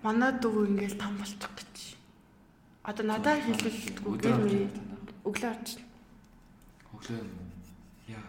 Манай 0.07 0.31
дүү 0.39 0.71
ингээл 0.71 0.95
том 0.95 1.17
болчих 1.19 1.51
гэж. 1.51 1.99
Одоо 2.88 3.03
надад 3.03 3.43
гэр 3.43 4.39
мөрий 4.39 4.71
өглөө 5.27 5.51
орчих. 5.51 5.84
Өглөө. 6.95 7.27
Яа, 8.07 8.23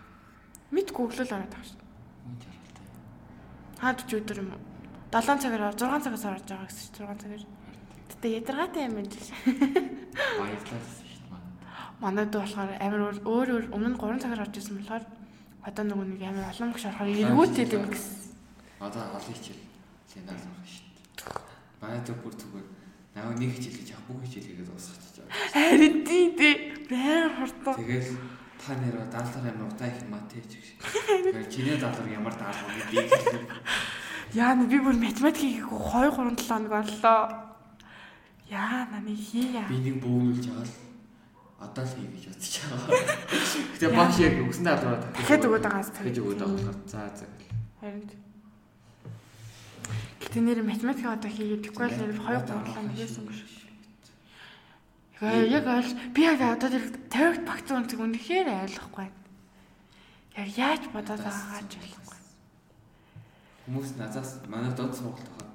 Мэдгүй 0.75 1.07
өглөө 1.07 1.23
л 1.23 1.35
ороод 1.39 1.55
байгаа 1.55 1.69
шүү. 1.71 1.79
хүн 2.27 2.35
жаргалтай. 2.43 2.87
Хаад 3.79 3.99
ч 4.03 4.11
өдөр 4.19 4.39
юм 4.43 4.51
уу? 4.59 4.63
7 5.15 5.39
цагаар 5.39 5.71
6 5.79 6.03
цагаас 6.03 6.25
орж 6.27 6.47
байгаа 6.51 6.67
гэсэн 6.67 6.91
чинь 6.99 7.07
6 7.07 7.23
цагаар. 7.23 7.45
Гэтэ 8.11 8.27
ядаргаатай 8.43 8.83
юм 8.83 8.95
байна 8.99 9.15
л. 9.15 9.31
Баярлалаа 10.43 10.83
шүү 10.83 11.07
дээ. 11.07 11.39
Манай 12.03 12.27
дүү 12.27 12.41
болохоор 12.43 12.71
амар 12.83 13.03
өөр 13.23 13.49
өөр 13.55 13.65
өмнө 13.71 13.91
нь 13.95 14.01
3 14.03 14.19
цагаар 14.27 14.43
орж 14.43 14.55
исэн 14.59 14.83
болохоор 14.83 15.05
одоо 15.63 15.85
нөгөө 15.87 16.07
нэг 16.11 16.23
амар 16.27 16.51
олон 16.51 16.75
гүш 16.75 16.91
орохоор 16.91 17.15
эргүүтэй 17.15 17.71
юм 17.71 17.87
гэсэн. 17.87 18.19
Одоо 18.83 19.03
олон 19.15 19.23
хичээл 19.31 19.63
ленар 20.19 20.43
сурах 20.43 20.67
шүү 20.67 20.88
дээ. 21.79 22.03
Баяд 22.03 22.09
бүр 22.11 22.35
зүгээр 22.35 22.67
наа 23.15 23.35
нэг 23.39 23.51
хичээл 23.55 23.79
гэж 23.79 23.89
яг 23.95 24.03
бүх 24.11 24.23
хичээл 24.27 24.49
хийгээд 24.51 24.69
дуусгачих 24.69 25.13
жаа. 25.15 25.31
Харин 25.55 25.97
тий 26.03 26.25
тий 26.35 26.55
амар 26.99 27.33
хурдан. 27.39 27.75
Тэгэл 27.79 28.11
та 28.59 28.75
нэр 28.75 28.97
даалгар 29.07 29.47
амар 29.47 29.71
утаа 29.71 29.89
их 29.89 30.03
матэй 30.11 30.43
ч 30.43 30.53
гэж. 30.59 30.67
Тэгэхээр 30.83 31.47
чиний 31.49 31.77
даалгар 31.79 32.09
ямар 32.11 32.35
даалгар 32.35 32.75
вэ? 32.75 32.85
Би 32.91 32.99
хэлээ. 33.07 33.47
Яа 34.35 34.55
би 34.59 34.79
бүр 34.79 34.97
математикийг 34.99 35.67
2 35.67 35.73
3 35.73 36.37
7 36.37 36.47
хоног 36.47 36.69
боллоо. 36.69 37.21
Яа 38.51 38.87
нани 38.93 39.15
хийя. 39.17 39.65
Би 39.71 39.79
нэг 39.81 40.03
бөөгүүлж 40.05 40.47
аваад 40.53 40.71
одоо 41.59 41.85
л 41.85 41.95
хий 41.97 42.07
гэж 42.13 42.25
бодож 42.29 42.55
байгаа. 42.71 42.91
Гэтэ 43.75 43.87
багш 43.97 44.17
яг 44.23 44.35
өгсөн 44.47 44.65
даалгавраа 44.69 45.01
Дахиад 45.17 45.47
өгöd 45.49 45.65
байгаас 45.67 45.91
Дахиад 45.91 46.19
өгöd 46.23 46.39
байгаа. 46.39 46.75
За 46.87 47.01
за. 47.19 47.27
Харин 47.81 48.28
Гэтэ 50.19 50.41
нэр 50.43 50.61
математик 50.67 51.07
одоо 51.07 51.31
хийгээд 51.31 51.65
тэггүй 51.71 51.87
л 51.89 51.99
нэр 51.99 52.13
2 52.17 52.45
3 52.45 52.53
7 52.53 52.75
хоног 52.75 52.95
хийсэн 52.99 53.25
гэж. 53.29 53.39
Яг 55.19 55.47
яг 55.51 55.67
ойл 55.67 55.93
би 56.15 56.21
яг 56.23 56.41
одоо 56.43 56.69
тэр 56.71 56.85
тавигт 57.11 57.43
багц 57.43 57.69
үнцэг 57.71 57.99
үнэхээр 57.99 58.49
ойлгохгүй. 58.69 59.09
Яг 60.39 60.49
яаж 60.55 60.83
бодоод 60.95 61.23
байгаагаа 61.23 61.63
ч 61.67 61.75
ойлгохгүй. 61.83 62.21
Хүмүүс 63.67 63.91
надаас 63.99 64.31
манай 64.47 64.71
дод 64.79 64.95
сургалт 64.95 65.27
байгаа. 65.35 65.51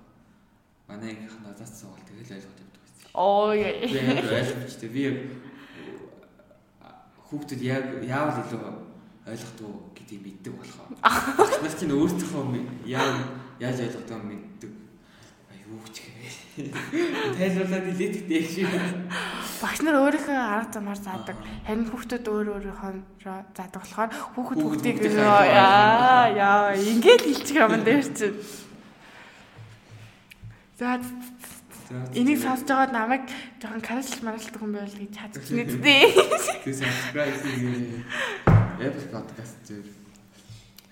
Манай 0.89 1.15
нь 1.15 1.29
надаас 1.43 1.71
сургалт 1.79 2.03
тэгэл 2.07 2.43
ойлгоод 2.43 2.59
явдаг 2.59 2.81
байсан. 2.83 3.07
Оо 3.15 3.55
Би 3.55 3.93
яг 3.93 4.27
ойлгомжтой. 4.27 4.89
Би 4.89 5.01
яг 5.07 5.17
хүүхдүүд 7.31 7.61
яг 7.63 7.85
яавал 8.03 8.43
илүү 8.43 8.61
ойлгохдоо 9.31 9.71
гэдгийг 9.95 10.21
мэддэг 10.27 10.53
болохоо. 10.59 10.87
Нар 10.99 11.73
чинь 11.79 11.95
өөртөө 11.95 12.87
яа 12.87 13.42
яаж 13.63 13.77
ойлгохдоо 13.87 14.19
мэддэг. 14.19 14.71
Аюу 15.51 15.87
ч 15.95 16.03
гээ. 16.03 16.67
Тайлбарлаад 17.39 17.85
илээдэгтэй 17.95 18.43
шиг. 18.43 18.67
Багш 19.63 19.79
нар 19.81 20.03
өөрийнхөө 20.03 20.35
арга 20.35 20.75
замаар 20.75 20.99
заадаг. 20.99 21.37
Харин 21.63 21.87
хүүхдүүд 21.87 22.25
өөр 22.27 22.47
өөрийнхөө 22.59 22.91
заадаг 23.55 23.79
болохоор 23.79 24.11
хүүхэд 24.35 24.59
хүүхдийг 24.59 24.97
яа 25.15 26.27
яа 26.35 26.75
ингээд 26.75 27.23
хэлчих 27.23 27.57
юм 27.57 27.79
дээр 27.87 28.03
чинь. 28.11 28.35
За 30.75 30.99
энийг 32.11 32.39
сонсож 32.43 32.67
байгаад 32.67 32.91
намайг 32.91 33.23
жоохон 33.63 33.81
карач 33.81 34.09
маралдаг 34.19 34.57
хүн 34.59 34.73
байвал 34.75 34.99
гэж 34.99 35.11
чадчихна 35.15 35.63
дээ. 35.79 36.05
This 36.67 36.83
subscribe 36.83 37.37
хийгээ. 37.39 38.03
Apple 38.83 39.07
podcast 39.13 39.57
дээр 39.67 39.87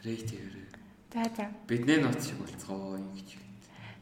рейт 0.06 0.30
хийгээрэй. 0.30 0.51
За 1.14 1.24
за. 1.36 1.52
Бидний 1.68 1.98
ноц 1.98 2.26
шиг 2.26 2.38
болцгоо 2.40 2.96
юм 2.96 3.12
гэж. 3.12 3.36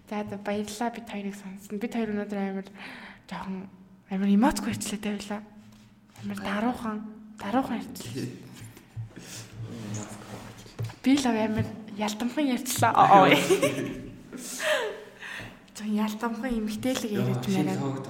За 0.10 0.24
за 0.30 0.38
баярлалаа 0.38 0.92
бид 0.94 1.10
хоёрыг 1.10 1.36
сонссон. 1.36 1.80
Бид 1.82 1.94
хоёр 1.94 2.10
өнөөдөр 2.14 2.38
амар 2.38 2.66
жоохон 3.26 3.66
амар 4.14 4.30
эмоцгүй 4.30 4.78
ярьчлаа 4.78 5.02
тавилаа. 5.02 5.42
Амар 6.22 6.38
даруухан, 6.38 7.02
даруухан 7.42 7.82
ярьчлаа. 7.82 8.30
Би 11.02 11.18
л 11.18 11.26
амар 11.26 11.66
ялтамхан 11.98 12.46
ярьчлаа. 12.46 12.94
Ой. 13.26 13.34
Зөв 15.76 15.90
ялтамхан 15.90 16.62
эмгтээлэг 16.62 17.10
яриад 17.10 17.42
хайнахаа. 17.46 18.06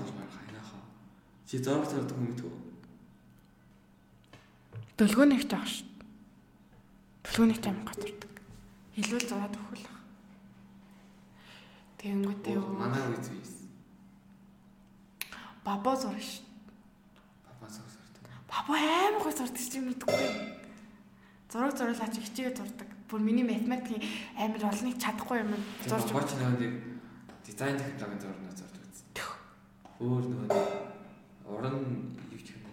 Чи 1.48 1.58
зураг 1.58 1.90
зурдаг 1.90 2.14
хүн 2.14 2.26
мэдв 2.30 2.46
үү? 2.46 2.54
Дөлгөөнийх 5.00 5.50
жоох 5.50 5.66
ш. 5.66 5.82
Дөлгөөнийх 7.26 7.66
амар 7.66 7.90
готурдаг. 7.90 8.29
Хэлвэл 9.00 9.32
зураад 9.32 9.56
өгөх 9.56 9.80
л. 9.80 9.88
Тэгэнгүүтээ 12.04 12.52
юу? 12.60 12.68
Манай 12.76 13.00
үз 13.16 13.32
үз. 13.32 13.54
Бабо 15.64 15.96
зураг 15.96 16.20
ш. 16.20 16.44
Зураг 17.64 17.72
зурдаг. 17.96 18.24
Бабо 18.52 18.76
амар 18.76 19.24
гой 19.24 19.32
зурдаг 19.32 19.56
чи 19.56 19.80
мэдгүй. 19.80 20.20
Зураг 21.48 21.80
зурлаа 21.80 22.12
чи 22.12 22.20
хичээгээ 22.28 22.60
зурдаг. 22.60 22.92
Бүр 23.08 23.24
миний 23.24 23.48
математикийн 23.48 24.04
амар 24.36 24.68
олныг 24.68 25.00
чадахгүй 25.00 25.48
юм 25.48 25.56
зурж 25.88 26.12
Зурж 26.12 26.36
нэг 26.36 27.00
дизайн 27.48 27.80
технологийн 27.80 28.20
зурнаа 28.20 28.52
зурдаг. 28.52 28.84
Өөр 30.04 30.24
нөгөө 30.28 30.48
нэг 30.52 30.60
уран 31.48 31.76
юу 32.36 32.40
ч 32.44 32.52
юм. 32.52 32.68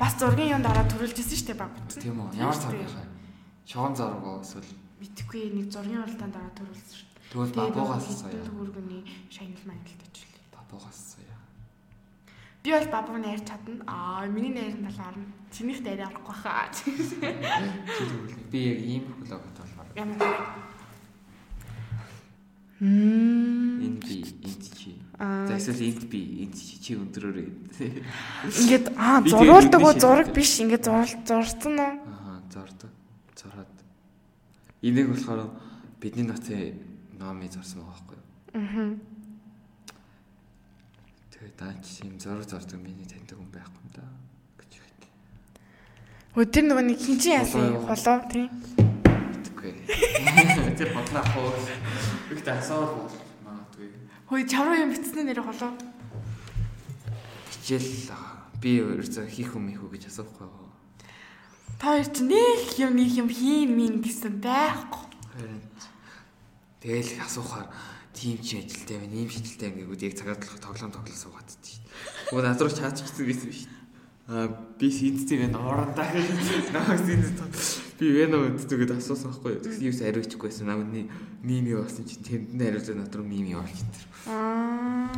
бас 0.00 0.16
зургийн 0.16 0.56
юм 0.56 0.64
дараа 0.64 0.88
төрүүлж 0.88 1.20
исэн 1.20 1.36
шүү 1.36 1.48
дээ 1.52 1.60
баг. 1.60 1.76
Тийм 1.92 2.16
үү? 2.16 2.40
Ямар 2.40 2.56
зураг 2.56 2.88
хаа? 2.88 3.09
Шогон 3.70 3.94
зураг 3.94 4.26
уу 4.26 4.42
эсвэл 4.42 4.66
Мэдхгүй 4.98 5.54
нэг 5.54 5.70
зургийн 5.70 6.02
уралдаан 6.02 6.34
дараа 6.34 6.50
төрүүлсэн 6.58 6.90
шүү 6.90 7.06
дээ. 7.06 7.30
тэгвэл 7.30 7.54
бабуугаас 7.54 8.06
соёо. 8.18 8.42
төгөргөний 8.42 9.02
шагнал 9.30 9.64
мангилт 9.70 10.02
ажил. 10.10 10.34
Бабуугаас 10.50 10.98
соёо. 11.14 11.38
Би 12.66 12.74
бол 12.74 12.90
бабуу 12.90 13.16
найр 13.22 13.38
чадна. 13.46 13.78
Аа 13.86 14.26
миний 14.26 14.50
найр 14.50 14.74
нь 14.74 14.82
бол 14.82 14.98
орно. 14.98 15.22
Чинийх 15.54 15.86
дээр 15.86 16.02
орохгүй 16.02 16.34
хаа. 16.34 16.66
Би 18.50 18.58
яг 18.58 18.78
ийм 18.82 19.04
блог 19.22 19.46
толмоор. 19.54 19.86
Ямар. 19.94 20.18
Энд 22.82 24.02
би 24.02 24.18
энд 24.50 24.64
чи. 24.74 24.98
За 25.14 25.54
эсвэл 25.54 25.94
энд 25.94 26.10
би 26.10 26.42
энд 26.42 26.58
чи 26.58 26.74
чи 26.74 26.98
өндрөөрэй. 26.98 27.48
Ингээд 28.50 28.98
аа 28.98 29.22
тэгээд 29.22 29.78
уу 29.78 29.94
зураг 29.94 30.34
биш 30.34 30.58
ингээд 30.58 30.90
зурал 30.90 31.14
зурсан 31.22 31.78
уу? 31.78 31.94
Аа 32.02 32.42
зордог. 32.50 32.90
Энийг 34.82 35.12
болохоор 35.12 35.50
бидний 36.00 36.24
ноцын 36.24 36.72
номыг 37.20 37.52
зорсон 37.52 37.84
байгаа 37.84 38.00
байхгүй 38.00 38.16
юу? 38.16 38.24
Аа. 38.56 38.96
Даач 41.60 42.00
юм 42.00 42.16
зураг 42.18 42.48
зордог 42.48 42.80
миний 42.80 43.04
таньдаг 43.04 43.36
хүн 43.36 43.52
байхгүй 43.52 43.76
юм 43.84 43.92
да. 43.92 44.08
гэж. 44.56 44.72
Хөө 46.32 46.44
тэр 46.48 46.64
нөгөө 46.64 46.84
нэг 46.88 46.96
хинчин 46.96 47.36
яасан 47.36 47.60
Холоо 47.60 47.76
юу? 47.76 47.84
холоо 47.92 48.18
тий. 48.32 48.46
Үгүй. 49.52 49.72
Тэр 50.80 50.88
бодлоо 50.96 51.24
хоо. 51.28 51.52
Их 52.32 52.40
дасаар 52.40 52.88
бол 52.96 53.12
магадгүй. 53.44 53.88
Хөө 54.32 54.48
чавруу 54.48 54.80
юм 54.80 54.96
битсэн 54.96 55.28
нэр 55.28 55.44
холоо. 55.44 55.76
Хичээл 57.52 58.16
би 58.64 58.80
ерөөсөө 58.80 59.28
хийх 59.28 59.52
юм 59.52 59.68
ийхүү 59.68 59.92
гэж 59.92 60.08
асуухгүй. 60.08 60.59
Та 61.80 61.96
хоёр 61.96 62.06
чи 62.12 62.22
нэг 62.28 62.76
юм 62.76 62.92
нэг 63.00 63.10
юм 63.16 63.28
хийн 63.32 63.72
мин 63.72 64.04
гэсэн 64.04 64.36
байхгүй. 64.44 65.08
Тэгэл 66.84 67.24
асуухаар 67.24 67.72
тийм 68.12 68.36
чи 68.44 68.60
ажилтай 68.60 69.00
байна, 69.00 69.16
ийм 69.16 69.28
ч 69.32 69.56
байна 69.56 69.80
гэвэл 69.80 70.04
яг 70.04 70.14
цагаад 70.16 70.44
л 70.44 70.60
тоглоом 70.60 70.92
тоглол 70.92 71.16
суугаад 71.16 71.48
тийм. 71.64 71.80
Нөгөө 72.32 72.44
над 72.44 72.60
руу 72.60 72.68
чаач 72.72 73.00
гисэн 73.00 73.24
байсан 73.24 73.48
биш. 73.48 73.64
Аа 74.28 74.46
би 74.76 74.88
синцтэй 74.92 75.38
байна 75.40 75.58
орондаа. 75.60 76.08
Наа 76.76 76.96
синц 77.00 77.32
би 77.96 78.06
вэно 78.12 78.44
үтдэгд 78.44 78.92
асуусан 79.00 79.32
байхгүй 79.32 79.56
юу. 79.56 79.64
Тэгсэн 79.64 79.84
юус 79.88 80.00
ариучихгүй 80.04 80.48
байсан. 80.52 80.68
Намны 80.68 81.08
мими 81.44 81.72
болсон 81.76 82.04
чинь 82.04 82.24
тэнд 82.24 82.48
нь 82.56 82.64
ариуцаа 82.64 82.96
над 82.96 83.12
руу 83.16 83.24
мими 83.24 83.56
явуулчих 83.56 83.88
тэр. 83.88 84.04
Аа. 84.28 85.08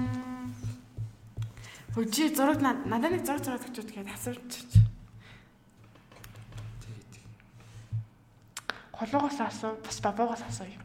Хөө 1.95 2.07
чи 2.11 2.31
зураг 2.35 2.59
над- 2.63 2.87
надад 2.87 3.13
нэг 3.19 3.27
зураг 3.27 3.43
зураг 3.45 3.63
өгчүүд 3.69 3.91
гээд 3.93 4.11
асуучих. 4.11 4.67
Тэгээд 6.83 7.13
Холоогоос 9.03 9.41
асуу, 9.41 9.75
бас 9.83 9.99
бабаагоос 9.99 10.43
асуу 10.47 10.67
юм. 10.71 10.83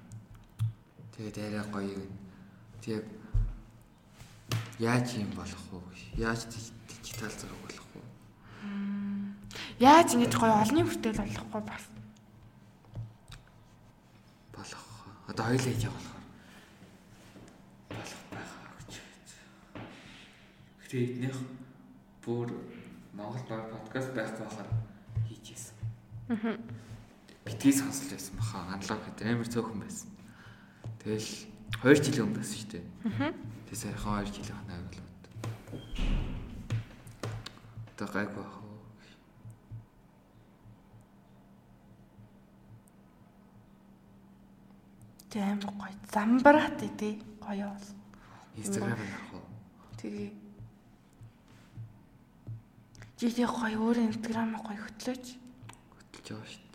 тэгээд 1.14 1.38
арай 1.38 1.66
гоё 1.70 1.94
юм. 2.02 2.10
Тэг 2.82 3.06
яаж 4.82 5.22
юм 5.22 5.30
болох 5.38 5.62
вэ? 5.70 5.78
Яаж 6.18 6.50
дижитал 6.50 7.30
зураг 7.30 7.62
болох 7.62 7.86
вэ? 7.94 8.02
Яаж 9.78 10.18
ингэж 10.18 10.34
гоё 10.34 10.50
олонний 10.50 10.82
хүртэл 10.82 11.14
болохгүй 11.14 11.62
бас. 11.62 11.86
болох. 14.50 14.86
Одоо 15.30 15.46
хоёулаа 15.46 15.70
хийж 15.70 15.86
байгаа 15.86 16.02
болохоор 16.02 16.26
болох 17.94 18.22
байхаа 18.34 18.66
гэж 18.82 18.94
байна. 18.98 19.86
Гэтэ 20.82 20.98
эднийх 21.06 21.38
бүр 22.26 22.50
Монгол 23.14 23.46
баг 23.46 23.70
подкаст 23.70 24.10
байх 24.18 24.34
байхаар 24.42 24.70
хийжсэн. 25.30 25.78
Аа. 26.34 26.58
Битгий 27.48 27.72
сонсож 27.72 28.12
байсан 28.12 28.36
баха. 28.36 28.60
Аналог 28.68 29.00
гэдэг 29.08 29.24
амар 29.24 29.48
цөөхөн 29.48 29.80
байсан. 29.80 30.12
Тэгэл 31.00 31.32
2 31.80 31.96
жилийн 32.04 32.28
өмнө 32.28 32.44
байсан 32.44 32.60
шүү 32.60 32.72
дээ. 32.76 32.84
Аа. 33.08 33.32
Тэгээ 33.72 33.84
сайхан 33.88 34.20
2 34.20 34.36
жилийн 34.36 34.58
ханаа 34.60 34.84
болоод. 34.84 35.24
Одоо 37.96 38.08
гайгүй 38.12 38.44
бах. 38.44 38.60
Тэ 45.32 45.40
амар 45.40 45.72
гоё. 45.72 45.96
Замбарат 46.12 46.84
тий 47.00 47.24
гоё 47.40 47.72
бол. 47.72 47.88
Инстаграм 48.60 49.00
авах 49.00 49.40
уу? 49.40 49.48
Тэгээ 50.04 50.36
Жишээ 53.18 53.48
гоё 53.48 53.80
өөр 53.82 53.98
инстаграм 54.04 54.52
гоё 54.62 54.84
хөтлөөч. 54.84 55.26
Хөтлж 55.96 56.28
байгаа 56.28 56.52
шүү. 56.52 56.67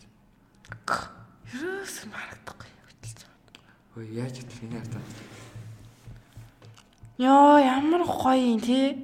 Ерөөс 1.53 1.95
марагдахгүй 2.09 2.71
хөтлөж 2.87 3.19
байгаа. 3.21 3.73
Ой 3.97 4.05
яаж 4.17 4.35
хөтлөх 4.41 4.63
юм 4.65 4.73
яа 4.73 4.85
Йоо 7.17 7.57
ямар 7.61 8.03
гоё 8.03 8.57
юм 8.57 8.59
тий. 8.59 8.97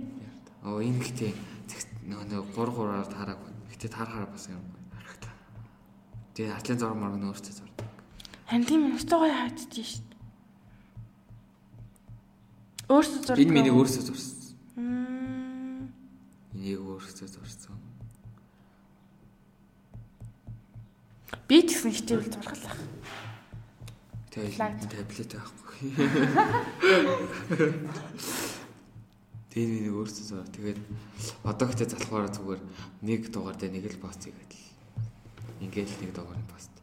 Оо 0.66 0.82
энэ 0.82 1.00
гэхдээ 1.00 1.34
нөө 2.10 2.24
нөө 2.26 2.44
3 2.58 2.74
3-аар 2.74 3.08
таараагүй. 3.08 3.52
Гэхдээ 3.70 3.92
таарахаар 3.94 4.28
бас 4.28 4.50
юм 4.50 4.66
харагтаа. 4.92 5.34
Тэгээ 6.34 6.58
атлын 6.58 6.80
зураг 6.82 6.98
марг 6.98 7.16
нь 7.22 7.30
өөртөө 7.30 7.54
зурдаг. 7.54 7.88
Харин 8.50 8.66
тийм 8.66 8.82
өстой 8.98 9.18
гоё 9.24 9.36
хаагдчих 9.40 9.88
шít. 9.88 10.10
Өөрсдөө 12.90 13.22
зурдаг. 13.24 13.40
Энэ 13.46 13.54
миний 13.56 13.72
өөртөө 13.72 14.04
зурсан. 14.10 14.40
Энийг 16.60 16.82
өөртөө 16.84 17.28
зурсан. 17.30 17.79
Би 21.48 21.62
ч 21.66 21.78
гэсэн 21.78 21.94
хичээл 21.94 22.30
зургалах. 22.30 22.78
Тэгээ 24.30 24.54
Флайт. 24.54 24.82
таблет 24.90 25.32
байхгүй. 25.34 25.80
Тэгээ 29.50 29.66
миний 29.66 29.90
өөртөө 29.90 30.26
зураг. 30.30 30.50
Тэгээд 30.54 30.80
одоо 31.42 31.66
гэхдээ 31.70 31.90
залхуугаар 31.90 32.30
зүгээр 32.30 32.62
нэг 33.02 33.22
дугаар 33.34 33.58
дээр 33.58 33.74
нэг 33.74 33.86
л 33.90 34.02
пост 34.02 34.22
хийгээд 34.26 34.54
л. 34.54 34.66
Ингээд 35.66 35.90
л 35.90 36.02
нэг 36.06 36.12
дугаарын 36.14 36.48
пост. 36.54 36.74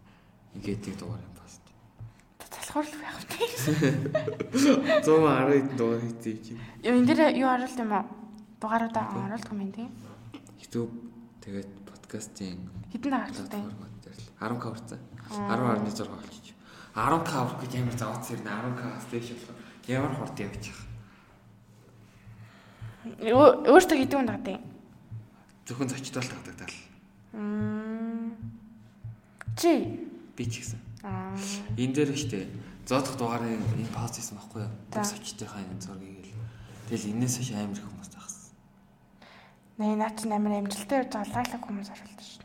Ингээд 0.58 0.82
нэг 0.82 0.96
дугаарын 0.98 1.34
пост. 1.38 1.62
Залхуур 2.42 2.86
л 2.90 2.98
байх 2.98 3.18
үү? 3.22 3.26
110 5.06 5.06
хэдэн 5.06 5.78
дугаар 5.78 6.02
хийцээ 6.02 6.34
чинь. 6.42 6.58
Юу 6.82 6.98
энэ 6.98 7.06
дээр 7.14 7.38
юу 7.38 7.50
оруулт 7.54 7.78
юм 7.78 7.94
уу? 7.94 8.06
Дугааруудаа 8.58 9.14
оруулдаг 9.30 9.54
юм 9.54 9.70
тий. 9.70 9.86
YouTube 10.58 10.90
тэгээд 11.46 11.70
подкастын 11.86 12.58
Хитэн 12.90 13.10
дагагчтай. 13.14 13.62
Л 14.16 14.28
10k 14.40 14.64
хүрсэн. 14.72 15.00
10.6 15.30 16.08
болчих. 16.08 16.54
10k 16.96 17.30
хүрэх 17.30 17.60
гэж 17.62 17.72
амар 17.80 17.96
завц 17.96 18.26
ирнэ 18.32 18.50
10k 18.50 18.82
стэйш 19.06 19.26
болох. 19.36 19.58
Ямар 19.86 20.12
хурд 20.16 20.36
явчих. 20.40 20.76
Өө- 23.06 23.56
Өөртөө 23.70 23.96
хэдэн 24.02 24.18
хүн 24.18 24.26
дагдаг 24.26 24.54
юм? 24.58 24.64
Зөвхөн 25.66 25.88
зочдол 25.90 26.26
татагдал. 26.26 26.74
Мм. 27.32 28.34
Чи 29.56 29.72
Би 30.36 30.44
ч 30.44 30.60
гэсэн. 30.60 30.80
Энэ 31.78 31.94
дээр 31.94 32.12
штэ 32.18 32.50
зоодох 32.86 33.14
дугаарын 33.16 33.62
энэ 33.62 33.88
пауз 33.94 34.18
хийсэн 34.18 34.36
байхгүй 34.36 34.62
юу? 34.66 34.72
Бүх 34.90 35.06
зочдынхаа 35.06 35.62
энэ 35.62 35.80
зургийг 35.80 36.26
л. 36.28 36.34
Тэгэл 36.90 37.14
энээс 37.14 37.34
хойш 37.38 37.50
амар 37.54 37.78
их 37.78 37.86
хүмүүс 37.86 38.10
тахсан. 38.10 38.50
нэ 39.78 39.96
наа 39.96 40.10
чи 40.12 40.26
амар 40.28 40.52
амжилттай 40.60 40.98
явж 41.06 41.12
байгаа 41.14 41.60
хүмүүс 41.62 41.88
биттэй. 41.94 42.35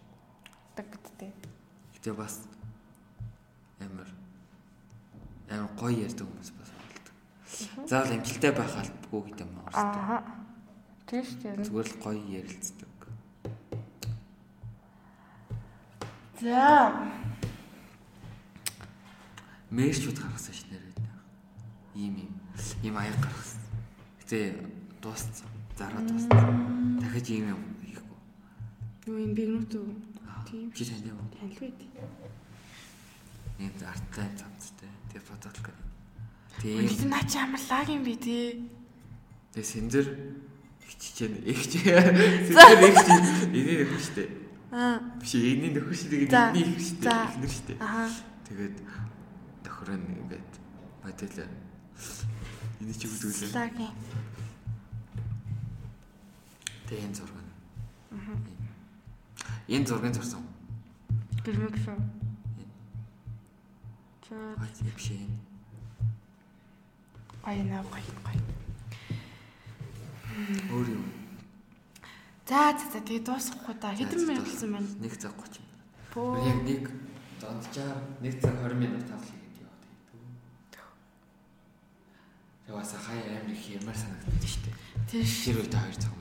Гэтэ 2.02 2.18
бас 2.18 2.42
амар 3.78 4.10
амар 5.54 5.70
гоё 5.78 6.02
ярьдаг 6.02 6.26
хүмүүс 6.26 6.50
бас 6.58 6.70
болдог. 6.74 7.14
Заавал 7.86 8.18
амжилттай 8.18 8.54
байх 8.58 8.74
албагүй 8.74 9.22
гэдэг 9.30 9.46
юм 9.46 9.62
аа. 9.70 9.70
Аа. 9.78 10.26
Тийм 11.06 11.22
шүү. 11.22 11.62
Зүгээр 11.62 11.90
л 11.94 12.02
гоё 12.02 12.18
ярилцдаг. 12.42 12.90
За. 16.42 16.90
Мэрчүүд 19.70 20.18
гаргасан 20.18 20.58
ш 20.58 20.66
нэр 20.74 20.82
энэ. 20.82 21.14
Ийм 21.94 22.18
юм. 22.26 22.34
Ийм 22.82 22.98
аяг 22.98 23.14
гаргасан. 23.22 23.62
Гэтэ 24.26 24.58
дууссан. 25.06 25.54
Зараа 25.78 26.02
дууссан. 26.02 26.98
Дахиж 26.98 27.30
ийм 27.30 27.54
юм 27.54 27.62
хийхгүй. 27.86 28.18
Юу 29.06 29.22
энэ 29.22 29.38
бигнут 29.38 29.70
үү? 29.70 30.11
Аа, 30.52 30.58
Тийм. 30.58 30.72
Чи 30.74 30.86
тань 30.86 31.08
юм. 31.08 31.18
Танил 31.40 31.60
байд. 31.60 31.80
Ийм 33.60 33.72
арттай 33.88 34.28
замцтай. 34.36 34.90
Тэгээ 35.08 35.24
фотолог 35.24 35.64
гэдэг. 35.64 35.80
Тэгээ 36.60 37.08
наа 37.08 37.24
чи 37.24 37.38
ямар 37.40 37.62
лаг 37.72 37.88
юм 37.88 38.04
бэ 38.04 38.16
тий. 38.20 38.68
тэгээ 39.56 39.72
сэнзэр 39.72 40.08
ихчжээ. 40.84 41.32
Ихч. 41.48 41.72
Сэнзэр 42.52 42.84
ихч. 42.84 43.08
Энийг 43.56 43.80
нөхөх 43.88 44.04
штэ. 44.04 44.24
Аа. 44.76 45.00
Биш 45.24 45.32
энийг 45.40 45.72
нөхөх 45.72 45.96
штэ. 45.96 46.16
Энийг 46.28 46.68
их 46.76 46.84
штэ. 46.84 47.08
За. 47.08 47.32
Ихнэр 47.32 47.52
штэ. 47.56 47.74
Аа. 47.80 48.12
Тэгээд 48.44 48.76
тохироо 49.64 49.96
ингээд 49.96 50.52
модель 51.00 51.48
энийг 52.84 52.98
чи 53.00 53.08
үзүүлээ. 53.08 53.56
Лаг 53.56 53.72
юм. 53.80 53.96
Тэгээ 56.92 57.08
энэ 57.08 57.16
зураг. 57.16 57.40
Энэ 59.72 59.88
зургийг 59.88 60.12
зурсан. 60.14 60.44
Шүү. 61.48 61.96
За. 64.28 64.36
Хай 64.60 64.68
биш 64.96 65.08
энэ. 65.16 65.40
Наа 67.72 67.84
гоё 67.88 68.12
гоё. 68.20 68.44
Өөр 70.76 70.88
юм. 70.92 71.08
За 72.44 72.76
за 72.76 72.84
за 72.92 73.00
тэгээ 73.00 73.24
дуусахгүй 73.24 73.76
да. 73.80 73.96
Хэдэн 73.96 74.28
минут 74.28 74.44
болсон 74.44 74.76
байна? 74.76 74.92
1 75.00 75.24
цаг 75.24 75.40
30 75.40 75.64
минут. 75.64 75.88
Бөө. 76.12 76.36
Яг 76.52 76.60
нэг 76.68 76.84
донджаар 77.40 77.98
1 78.20 78.44
цаг 78.44 78.56
20 78.60 78.76
минут 78.76 79.08
тавлаа 79.08 79.24
гэдэг 79.40 79.64
яваад 79.64 79.84
байдаг. 79.88 80.84
Яваасаа 82.68 83.00
хай 83.08 83.20
амир 83.40 83.56
их 83.56 83.72
ямар 83.72 83.96
санагдаж 83.96 84.52
штэ. 84.52 84.76
Тийш. 85.08 85.48
Тэр 85.48 85.64
үед 85.64 85.72
2 85.72 85.96
цаг 85.96 86.21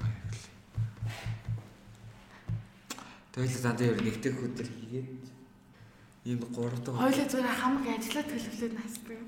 Тэгэл 3.33 3.63
дандаа 3.63 3.87
ер 3.95 3.99
нэгдэх 4.03 4.37
өдөр 4.43 4.69
хийгээд 4.69 5.25
ийм 6.27 6.41
3 6.41 6.83
дахь 6.83 6.99
Хойлоо 6.99 7.27
зүгээр 7.31 7.59
хамаг 7.63 7.87
ажиллаад 7.87 8.29
төлөвлөөд 8.31 8.75
насдаг. 8.75 9.21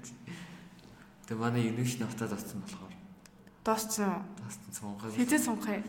Тэгээ 1.28 1.40
манай 1.40 1.68
инүүш 1.70 2.00
навтад 2.00 2.32
авсан 2.32 2.64
болохоор 2.64 3.00
Дууссан 3.64 4.08
уу? 4.08 4.24
Тастан 4.40 4.72
цонхоо. 4.72 5.10
Хэзээ 5.12 5.38
сунхаа. 5.38 5.76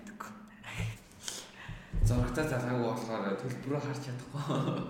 Зурагтаа 2.07 2.45
залгаагүй 2.51 2.83
болохоор 2.83 3.39
төлбөрөө 3.39 3.79
харж 3.79 4.01
чадахгүй. 4.11 4.43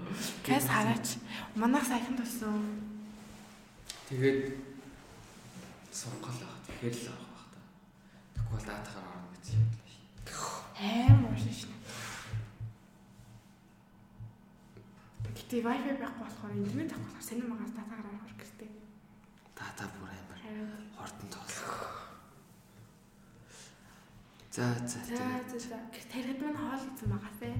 Кэс 0.46 0.66
хараач. 0.66 1.08
Манайх 1.54 1.86
саяхан 1.86 2.18
тулсан. 2.18 2.58
Тэгээд 4.10 4.58
сунгалаа. 5.94 6.58
Тэгэхээр 6.66 6.96
л 7.06 7.14
авах 7.14 7.38
байх 7.38 7.46
та. 7.54 7.60
Бол 8.50 8.64
даатахаар 8.66 9.06
орно 9.14 9.30
гэж 9.30 9.46
юм 9.54 9.66
байна 9.70 9.94
шүү. 9.94 10.10
Аим 10.82 11.20
уушин 11.30 11.54
шин. 11.54 11.72
Гэтэ 15.52 15.68
wifi 15.68 16.00
байхгүй 16.00 16.24
болохоор 16.24 16.54
интернет 16.56 16.96
авах 16.96 17.12
болохоор 17.12 17.28
сонир 17.28 17.48
магаас 17.52 17.76
датагаар 17.76 18.08
авах 18.08 18.24
хэрэгтэй. 18.40 18.72
Дата 19.52 19.84
бүр 19.92 20.08
амар 20.08 20.40
хортон 20.96 21.28
тоглох. 21.28 21.76
За 24.48 24.64
за 24.88 25.00
За 25.12 25.60
за. 25.60 25.76
Тэрхэд 26.08 26.40
мань 26.40 26.56
хоол 26.56 26.84
идсэн 26.88 27.08
багаас 27.12 27.40
ээ. 27.44 27.56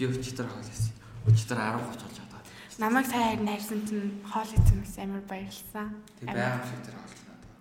би 0.00 0.04
өчтөр 0.08 0.48
хоол 0.48 0.64
хийсэн. 0.64 0.96
Өчтөр 1.28 1.60
10 1.60 1.76
30 1.76 1.92
болж 1.92 2.16
байгаа. 2.24 2.40
Намайг 2.80 3.06
сая 3.12 3.36
харин 3.36 3.48
хайрсан 3.52 3.80
чинь 3.84 4.24
хоол 4.24 4.48
идсэн 4.56 4.80
бас 4.80 4.96
амар 4.96 5.22
баярлсан. 5.28 5.92
Тэг 6.24 6.32
байга 6.32 6.64
шиг 6.64 6.80
тэр 6.88 6.96
хоол 6.96 7.20
надад. 7.20 7.52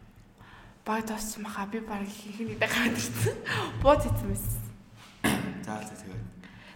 Баг 0.87 1.03
дууссан 1.03 1.43
маха 1.43 1.67
би 1.67 1.83
баг 1.83 2.07
хийхний 2.07 2.55
дахиад 2.55 2.95
ирсэн. 2.95 3.35
Бууд 3.83 4.07
идсэн 4.07 4.31
мэс. 4.31 4.47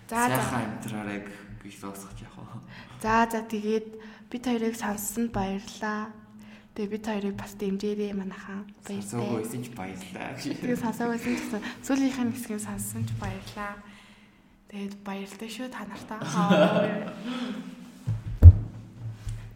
За. 0.10 0.26
Сайхан 0.26 0.82
амтраарыг 0.82 1.26
би 1.62 1.70
логсох 1.70 2.14
яах 2.18 2.34
вэ? 2.34 2.58
За 3.02 3.30
за 3.30 3.46
тэгээд 3.46 3.88
бид 4.34 4.44
хоёрыг 4.50 4.74
сонссонд 4.74 5.30
баярлаа. 5.30 6.10
Тэгээд 6.74 6.94
бид 6.98 7.06
хоёрыг 7.06 7.36
бас 7.38 7.54
дэмжээрэй 7.54 8.14
манайхаа. 8.18 8.66
Баярлалаа. 8.90 9.22
Баярлалаа. 9.22 9.46
Эсэж 9.46 9.66
баярлалаа. 9.78 10.30
Тэгээд 10.42 10.82
сонсоогүйсэн 10.82 11.34
ч 11.36 11.40
гэсэн 11.46 11.62
сүүлийнх 11.86 12.20
нь 12.26 12.34
хэсгийг 12.34 12.62
сонссон 12.66 13.04
ч 13.06 13.14
баярлаа. 13.22 13.74
Тэгээд 14.74 14.96
баярлалаа 15.06 15.50
шүү 15.54 15.68
та 15.70 15.86
нартаа. 15.86 16.20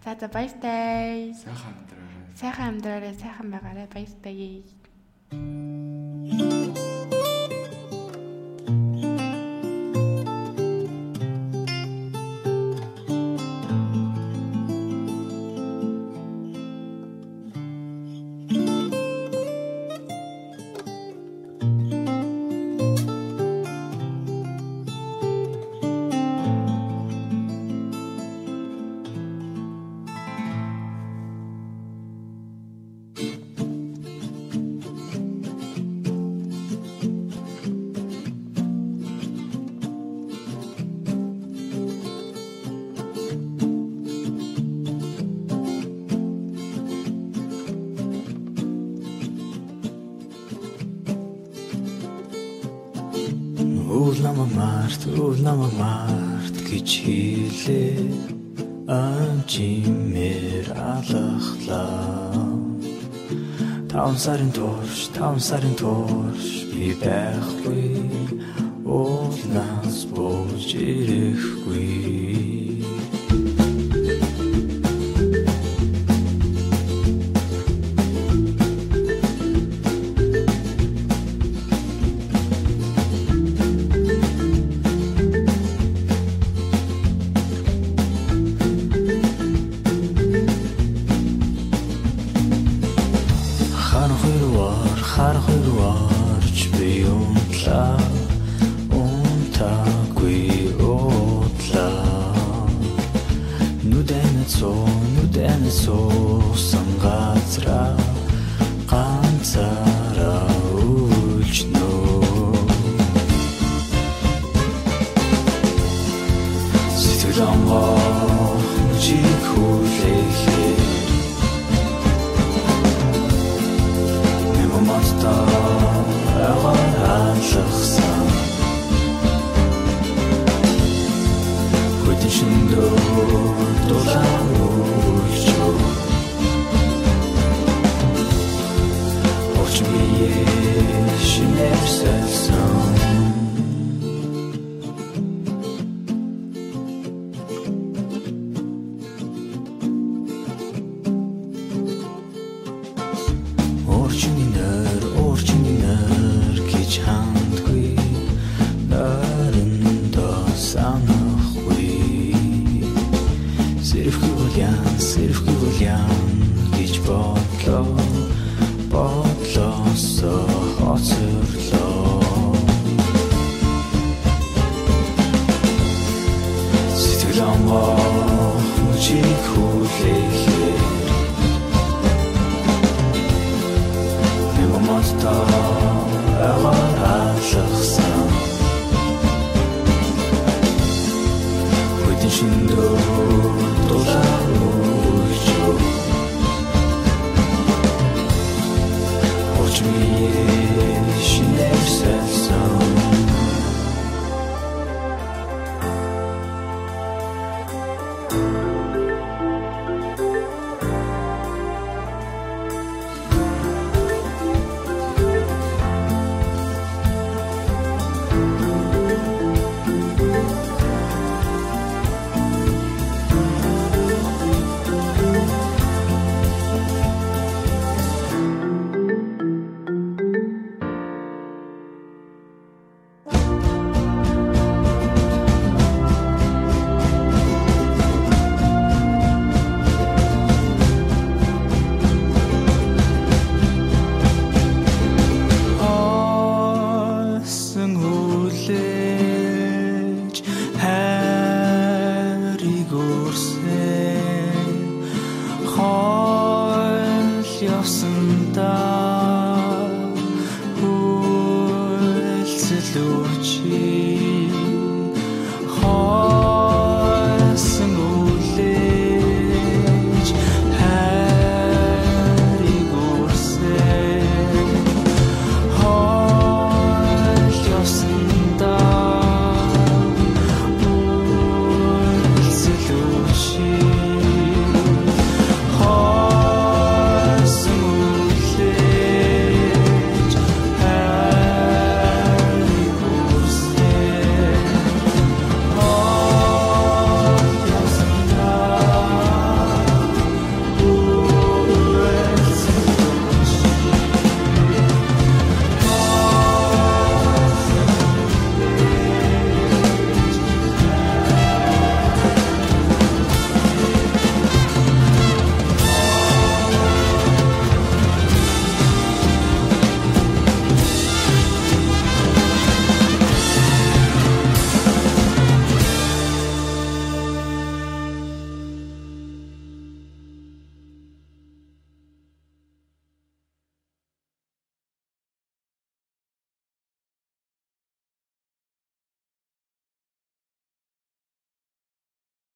За 0.05 0.11
за 0.19 0.27
баяртай. 0.29 1.33
Сайхан 1.33 1.73
амтраарай. 1.81 2.29
Сайхан 2.37 2.67
амьдраарай, 2.77 3.13
сайхан 3.17 3.47
байгаарай. 3.49 3.87
Баяртай. 3.89 4.37
Өвл 5.33 5.92
dans 65.33 65.39
sa 65.39 65.57
retour, 65.57 66.25
hyper 66.75 67.33